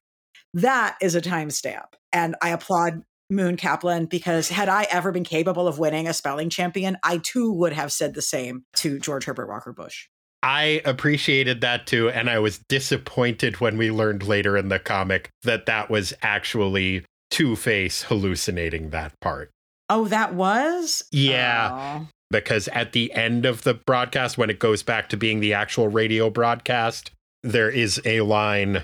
That 0.55 0.97
is 1.01 1.15
a 1.15 1.21
timestamp. 1.21 1.95
And 2.13 2.37
I 2.43 2.51
applaud 2.51 3.03
Moon 3.31 3.57
Kaplan 3.57 4.07
because 4.07 4.49
had 4.49 4.69
I 4.69 4.87
ever 4.91 5.13
been 5.13 5.25
capable 5.25 5.67
of 5.67 5.79
winning 5.79 6.07
a 6.07 6.15
spelling 6.15 6.51
champion, 6.51 6.97
I 7.03 7.19
too 7.19 7.53
would 7.53 7.73
have 7.73 7.93
said 7.93 8.15
the 8.15 8.23
same 8.23 8.65
to 8.77 8.99
George 8.99 9.25
Herbert 9.25 9.49
Walker 9.49 9.73
Bush. 9.73 10.09
I 10.43 10.83
appreciated 10.85 11.61
that 11.61 11.87
too, 11.87 12.11
and 12.11 12.29
I 12.29 12.41
was 12.41 12.59
disappointed 12.69 13.61
when 13.61 13.79
we 13.79 13.91
learned 13.91 14.25
later 14.25 14.57
in 14.57 14.69
the 14.69 14.81
comic 14.81 15.31
that 15.45 15.67
that 15.67 15.89
was 15.89 16.13
actually 16.21 17.05
Two 17.31 17.57
Face 17.57 18.03
hallucinating 18.03 18.91
that 18.91 19.13
part. 19.21 19.51
Oh, 19.89 20.07
that 20.09 20.35
was? 20.35 21.03
Yeah. 21.13 22.01
Oh. 22.03 22.09
Because 22.33 22.67
at 22.69 22.91
the 22.93 23.13
end 23.13 23.47
of 23.47 23.63
the 23.63 23.75
broadcast, 23.75 24.37
when 24.37 24.51
it 24.51 24.59
goes 24.59 24.83
back 24.83 25.09
to 25.11 25.17
being 25.17 25.39
the 25.39 25.55
actual 25.55 25.87
radio 25.87 26.29
broadcast, 26.31 27.13
there 27.45 27.71
is 27.71 28.01
a 28.05 28.23
line. 28.23 28.83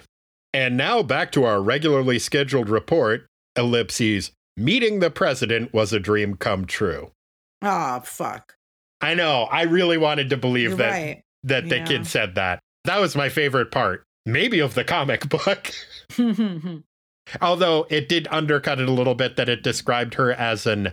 And 0.55 0.77
now 0.77 1.03
back 1.03 1.33
to 1.33 1.43
our 1.45 1.61
regularly 1.61 2.19
scheduled 2.20 2.69
report 2.69 3.27
ellipses. 3.57 4.31
Meeting 4.57 5.01
the 5.01 5.11
president 5.11 5.73
was 5.73 5.93
a 5.93 6.01
dream 6.01 6.37
come 6.37 6.65
true. 6.65 7.11
Oh, 7.62 8.01
fuck. 8.05 8.55
I 9.01 9.15
know. 9.15 9.45
I 9.51 9.62
really 9.62 9.99
wanted 9.99 10.31
to 10.31 10.37
believe 10.37 10.70
You're 10.70 10.79
that 10.79 10.91
right. 10.91 11.20
that 11.45 11.69
the 11.69 11.79
Yeah. 11.79 11.85
kid 11.87 12.07
said 12.07 12.35
that. 12.37 12.61
That 12.85 12.99
was 13.01 13.15
my 13.16 13.29
favorite 13.29 13.70
part. 13.70 14.03
Maybe 14.27 14.59
of 14.61 14.75
the 14.75 14.85
comic 14.85 15.29
book. 15.29 15.70
Although 17.41 17.87
it 17.91 18.09
did 18.09 18.27
undercut 18.31 18.81
it 18.81 18.89
a 18.89 18.93
little 18.93 19.15
bit 19.15 19.37
that 19.37 19.49
it 19.49 19.62
described 19.62 20.15
her 20.15 20.33
as 20.33 20.66
an 20.66 20.93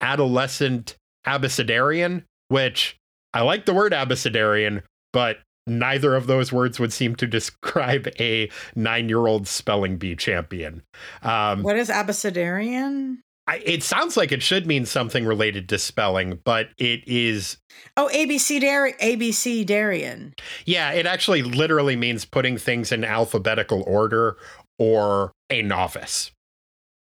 adolescent 0.00 0.96
abecedarian, 1.26 2.24
which 2.48 2.96
I 3.34 3.42
like 3.42 3.66
the 3.66 3.74
word 3.74 3.92
abecedarian, 3.92 4.82
but 5.12 5.38
neither 5.66 6.14
of 6.14 6.26
those 6.26 6.52
words 6.52 6.78
would 6.78 6.92
seem 6.92 7.16
to 7.16 7.26
describe 7.38 8.08
a 8.20 8.48
nine 8.74 9.08
year 9.08 9.26
old 9.26 9.46
spelling 9.48 9.96
bee 9.96 10.16
champion. 10.16 10.82
Um, 11.22 11.62
what 11.62 11.76
is 11.76 11.88
abecedarian? 11.88 13.18
I, 13.48 13.58
it 13.64 13.84
sounds 13.84 14.16
like 14.16 14.32
it 14.32 14.42
should 14.42 14.66
mean 14.66 14.86
something 14.86 15.24
related 15.24 15.68
to 15.68 15.78
spelling, 15.78 16.40
but 16.44 16.70
it 16.78 17.06
is, 17.06 17.58
Oh, 17.96 18.10
ABC 18.12 18.60
Dar- 18.60 18.90
ABC 19.00 19.64
Darian. 19.64 20.34
yeah, 20.64 20.90
it 20.90 21.06
actually 21.06 21.42
literally 21.42 21.94
means 21.94 22.24
putting 22.24 22.58
things 22.58 22.90
in 22.90 23.04
alphabetical 23.04 23.84
order 23.86 24.36
or 24.80 25.30
a 25.48 25.62
novice. 25.62 26.32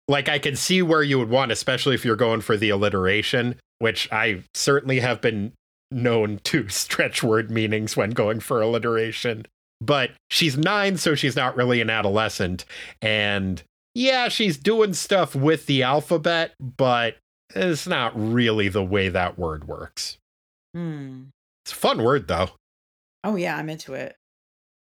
like 0.10 0.28
I 0.28 0.38
can 0.38 0.58
see 0.58 0.82
where 0.82 1.02
you 1.04 1.18
would 1.18 1.30
want, 1.30 1.52
especially 1.54 1.96
if 1.96 2.04
you're 2.04 2.18
going 2.18 2.42
for 2.42 2.58
the 2.58 2.72
alliteration, 2.72 3.56
which 3.80 4.12
I 4.12 4.44
certainly 4.54 5.00
have 5.00 5.22
been 5.22 5.54
known 5.92 6.40
to 6.46 6.68
stretch 6.70 7.24
word 7.24 7.52
meanings 7.52 7.96
when 7.96 8.12
going 8.12 8.40
for 8.40 8.62
alliteration. 8.62 9.46
But 9.80 10.12
she's 10.30 10.58
nine, 10.58 10.98
so 10.98 11.14
she's 11.14 11.36
not 11.36 11.56
really 11.56 11.82
an 11.82 11.90
adolescent. 11.90 12.66
And 13.02 13.62
yeah, 13.94 14.28
she's 14.30 14.58
doing 14.58 14.94
stuff 14.94 15.36
with 15.36 15.68
the 15.68 15.84
alphabet, 15.84 16.54
but 16.60 17.18
it's 17.56 17.88
not 17.88 18.14
really 18.16 18.70
the 18.70 18.84
way 18.84 19.10
that 19.10 19.38
word 19.38 19.68
works. 19.68 20.18
Hmm. 20.74 21.26
It's 21.64 21.74
a 21.74 21.76
fun 21.76 22.04
word, 22.04 22.28
though. 22.28 22.50
Oh 23.24 23.36
yeah, 23.36 23.58
I'm 23.58 23.70
into 23.70 23.94
it. 23.94 24.16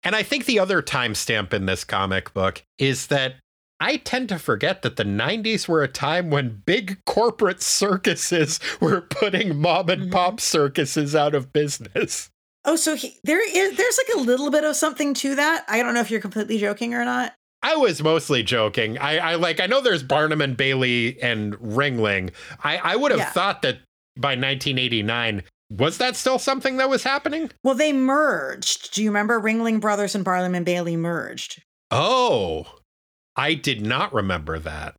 And 0.04 0.14
I 0.14 0.22
think 0.22 0.44
the 0.44 0.58
other 0.58 0.80
timestamp 0.80 1.52
in 1.52 1.66
this 1.66 1.84
comic 1.84 2.32
book 2.32 2.62
is 2.78 3.08
that 3.08 3.34
I 3.80 3.96
tend 3.96 4.28
to 4.30 4.38
forget 4.38 4.82
that 4.82 4.96
the 4.96 5.04
90s 5.04 5.68
were 5.68 5.82
a 5.82 5.88
time 5.88 6.30
when 6.30 6.62
big 6.66 6.98
corporate 7.04 7.62
circuses 7.62 8.58
were 8.80 9.00
putting 9.02 9.60
mom 9.60 9.88
and 9.88 10.02
mm-hmm. 10.02 10.10
pop 10.10 10.40
circuses 10.40 11.14
out 11.14 11.34
of 11.34 11.52
business. 11.52 12.30
Oh, 12.64 12.76
so 12.76 12.96
he, 12.96 13.16
there 13.24 13.40
is 13.40 13.76
there's 13.76 13.98
like 13.98 14.16
a 14.16 14.20
little 14.20 14.50
bit 14.50 14.64
of 14.64 14.76
something 14.76 15.14
to 15.14 15.36
that. 15.36 15.64
I 15.68 15.82
don't 15.82 15.94
know 15.94 16.00
if 16.00 16.10
you're 16.10 16.20
completely 16.20 16.58
joking 16.58 16.92
or 16.92 17.04
not. 17.04 17.34
I 17.62 17.76
was 17.76 18.02
mostly 18.02 18.42
joking. 18.42 18.98
I, 18.98 19.18
I 19.18 19.34
like 19.36 19.60
I 19.60 19.66
know 19.66 19.80
there's 19.80 20.02
Barnum 20.02 20.40
and 20.40 20.56
Bailey 20.56 21.20
and 21.22 21.54
Ringling. 21.58 22.32
I, 22.62 22.78
I 22.78 22.96
would 22.96 23.10
have 23.12 23.20
Yeah. 23.20 23.30
thought 23.30 23.62
that 23.62 23.78
by 24.16 24.30
1989 24.30 25.44
was 25.70 25.98
that 25.98 26.16
still 26.16 26.38
something 26.38 26.78
that 26.78 26.88
was 26.88 27.04
happening? 27.04 27.50
Well, 27.62 27.74
they 27.74 27.92
merged. 27.92 28.94
Do 28.94 29.02
you 29.02 29.10
remember 29.10 29.40
Ringling 29.40 29.80
Brothers 29.80 30.14
and 30.14 30.24
Barnum 30.24 30.54
and 30.54 30.64
Bailey 30.64 30.96
merged? 30.96 31.62
Oh, 31.90 32.66
I 33.38 33.54
did 33.54 33.80
not 33.80 34.12
remember 34.12 34.58
that. 34.58 34.96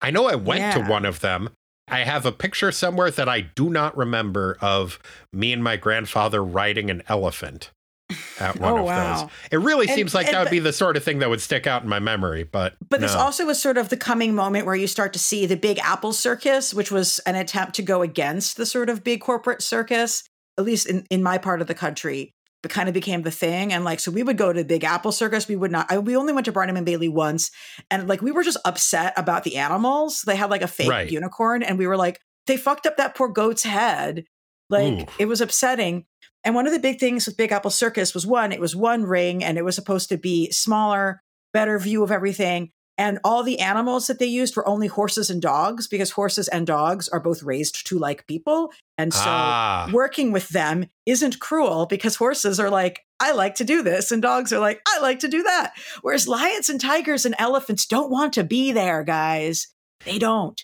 I 0.00 0.10
know 0.10 0.26
I 0.26 0.34
went 0.36 0.72
to 0.74 0.80
one 0.82 1.04
of 1.04 1.20
them. 1.20 1.50
I 1.86 2.00
have 2.00 2.26
a 2.26 2.32
picture 2.32 2.72
somewhere 2.72 3.10
that 3.10 3.28
I 3.28 3.40
do 3.42 3.70
not 3.70 3.96
remember 3.96 4.56
of 4.60 4.98
me 5.32 5.52
and 5.52 5.62
my 5.62 5.76
grandfather 5.76 6.42
riding 6.44 6.90
an 6.90 7.02
elephant 7.08 7.70
at 8.40 8.56
oh, 8.56 8.60
one 8.60 8.72
Oh, 8.72 8.78
of 8.78 8.84
wow. 8.84 9.20
those. 9.22 9.30
It 9.50 9.56
really 9.58 9.86
And- 9.86 9.94
seems 9.94 10.14
like 10.14 10.26
and 10.26 10.34
that 10.34 10.44
would 10.44 10.50
be 10.50 10.58
the 10.60 10.72
sort 10.72 10.96
of 10.96 11.04
thing 11.04 11.18
that 11.20 11.28
would 11.30 11.40
stick 11.40 11.66
out 11.66 11.82
in 11.82 11.88
my 11.88 11.98
memory, 11.98 12.42
but 12.44 12.74
But 12.88 13.00
this 13.00 13.14
also 13.14 13.46
was 13.46 13.60
sort 13.60 13.76
of 13.78 13.88
the 13.88 13.96
coming 13.96 14.34
moment 14.34 14.66
where 14.66 14.74
you 14.74 14.86
start 14.86 15.12
to 15.14 15.18
see 15.18 15.46
the 15.46 15.56
Big 15.56 15.78
Apple 15.80 16.12
Circus, 16.12 16.72
which 16.74 16.90
was 16.90 17.18
an 17.20 17.34
attempt 17.36 17.74
to 17.76 17.82
go 17.82 18.02
against 18.02 18.56
the 18.56 18.66
sort 18.66 18.88
of 18.90 19.02
big 19.04 19.20
corporate 19.20 19.62
circus, 19.62 20.24
at 20.58 20.64
least 20.64 20.86
in, 20.86 21.06
in 21.10 21.22
my 21.22 21.38
part 21.38 21.60
of 21.60 21.66
the 21.66 21.74
country. 21.74 22.32
Kind 22.66 22.88
of 22.88 22.92
became 22.92 23.22
the 23.22 23.30
thing, 23.30 23.72
and 23.72 23.84
like 23.84 24.00
so, 24.00 24.10
we 24.10 24.22
would 24.22 24.36
go 24.36 24.52
to 24.52 24.64
Big 24.64 24.84
Apple 24.84 25.12
Circus. 25.12 25.46
We 25.48 25.56
would 25.56 25.70
not. 25.70 25.90
I, 25.90 25.98
we 25.98 26.16
only 26.16 26.32
went 26.32 26.44
to 26.46 26.52
Barnum 26.52 26.76
and 26.76 26.84
Bailey 26.84 27.08
once, 27.08 27.50
and 27.90 28.08
like 28.08 28.20
we 28.20 28.32
were 28.32 28.42
just 28.42 28.58
upset 28.64 29.14
about 29.16 29.44
the 29.44 29.56
animals. 29.56 30.22
They 30.26 30.36
had 30.36 30.50
like 30.50 30.62
a 30.62 30.66
fake 30.66 30.90
Right. 30.90 31.10
unicorn, 31.10 31.62
and 31.62 31.78
we 31.78 31.86
were 31.86 31.96
like, 31.96 32.20
they 32.46 32.56
fucked 32.56 32.86
up 32.86 32.96
that 32.96 33.14
poor 33.14 33.28
goat's 33.28 33.62
head. 33.62 34.24
Like 34.68 34.92
Ooh. 34.92 35.06
it 35.18 35.26
was 35.26 35.40
upsetting. 35.40 36.06
And 36.44 36.54
one 36.54 36.66
of 36.66 36.72
the 36.72 36.78
big 36.78 36.98
things 36.98 37.26
with 37.26 37.36
Big 37.36 37.52
Apple 37.52 37.70
Circus 37.70 38.12
was 38.12 38.26
one, 38.26 38.52
it 38.52 38.60
was 38.60 38.74
one 38.76 39.04
ring, 39.04 39.42
and 39.44 39.56
it 39.56 39.64
was 39.64 39.74
supposed 39.76 40.08
to 40.08 40.18
be 40.18 40.50
smaller, 40.50 41.22
better 41.52 41.78
view 41.78 42.02
of 42.02 42.10
everything. 42.10 42.72
And 42.98 43.20
all 43.22 43.44
the 43.44 43.60
animals 43.60 44.08
that 44.08 44.18
they 44.18 44.26
used 44.26 44.56
were 44.56 44.68
only 44.68 44.88
horses 44.88 45.30
and 45.30 45.40
dogs 45.40 45.86
because 45.86 46.10
horses 46.10 46.48
and 46.48 46.66
dogs 46.66 47.08
are 47.08 47.20
both 47.20 47.44
raised 47.44 47.86
to 47.86 47.98
like 47.98 48.26
people. 48.26 48.72
And 48.98 49.14
so 49.14 49.22
ah, 49.24 49.88
working 49.92 50.32
with 50.32 50.48
them 50.48 50.86
isn't 51.06 51.38
cruel 51.38 51.86
because 51.86 52.16
horses 52.16 52.58
are 52.58 52.70
like, 52.70 53.04
I 53.20 53.32
like 53.32 53.54
to 53.56 53.64
do 53.64 53.82
this. 53.82 54.10
And 54.10 54.20
dogs 54.20 54.52
are 54.52 54.58
like, 54.58 54.80
I 54.86 54.98
like 54.98 55.20
to 55.20 55.28
do 55.28 55.44
that. 55.44 55.74
Whereas 56.02 56.26
lions 56.26 56.68
and 56.68 56.80
tigers 56.80 57.24
and 57.24 57.36
elephants 57.38 57.86
don't 57.86 58.10
want 58.10 58.32
to 58.32 58.42
be 58.42 58.72
there, 58.72 59.04
guys. 59.04 59.68
They 60.04 60.18
don't. 60.18 60.60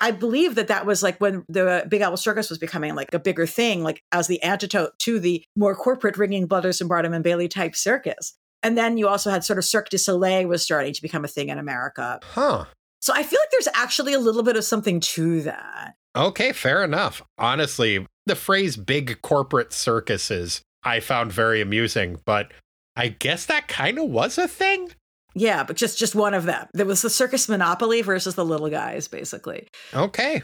I 0.00 0.10
believe 0.10 0.54
that 0.54 0.68
that 0.68 0.86
was 0.86 1.02
like 1.02 1.20
when 1.20 1.44
the 1.48 1.84
Big 1.88 2.00
Apple 2.00 2.16
Circus 2.16 2.48
was 2.48 2.58
becoming 2.58 2.94
like 2.94 3.12
a 3.12 3.20
bigger 3.20 3.46
thing, 3.46 3.82
like 3.82 4.02
as 4.10 4.26
the 4.26 4.42
antidote 4.42 4.98
to 5.00 5.20
the 5.20 5.44
more 5.56 5.74
corporate 5.74 6.16
Ringling 6.16 6.48
Brothers 6.48 6.80
and 6.80 6.88
Barnum 6.88 7.12
and 7.12 7.22
Bailey 7.22 7.48
type 7.48 7.76
circus. 7.76 8.34
And 8.62 8.78
then 8.78 8.96
you 8.96 9.08
also 9.08 9.30
had 9.30 9.44
sort 9.44 9.58
of 9.58 9.64
Cirque 9.64 9.88
du 9.90 9.98
Soleil 9.98 10.46
was 10.46 10.62
starting 10.62 10.92
to 10.94 11.02
become 11.02 11.24
a 11.24 11.28
thing 11.28 11.48
in 11.48 11.58
America. 11.58 12.20
huh. 12.22 12.64
So 13.00 13.12
I 13.12 13.24
feel 13.24 13.40
like 13.40 13.50
there's 13.50 13.68
actually 13.74 14.12
a 14.12 14.20
little 14.20 14.44
bit 14.44 14.56
of 14.56 14.64
something 14.64 15.00
to 15.00 15.42
that. 15.42 15.94
Okay, 16.14 16.52
fair 16.52 16.84
enough. 16.84 17.20
Honestly, 17.36 18.06
the 18.26 18.36
phrase 18.36 18.76
big 18.76 19.20
corporate 19.22 19.72
circuses 19.72 20.62
I 20.84 21.00
found 21.00 21.32
very 21.32 21.60
amusing, 21.60 22.20
but 22.24 22.52
I 22.96 23.08
guess 23.08 23.46
that 23.46 23.68
kind 23.68 23.98
of 23.98 24.10
was 24.10 24.38
a 24.38 24.48
thing. 24.48 24.90
Yeah, 25.34 25.64
but 25.64 25.76
just 25.76 25.98
just 25.98 26.14
one 26.14 26.34
of 26.34 26.44
them. 26.44 26.68
There 26.74 26.86
was 26.86 27.02
the 27.02 27.10
circus 27.10 27.48
monopoly 27.48 28.02
versus 28.02 28.34
the 28.34 28.44
little 28.44 28.68
guys, 28.68 29.08
basically. 29.08 29.68
Okay. 29.94 30.42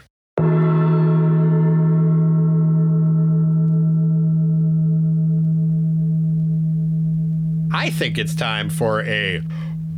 I 7.71 7.91
think 7.91 8.17
it's 8.17 8.33
time 8.33 8.71
for 8.71 9.03
a 9.03 9.43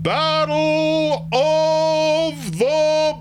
Battle 0.03 1.30
of 1.31 2.57
the 2.57 3.18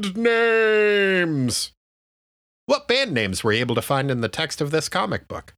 Band 0.00 0.16
Names. 0.16 1.70
What 2.66 2.88
band 2.88 3.12
names 3.12 3.44
were 3.44 3.52
you 3.52 3.60
able 3.60 3.76
to 3.76 3.82
find 3.82 4.10
in 4.10 4.22
the 4.22 4.28
text 4.28 4.60
of 4.60 4.72
this 4.72 4.88
comic 4.88 5.28
book? 5.28 5.54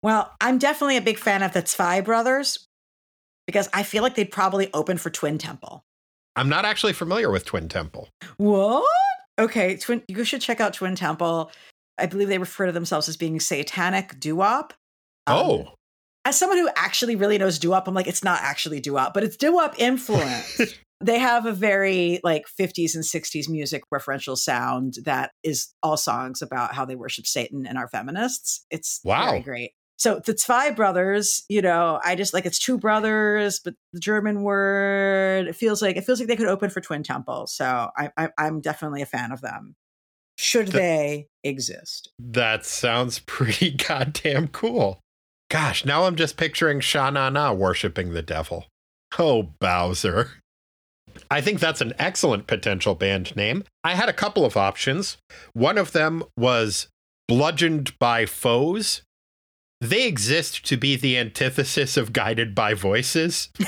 Well, 0.00 0.32
I'm 0.40 0.58
definitely 0.58 0.96
a 0.96 1.02
big 1.02 1.18
fan 1.18 1.42
of 1.42 1.52
the 1.52 1.62
Zwei 1.62 2.02
Brothers 2.02 2.68
because 3.48 3.68
I 3.72 3.82
feel 3.82 4.04
like 4.04 4.14
they'd 4.14 4.30
probably 4.30 4.72
open 4.72 4.96
for 4.96 5.10
Twin 5.10 5.38
Temple. 5.38 5.82
I'm 6.36 6.48
not 6.48 6.64
actually 6.64 6.92
familiar 6.92 7.32
with 7.32 7.44
Twin 7.44 7.68
Temple. 7.68 8.10
What? 8.36 8.86
Okay, 9.40 9.76
Twin. 9.76 10.02
You 10.06 10.22
should 10.22 10.40
check 10.40 10.60
out 10.60 10.74
Twin 10.74 10.94
Temple. 10.94 11.50
I 11.98 12.06
believe 12.06 12.28
they 12.28 12.38
refer 12.38 12.66
to 12.66 12.72
themselves 12.72 13.08
as 13.08 13.16
being 13.16 13.40
satanic 13.40 14.18
doo-wop. 14.18 14.74
Um, 15.26 15.36
oh, 15.36 15.74
as 16.24 16.38
someone 16.38 16.58
who 16.58 16.70
actually 16.74 17.16
really 17.16 17.38
knows 17.38 17.58
doo-wop, 17.58 17.86
I'm 17.86 17.94
like, 17.94 18.06
it's 18.06 18.24
not 18.24 18.40
actually 18.42 18.80
doo-wop, 18.80 19.12
but 19.14 19.24
it's 19.24 19.36
doo-wop 19.36 19.74
influence. 19.78 20.74
they 21.00 21.18
have 21.18 21.44
a 21.44 21.52
very 21.52 22.20
like 22.24 22.44
50s 22.58 22.94
and 22.94 23.04
60s 23.04 23.48
music 23.48 23.82
referential 23.92 24.36
sound 24.36 24.94
that 25.04 25.32
is 25.42 25.74
all 25.82 25.96
songs 25.96 26.40
about 26.40 26.74
how 26.74 26.84
they 26.84 26.96
worship 26.96 27.26
Satan 27.26 27.66
and 27.66 27.76
are 27.76 27.88
feminists. 27.88 28.64
It's 28.70 29.00
Wow. 29.04 29.30
very 29.30 29.40
great. 29.40 29.72
So 29.96 30.20
the 30.24 30.36
Zwei 30.36 30.70
brothers, 30.70 31.44
you 31.48 31.62
know, 31.62 32.00
I 32.04 32.16
just 32.16 32.34
like 32.34 32.46
it's 32.46 32.58
two 32.58 32.78
brothers, 32.78 33.60
but 33.62 33.74
the 33.92 34.00
German 34.00 34.42
word 34.42 35.46
it 35.46 35.56
feels 35.56 35.80
like 35.82 35.96
it 35.96 36.04
feels 36.04 36.18
like 36.18 36.28
they 36.28 36.36
could 36.36 36.48
open 36.48 36.70
for 36.70 36.80
Twin 36.80 37.02
Temple. 37.02 37.46
So 37.46 37.90
I, 37.96 38.10
I, 38.16 38.30
I'm 38.36 38.60
definitely 38.60 39.02
a 39.02 39.06
fan 39.06 39.30
of 39.30 39.40
them. 39.40 39.76
Should 40.44 40.66
The- 40.68 40.72
they 40.78 41.26
exist? 41.42 42.10
That 42.18 42.66
sounds 42.66 43.18
pretty 43.26 43.70
goddamn 43.70 44.48
cool. 44.48 45.00
Gosh, 45.50 45.84
now 45.86 46.04
I'm 46.04 46.16
just 46.16 46.36
picturing 46.36 46.80
Sha 46.80 47.08
Na 47.10 47.30
Na 47.30 47.52
worshiping 47.52 48.12
the 48.12 48.22
devil. 48.22 48.66
Oh, 49.18 49.50
Bowser. 49.60 50.32
I 51.30 51.40
think 51.40 51.60
that's 51.60 51.80
an 51.80 51.92
excellent 51.98 52.46
potential 52.46 52.94
band 52.94 53.34
name. 53.36 53.64
I 53.84 53.94
had 53.94 54.08
a 54.08 54.12
couple 54.12 54.44
of 54.44 54.56
options. 54.56 55.16
One 55.52 55.78
of 55.78 55.92
them 55.92 56.24
was 56.36 56.88
Bludgeoned 57.28 57.98
by 57.98 58.26
Foes. 58.26 59.02
They 59.80 60.06
exist 60.06 60.64
to 60.66 60.76
be 60.76 60.96
the 60.96 61.16
antithesis 61.16 61.96
of 61.96 62.12
Guided 62.12 62.54
by 62.54 62.74
Voices. 62.74 63.48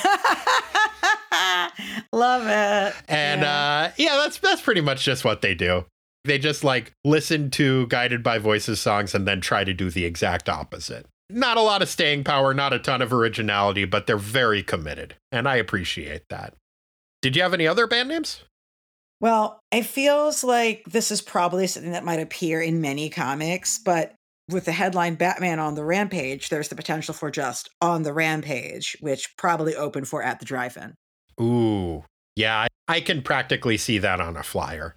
Love 2.13 2.47
it. 2.47 2.95
And 3.09 3.43
Yeah. 3.43 3.53
uh 3.59 3.91
yeah, 3.97 4.17
that's 4.17 4.39
that's 4.39 4.63
pretty 4.63 4.81
much 4.81 5.05
just 5.05 5.25
what 5.25 5.43
they 5.43 5.55
do. 5.55 5.85
They 6.27 6.39
just 6.39 6.65
like 6.65 6.93
listen 7.05 7.51
to 7.53 7.87
Guided 7.87 8.23
by 8.23 8.39
Voices 8.39 8.81
songs 8.81 9.15
and 9.15 9.27
then 9.27 9.41
try 9.41 9.65
to 9.65 9.73
do 9.73 9.91
the 9.91 10.05
exact 10.05 10.49
opposite. 10.49 11.07
Not 11.29 11.57
a 11.57 11.63
lot 11.63 11.83
of 11.83 11.89
staying 11.89 12.25
power, 12.25 12.55
not 12.55 12.73
a 12.73 12.79
ton 12.79 13.03
of 13.03 13.13
originality, 13.13 13.85
but 13.85 14.07
they're 14.07 14.17
very 14.17 14.63
committed, 14.63 15.17
and 15.33 15.49
I 15.49 15.57
appreciate 15.57 16.23
that. 16.31 16.55
Did 17.21 17.35
you 17.35 17.43
have 17.43 17.55
any 17.55 17.67
other 17.67 17.87
band 17.87 18.11
names? 18.11 18.45
Well, 19.21 19.61
it 19.73 19.87
feels 19.87 20.45
like 20.45 20.85
this 20.85 21.11
is 21.11 21.23
probably 21.23 21.67
something 21.67 21.93
that 21.93 22.05
might 22.05 22.21
appear 22.21 22.61
in 22.61 22.81
many 22.81 23.09
comics, 23.09 23.79
but 23.79 24.15
with 24.49 24.67
the 24.67 24.73
headline 24.73 25.17
Batman 25.17 25.59
on 25.59 25.75
the 25.75 25.85
Rampage, 25.85 26.49
there's 26.49 26.69
the 26.69 26.77
potential 26.77 27.15
for 27.15 27.31
just 27.31 27.71
on 27.81 28.03
the 28.03 28.13
Rampage, 28.13 28.97
which 29.01 29.37
probably 29.37 29.75
opened 29.75 30.07
for 30.07 30.23
at 30.23 30.39
the 30.39 30.45
drive 30.45 30.77
in. 30.77 30.95
Ooh, 31.43 32.05
yeah, 32.37 32.57
I, 32.61 32.69
I 32.87 33.01
can 33.01 33.23
practically 33.23 33.77
see 33.77 33.99
that 33.99 34.21
on 34.21 34.37
a 34.37 34.43
flyer. 34.43 34.95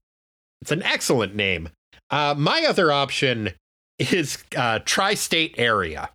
It's 0.61 0.71
an 0.71 0.83
excellent 0.83 1.35
name. 1.35 1.69
Uh, 2.09 2.35
my 2.37 2.65
other 2.67 2.91
option 2.91 3.51
is 3.97 4.37
uh, 4.57 4.79
Tri 4.85 5.13
State 5.13 5.55
Area. 5.57 6.09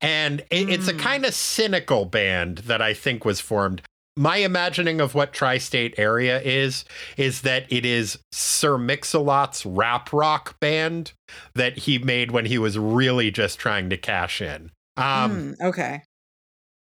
And 0.00 0.40
it, 0.50 0.68
it's 0.68 0.88
a 0.88 0.92
Mm. 0.94 0.98
kind 0.98 1.24
of 1.24 1.34
cynical 1.34 2.04
band 2.04 2.58
that 2.58 2.82
I 2.82 2.92
think 2.94 3.24
was 3.24 3.40
formed. 3.40 3.80
My 4.18 4.38
imagining 4.38 5.00
of 5.00 5.14
what 5.14 5.32
Tri 5.32 5.58
State 5.58 5.94
Area 5.98 6.40
is, 6.40 6.84
is 7.16 7.42
that 7.42 7.70
it 7.70 7.84
is 7.84 8.18
Sir 8.32 8.78
Mix-a-Lot's 8.78 9.66
rap 9.66 10.12
rock 10.12 10.58
band 10.60 11.12
that 11.54 11.78
he 11.78 11.98
made 11.98 12.30
when 12.30 12.46
he 12.46 12.56
was 12.58 12.78
really 12.78 13.30
just 13.30 13.58
trying 13.58 13.90
to 13.90 13.96
cash 13.96 14.40
in. 14.40 14.70
Um, 14.96 15.54
Hmm, 15.58 15.66
okay. 15.66 16.02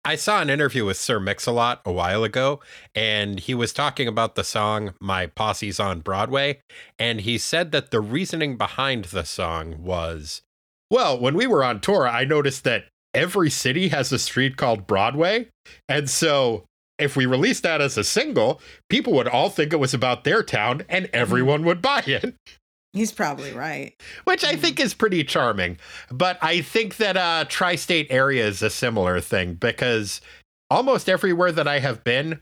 I 0.09 0.17
saw 0.17 0.41
an 0.41 0.49
interview 0.49 0.87
with 0.87 0.97
Sir 0.97 1.21
Mix-a-Lot 1.21 1.83
a 1.85 1.93
while 1.93 2.25
ago, 2.25 2.61
and 2.95 3.39
he 3.39 3.53
was 3.53 3.75
talking 3.75 4.09
about 4.09 4.37
the 4.37 4.43
song 4.43 4.95
My 5.03 5.27
Posse's 5.27 5.79
on 5.79 6.01
Broadway. 6.01 6.61
And 6.99 7.21
he 7.21 7.37
said 7.37 7.73
that 7.73 7.91
the 7.91 8.01
reasoning 8.01 8.57
behind 8.57 9.05
the 9.05 9.25
song 9.25 9.83
was 9.83 10.41
well, 10.91 11.21
when 11.21 11.35
we 11.35 11.47
were 11.47 11.63
on 11.63 11.81
tour, 11.81 12.09
I 12.09 12.25
noticed 12.25 12.65
that 12.65 12.87
every 13.13 13.51
city 13.51 13.89
has 13.89 14.11
a 14.11 14.19
street 14.19 14.57
called 14.57 14.87
Broadway. 14.87 15.49
And 15.91 16.09
so 16.09 16.65
if 16.99 17.15
we 17.15 17.27
released 17.27 17.63
that 17.65 17.83
as 17.83 17.99
a 17.99 18.03
single, 18.03 18.63
people 18.89 19.13
would 19.13 19.29
all 19.29 19.51
think 19.51 19.75
it 19.75 19.77
was 19.77 19.93
about 19.93 20.25
their 20.25 20.43
town 20.43 20.87
and 20.89 21.05
mm-hmm. 21.05 21.17
everyone 21.17 21.67
would 21.67 21.83
buy 21.83 22.03
it. 22.07 22.35
He's 22.93 23.13
probably 23.13 23.53
right. 23.53 23.95
Which 24.25 24.45
I 24.45 24.57
think 24.57 24.81
is 24.81 24.95
pretty 24.95 25.23
charming. 25.25 25.79
But 26.11 26.39
I 26.43 26.63
think 26.63 26.97
that 26.97 27.17
uh 27.17 27.45
tri-state 27.49 28.09
area 28.11 28.47
is 28.47 28.63
a 28.63 28.71
similar 28.71 29.21
thing 29.21 29.55
because 29.55 30.21
almost 30.71 31.09
everywhere 31.09 31.53
that 31.53 31.69
I 31.69 31.81
have 31.81 32.03
been 32.03 32.41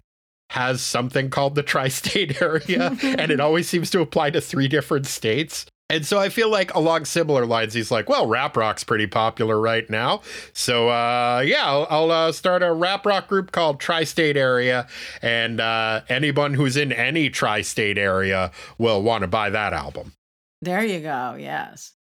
has 0.50 0.80
something 0.80 1.28
called 1.30 1.56
the 1.56 1.62
tri-state 1.62 2.40
area 2.42 2.96
and 3.02 3.30
it 3.30 3.40
always 3.46 3.68
seems 3.68 3.90
to 3.90 4.00
apply 4.00 4.30
to 4.30 4.40
three 4.40 4.68
different 4.68 5.06
states. 5.06 5.66
And 5.88 6.04
so 6.04 6.18
I 6.18 6.30
feel 6.30 6.50
like 6.50 6.74
along 6.74 7.04
similar 7.04 7.46
lines, 7.46 7.72
he's 7.72 7.92
like, 7.92 8.08
well, 8.08 8.26
rap 8.26 8.56
rock's 8.56 8.82
pretty 8.82 9.06
popular 9.06 9.60
right 9.60 9.88
now. 9.88 10.22
So, 10.52 10.88
uh, 10.88 11.44
yeah, 11.46 11.64
I'll, 11.64 11.86
I'll 11.88 12.10
uh, 12.10 12.32
start 12.32 12.64
a 12.64 12.72
rap 12.72 13.06
rock 13.06 13.28
group 13.28 13.52
called 13.52 13.78
Tri 13.78 14.02
State 14.02 14.36
Area. 14.36 14.88
And 15.22 15.60
uh, 15.60 16.00
anyone 16.08 16.54
who's 16.54 16.76
in 16.76 16.90
any 16.92 17.30
tri 17.30 17.62
state 17.62 17.98
area 17.98 18.50
will 18.78 19.00
want 19.00 19.22
to 19.22 19.28
buy 19.28 19.48
that 19.50 19.72
album. 19.72 20.12
There 20.62 20.84
you 20.84 21.00
go. 21.00 21.36
Yes. 21.38 21.92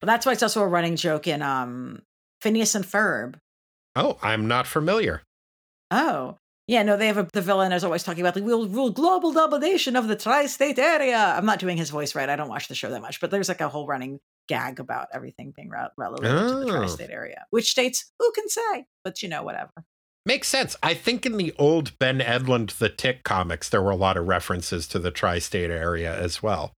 But 0.00 0.06
that's 0.06 0.26
why 0.26 0.32
it's 0.32 0.42
also 0.42 0.62
a 0.62 0.66
running 0.68 0.96
joke 0.96 1.26
in 1.26 1.42
um, 1.42 2.02
Phineas 2.40 2.74
and 2.74 2.84
Ferb. 2.84 3.34
Oh, 3.94 4.18
I'm 4.22 4.48
not 4.48 4.66
familiar. 4.66 5.22
Oh, 5.90 6.38
yeah, 6.68 6.82
no, 6.84 6.96
they 6.96 7.08
have 7.08 7.18
a, 7.18 7.28
the 7.32 7.42
villain 7.42 7.72
is 7.72 7.84
always 7.84 8.02
talking 8.02 8.22
about 8.22 8.34
like 8.36 8.44
we'll 8.44 8.68
rule 8.68 8.90
global 8.90 9.32
domination 9.32 9.94
of 9.96 10.08
the 10.08 10.16
tri-state 10.16 10.78
area. 10.78 11.18
I'm 11.18 11.44
not 11.44 11.58
doing 11.58 11.76
his 11.76 11.90
voice 11.90 12.14
right. 12.14 12.28
I 12.28 12.36
don't 12.36 12.48
watch 12.48 12.68
the 12.68 12.74
show 12.74 12.90
that 12.90 13.02
much, 13.02 13.20
but 13.20 13.30
there's 13.30 13.48
like 13.48 13.60
a 13.60 13.68
whole 13.68 13.86
running 13.86 14.20
gag 14.48 14.80
about 14.80 15.08
everything 15.12 15.52
being 15.54 15.68
re- 15.68 15.88
relative 15.98 16.30
to 16.48 16.54
the 16.54 16.66
Oh. 16.66 16.76
tri-state 16.78 17.10
area. 17.10 17.44
Which 17.50 17.68
states, 17.70 18.10
who 18.18 18.30
can 18.32 18.48
say? 18.48 18.86
But 19.04 19.22
you 19.22 19.28
know, 19.28 19.42
whatever. 19.42 19.70
Makes 20.24 20.48
sense. 20.48 20.76
I 20.82 20.94
think 20.94 21.26
in 21.26 21.36
the 21.36 21.52
old 21.58 21.98
Ben 21.98 22.20
Edlund 22.20 22.78
The 22.78 22.88
Tick 22.88 23.24
comics, 23.24 23.68
there 23.68 23.82
were 23.82 23.90
a 23.90 23.96
lot 23.96 24.16
of 24.16 24.26
references 24.28 24.86
to 24.88 24.98
the 25.00 25.10
tri 25.10 25.40
state 25.40 25.70
area 25.70 26.16
as 26.16 26.42
well. 26.42 26.72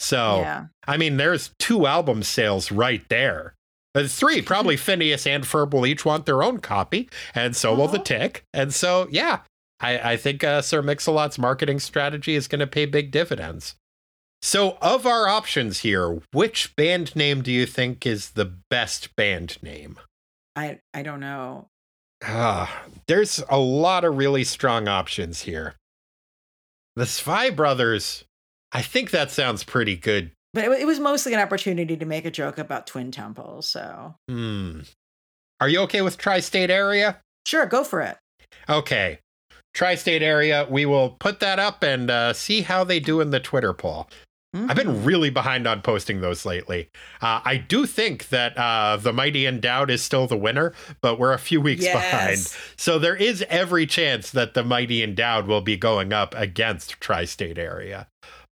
So, 0.00 0.40
Yeah. 0.40 0.66
I 0.86 0.96
mean, 0.96 1.16
there's 1.16 1.50
two 1.58 1.86
album 1.86 2.22
sales 2.22 2.70
right 2.72 3.06
there. 3.08 3.54
Uh, 3.94 4.06
three, 4.08 4.42
probably 4.52 4.76
Phineas 4.76 5.26
and 5.26 5.44
Ferb 5.44 5.72
will 5.72 5.86
each 5.86 6.04
want 6.04 6.26
their 6.26 6.42
own 6.42 6.58
copy, 6.58 7.08
and 7.34 7.54
so 7.56 7.74
will 7.74 7.88
the 7.88 7.94
Uh-huh. 7.98 8.04
Tick. 8.04 8.44
And 8.52 8.74
so, 8.74 9.06
yeah, 9.10 9.40
I, 9.80 10.12
I 10.12 10.16
think 10.16 10.42
uh, 10.44 10.62
Sir 10.62 10.82
Mix-a-Lot's 10.82 11.38
marketing 11.38 11.80
strategy 11.80 12.34
is 12.34 12.48
going 12.48 12.60
to 12.60 12.66
pay 12.66 12.86
big 12.86 13.10
dividends. 13.10 13.76
So, 14.42 14.76
of 14.82 15.06
our 15.06 15.26
options 15.26 15.80
here, 15.80 16.20
which 16.32 16.76
band 16.76 17.16
name 17.16 17.40
do 17.42 17.50
you 17.50 17.64
think 17.64 18.04
is 18.04 18.32
the 18.32 18.44
best 18.68 19.16
band 19.16 19.62
name? 19.62 19.98
I 20.54 20.80
I 20.92 21.02
don't 21.02 21.20
know. 21.20 21.68
Ah, 22.22 22.84
there's 23.06 23.42
a 23.48 23.58
lot 23.58 24.04
of 24.04 24.16
really 24.16 24.44
strong 24.44 24.86
options 24.86 25.42
here. 25.42 25.74
The 26.96 27.06
Zwei 27.06 27.50
Brothers, 27.50 28.24
I 28.74 28.82
think 28.82 29.10
that 29.12 29.30
sounds 29.30 29.64
pretty 29.64 29.96
good. 29.96 30.32
But 30.52 30.64
it, 30.64 30.80
it 30.82 30.86
was 30.86 31.00
mostly 31.00 31.32
an 31.32 31.40
opportunity 31.40 31.96
to 31.96 32.04
make 32.04 32.24
a 32.24 32.30
joke 32.30 32.58
about 32.58 32.86
twin 32.86 33.10
temples. 33.10 33.68
So 33.68 34.14
Hmm. 34.28 34.80
Are 35.60 35.68
you 35.68 35.80
okay 35.82 36.02
with 36.02 36.18
tri 36.18 36.40
state 36.40 36.70
area? 36.70 37.20
sure, 37.46 37.66
go 37.66 37.84
for 37.84 38.00
it. 38.00 38.16
Okay. 38.68 39.18
Tri 39.74 39.94
state 39.96 40.22
area, 40.22 40.66
we 40.70 40.86
will 40.86 41.10
put 41.20 41.40
that 41.40 41.58
up 41.58 41.82
and 41.82 42.10
uh, 42.10 42.32
see 42.32 42.62
how 42.62 42.84
they 42.84 43.00
do 43.00 43.20
in 43.20 43.30
the 43.30 43.40
Twitter 43.40 43.72
poll. 43.72 44.08
I've 44.54 44.60
Mhm. 44.70 44.76
been 44.76 45.04
really 45.04 45.30
behind 45.30 45.66
on 45.66 45.82
posting 45.82 46.20
those 46.20 46.46
lately. 46.46 46.88
Uh, 47.20 47.40
I 47.44 47.56
do 47.56 47.86
think 47.86 48.28
that 48.28 48.56
uh, 48.56 48.96
the 48.96 49.12
Mighty 49.12 49.46
Endowed 49.46 49.90
is 49.90 50.00
still 50.00 50.28
the 50.28 50.36
winner, 50.36 50.72
but 51.02 51.18
we're 51.18 51.32
a 51.32 51.38
few 51.40 51.60
weeks 51.60 51.84
behind. 51.84 52.38
So 52.76 53.00
there 53.00 53.16
is 53.16 53.44
every 53.48 53.84
chance 53.84 54.30
that 54.30 54.54
the 54.54 54.62
Mighty 54.62 55.02
Endowed 55.02 55.48
will 55.48 55.60
be 55.60 55.76
going 55.76 56.12
up 56.12 56.34
against 56.36 57.00
Tri 57.00 57.24
State 57.24 57.58
Area. 57.58 58.06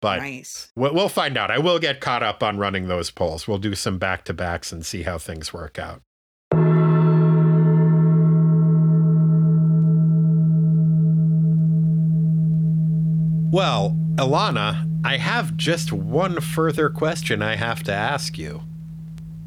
But 0.01 0.19
nice. 0.19 0.71
we'll 0.75 0.93
we'll 0.93 1.09
find 1.09 1.37
out. 1.37 1.51
I 1.51 1.59
will 1.59 1.79
get 1.79 1.99
caught 1.99 2.23
up 2.23 2.41
on 2.41 2.57
running 2.57 2.87
those 2.87 3.11
polls. 3.11 3.47
We'll 3.47 3.57
do 3.57 3.75
some 3.75 3.97
back 3.97 4.23
to 4.25 4.33
backs 4.33 4.71
and 4.71 4.85
see 4.85 5.03
how 5.03 5.17
things 5.17 5.53
work 5.53 5.77
out. 5.77 6.01
Well, 13.51 13.97
Ilana, 14.15 14.87
I 15.03 15.17
have 15.17 15.57
just 15.57 15.91
one 15.91 16.39
further 16.39 16.89
question 16.89 17.41
I 17.41 17.55
have 17.55 17.83
to 17.83 17.91
ask 17.91 18.37
you. 18.37 18.61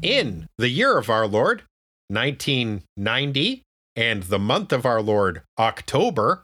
In 0.01 0.47
the 0.57 0.67
year 0.67 0.97
of 0.97 1.09
our 1.09 1.25
Lord, 1.25 1.63
1990, 2.09 3.63
and 3.95 4.23
the 4.23 4.39
month 4.39 4.73
of 4.73 4.85
our 4.85 5.01
Lord, 5.01 5.43
October, 5.57 6.43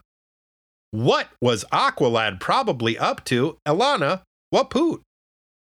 what 0.90 1.28
was 1.40 1.64
Aqualad 1.72 2.40
probably 2.40 2.98
up 2.98 3.24
to? 3.26 3.58
Ilana, 3.66 4.22
what 4.50 4.70
poot? 4.70 5.02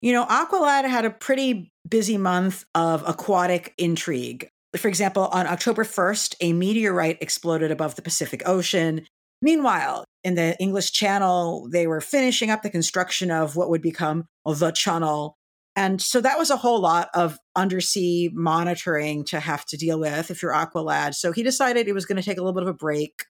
You 0.02 0.14
know, 0.14 0.26
Aqualad 0.26 0.88
had 0.88 1.06
a 1.06 1.10
pretty 1.10 1.72
busy 1.88 2.18
month 2.18 2.65
of 2.76 3.03
aquatic 3.07 3.73
intrigue. 3.77 4.49
For 4.77 4.88
example, 4.88 5.27
on 5.31 5.47
October 5.47 5.84
1st, 5.84 6.35
a 6.41 6.53
meteorite 6.53 7.18
exploded 7.22 7.72
above 7.72 7.95
the 7.95 8.02
Pacific 8.02 8.43
Ocean. 8.45 9.07
Meanwhile, 9.41 10.06
in 10.23 10.35
the 10.35 10.56
English 10.60 10.91
Channel, 10.91 11.69
they 11.72 11.88
were 11.88 12.02
finishing 12.02 12.49
up 12.49 12.61
the 12.61 12.69
construction 12.69 13.31
of 13.31 13.56
what 13.56 13.69
would 13.69 13.81
become 13.81 14.26
the 14.45 14.72
channel. 14.72 15.35
And 15.76 16.02
so 16.02 16.22
that 16.22 16.38
was 16.38 16.49
a 16.49 16.57
whole 16.57 16.80
lot 16.80 17.10
of 17.14 17.38
undersea 17.56 18.30
monitoring 18.34 19.26
to 19.26 19.39
have 19.39 19.65
to 19.65 19.77
deal 19.77 19.99
with 19.99 20.31
if 20.31 20.41
you're 20.41 20.53
Aqualad. 20.53 21.15
So 21.15 21.31
he 21.31 21.43
decided 21.43 21.85
he 21.85 21.93
was 21.93 22.06
going 22.06 22.18
to 22.18 22.23
take 22.23 22.38
a 22.38 22.41
little 22.41 22.53
bit 22.53 22.64
of 22.64 22.69
a 22.69 22.73
break 22.73 23.26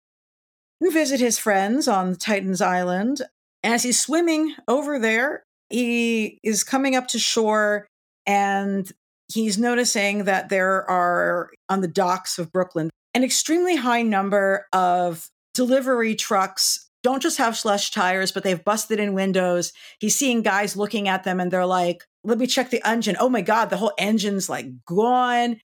and 0.82 0.94
visit 0.94 1.20
his 1.20 1.40
friends 1.40 1.88
on 1.88 2.16
Titan's 2.16 2.62
Island. 2.62 3.22
And 3.64 3.74
as 3.74 3.84
he's 3.84 4.00
swimming 4.00 4.56
over 4.68 5.00
there, 5.00 5.44
he 5.70 6.40
is 6.44 6.64
coming 6.64 6.96
up 6.96 7.08
to 7.10 7.20
shore 7.20 7.88
and 8.26 8.92
he's 9.32 9.58
noticing 9.58 10.26
that 10.26 10.50
there 10.50 10.90
are 10.90 11.50
on 11.70 11.82
the 11.82 11.88
docks 11.88 12.38
of 12.38 12.52
Brooklyn 12.52 12.90
an 13.14 13.24
extremely 13.24 13.78
high 13.78 14.02
number 14.02 14.68
of 14.74 15.30
delivery 15.54 16.16
trucks. 16.16 16.90
Don't 17.02 17.22
just 17.22 17.38
have 17.38 17.58
slush 17.58 17.92
tires 17.92 18.32
but 18.32 18.44
they've 18.44 18.64
busted 18.64 19.00
in 19.00 19.14
windows. 19.14 19.74
He's 20.00 20.16
seeing 20.16 20.42
guys 20.42 20.76
looking 20.76 21.08
at 21.08 21.24
them 21.24 21.40
and 21.40 21.50
they're 21.52 21.66
like 21.66 22.04
let 22.24 22.38
me 22.38 22.48
check 22.48 22.70
the 22.70 22.88
engine. 22.88 23.16
Oh 23.20 23.30
my 23.30 23.42
god 23.42 23.70
the 23.70 23.78
whole 23.78 23.94
engine's 23.98 24.50
like 24.50 24.68
gone. 24.86 25.60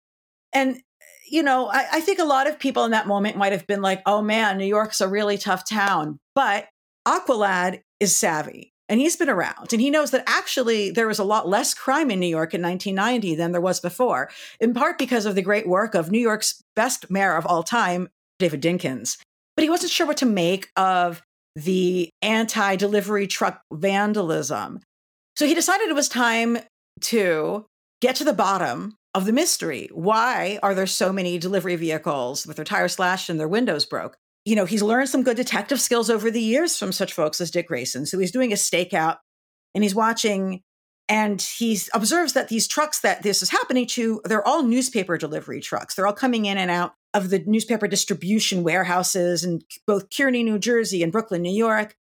And 0.54 0.82
you 1.32 1.44
know 1.44 1.68
I, 1.68 1.88
I 1.94 2.02
think 2.02 2.20
a 2.20 2.26
lot 2.26 2.48
of 2.48 2.60
people 2.60 2.86
in 2.86 2.92
that 2.92 3.08
moment 3.08 3.38
might 3.38 3.52
have 3.52 3.68
been 3.68 3.82
like 3.82 4.02
oh 4.06 4.22
man 4.22 4.58
new 4.58 4.66
york's 4.66 5.02
a 5.02 5.08
really 5.08 5.38
tough 5.38 5.68
town 5.68 6.20
but 6.36 6.68
aqualad 7.08 7.82
is 8.00 8.16
savvy 8.16 8.74
and 8.90 9.00
he's 9.00 9.16
been 9.16 9.30
around 9.30 9.72
and 9.72 9.82
he 9.82 9.92
knows 9.92 10.12
that 10.12 10.24
actually 10.28 10.90
there 10.90 11.08
was 11.08 11.20
a 11.20 11.24
lot 11.24 11.48
less 11.48 11.76
crime 11.76 12.10
in 12.10 12.20
New 12.20 12.28
York 12.28 12.56
in 12.56 12.62
1990 12.62 13.36
than 13.36 13.52
there 13.52 13.62
was 13.62 13.80
before, 13.80 14.30
in 14.60 14.74
part 14.74 14.98
because 14.98 15.28
of 15.28 15.36
the 15.36 15.44
great 15.44 15.68
work 15.68 15.94
of 15.94 16.10
New 16.10 16.20
York's 16.20 16.62
best 16.76 17.10
mayor 17.10 17.36
of 17.36 17.46
all 17.46 17.62
time, 17.62 18.10
David 18.40 18.64
Dinkins. 18.64 19.18
But 19.56 19.64
he 19.64 19.70
wasn't 19.70 19.92
sure 19.92 20.08
what 20.08 20.18
to 20.18 20.26
make 20.26 20.70
of 20.76 21.22
the 21.56 22.10
anti 22.22 22.76
delivery 22.76 23.28
truck 23.28 23.62
vandalism. 23.72 24.80
So 25.36 25.46
he 25.46 25.54
decided 25.54 25.90
it 25.90 25.96
was 25.96 26.10
time 26.10 26.58
to 27.02 27.66
get 28.02 28.16
to 28.18 28.24
the 28.24 28.34
bottom 28.34 28.96
of 29.20 29.26
the 29.26 29.34
mystery. 29.34 29.90
Why 29.94 30.60
are 30.64 30.74
there 30.74 30.88
so 30.88 31.14
many 31.14 31.38
delivery 31.38 31.76
vehicles 31.76 32.48
with 32.48 32.56
their 32.56 32.66
tires 32.66 32.94
slashed 32.94 33.30
and 33.30 33.40
their 33.40 33.48
windows 33.48 33.86
broke? 33.86 34.18
you 34.46 34.56
know, 34.56 34.66
he's 34.66 34.82
learned 34.82 35.10
some 35.10 35.24
good 35.24 35.38
detective 35.38 35.80
skills 35.82 36.10
over 36.10 36.32
the 36.32 36.42
years 36.42 36.78
from 36.78 36.92
such 36.92 37.14
folks 37.14 37.42
as 37.42 37.52
Dick 37.52 37.68
Grayson. 37.68 38.06
So 38.06 38.18
he's 38.18 38.32
doing 38.32 38.52
a 38.52 38.56
stakeout 38.56 39.18
and 39.76 39.84
he's 39.84 39.96
watching 39.96 40.64
and 41.08 41.42
he 41.42 41.80
observes 41.94 42.34
that 42.34 42.50
these 42.50 42.68
trucks 42.68 43.02
that 43.02 43.24
this 43.24 43.42
is 43.42 43.50
happening 43.50 43.88
to, 43.88 44.22
they're 44.26 44.48
all 44.48 44.64
newspaper 44.64 45.18
delivery 45.18 45.60
trucks. 45.60 45.96
They're 45.96 46.06
all 46.06 46.14
coming 46.14 46.46
in 46.46 46.58
and 46.58 46.70
out 46.70 46.94
of 47.14 47.32
the 47.32 47.44
newspaper 47.46 47.88
distribution 47.88 48.64
warehouses 48.64 49.44
in 49.44 49.62
both 49.88 50.10
Kearny, 50.10 50.44
New 50.44 50.60
Jersey 50.60 51.02
and 51.02 51.12
Brooklyn, 51.12 51.42
New 51.42 51.56
York. 51.56 51.96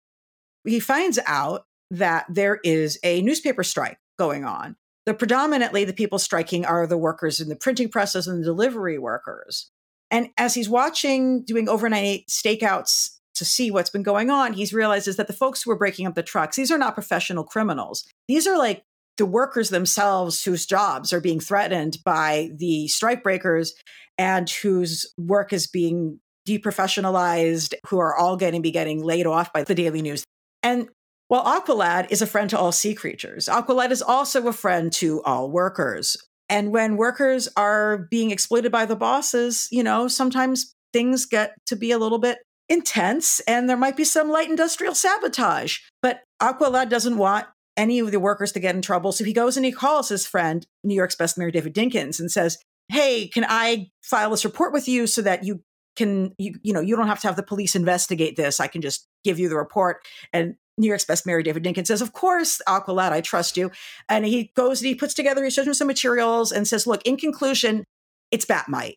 He 0.66 0.80
finds 0.80 1.18
out 1.26 1.66
that 1.90 2.24
there 2.30 2.60
is 2.64 2.98
a 3.02 3.20
newspaper 3.20 3.62
strike 3.62 3.98
going 4.18 4.44
on. 4.44 4.76
The 5.06 5.14
predominantly 5.14 5.84
the 5.84 5.92
people 5.92 6.18
striking 6.18 6.64
are 6.64 6.86
the 6.86 6.98
workers 6.98 7.40
in 7.40 7.48
the 7.48 7.56
printing 7.56 7.88
presses 7.88 8.26
and 8.26 8.40
the 8.40 8.44
delivery 8.44 8.98
workers. 8.98 9.70
And 10.10 10.30
as 10.38 10.54
he's 10.54 10.68
watching, 10.68 11.42
doing 11.42 11.68
overnight 11.68 12.26
stakeouts 12.28 13.18
to 13.34 13.44
see 13.44 13.70
what's 13.70 13.90
been 13.90 14.02
going 14.02 14.30
on, 14.30 14.52
he 14.52 14.64
realizes 14.74 15.16
that 15.16 15.26
the 15.26 15.32
folks 15.32 15.62
who 15.62 15.70
are 15.70 15.76
breaking 15.76 16.06
up 16.06 16.14
the 16.14 16.22
trucks, 16.22 16.56
these 16.56 16.70
are 16.70 16.78
not 16.78 16.94
professional 16.94 17.44
criminals. 17.44 18.04
These 18.28 18.46
are 18.46 18.56
like 18.56 18.82
the 19.16 19.26
workers 19.26 19.70
themselves 19.70 20.42
whose 20.42 20.66
jobs 20.66 21.12
are 21.12 21.20
being 21.20 21.40
threatened 21.40 21.98
by 22.04 22.50
the 22.56 22.88
strike 22.88 23.22
breakers 23.22 23.74
and 24.18 24.48
whose 24.48 25.12
work 25.18 25.52
is 25.52 25.66
being 25.66 26.20
deprofessionalized, 26.48 27.74
who 27.86 27.98
are 27.98 28.16
all 28.16 28.36
going 28.36 28.54
to 28.54 28.60
be 28.60 28.70
getting 28.70 29.02
laid 29.02 29.26
off 29.26 29.52
by 29.52 29.64
the 29.64 29.74
Daily 29.74 30.02
News. 30.02 30.24
And 30.62 30.88
while 31.28 31.44
Aqualad 31.44 32.10
is 32.10 32.22
a 32.22 32.26
friend 32.26 32.50
to 32.50 32.58
all 32.58 32.72
sea 32.72 32.94
creatures, 32.94 33.46
Aqualad 33.46 33.90
is 33.90 34.02
also 34.02 34.46
a 34.46 34.52
friend 34.52 34.92
to 34.94 35.22
all 35.22 35.50
workers. 35.50 36.16
And 36.48 36.72
when 36.72 36.96
workers 36.96 37.48
are 37.56 38.06
being 38.10 38.30
exploited 38.30 38.70
by 38.70 38.84
the 38.84 38.96
bosses, 38.96 39.66
you 39.70 39.82
know, 39.82 40.08
sometimes 40.08 40.74
things 40.92 41.26
get 41.26 41.54
to 41.66 41.76
be 41.76 41.90
a 41.90 41.98
little 41.98 42.18
bit 42.18 42.38
intense 42.68 43.40
and 43.40 43.68
there 43.68 43.76
might 43.76 43.96
be 43.96 44.04
some 44.04 44.30
light 44.30 44.48
industrial 44.48 44.94
sabotage. 44.94 45.78
But 46.02 46.20
Aqualad 46.42 46.90
doesn't 46.90 47.16
want 47.16 47.46
any 47.76 47.98
of 47.98 48.10
the 48.10 48.20
workers 48.20 48.52
to 48.52 48.60
get 48.60 48.74
in 48.74 48.82
trouble. 48.82 49.12
So 49.12 49.24
he 49.24 49.32
goes 49.32 49.56
and 49.56 49.66
he 49.66 49.72
calls 49.72 50.08
his 50.08 50.26
friend, 50.26 50.66
New 50.84 50.94
York's 50.94 51.16
best 51.16 51.36
mayor, 51.36 51.50
David 51.50 51.74
Dinkins, 51.74 52.20
and 52.20 52.30
says, 52.30 52.58
Hey, 52.88 53.28
can 53.28 53.46
I 53.48 53.88
file 54.02 54.30
this 54.30 54.44
report 54.44 54.72
with 54.72 54.86
you 54.86 55.06
so 55.06 55.22
that 55.22 55.44
you 55.44 55.62
can, 55.96 56.34
you, 56.38 56.54
you 56.62 56.72
know, 56.72 56.80
you 56.80 56.96
don't 56.96 57.06
have 57.06 57.20
to 57.20 57.28
have 57.28 57.36
the 57.36 57.42
police 57.42 57.74
investigate 57.74 58.36
this. 58.36 58.60
I 58.60 58.66
can 58.66 58.82
just 58.82 59.06
give 59.24 59.38
you 59.38 59.48
the 59.48 59.56
report. 59.56 59.98
And 60.32 60.56
New 60.76 60.88
York's 60.88 61.04
best 61.04 61.26
mayor, 61.26 61.42
David 61.42 61.62
Dinkins, 61.62 61.86
says, 61.86 62.02
Of 62.02 62.12
course, 62.12 62.60
Aqualad, 62.66 63.12
I 63.12 63.20
trust 63.20 63.56
you. 63.56 63.70
And 64.08 64.24
he 64.24 64.50
goes 64.56 64.80
and 64.80 64.88
he 64.88 64.94
puts 64.94 65.14
together, 65.14 65.44
he 65.44 65.50
shows 65.50 65.66
him 65.66 65.74
some 65.74 65.86
materials 65.86 66.50
and 66.52 66.66
says, 66.66 66.86
Look, 66.86 67.02
in 67.04 67.16
conclusion, 67.16 67.84
it's 68.30 68.44
Bat-Mite. 68.44 68.96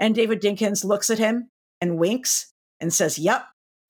And 0.00 0.14
David 0.14 0.40
Dinkins 0.40 0.84
looks 0.84 1.10
at 1.10 1.18
him 1.18 1.48
and 1.80 1.98
winks 1.98 2.52
and 2.80 2.92
says, 2.92 3.18
Yep, 3.18 3.46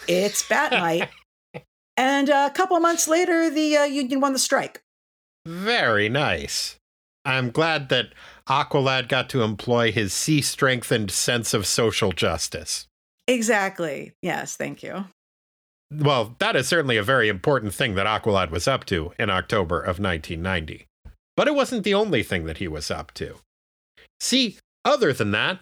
it's 0.07 0.47
Bat-Mite. 0.49 1.09
and 1.97 2.29
a 2.29 2.51
couple 2.51 2.79
months 2.81 3.09
later, 3.09 3.51
the 3.51 3.77
uh, 3.77 3.85
union 3.85 4.21
won 4.21 4.33
the 4.33 4.39
strike. 4.39 4.83
Very 5.47 6.09
nice. 6.09 6.77
I'm 7.25 7.51
glad 7.51 7.91
that 7.91 8.15
Aqualad 8.49 9.09
got 9.09 9.29
to 9.31 9.43
employ 9.43 9.93
his 9.93 10.15
sea 10.15 10.41
strengthened 10.41 11.11
sense 11.11 11.53
of 11.53 11.67
social 11.67 12.13
justice. 12.13 12.87
Exactly. 13.27 14.13
Yes, 14.23 14.57
thank 14.57 14.83
you. 14.83 15.05
Well, 15.91 16.37
that 16.39 16.55
is 16.55 16.69
certainly 16.69 16.97
a 16.97 17.03
very 17.03 17.29
important 17.29 17.73
thing 17.73 17.95
that 17.95 18.07
Aqualad 18.07 18.51
was 18.51 18.69
up 18.69 18.85
to 18.87 19.13
in 19.19 19.31
October 19.31 19.79
of 19.81 19.99
1990. 19.99 20.87
But 21.37 21.49
it 21.49 21.55
wasn't 21.55 21.85
the 21.85 21.95
only 21.95 22.23
thing 22.23 22.45
that 22.45 22.59
he 22.59 22.69
was 22.69 22.91
up 22.91 23.13
to. 23.15 23.37
See, 24.21 24.59
other 24.85 25.13
than 25.13 25.31
that, 25.31 25.61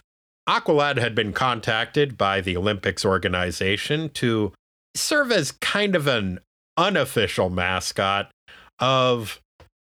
Aqualad 0.49 0.99
had 0.99 1.15
been 1.15 1.33
contacted 1.33 2.17
by 2.17 2.41
the 2.41 2.57
Olympics 2.57 3.05
organization 3.05 4.09
to 4.11 4.53
serve 4.95 5.31
as 5.31 5.53
kind 5.53 5.95
of 5.95 6.07
an 6.07 6.41
unofficial 6.77 7.51
mascot 7.51 8.31
of 8.79 9.41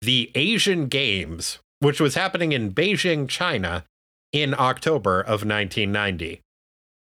the 0.03 0.31
Asian 0.35 0.87
Games, 0.87 1.59
which 1.81 2.01
was 2.01 2.15
happening 2.15 2.53
in 2.53 2.73
Beijing, 2.73 3.29
China 3.29 3.85
in 4.33 4.55
October 4.59 5.21
of 5.21 5.45
1990. 5.45 6.41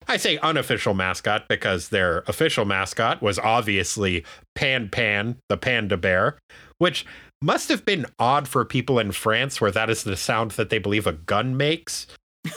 I 0.07 0.17
say 0.17 0.37
unofficial 0.39 0.93
mascot 0.93 1.47
because 1.47 1.89
their 1.89 2.19
official 2.27 2.65
mascot 2.65 3.21
was 3.21 3.39
obviously 3.39 4.25
Pan 4.55 4.89
Pan, 4.89 5.37
the 5.49 5.57
panda 5.57 5.97
bear, 5.97 6.37
which 6.77 7.05
must 7.41 7.69
have 7.69 7.85
been 7.85 8.05
odd 8.19 8.47
for 8.47 8.63
people 8.65 8.99
in 8.99 9.11
France 9.11 9.59
where 9.59 9.71
that 9.71 9.89
is 9.89 10.03
the 10.03 10.17
sound 10.17 10.51
that 10.51 10.69
they 10.69 10.79
believe 10.79 11.07
a 11.07 11.13
gun 11.13 11.57
makes. 11.57 12.07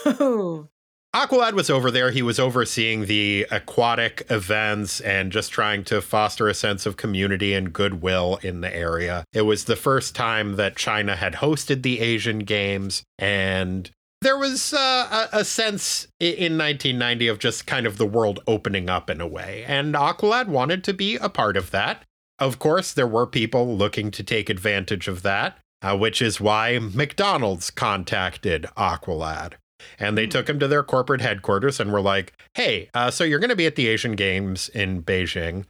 Oh. 0.05 0.67
Aqualad 1.15 1.53
was 1.53 1.69
over 1.69 1.89
there. 1.89 2.11
He 2.11 2.21
was 2.21 2.39
overseeing 2.39 3.05
the 3.05 3.47
aquatic 3.49 4.27
events 4.29 4.99
and 5.01 5.31
just 5.31 5.51
trying 5.51 5.83
to 5.85 6.01
foster 6.01 6.47
a 6.47 6.53
sense 6.53 6.85
of 6.85 6.97
community 6.97 7.53
and 7.53 7.73
goodwill 7.73 8.39
in 8.43 8.61
the 8.61 8.75
area. 8.75 9.23
It 9.33 9.41
was 9.41 9.63
the 9.63 9.75
first 9.75 10.15
time 10.15 10.57
that 10.57 10.75
China 10.75 11.15
had 11.15 11.35
hosted 11.35 11.81
the 11.81 12.01
Asian 12.01 12.39
Games, 12.39 13.03
and 13.17 13.89
there 14.27 14.37
was 14.37 14.73
uh, 14.73 15.29
a, 15.31 15.39
a, 15.39 15.45
sense 15.45 16.05
in 16.19 16.57
1990 16.57 17.29
of 17.29 17.39
just 17.39 17.65
kind 17.65 17.87
of 17.87 17.97
the 17.97 18.05
world 18.05 18.41
opening 18.45 18.89
up 18.89 19.09
in 19.09 19.21
a 19.21 19.27
way, 19.27 19.63
and 19.65 19.95
Aqualad 19.95 20.47
wanted 20.47 20.83
to 20.83 20.93
be 20.93 21.15
a 21.15 21.29
part 21.29 21.55
of 21.55 21.71
that. 21.71 22.03
Of 22.37 22.59
course, 22.59 22.91
there 22.91 23.07
were 23.07 23.25
people 23.25 23.77
looking 23.77 24.11
to 24.11 24.23
take 24.23 24.49
advantage 24.49 25.07
of 25.07 25.21
that, 25.21 25.59
uh, 25.81 25.97
which 25.97 26.21
is 26.21 26.41
why 26.41 26.77
McDonald's 26.77 27.71
contacted 27.71 28.63
Aqualad. 28.75 29.53
And 29.97 30.17
they 30.17 30.25
hmm. 30.25 30.31
took 30.31 30.49
him 30.49 30.59
to 30.59 30.67
their 30.67 30.83
corporate 30.83 31.21
headquarters 31.21 31.79
and 31.79 31.93
were 31.93 32.01
like, 32.01 32.33
hey, 32.55 32.89
uh, 32.93 33.09
so 33.09 33.23
you're 33.23 33.39
going 33.39 33.49
to 33.49 33.55
be 33.55 33.65
at 33.65 33.77
the 33.77 33.87
Asian 33.87 34.17
Games 34.17 34.67
in 34.67 35.03
Beijing. 35.03 35.63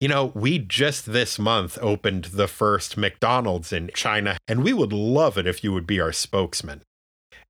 You 0.00 0.08
know, 0.08 0.32
we 0.34 0.58
just 0.58 1.12
this 1.12 1.38
month 1.38 1.78
opened 1.80 2.24
the 2.24 2.48
first 2.48 2.96
McDonald's 2.96 3.72
in 3.72 3.92
China, 3.94 4.36
and 4.48 4.64
we 4.64 4.72
would 4.72 4.92
love 4.92 5.38
it 5.38 5.46
if 5.46 5.62
you 5.62 5.72
would 5.72 5.86
be 5.86 6.00
our 6.00 6.12
spokesman. 6.12 6.82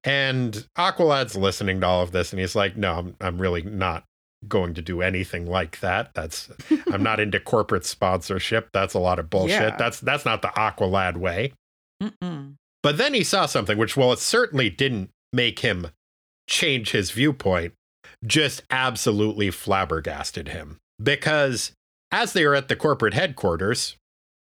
And 0.05 0.67
Aqualad's 0.77 1.35
listening 1.35 1.81
to 1.81 1.87
all 1.87 2.03
of 2.03 2.13
this 2.13 2.33
and 2.33 2.41
he's 2.41 2.55
like, 2.55 2.77
no, 2.77 2.95
I'm, 2.99 3.17
I'm 3.21 3.41
really 3.41 3.63
not 3.63 4.05
going 4.47 4.75
to 4.75 4.83
do 4.83 5.01
anything 5.01 5.47
like 5.47 5.81
that. 5.81 6.11
That's 6.15 6.51
I'm 6.93 7.03
not 7.03 7.21
into 7.21 7.41
corporate 7.41 7.87
sponsorship. 7.87 8.69
That's 8.73 8.95
a 8.95 8.99
lot 8.99 9.19
of 9.19 9.31
bullshit. 9.31 9.61
Yeah. 9.61 9.77
That's 9.77 10.01
that's 10.01 10.25
not 10.25 10.43
the 10.43 10.49
Aqualad 10.49 11.17
way. 11.17 11.53
Mm-mm. 12.03 12.57
But 12.83 12.99
then 12.99 13.15
he 13.15 13.25
saw 13.25 13.47
something 13.47 13.79
which, 13.79 13.97
well, 13.97 14.13
it 14.13 14.19
certainly 14.19 14.69
didn't 14.69 15.11
make 15.33 15.61
him 15.61 15.89
change 16.47 16.91
his 16.91 17.11
viewpoint, 17.11 17.73
just 18.27 18.63
absolutely 18.71 19.51
flabbergasted 19.51 20.49
him. 20.49 20.79
Because 21.03 21.73
as 22.13 22.35
they 22.35 22.45
are 22.45 22.55
at 22.55 22.69
the 22.69 22.77
corporate 22.77 23.15
headquarters, 23.15 23.97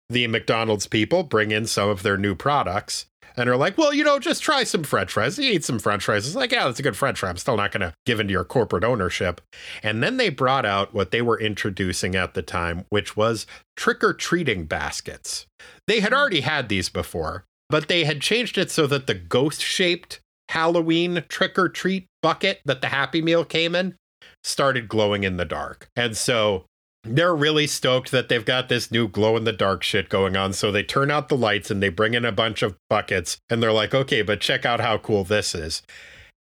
the 0.08 0.26
McDonald's 0.26 0.88
people 0.88 1.22
bring 1.22 1.52
in 1.52 1.66
some 1.66 1.88
of 1.88 2.02
their 2.02 2.16
new 2.16 2.34
products 2.34 3.06
and 3.36 3.48
are 3.48 3.56
like, 3.56 3.78
well, 3.78 3.92
you 3.92 4.04
know, 4.04 4.18
just 4.18 4.42
try 4.42 4.64
some 4.64 4.84
french 4.84 5.12
fries. 5.12 5.38
You 5.38 5.50
eat 5.50 5.64
some 5.64 5.78
french 5.78 6.04
fries. 6.04 6.26
It's 6.26 6.36
like, 6.36 6.52
yeah, 6.52 6.64
that's 6.64 6.78
a 6.78 6.82
good 6.82 6.96
french 6.96 7.18
fry. 7.18 7.30
I'm 7.30 7.36
still 7.36 7.56
not 7.56 7.72
going 7.72 7.80
to 7.82 7.94
give 8.06 8.20
into 8.20 8.32
your 8.32 8.44
corporate 8.44 8.84
ownership. 8.84 9.40
And 9.82 10.02
then 10.02 10.16
they 10.16 10.28
brought 10.28 10.66
out 10.66 10.94
what 10.94 11.10
they 11.10 11.22
were 11.22 11.40
introducing 11.40 12.14
at 12.14 12.34
the 12.34 12.42
time, 12.42 12.84
which 12.90 13.16
was 13.16 13.46
trick 13.76 14.02
or 14.02 14.12
treating 14.14 14.64
baskets. 14.64 15.46
They 15.86 16.00
had 16.00 16.12
already 16.12 16.40
had 16.40 16.68
these 16.68 16.88
before, 16.88 17.44
but 17.68 17.88
they 17.88 18.04
had 18.04 18.20
changed 18.20 18.58
it 18.58 18.70
so 18.70 18.86
that 18.86 19.06
the 19.06 19.14
ghost 19.14 19.62
shaped 19.62 20.20
Halloween 20.48 21.24
trick 21.28 21.58
or 21.58 21.68
treat 21.68 22.06
bucket 22.22 22.60
that 22.64 22.80
the 22.80 22.88
Happy 22.88 23.22
Meal 23.22 23.44
came 23.44 23.74
in 23.74 23.96
started 24.44 24.88
glowing 24.88 25.24
in 25.24 25.36
the 25.36 25.44
dark. 25.44 25.88
And 25.96 26.16
so 26.16 26.66
they're 27.04 27.34
really 27.34 27.66
stoked 27.66 28.10
that 28.12 28.28
they've 28.28 28.44
got 28.44 28.68
this 28.68 28.90
new 28.90 29.08
glow 29.08 29.36
in 29.36 29.44
the 29.44 29.52
dark 29.52 29.82
shit 29.82 30.08
going 30.08 30.36
on. 30.36 30.52
So 30.52 30.70
they 30.70 30.82
turn 30.82 31.10
out 31.10 31.28
the 31.28 31.36
lights 31.36 31.70
and 31.70 31.82
they 31.82 31.88
bring 31.88 32.14
in 32.14 32.24
a 32.24 32.32
bunch 32.32 32.62
of 32.62 32.76
buckets 32.88 33.38
and 33.50 33.62
they're 33.62 33.72
like, 33.72 33.94
okay, 33.94 34.22
but 34.22 34.40
check 34.40 34.64
out 34.64 34.80
how 34.80 34.98
cool 34.98 35.24
this 35.24 35.54
is. 35.54 35.82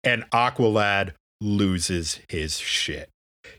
And 0.04 0.30
Aqualad 0.32 1.14
loses 1.42 2.20
his 2.28 2.60
shit 2.60 3.10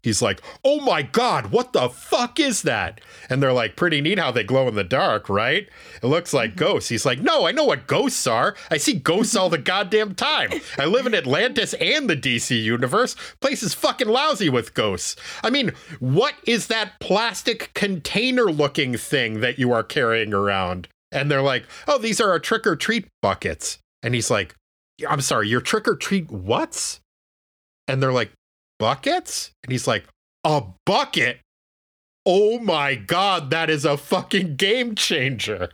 he's 0.02 0.22
like, 0.22 0.40
"Oh 0.64 0.80
my 0.80 1.02
god, 1.02 1.52
what 1.52 1.72
the 1.72 1.88
fuck 1.88 2.40
is 2.40 2.62
that?" 2.62 3.00
And 3.28 3.42
they're 3.42 3.52
like, 3.52 3.76
"Pretty 3.76 4.00
neat 4.00 4.18
how 4.18 4.30
they 4.30 4.44
glow 4.44 4.68
in 4.68 4.74
the 4.74 4.84
dark, 4.84 5.28
right? 5.28 5.68
It 6.02 6.06
looks 6.06 6.32
like 6.32 6.50
mm-hmm. 6.50 6.58
ghosts." 6.58 6.88
He's 6.88 7.06
like, 7.06 7.20
"No, 7.20 7.46
I 7.46 7.52
know 7.52 7.64
what 7.64 7.86
ghosts 7.86 8.26
are. 8.26 8.54
I 8.70 8.76
see 8.76 8.94
ghosts 8.94 9.36
all 9.36 9.48
the 9.48 9.58
goddamn 9.72 10.14
time. 10.14 10.50
I 10.78 10.84
live 10.84 11.06
in 11.06 11.14
Atlantis 11.14 11.74
and 11.74 12.08
the 12.08 12.16
DC 12.16 12.62
universe. 12.62 13.16
Place 13.40 13.62
is 13.62 13.74
fucking 13.74 14.08
lousy 14.08 14.48
with 14.48 14.74
ghosts. 14.74 15.16
I 15.42 15.50
mean, 15.50 15.72
what 15.98 16.34
is 16.46 16.66
that 16.68 17.00
plastic 17.00 17.72
container-looking 17.74 18.96
thing 18.96 19.40
that 19.40 19.58
you 19.58 19.72
are 19.72 19.82
carrying 19.82 20.34
around?" 20.34 20.88
And 21.12 21.30
they're 21.30 21.42
like, 21.42 21.64
"Oh, 21.88 21.98
these 21.98 22.20
are 22.20 22.30
our 22.30 22.38
trick 22.38 22.66
or 22.66 22.76
treat 22.76 23.06
buckets." 23.22 23.78
And 24.02 24.14
he's 24.14 24.30
like, 24.30 24.54
"I'm 25.08 25.20
sorry, 25.20 25.48
your 25.48 25.60
trick 25.60 25.88
or 25.88 25.96
treat 25.96 26.30
what's?" 26.30 27.00
And 27.90 28.00
they're 28.00 28.12
like, 28.12 28.30
buckets? 28.80 29.52
And 29.62 29.70
he's 29.70 29.86
like, 29.86 30.04
a 30.42 30.62
bucket? 30.84 31.40
Oh 32.26 32.58
my 32.58 32.96
God, 32.96 33.50
that 33.50 33.70
is 33.70 33.84
a 33.84 33.96
fucking 33.96 34.56
game 34.56 34.94
changer. 34.94 35.70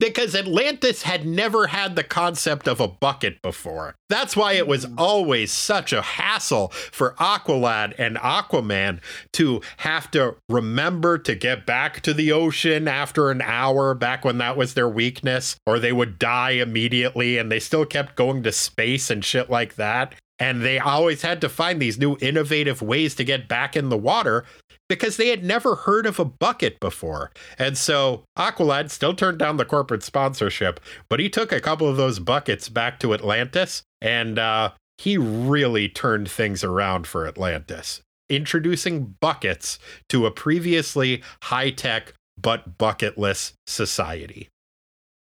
Because 0.00 0.36
Atlantis 0.36 1.02
had 1.02 1.26
never 1.26 1.66
had 1.66 1.96
the 1.96 2.04
concept 2.04 2.68
of 2.68 2.80
a 2.80 2.86
bucket 2.86 3.42
before. 3.42 3.96
That's 4.08 4.36
why 4.36 4.52
it 4.52 4.68
was 4.68 4.84
hmm. 4.84 4.94
always 4.96 5.50
such 5.50 5.92
a 5.92 6.02
hassle 6.02 6.68
for 6.68 7.14
Aqualad 7.18 7.94
and 7.98 8.16
Aquaman 8.16 9.00
to 9.32 9.60
have 9.78 10.08
to 10.12 10.36
remember 10.48 11.18
to 11.18 11.34
get 11.34 11.66
back 11.66 12.00
to 12.02 12.14
the 12.14 12.30
ocean 12.30 12.86
after 12.86 13.32
an 13.32 13.42
hour, 13.42 13.92
back 13.94 14.24
when 14.24 14.38
that 14.38 14.56
was 14.56 14.74
their 14.74 14.88
weakness, 14.88 15.56
or 15.66 15.80
they 15.80 15.92
would 15.92 16.16
die 16.16 16.52
immediately 16.52 17.36
and 17.36 17.50
they 17.50 17.58
still 17.58 17.84
kept 17.84 18.14
going 18.14 18.44
to 18.44 18.52
space 18.52 19.10
and 19.10 19.24
shit 19.24 19.50
like 19.50 19.74
that. 19.74 20.14
And 20.38 20.62
they 20.62 20.78
always 20.78 21.22
had 21.22 21.40
to 21.40 21.48
find 21.48 21.80
these 21.80 21.98
new 21.98 22.16
innovative 22.20 22.80
ways 22.80 23.14
to 23.16 23.24
get 23.24 23.48
back 23.48 23.76
in 23.76 23.88
the 23.88 23.98
water 23.98 24.44
because 24.88 25.16
they 25.16 25.28
had 25.28 25.44
never 25.44 25.74
heard 25.74 26.06
of 26.06 26.18
a 26.18 26.24
bucket 26.24 26.78
before. 26.80 27.30
And 27.58 27.76
so 27.76 28.24
Aqualad 28.36 28.90
still 28.90 29.14
turned 29.14 29.38
down 29.38 29.56
the 29.56 29.64
corporate 29.64 30.02
sponsorship, 30.02 30.80
but 31.08 31.20
he 31.20 31.28
took 31.28 31.52
a 31.52 31.60
couple 31.60 31.88
of 31.88 31.96
those 31.96 32.18
buckets 32.18 32.68
back 32.68 33.00
to 33.00 33.14
Atlantis 33.14 33.82
and 34.00 34.38
uh, 34.38 34.70
he 34.96 35.16
really 35.16 35.88
turned 35.88 36.30
things 36.30 36.64
around 36.64 37.06
for 37.06 37.26
Atlantis, 37.26 38.00
introducing 38.28 39.16
buckets 39.20 39.78
to 40.08 40.26
a 40.26 40.30
previously 40.30 41.22
high 41.44 41.70
tech 41.70 42.14
but 42.40 42.78
bucketless 42.78 43.52
society. 43.66 44.48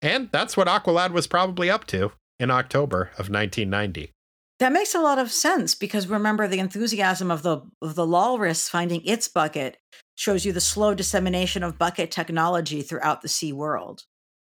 And 0.01 0.29
that's 0.31 0.55
what 0.55 0.67
Aqualad 0.67 1.11
was 1.11 1.27
probably 1.27 1.69
up 1.69 1.85
to 1.87 2.11
in 2.39 2.51
October 2.51 3.11
of 3.17 3.29
1990. 3.29 4.11
That 4.59 4.73
makes 4.73 4.95
a 4.95 4.99
lot 4.99 5.19
of 5.19 5.31
sense 5.31 5.75
because 5.75 6.07
remember 6.07 6.47
the 6.47 6.59
enthusiasm 6.59 7.29
of 7.29 7.43
the 7.43 7.61
of 7.81 7.95
the 7.95 8.05
walrus 8.07 8.67
finding 8.69 9.05
its 9.05 9.27
bucket 9.27 9.77
shows 10.15 10.45
you 10.45 10.51
the 10.51 10.61
slow 10.61 10.95
dissemination 10.95 11.61
of 11.63 11.77
bucket 11.77 12.09
technology 12.09 12.81
throughout 12.81 13.21
the 13.21 13.27
sea 13.27 13.53
world. 13.53 14.03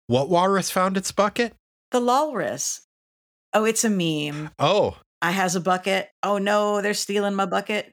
What 0.07 0.29
walrus 0.29 0.71
found 0.71 0.97
its 0.99 1.11
bucket? 1.11 1.55
The 1.91 2.01
walrus. 2.03 2.83
Oh, 3.55 3.65
it's 3.65 3.85
a 3.85 3.89
meme. 3.91 4.51
Oh, 4.59 4.99
I 5.23 5.31
has 5.31 5.57
a 5.57 5.61
bucket. 5.61 6.11
Oh 6.23 6.37
no, 6.39 6.83
they're 6.83 6.93
stealing 6.95 7.35
my 7.35 7.47
bucket. 7.47 7.91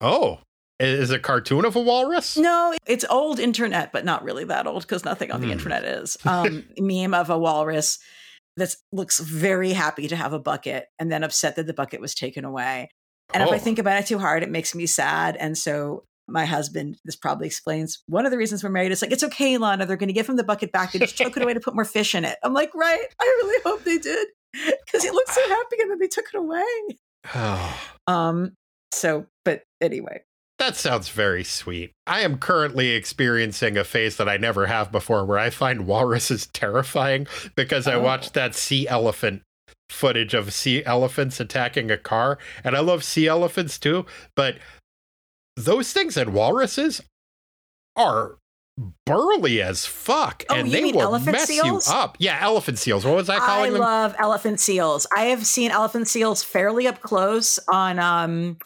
oh. 0.00 0.38
Is 0.80 1.10
it 1.10 1.16
a 1.16 1.18
cartoon 1.18 1.64
of 1.64 1.74
a 1.74 1.80
walrus? 1.80 2.36
No, 2.36 2.72
it's 2.86 3.04
old 3.10 3.40
internet, 3.40 3.90
but 3.90 4.04
not 4.04 4.22
really 4.22 4.44
that 4.44 4.68
old 4.68 4.82
because 4.82 5.04
nothing 5.04 5.32
on 5.32 5.40
the 5.40 5.48
Hmm. 5.48 5.52
internet 5.54 5.84
is. 5.84 6.16
Um, 6.24 6.66
meme 6.78 7.14
of 7.14 7.30
a 7.30 7.36
walrus 7.38 7.98
that 8.58 8.74
looks 8.92 9.18
very 9.20 9.72
happy 9.72 10.08
to 10.08 10.16
have 10.16 10.32
a 10.32 10.38
bucket 10.38 10.86
and 10.98 11.10
then 11.10 11.24
upset 11.24 11.56
that 11.56 11.66
the 11.66 11.72
bucket 11.74 12.00
was 12.00 12.14
taken 12.14 12.44
away. 12.44 12.90
And 13.34 13.42
if 13.42 13.48
I 13.50 13.56
Oh. 13.56 13.58
think 13.58 13.78
about 13.78 14.00
it 14.00 14.06
too 14.06 14.18
hard, 14.18 14.42
it 14.42 14.50
makes 14.50 14.74
me 14.74 14.86
sad. 14.86 15.36
And 15.36 15.56
so 15.56 16.04
my 16.28 16.44
husband, 16.44 16.98
this 17.04 17.16
probably 17.16 17.46
explains 17.46 18.02
one 18.06 18.26
of 18.26 18.30
the 18.32 18.38
reasons 18.38 18.62
we're 18.62 18.70
married. 18.70 18.92
It's 18.92 19.00
like, 19.02 19.12
it's 19.12 19.24
okay, 19.24 19.56
Lana. 19.58 19.86
They're 19.86 19.96
going 19.96 20.08
to 20.08 20.12
give 20.14 20.28
him 20.28 20.36
the 20.36 20.44
bucket 20.44 20.72
back. 20.72 20.92
They 20.92 20.98
just 20.98 21.16
took 21.16 21.36
it 21.36 21.42
away 21.44 21.54
to 21.54 21.60
put 21.60 21.74
more 21.74 21.84
fish 21.84 22.14
in 22.14 22.24
it. 22.24 22.36
I'm 22.42 22.52
like, 22.52 22.74
right. 22.74 23.06
I 23.20 23.24
really 23.24 23.62
hope 23.64 23.84
they 23.84 23.98
did 23.98 24.28
because 24.52 25.02
he 25.02 25.10
looked 25.10 25.30
so 25.32 25.48
happy 25.48 25.76
and 25.80 25.90
then 25.90 25.98
they 25.98 26.06
took 26.08 26.26
it 26.32 26.36
away. 26.38 26.64
Oh. 27.34 27.80
Um, 28.06 28.52
so, 28.92 29.26
but 29.44 29.64
anyway, 29.82 30.22
That 30.58 30.74
sounds 30.74 31.08
very 31.08 31.44
sweet. 31.44 31.92
I 32.06 32.20
am 32.22 32.38
currently 32.38 32.90
experiencing 32.90 33.76
a 33.76 33.84
phase 33.84 34.16
that 34.16 34.28
I 34.28 34.36
never 34.36 34.66
have 34.66 34.90
before 34.90 35.24
where 35.24 35.38
I 35.38 35.50
find 35.50 35.86
walruses 35.86 36.46
terrifying 36.52 37.26
because 37.54 37.86
I 37.86 37.94
Oh. 37.94 38.02
watched 38.02 38.34
that 38.34 38.54
sea 38.54 38.88
elephant 38.88 39.42
footage 39.88 40.34
of 40.34 40.52
sea 40.52 40.84
elephants 40.84 41.38
attacking 41.40 41.90
a 41.90 41.96
car. 41.96 42.38
And 42.64 42.76
I 42.76 42.80
love 42.80 43.04
sea 43.04 43.26
elephants 43.28 43.78
too, 43.78 44.04
but 44.34 44.56
those 45.56 45.92
things 45.92 46.16
and 46.16 46.34
walruses 46.34 47.02
are 47.96 48.36
burly 49.06 49.60
as 49.62 49.86
fuck 49.86 50.44
Oh, 50.50 50.54
and 50.54 50.70
they 50.70 50.92
will 50.92 51.18
mess 51.18 51.46
seals? 51.48 51.88
you 51.88 51.94
up. 51.94 52.16
Yeah, 52.20 52.38
elephant 52.40 52.78
seals. 52.78 53.04
What 53.04 53.16
was 53.16 53.28
I 53.28 53.36
I 53.36 53.38
calling 53.38 53.72
them? 53.72 53.82
I 53.82 53.84
love 54.02 54.14
elephant 54.18 54.60
seals. 54.60 55.06
I 55.16 55.24
have 55.26 55.46
seen 55.46 55.70
elephant 55.70 56.06
seals 56.08 56.42
fairly 56.44 56.86
up 56.86 57.00
close 57.00 57.58
on 57.68 57.98
um 57.98 58.58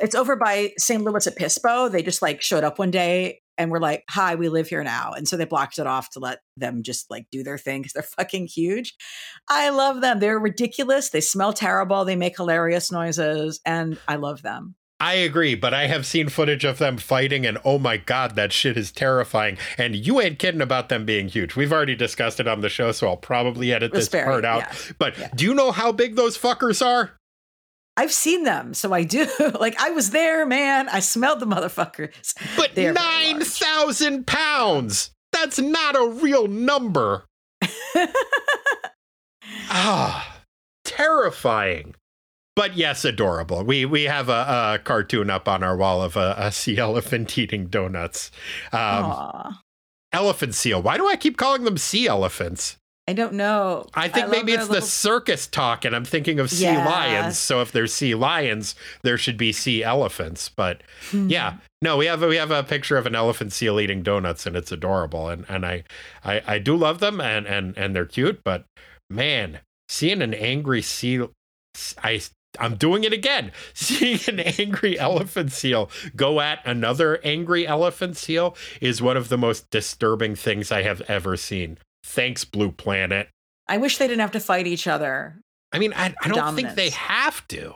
it's 0.00 0.14
over 0.14 0.36
by 0.36 0.72
San 0.78 1.04
Luis 1.04 1.26
Obispo. 1.26 1.88
They 1.88 2.02
just 2.02 2.22
like 2.22 2.42
showed 2.42 2.64
up 2.64 2.78
one 2.78 2.90
day 2.90 3.40
and 3.58 3.70
were 3.70 3.80
like, 3.80 4.04
"Hi, 4.10 4.34
we 4.34 4.48
live 4.48 4.68
here 4.68 4.82
now." 4.82 5.12
And 5.12 5.28
so 5.28 5.36
they 5.36 5.44
blocked 5.44 5.78
it 5.78 5.86
off 5.86 6.10
to 6.10 6.18
let 6.20 6.40
them 6.56 6.82
just 6.82 7.10
like 7.10 7.26
do 7.30 7.42
their 7.42 7.58
thing 7.58 7.82
cuz 7.82 7.92
they're 7.92 8.02
fucking 8.18 8.46
huge. 8.48 8.94
I 9.48 9.70
love 9.70 10.00
them. 10.00 10.18
They're 10.20 10.38
ridiculous. 10.38 11.10
They 11.10 11.20
smell 11.20 11.52
terrible. 11.52 12.04
They 12.04 12.16
make 12.16 12.36
hilarious 12.36 12.90
noises 12.90 13.60
and 13.66 13.98
I 14.08 14.16
love 14.16 14.42
them. 14.42 14.74
I 15.02 15.14
agree, 15.14 15.54
but 15.54 15.72
I 15.72 15.86
have 15.86 16.04
seen 16.04 16.28
footage 16.28 16.62
of 16.62 16.76
them 16.76 16.98
fighting, 16.98 17.46
and 17.46 17.56
oh 17.64 17.78
my 17.78 17.96
god, 17.96 18.36
that 18.36 18.52
shit 18.52 18.76
is 18.76 18.92
terrifying. 18.92 19.56
And 19.78 19.96
you 19.96 20.20
ain't 20.20 20.38
kidding 20.38 20.60
about 20.60 20.90
them 20.90 21.06
being 21.06 21.28
huge. 21.28 21.56
We've 21.56 21.72
already 21.72 21.96
discussed 21.96 22.38
it 22.38 22.46
on 22.46 22.60
the 22.60 22.68
show, 22.68 22.92
so 22.92 23.08
I'll 23.08 23.16
probably 23.16 23.72
edit 23.72 23.92
this 23.92 24.04
Spare 24.06 24.26
part 24.26 24.44
out. 24.44 24.58
yeah. 24.60 24.74
But 24.98 25.16
Yeah. 25.16 25.28
do 25.34 25.46
you 25.46 25.54
know 25.54 25.72
how 25.72 25.90
big 25.90 26.16
those 26.16 26.36
fuckers 26.36 26.84
are? 26.84 27.12
I've 28.00 28.12
seen 28.12 28.44
them, 28.44 28.72
so 28.72 28.94
I 28.94 29.04
do. 29.04 29.26
like 29.60 29.78
I 29.78 29.90
was 29.90 30.08
there, 30.08 30.46
man. 30.46 30.88
I 30.88 31.00
smelled 31.00 31.38
the 31.40 31.46
motherfuckers. 31.46 32.34
But 32.56 32.74
They 32.74 32.86
are 32.88 32.94
9,000 32.94 34.26
pounds! 34.26 35.10
That's 35.32 35.58
not 35.58 35.96
a 35.96 36.08
real 36.08 36.48
number. 36.48 37.26
Ah, 39.72 40.42
terrifying. 40.84 41.94
But 42.56 42.76
yes, 42.76 43.04
adorable. 43.04 43.62
We 43.64 43.84
we 43.84 44.04
have 44.04 44.28
a, 44.28 44.74
a 44.74 44.80
cartoon 44.82 45.30
up 45.30 45.48
on 45.48 45.62
our 45.62 45.76
wall 45.76 46.02
of 46.02 46.16
a, 46.16 46.34
a 46.36 46.52
sea 46.52 46.76
elephant 46.78 47.36
eating 47.38 47.66
donuts. 47.66 48.30
Um, 48.72 49.04
Aw. 49.04 49.60
elephant 50.12 50.54
seal. 50.54 50.82
Why 50.82 50.96
do 50.96 51.08
I 51.08 51.16
keep 51.16 51.36
calling 51.36 51.64
them 51.64 51.78
sea 51.78 52.08
elephants? 52.08 52.76
I 53.10 53.12
don't 53.12 53.32
know. 53.32 53.86
I 53.92 54.06
think 54.06 54.28
love 54.28 54.36
maybe 54.36 54.52
it's 54.52 54.66
the 54.68 54.74
little- 54.74 54.86
circus 54.86 55.48
talk, 55.48 55.84
and 55.84 55.96
I'm 55.96 56.04
thinking 56.04 56.38
of 56.38 56.48
sea 56.48 56.64
Yeah. 56.64 56.86
lions. 56.86 57.38
So 57.38 57.60
if 57.60 57.72
there's 57.72 57.92
sea 57.92 58.14
lions, 58.14 58.76
there 59.02 59.18
should 59.18 59.36
be 59.36 59.50
sea 59.52 59.82
elephants. 59.82 60.48
But 60.48 60.82
Hmm. 61.10 61.28
yeah, 61.28 61.54
no, 61.82 61.96
we 61.96 62.06
have 62.06 62.22
a, 62.22 62.28
we 62.28 62.36
have 62.36 62.52
a 62.52 62.62
picture 62.62 62.96
of 62.96 63.06
an 63.06 63.16
elephant 63.16 63.52
seal 63.52 63.80
eating 63.80 64.04
donuts, 64.04 64.46
and 64.46 64.54
it's 64.54 64.70
adorable. 64.70 65.28
And 65.28 65.44
and 65.48 65.66
I 65.66 65.82
I, 66.24 66.40
I 66.46 66.58
do 66.60 66.76
love 66.76 67.00
them, 67.00 67.20
and 67.20 67.46
and 67.48 67.76
and 67.76 67.96
they're 67.96 68.06
cute. 68.06 68.42
But 68.44 68.64
man, 69.10 69.58
seeing 69.88 70.22
an 70.22 70.32
angry 70.32 70.80
seal, 70.82 71.32
I. 72.04 72.20
I'm 72.58 72.74
doing 72.74 73.04
it 73.04 73.12
again. 73.12 73.52
Seeing 73.74 74.18
an 74.26 74.40
angry 74.40 74.98
elephant 74.98 75.52
seal 75.52 75.88
go 76.16 76.40
at 76.40 76.58
another 76.66 77.20
angry 77.22 77.64
elephant 77.64 78.16
seal 78.16 78.56
is 78.80 79.00
one 79.00 79.16
of 79.16 79.28
the 79.28 79.38
most 79.38 79.70
disturbing 79.70 80.34
things 80.34 80.72
I 80.72 80.82
have 80.82 81.00
ever 81.02 81.36
seen. 81.36 81.78
Thanks, 82.10 82.44
Blue 82.44 82.70
Planet. 82.72 83.28
I 83.68 83.78
wish 83.78 83.98
they 83.98 84.08
didn't 84.08 84.20
have 84.20 84.32
to 84.32 84.40
fight 84.40 84.66
each 84.66 84.86
other. 84.86 85.40
I 85.72 85.78
mean, 85.78 85.92
I, 85.94 86.14
I 86.22 86.28
don't 86.28 86.56
think 86.56 86.74
they 86.74 86.90
have 86.90 87.46
to. 87.48 87.74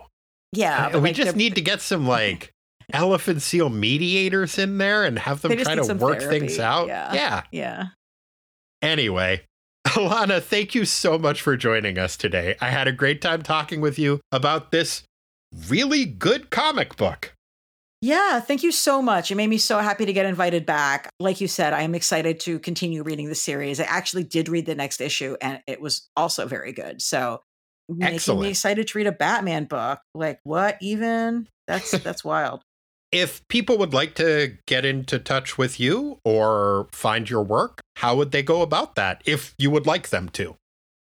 Yeah, 0.52 0.88
but 0.90 1.00
we 1.02 1.10
like 1.10 1.16
just 1.16 1.30
they're- 1.30 1.36
need 1.36 1.54
to 1.54 1.60
get 1.60 1.80
some 1.80 2.06
like 2.06 2.50
elephant 2.92 3.42
seal 3.42 3.70
mediators 3.70 4.58
in 4.58 4.78
there 4.78 5.04
and 5.04 5.18
have 5.18 5.42
them 5.42 5.56
try 5.56 5.74
to 5.76 5.94
work 5.94 6.20
therapy, 6.20 6.40
things 6.40 6.58
out. 6.58 6.88
yeah. 6.88 7.12
yeah. 7.14 7.42
Yeah. 7.52 7.84
Anyway, 8.82 9.42
Ilana, 9.88 10.42
thank 10.42 10.74
you 10.74 10.84
so 10.84 11.18
much 11.18 11.40
for 11.40 11.56
joining 11.56 11.98
us 11.98 12.16
today. 12.16 12.56
I 12.60 12.70
had 12.70 12.88
a 12.88 12.92
great 12.92 13.22
time 13.22 13.42
talking 13.42 13.80
with 13.80 13.98
you 13.98 14.20
about 14.32 14.70
this 14.72 15.02
really 15.68 16.04
good 16.04 16.50
comic 16.50 16.96
book. 16.96 17.33
Yeah, 18.04 18.38
thank 18.40 18.62
you 18.62 18.70
so 18.70 19.00
much. 19.00 19.30
It 19.30 19.36
made 19.36 19.48
me 19.48 19.56
so 19.56 19.78
happy 19.78 20.04
to 20.04 20.12
get 20.12 20.26
invited 20.26 20.66
back. 20.66 21.08
Like 21.18 21.40
you 21.40 21.48
said, 21.48 21.72
I 21.72 21.80
am 21.84 21.94
excited 21.94 22.38
to 22.40 22.58
continue 22.58 23.02
reading 23.02 23.30
the 23.30 23.34
series. 23.34 23.80
I 23.80 23.84
actually 23.84 24.24
did 24.24 24.50
read 24.50 24.66
the 24.66 24.74
next 24.74 25.00
issue 25.00 25.38
and 25.40 25.62
it 25.66 25.80
was 25.80 26.06
also 26.14 26.46
very 26.46 26.72
good. 26.72 27.00
So 27.00 27.40
making 27.88 28.16
Excellent. 28.16 28.42
me 28.42 28.48
excited 28.50 28.88
to 28.88 28.98
read 28.98 29.06
a 29.06 29.12
Batman 29.12 29.64
book. 29.64 30.00
Like 30.14 30.38
what 30.44 30.76
even? 30.82 31.48
That's 31.66 31.92
that's 32.02 32.22
wild. 32.22 32.60
If 33.10 33.40
people 33.48 33.78
would 33.78 33.94
like 33.94 34.14
to 34.16 34.58
get 34.66 34.84
into 34.84 35.18
touch 35.18 35.56
with 35.56 35.80
you 35.80 36.18
or 36.26 36.88
find 36.92 37.30
your 37.30 37.42
work, 37.42 37.80
how 37.96 38.16
would 38.16 38.32
they 38.32 38.42
go 38.42 38.60
about 38.60 38.96
that 38.96 39.22
if 39.24 39.54
you 39.56 39.70
would 39.70 39.86
like 39.86 40.10
them 40.10 40.28
to? 40.34 40.56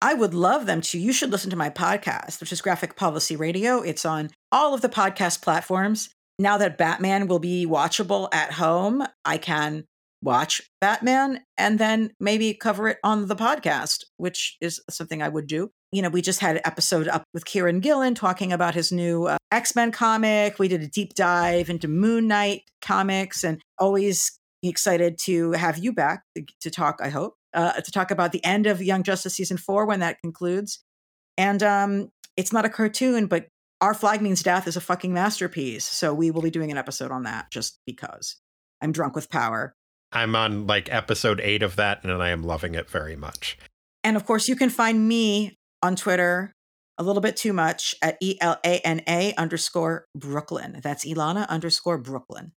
I 0.02 0.16
would 0.16 0.34
love 0.34 0.66
them 0.66 0.82
to. 0.82 0.98
You 0.98 1.14
should 1.14 1.30
listen 1.30 1.52
to 1.52 1.56
my 1.56 1.70
podcast, 1.70 2.40
which 2.40 2.52
is 2.52 2.62
Graphic 2.62 2.96
Policy 2.96 3.36
Radio. 3.36 3.82
It's 3.82 4.06
on 4.06 4.32
all 4.52 4.74
of 4.74 4.82
the 4.82 4.90
podcast 4.90 5.44
platforms. 5.44 6.10
Now 6.40 6.58
that 6.58 6.78
Batman 6.78 7.28
will 7.28 7.40
be 7.40 7.66
watchable 7.66 8.30
at 8.34 8.54
home, 8.54 9.06
I 9.26 9.38
can 9.38 9.84
watch 10.22 10.62
Batman 10.80 11.42
and 11.58 11.78
then 11.78 12.12
maybe 12.20 12.54
cover 12.54 12.88
it 12.88 12.98
on 13.04 13.28
the 13.28 13.36
podcast, 13.36 14.06
which 14.16 14.56
is 14.62 14.82
something 14.90 15.22
I 15.22 15.28
would 15.28 15.48
do. 15.48 15.70
You 15.92 16.02
know, 16.02 16.10
we 16.10 16.22
just 16.22 16.40
had 16.40 16.56
an 16.56 16.62
episode 16.66 17.10
up 17.10 17.24
with 17.34 17.44
Kieron 17.44 17.82
Gillen 17.82 18.16
talking 18.16 18.54
about 18.54 18.74
his 18.74 18.92
new 18.92 19.26
uh, 19.26 19.38
X 19.52 19.76
Men 19.76 19.92
comic. 19.92 20.60
We 20.60 20.70
did 20.70 20.82
a 20.82 20.88
deep 20.88 21.14
dive 21.14 21.70
into 21.70 21.90
Moon 21.90 22.28
Knight 22.28 22.64
comics 22.82 23.44
and 23.44 23.62
always 23.78 24.40
excited 24.64 25.18
to 25.24 25.54
have 25.54 25.78
you 25.78 25.92
back 25.92 26.24
to, 26.62 26.72
talk, 26.72 27.00
I 27.02 27.10
hope, 27.10 27.36
uh, 27.54 27.74
to 27.74 27.92
talk 27.92 28.12
about 28.12 28.32
the 28.32 28.44
end 28.46 28.66
of 28.66 28.82
Young 28.82 29.04
Justice 29.04 29.36
season 29.36 29.58
four 29.58 29.86
when 29.86 30.00
that 30.00 30.22
concludes. 30.22 30.84
And 31.38 31.62
um, 31.64 32.10
it's 32.38 32.54
not 32.54 32.66
a 32.66 32.70
cartoon, 32.70 33.28
but 33.28 33.48
Our 33.82 33.94
Flag 33.94 34.22
Means 34.22 34.44
Death 34.44 34.68
is 34.68 34.76
a 34.76 34.82
fucking 34.82 35.14
masterpiece. 35.14 35.86
So 35.86 36.14
we 36.14 36.32
will 36.32 36.42
be 36.42 36.50
doing 36.50 36.72
an 36.72 36.78
episode 36.78 37.12
on 37.12 37.24
that 37.24 37.50
just 37.52 37.80
because 37.86 38.38
I'm 38.82 38.92
drunk 38.92 39.16
with 39.16 39.30
power. 39.30 39.74
I'm 40.12 40.36
on 40.36 40.68
like 40.68 40.92
episode 40.92 41.40
eight 41.40 41.64
of 41.64 41.76
that, 41.76 42.04
and 42.04 42.12
I 42.12 42.30
am 42.30 42.44
loving 42.44 42.76
it 42.76 42.90
very 42.90 43.16
much. 43.16 43.58
And 44.04 44.18
of 44.18 44.26
course, 44.26 44.48
you 44.48 44.56
can 44.56 44.70
find 44.70 45.08
me 45.08 45.58
on 45.82 45.96
Twitter 45.96 46.54
a 46.98 47.04
little 47.04 47.22
bit 47.22 47.38
too 47.38 47.54
much 47.54 47.96
at 48.02 48.18
E 48.22 48.38
L 48.42 48.58
A 48.66 48.80
N 48.80 49.02
A 49.08 49.34
underscore 49.36 50.06
Brooklyn. 50.16 50.80
That's 50.84 51.06
Ilana 51.06 51.48
underscore 51.48 51.98
Brooklyn. 51.98 52.52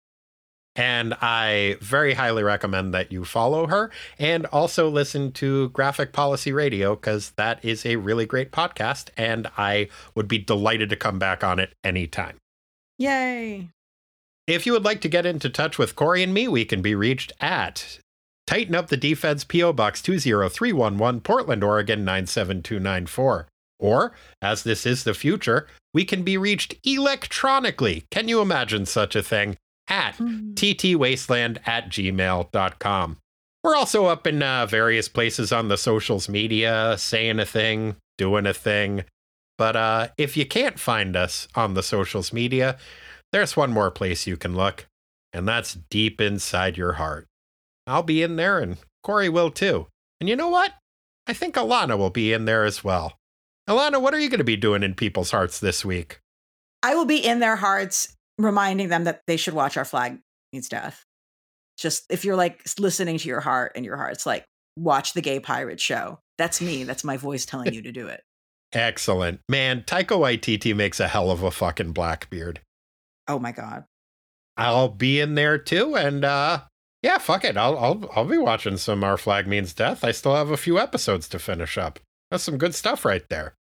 And 0.75 1.13
I 1.15 1.75
very 1.81 2.13
highly 2.13 2.43
recommend 2.43 2.93
that 2.93 3.11
you 3.11 3.25
follow 3.25 3.67
her 3.67 3.91
and 4.17 4.45
also 4.47 4.89
listen 4.89 5.33
to 5.33 5.69
Graphic 5.69 6.13
Policy 6.13 6.53
Radio 6.53 6.95
because 6.95 7.31
that 7.31 7.63
is 7.63 7.85
a 7.85 7.97
really 7.97 8.25
great 8.25 8.51
podcast. 8.51 9.09
And 9.17 9.47
I 9.57 9.89
would 10.15 10.29
be 10.29 10.37
delighted 10.37 10.89
to 10.89 10.95
come 10.95 11.19
back 11.19 11.43
on 11.43 11.59
it 11.59 11.73
anytime. 11.83 12.37
Yay. 12.97 13.69
If 14.47 14.65
you 14.65 14.71
would 14.71 14.85
like 14.85 15.01
to 15.01 15.09
get 15.09 15.25
into 15.25 15.49
touch 15.49 15.77
with 15.77 15.95
Kory 15.95 16.23
and 16.23 16.33
me, 16.33 16.47
we 16.47 16.65
can 16.65 16.81
be 16.81 16.95
reached 16.95 17.33
at 17.41 17.99
Tighten 18.47 18.75
Up 18.75 18.87
the 18.87 18.97
Defense 18.97 19.43
P.O. 19.43 19.73
Box 19.73 20.01
20311, 20.01 21.21
Portland, 21.21 21.63
Oregon 21.63 22.05
97294. 22.05 23.47
Or, 23.79 24.13
as 24.41 24.63
this 24.63 24.85
is 24.85 25.03
the 25.03 25.13
future, 25.13 25.67
we 25.93 26.05
can 26.05 26.23
be 26.23 26.37
reached 26.37 26.75
electronically. 26.85 28.05
Can 28.11 28.27
you 28.27 28.41
imagine 28.41 28.85
such 28.85 29.15
a 29.15 29.23
thing? 29.23 29.57
At 29.87 30.17
ttwasteland 30.17 31.59
at 31.67 31.89
gmail.com. 31.89 33.17
We're 33.63 33.75
also 33.75 34.05
up 34.05 34.25
in 34.25 34.41
uh, 34.41 34.65
various 34.65 35.07
places 35.07 35.51
on 35.51 35.67
the 35.67 35.77
socials 35.77 36.27
media, 36.27 36.95
saying 36.97 37.39
a 37.39 37.45
thing, 37.45 37.97
doing 38.17 38.45
a 38.47 38.53
thing. 38.53 39.03
But 39.57 39.75
uh, 39.75 40.07
if 40.17 40.35
you 40.35 40.45
can't 40.45 40.79
find 40.79 41.15
us 41.15 41.47
on 41.53 41.75
the 41.75 41.83
socials 41.83 42.33
media, 42.33 42.77
there's 43.31 43.55
one 43.55 43.71
more 43.71 43.91
place 43.91 44.25
you 44.25 44.35
can 44.35 44.55
look, 44.55 44.87
and 45.31 45.47
that's 45.47 45.77
deep 45.91 46.19
inside 46.19 46.77
your 46.77 46.93
heart. 46.93 47.27
I'll 47.85 48.03
be 48.03 48.23
in 48.23 48.35
there, 48.35 48.59
and 48.59 48.77
Kory 49.03 49.29
will 49.29 49.51
too. 49.51 49.87
And 50.19 50.27
you 50.27 50.35
know 50.35 50.49
what? 50.49 50.73
I 51.27 51.33
think 51.33 51.55
Ilana 51.55 51.97
will 51.97 52.09
be 52.09 52.33
in 52.33 52.45
there 52.45 52.63
as 52.63 52.83
well. 52.83 53.13
Ilana, 53.69 54.01
what 54.01 54.13
are 54.13 54.19
you 54.19 54.29
going 54.29 54.39
to 54.39 54.43
be 54.43 54.57
doing 54.57 54.81
in 54.81 54.95
people's 54.95 55.31
hearts 55.31 55.59
this 55.59 55.85
week? 55.85 56.19
I 56.83 56.95
will 56.95 57.05
be 57.05 57.23
in 57.23 57.39
their 57.39 57.57
hearts, 57.57 58.15
reminding 58.45 58.89
them 58.89 59.05
that 59.05 59.21
they 59.27 59.37
should 59.37 59.53
watch 59.53 59.77
Our 59.77 59.85
Flag 59.85 60.19
Means 60.53 60.69
Death. 60.69 61.05
Just 61.77 62.05
if 62.09 62.25
you're 62.25 62.35
like 62.35 62.61
listening 62.79 63.17
to 63.17 63.27
your 63.27 63.39
heart 63.39 63.73
and 63.75 63.85
your 63.85 63.97
heart's 63.97 64.25
like, 64.25 64.45
watch 64.77 65.13
the 65.13 65.21
Gay 65.21 65.39
Pirate 65.39 65.79
Show. 65.79 66.19
That's 66.37 66.61
me. 66.61 66.83
That's 66.83 67.03
my 67.03 67.17
voice 67.17 67.45
telling 67.45 67.73
you 67.73 67.81
to 67.83 67.91
do 67.91 68.07
it. 68.07 68.21
Excellent. 68.73 69.41
Man, 69.49 69.81
Taika 69.81 70.17
Waititi 70.17 70.75
makes 70.75 70.99
a 70.99 71.07
hell 71.07 71.29
of 71.29 71.43
a 71.43 71.51
fucking 71.51 71.91
Blackbeard. 71.91 72.61
Oh 73.27 73.39
my 73.39 73.51
God. 73.51 73.85
I'll 74.57 74.89
be 74.89 75.19
in 75.19 75.35
there 75.35 75.57
too. 75.57 75.95
And 75.95 76.23
uh 76.23 76.61
yeah, 77.01 77.17
fuck 77.17 77.43
it. 77.43 77.57
I'll 77.57 77.77
I'll 77.77 78.09
I'll 78.15 78.25
be 78.25 78.37
watching 78.37 78.77
some 78.77 79.03
Our 79.03 79.17
Flag 79.17 79.47
Means 79.47 79.73
Death. 79.73 80.03
I 80.03 80.11
still 80.11 80.35
have 80.35 80.51
a 80.51 80.57
few 80.57 80.79
episodes 80.79 81.27
to 81.29 81.39
finish 81.39 81.77
up. 81.77 81.99
That's 82.29 82.43
some 82.43 82.57
good 82.57 82.75
stuff 82.75 83.03
right 83.05 83.27
there. 83.29 83.55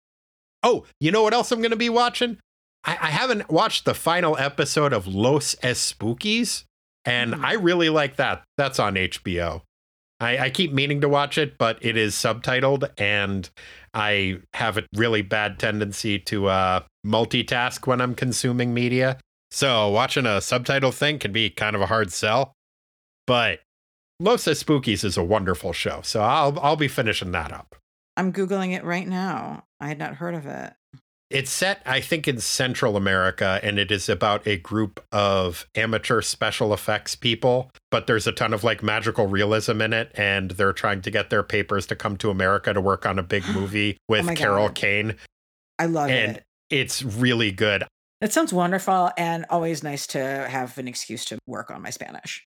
Oh, 0.63 0.85
you 0.99 1.11
know 1.11 1.23
what 1.23 1.33
else 1.33 1.51
I'm 1.51 1.61
gonna 1.61 1.75
be 1.75 1.89
watching? 1.89 2.39
I, 2.87 2.93
I 2.93 3.07
haven't 3.11 3.49
watched 3.51 3.85
the 3.85 3.93
final 3.93 4.35
episode 4.37 4.93
of 4.93 5.05
Los 5.05 5.53
Espookys, 5.55 6.63
and 7.05 7.35
Hmm. 7.35 7.45
I 7.45 7.53
really 7.53 7.89
like 7.89 8.15
that. 8.15 8.43
That's 8.57 8.79
on 8.79 8.95
HBO. 8.95 9.61
I, 10.19 10.37
I 10.39 10.49
keep 10.49 10.73
meaning 10.73 11.01
to 11.01 11.09
watch 11.09 11.37
it, 11.37 11.59
but 11.59 11.77
it 11.81 11.95
is 11.95 12.15
subtitled, 12.15 12.89
and 12.97 13.47
I 13.93 14.39
have 14.55 14.77
a 14.77 14.83
really 14.95 15.21
bad 15.21 15.59
tendency 15.59 16.17
to 16.19 16.47
uh, 16.47 16.79
multitask 17.05 17.85
when 17.85 18.01
I'm 18.01 18.15
consuming 18.15 18.73
media. 18.73 19.19
So 19.51 19.89
watching 19.89 20.25
a 20.25 20.41
subtitle 20.41 20.91
thing 20.91 21.19
can 21.19 21.31
be 21.31 21.49
kind 21.51 21.75
of 21.75 21.81
a 21.81 21.85
hard 21.85 22.11
sell. 22.11 22.53
But 23.27 23.59
Los 24.19 24.45
Espookys 24.45 25.03
is 25.03 25.17
a 25.17 25.23
wonderful 25.23 25.71
show, 25.73 26.01
so 26.03 26.21
I'll 26.21 26.59
I'll 26.61 26.75
be 26.75 26.87
finishing 26.87 27.31
that 27.33 27.51
up. 27.51 27.75
I'm 28.17 28.33
Googling 28.33 28.75
it 28.75 28.83
right 28.83 29.07
now. 29.07 29.65
I 29.79 29.87
had 29.89 29.99
not 29.99 30.15
heard 30.15 30.33
of 30.33 30.47
it. 30.47 30.73
It's 31.29 31.51
set, 31.51 31.81
I 31.85 31.99
think, 31.99 32.25
in 32.27 32.39
Central 32.39 32.95
America, 32.95 33.59
and 33.61 33.77
it 33.77 33.91
is 33.91 34.07
about 34.07 34.47
a 34.47 34.57
group 34.57 35.03
of 35.11 35.67
amateur 35.75 36.21
special 36.21 36.73
effects 36.73 37.15
people. 37.15 37.69
But 37.91 38.07
there's 38.07 38.27
a 38.27 38.31
ton 38.31 38.53
of 38.53 38.63
like 38.63 38.81
magical 38.81 39.27
realism 39.27 39.81
in 39.81 39.91
it, 39.91 40.11
and 40.15 40.51
they're 40.51 40.71
trying 40.71 41.01
to 41.01 41.11
get 41.11 41.29
their 41.29 41.43
papers 41.43 41.85
to 41.87 41.95
come 41.97 42.15
to 42.17 42.29
America 42.29 42.73
to 42.73 42.79
work 42.79 43.05
on 43.05 43.19
a 43.19 43.23
big 43.23 43.43
oh 43.49 43.53
movie 43.53 43.97
with 44.07 44.25
my 44.25 44.35
Carol 44.35 44.67
God. 44.67 44.75
Kane. 44.75 45.15
I 45.77 45.87
love 45.87 46.09
it. 46.09 46.13
And- 46.13 46.37
it. 46.37 46.43
It's 46.69 47.03
really 47.03 47.51
good. 47.51 47.83
It 48.19 48.33
sounds 48.33 48.51
wonderful 48.51 49.11
and 49.15 49.45
always 49.49 49.83
nice 49.83 50.07
to 50.07 50.19
have 50.19 50.77
an 50.77 50.87
excuse 50.87 51.23
to 51.25 51.37
work 51.45 51.69
on 51.69 51.81
my 51.81 51.91
Spanish. 51.91 52.46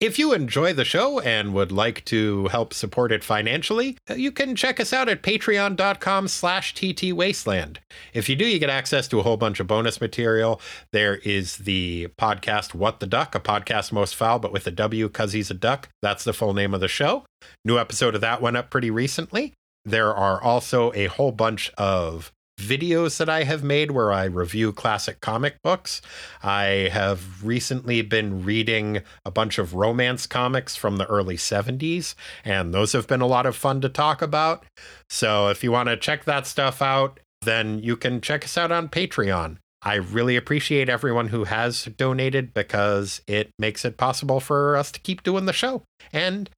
If 0.00 0.18
you 0.18 0.32
enjoy 0.32 0.72
the 0.72 0.86
show 0.86 1.20
and 1.20 1.52
would 1.52 1.70
like 1.70 2.06
to 2.06 2.48
help 2.48 2.72
support 2.72 3.12
it 3.12 3.22
financially, 3.22 3.98
uh, 4.08 4.14
you 4.14 4.32
can 4.32 4.56
check 4.56 4.80
us 4.80 4.94
out 4.94 5.10
at 5.10 5.22
patreon.com 5.22 6.26
slash 6.26 6.72
ttwasteland. 6.74 7.76
If 8.14 8.26
you 8.26 8.34
do, 8.34 8.46
you 8.46 8.58
get 8.58 8.70
access 8.70 9.06
to 9.08 9.20
a 9.20 9.22
whole 9.22 9.36
bunch 9.36 9.60
of 9.60 9.66
bonus 9.66 10.00
material. 10.00 10.58
There 10.90 11.16
is 11.16 11.58
the 11.58 12.08
podcast 12.18 12.74
What 12.74 13.00
the 13.00 13.06
Duck, 13.06 13.34
a 13.34 13.40
podcast 13.40 13.92
most 13.92 14.16
foul, 14.16 14.38
but 14.38 14.54
with 14.54 14.66
a 14.66 14.70
W 14.70 15.06
because 15.06 15.34
he's 15.34 15.50
a 15.50 15.54
duck. 15.54 15.90
That's 16.00 16.24
the 16.24 16.32
full 16.32 16.54
name 16.54 16.72
of 16.72 16.80
the 16.80 16.88
show. 16.88 17.26
New 17.66 17.78
episode 17.78 18.14
of 18.14 18.22
that 18.22 18.40
went 18.40 18.56
up 18.56 18.70
pretty 18.70 18.90
recently. 18.90 19.52
There 19.84 20.14
are 20.14 20.42
also 20.42 20.94
a 20.94 21.06
whole 21.08 21.32
bunch 21.32 21.70
of 21.76 22.32
videos 22.60 23.18
that 23.18 23.28
I 23.28 23.44
have 23.44 23.64
made 23.64 23.90
where 23.90 24.12
I 24.12 24.24
review 24.24 24.72
classic 24.72 25.20
comic 25.20 25.56
books. 25.62 26.00
I 26.42 26.88
have 26.92 27.44
recently 27.44 28.02
been 28.02 28.44
reading 28.44 29.02
a 29.24 29.30
bunch 29.30 29.58
of 29.58 29.74
romance 29.74 30.26
comics 30.26 30.76
from 30.76 30.96
the 30.96 31.06
early 31.06 31.36
70s, 31.36 32.14
and 32.44 32.72
those 32.72 32.92
have 32.92 33.06
been 33.06 33.20
a 33.20 33.26
lot 33.26 33.46
of 33.46 33.56
fun 33.56 33.80
to 33.80 33.88
talk 33.88 34.22
about. 34.22 34.64
So 35.08 35.48
if 35.48 35.64
you 35.64 35.72
want 35.72 35.88
to 35.88 35.96
check 35.96 36.24
that 36.24 36.46
stuff 36.46 36.80
out, 36.82 37.18
then 37.42 37.78
you 37.80 37.96
can 37.96 38.20
check 38.20 38.44
us 38.44 38.58
out 38.58 38.70
on 38.70 38.88
Patreon. 38.88 39.56
I 39.82 39.94
really 39.94 40.36
appreciate 40.36 40.90
everyone 40.90 41.28
who 41.28 41.44
has 41.44 41.84
donated 41.84 42.52
because 42.52 43.22
it 43.26 43.50
makes 43.58 43.84
it 43.84 43.96
possible 43.96 44.38
for 44.38 44.76
us 44.76 44.92
to 44.92 45.00
keep 45.00 45.22
doing 45.22 45.46
the 45.46 45.54
show. 45.54 45.82
And 46.12 46.50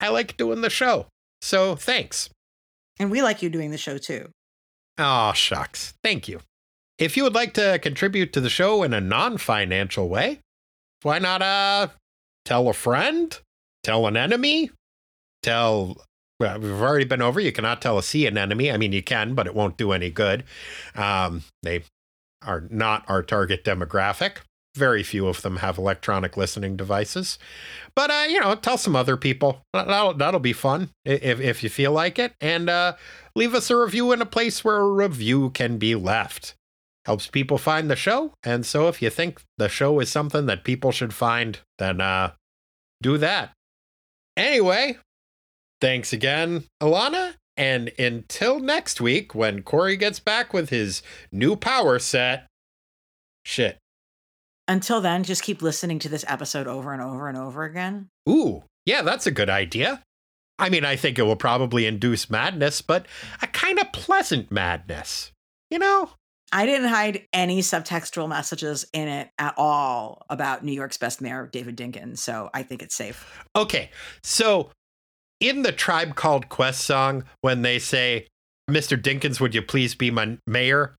I 0.00 0.08
like 0.08 0.36
doing 0.36 0.62
the 0.62 0.70
show. 0.70 1.06
So 1.40 1.76
thanks. 1.76 2.28
And 2.98 3.10
we 3.10 3.22
like 3.22 3.40
you 3.40 3.50
doing 3.50 3.70
the 3.70 3.78
show 3.78 3.98
too. 3.98 4.30
Oh, 4.98 5.32
shucks. 5.32 5.94
Thank 6.02 6.28
you. 6.28 6.40
If 6.98 7.16
you 7.16 7.24
would 7.24 7.34
like 7.34 7.52
to 7.54 7.78
contribute 7.82 8.32
to 8.32 8.40
the 8.40 8.48
show 8.48 8.82
in 8.82 8.94
a 8.94 9.00
non 9.00 9.36
financial 9.36 10.08
way, 10.08 10.40
why 11.02 11.18
not 11.18 11.42
uh, 11.42 11.88
tell 12.44 12.68
a 12.68 12.72
friend, 12.72 13.38
tell 13.82 14.06
an 14.06 14.16
enemy, 14.16 14.70
tell. 15.42 16.02
Well, 16.38 16.58
we've 16.60 16.82
already 16.82 17.06
been 17.06 17.22
over. 17.22 17.40
You 17.40 17.52
cannot 17.52 17.80
tell 17.80 17.96
a 17.96 18.02
sea 18.02 18.26
an 18.26 18.36
enemy. 18.36 18.70
I 18.70 18.76
mean, 18.76 18.92
you 18.92 19.02
can, 19.02 19.34
but 19.34 19.46
it 19.46 19.54
won't 19.54 19.78
do 19.78 19.92
any 19.92 20.10
good. 20.10 20.44
Um, 20.94 21.44
they 21.62 21.82
are 22.44 22.64
not 22.70 23.04
our 23.08 23.22
target 23.22 23.64
demographic. 23.64 24.38
Very 24.74 25.02
few 25.02 25.28
of 25.28 25.40
them 25.40 25.56
have 25.56 25.78
electronic 25.78 26.36
listening 26.36 26.76
devices. 26.76 27.38
But, 27.94 28.10
uh, 28.10 28.24
you 28.28 28.38
know, 28.38 28.54
tell 28.54 28.76
some 28.76 28.94
other 28.94 29.16
people. 29.16 29.62
That'll, 29.72 30.12
that'll 30.12 30.40
be 30.40 30.52
fun 30.52 30.90
if, 31.06 31.40
if 31.40 31.62
you 31.62 31.70
feel 31.70 31.92
like 31.92 32.18
it. 32.18 32.34
And 32.42 32.68
uh, 32.68 32.96
leave 33.36 33.54
us 33.54 33.70
a 33.70 33.76
review 33.76 34.10
in 34.10 34.20
a 34.20 34.26
place 34.26 34.64
where 34.64 34.78
a 34.78 34.90
review 34.90 35.50
can 35.50 35.76
be 35.76 35.94
left. 35.94 36.54
Helps 37.04 37.28
people 37.28 37.58
find 37.58 37.88
the 37.88 37.94
show. 37.94 38.32
And 38.42 38.66
so 38.66 38.88
if 38.88 39.00
you 39.00 39.10
think 39.10 39.42
the 39.58 39.68
show 39.68 40.00
is 40.00 40.10
something 40.10 40.46
that 40.46 40.64
people 40.64 40.90
should 40.90 41.14
find, 41.14 41.60
then 41.78 42.00
uh, 42.00 42.32
do 43.00 43.16
that. 43.18 43.52
Anyway, 44.36 44.98
thanks 45.80 46.12
again, 46.12 46.64
Ilana. 46.82 47.34
And 47.56 47.92
until 47.98 48.58
next 48.58 49.00
week, 49.00 49.34
when 49.34 49.62
Kory 49.62 49.96
gets 49.96 50.18
back 50.18 50.52
with 50.52 50.70
his 50.70 51.02
new 51.30 51.54
power 51.56 51.98
set, 51.98 52.46
shit. 53.44 53.78
Until 54.68 55.00
then, 55.00 55.22
just 55.22 55.44
keep 55.44 55.62
listening 55.62 56.00
to 56.00 56.08
this 56.08 56.24
episode 56.26 56.66
over 56.66 56.92
and 56.92 57.00
over 57.00 57.28
and 57.28 57.38
over 57.38 57.62
again. 57.62 58.08
Ooh, 58.28 58.64
yeah, 58.84 59.02
that's 59.02 59.26
a 59.26 59.30
good 59.30 59.48
idea. 59.48 60.02
I 60.58 60.70
mean, 60.70 60.84
I 60.84 60.96
think 60.96 61.18
it 61.18 61.22
will 61.22 61.36
probably 61.36 61.86
induce 61.86 62.30
madness, 62.30 62.80
but 62.82 63.06
a 63.42 63.46
kind 63.46 63.78
of 63.78 63.92
pleasant 63.92 64.50
madness. 64.50 65.32
You 65.70 65.78
know? 65.78 66.10
I 66.52 66.64
didn't 66.64 66.88
hide 66.88 67.26
any 67.32 67.60
subtextual 67.60 68.28
messages 68.28 68.86
in 68.92 69.08
it 69.08 69.30
at 69.38 69.54
all 69.56 70.24
about 70.30 70.64
New 70.64 70.72
York's 70.72 70.96
best 70.96 71.20
mayor, 71.20 71.48
David 71.52 71.76
Dinkins, 71.76 72.18
So 72.18 72.50
I 72.54 72.62
think 72.62 72.82
it's 72.82 72.94
safe. 72.94 73.44
Okay, 73.56 73.90
so 74.22 74.70
in 75.40 75.62
the 75.62 75.72
Tribe 75.72 76.14
Called 76.14 76.48
Quest 76.48 76.82
song, 76.82 77.24
when 77.40 77.62
they 77.62 77.78
say, 77.78 78.28
Mr. 78.70 79.00
Dinkins, 79.00 79.40
would 79.40 79.54
you 79.54 79.62
please 79.62 79.94
be 79.94 80.10
my 80.10 80.38
mayor? 80.46 80.94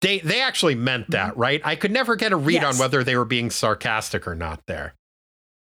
They, 0.00 0.18
they 0.18 0.42
actually 0.42 0.74
meant 0.74 1.10
that, 1.10 1.32
mm-hmm. 1.32 1.40
right? 1.40 1.60
I 1.64 1.76
could 1.76 1.90
never 1.90 2.14
get 2.14 2.32
a 2.32 2.36
read 2.36 2.62
on 2.62 2.76
whether 2.76 3.02
they 3.02 3.16
were 3.16 3.24
being 3.24 3.50
sarcastic 3.50 4.28
or 4.28 4.34
not 4.34 4.60
there. 4.66 4.94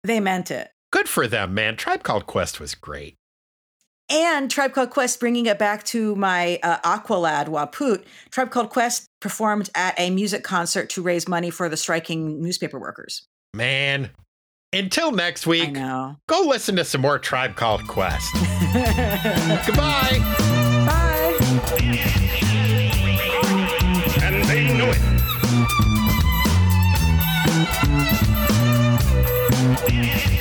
They 0.05 0.20
meant 0.20 0.50
it. 0.50 0.70
Good 0.92 1.09
for 1.09 1.26
them, 1.26 1.55
man. 1.55 1.76
Tribe 1.76 2.02
Called 2.02 2.26
Quest 2.26 2.60
was 2.60 2.74
great. 2.74 3.17
And 4.10 4.51
Tribe 4.51 4.72
Called 4.72 4.90
Quest, 4.90 5.20
bringing 5.20 5.47
it 5.47 5.59
back 5.59 5.85
to 5.85 6.16
my 6.16 6.59
uh, 6.62 6.78
Aqualad 6.78 7.48
Waput, 7.48 8.05
Tribe 8.30 8.51
Called 8.51 8.70
Quest 8.70 9.06
performed 9.20 9.68
at 9.74 9.98
a 9.98 10.09
music 10.10 10.43
concert 10.44 10.89
to 10.90 11.02
raise 11.02 11.28
money 11.28 11.51
for 11.51 11.68
the 11.68 11.76
striking 11.76 12.40
newspaper 12.40 12.78
workers. 12.78 13.26
Man. 13.55 14.10
Until 14.72 15.12
next 15.12 15.47
week, 15.47 15.72
go 15.74 16.40
listen 16.43 16.76
to 16.76 16.85
some 16.85 17.01
more 17.01 17.18
Tribe 17.18 17.56
Called 17.56 17.86
Quest. 17.86 18.35
Goodbye. 19.66 20.18
Bye. 20.86 21.39
and 24.22 24.44
they 24.44 24.76
know 24.76 24.90
it. 24.90 24.98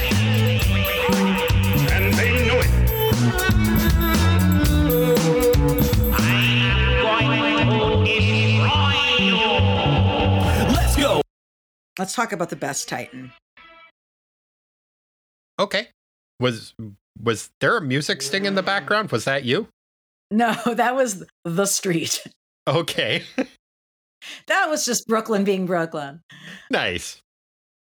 Let's 11.97 12.13
talk 12.13 12.31
about 12.31 12.49
the 12.49 12.55
best 12.55 12.87
Titan. 12.87 13.31
Okay. 15.59 15.87
Was 16.39 16.73
was 17.21 17.49
there 17.59 17.77
a 17.77 17.81
music 17.81 18.21
sting 18.21 18.45
in 18.45 18.55
the 18.55 18.63
background? 18.63 19.11
Was 19.11 19.25
that 19.25 19.43
you? 19.43 19.67
No, 20.29 20.53
that 20.65 20.95
was 20.95 21.23
the 21.43 21.65
street. 21.65 22.25
Okay. 22.67 23.23
That 24.47 24.67
was 24.67 24.83
just 24.83 25.07
Brooklyn 25.07 25.43
being 25.43 25.67
Brooklyn. 25.67 26.21
nice. 26.71 27.21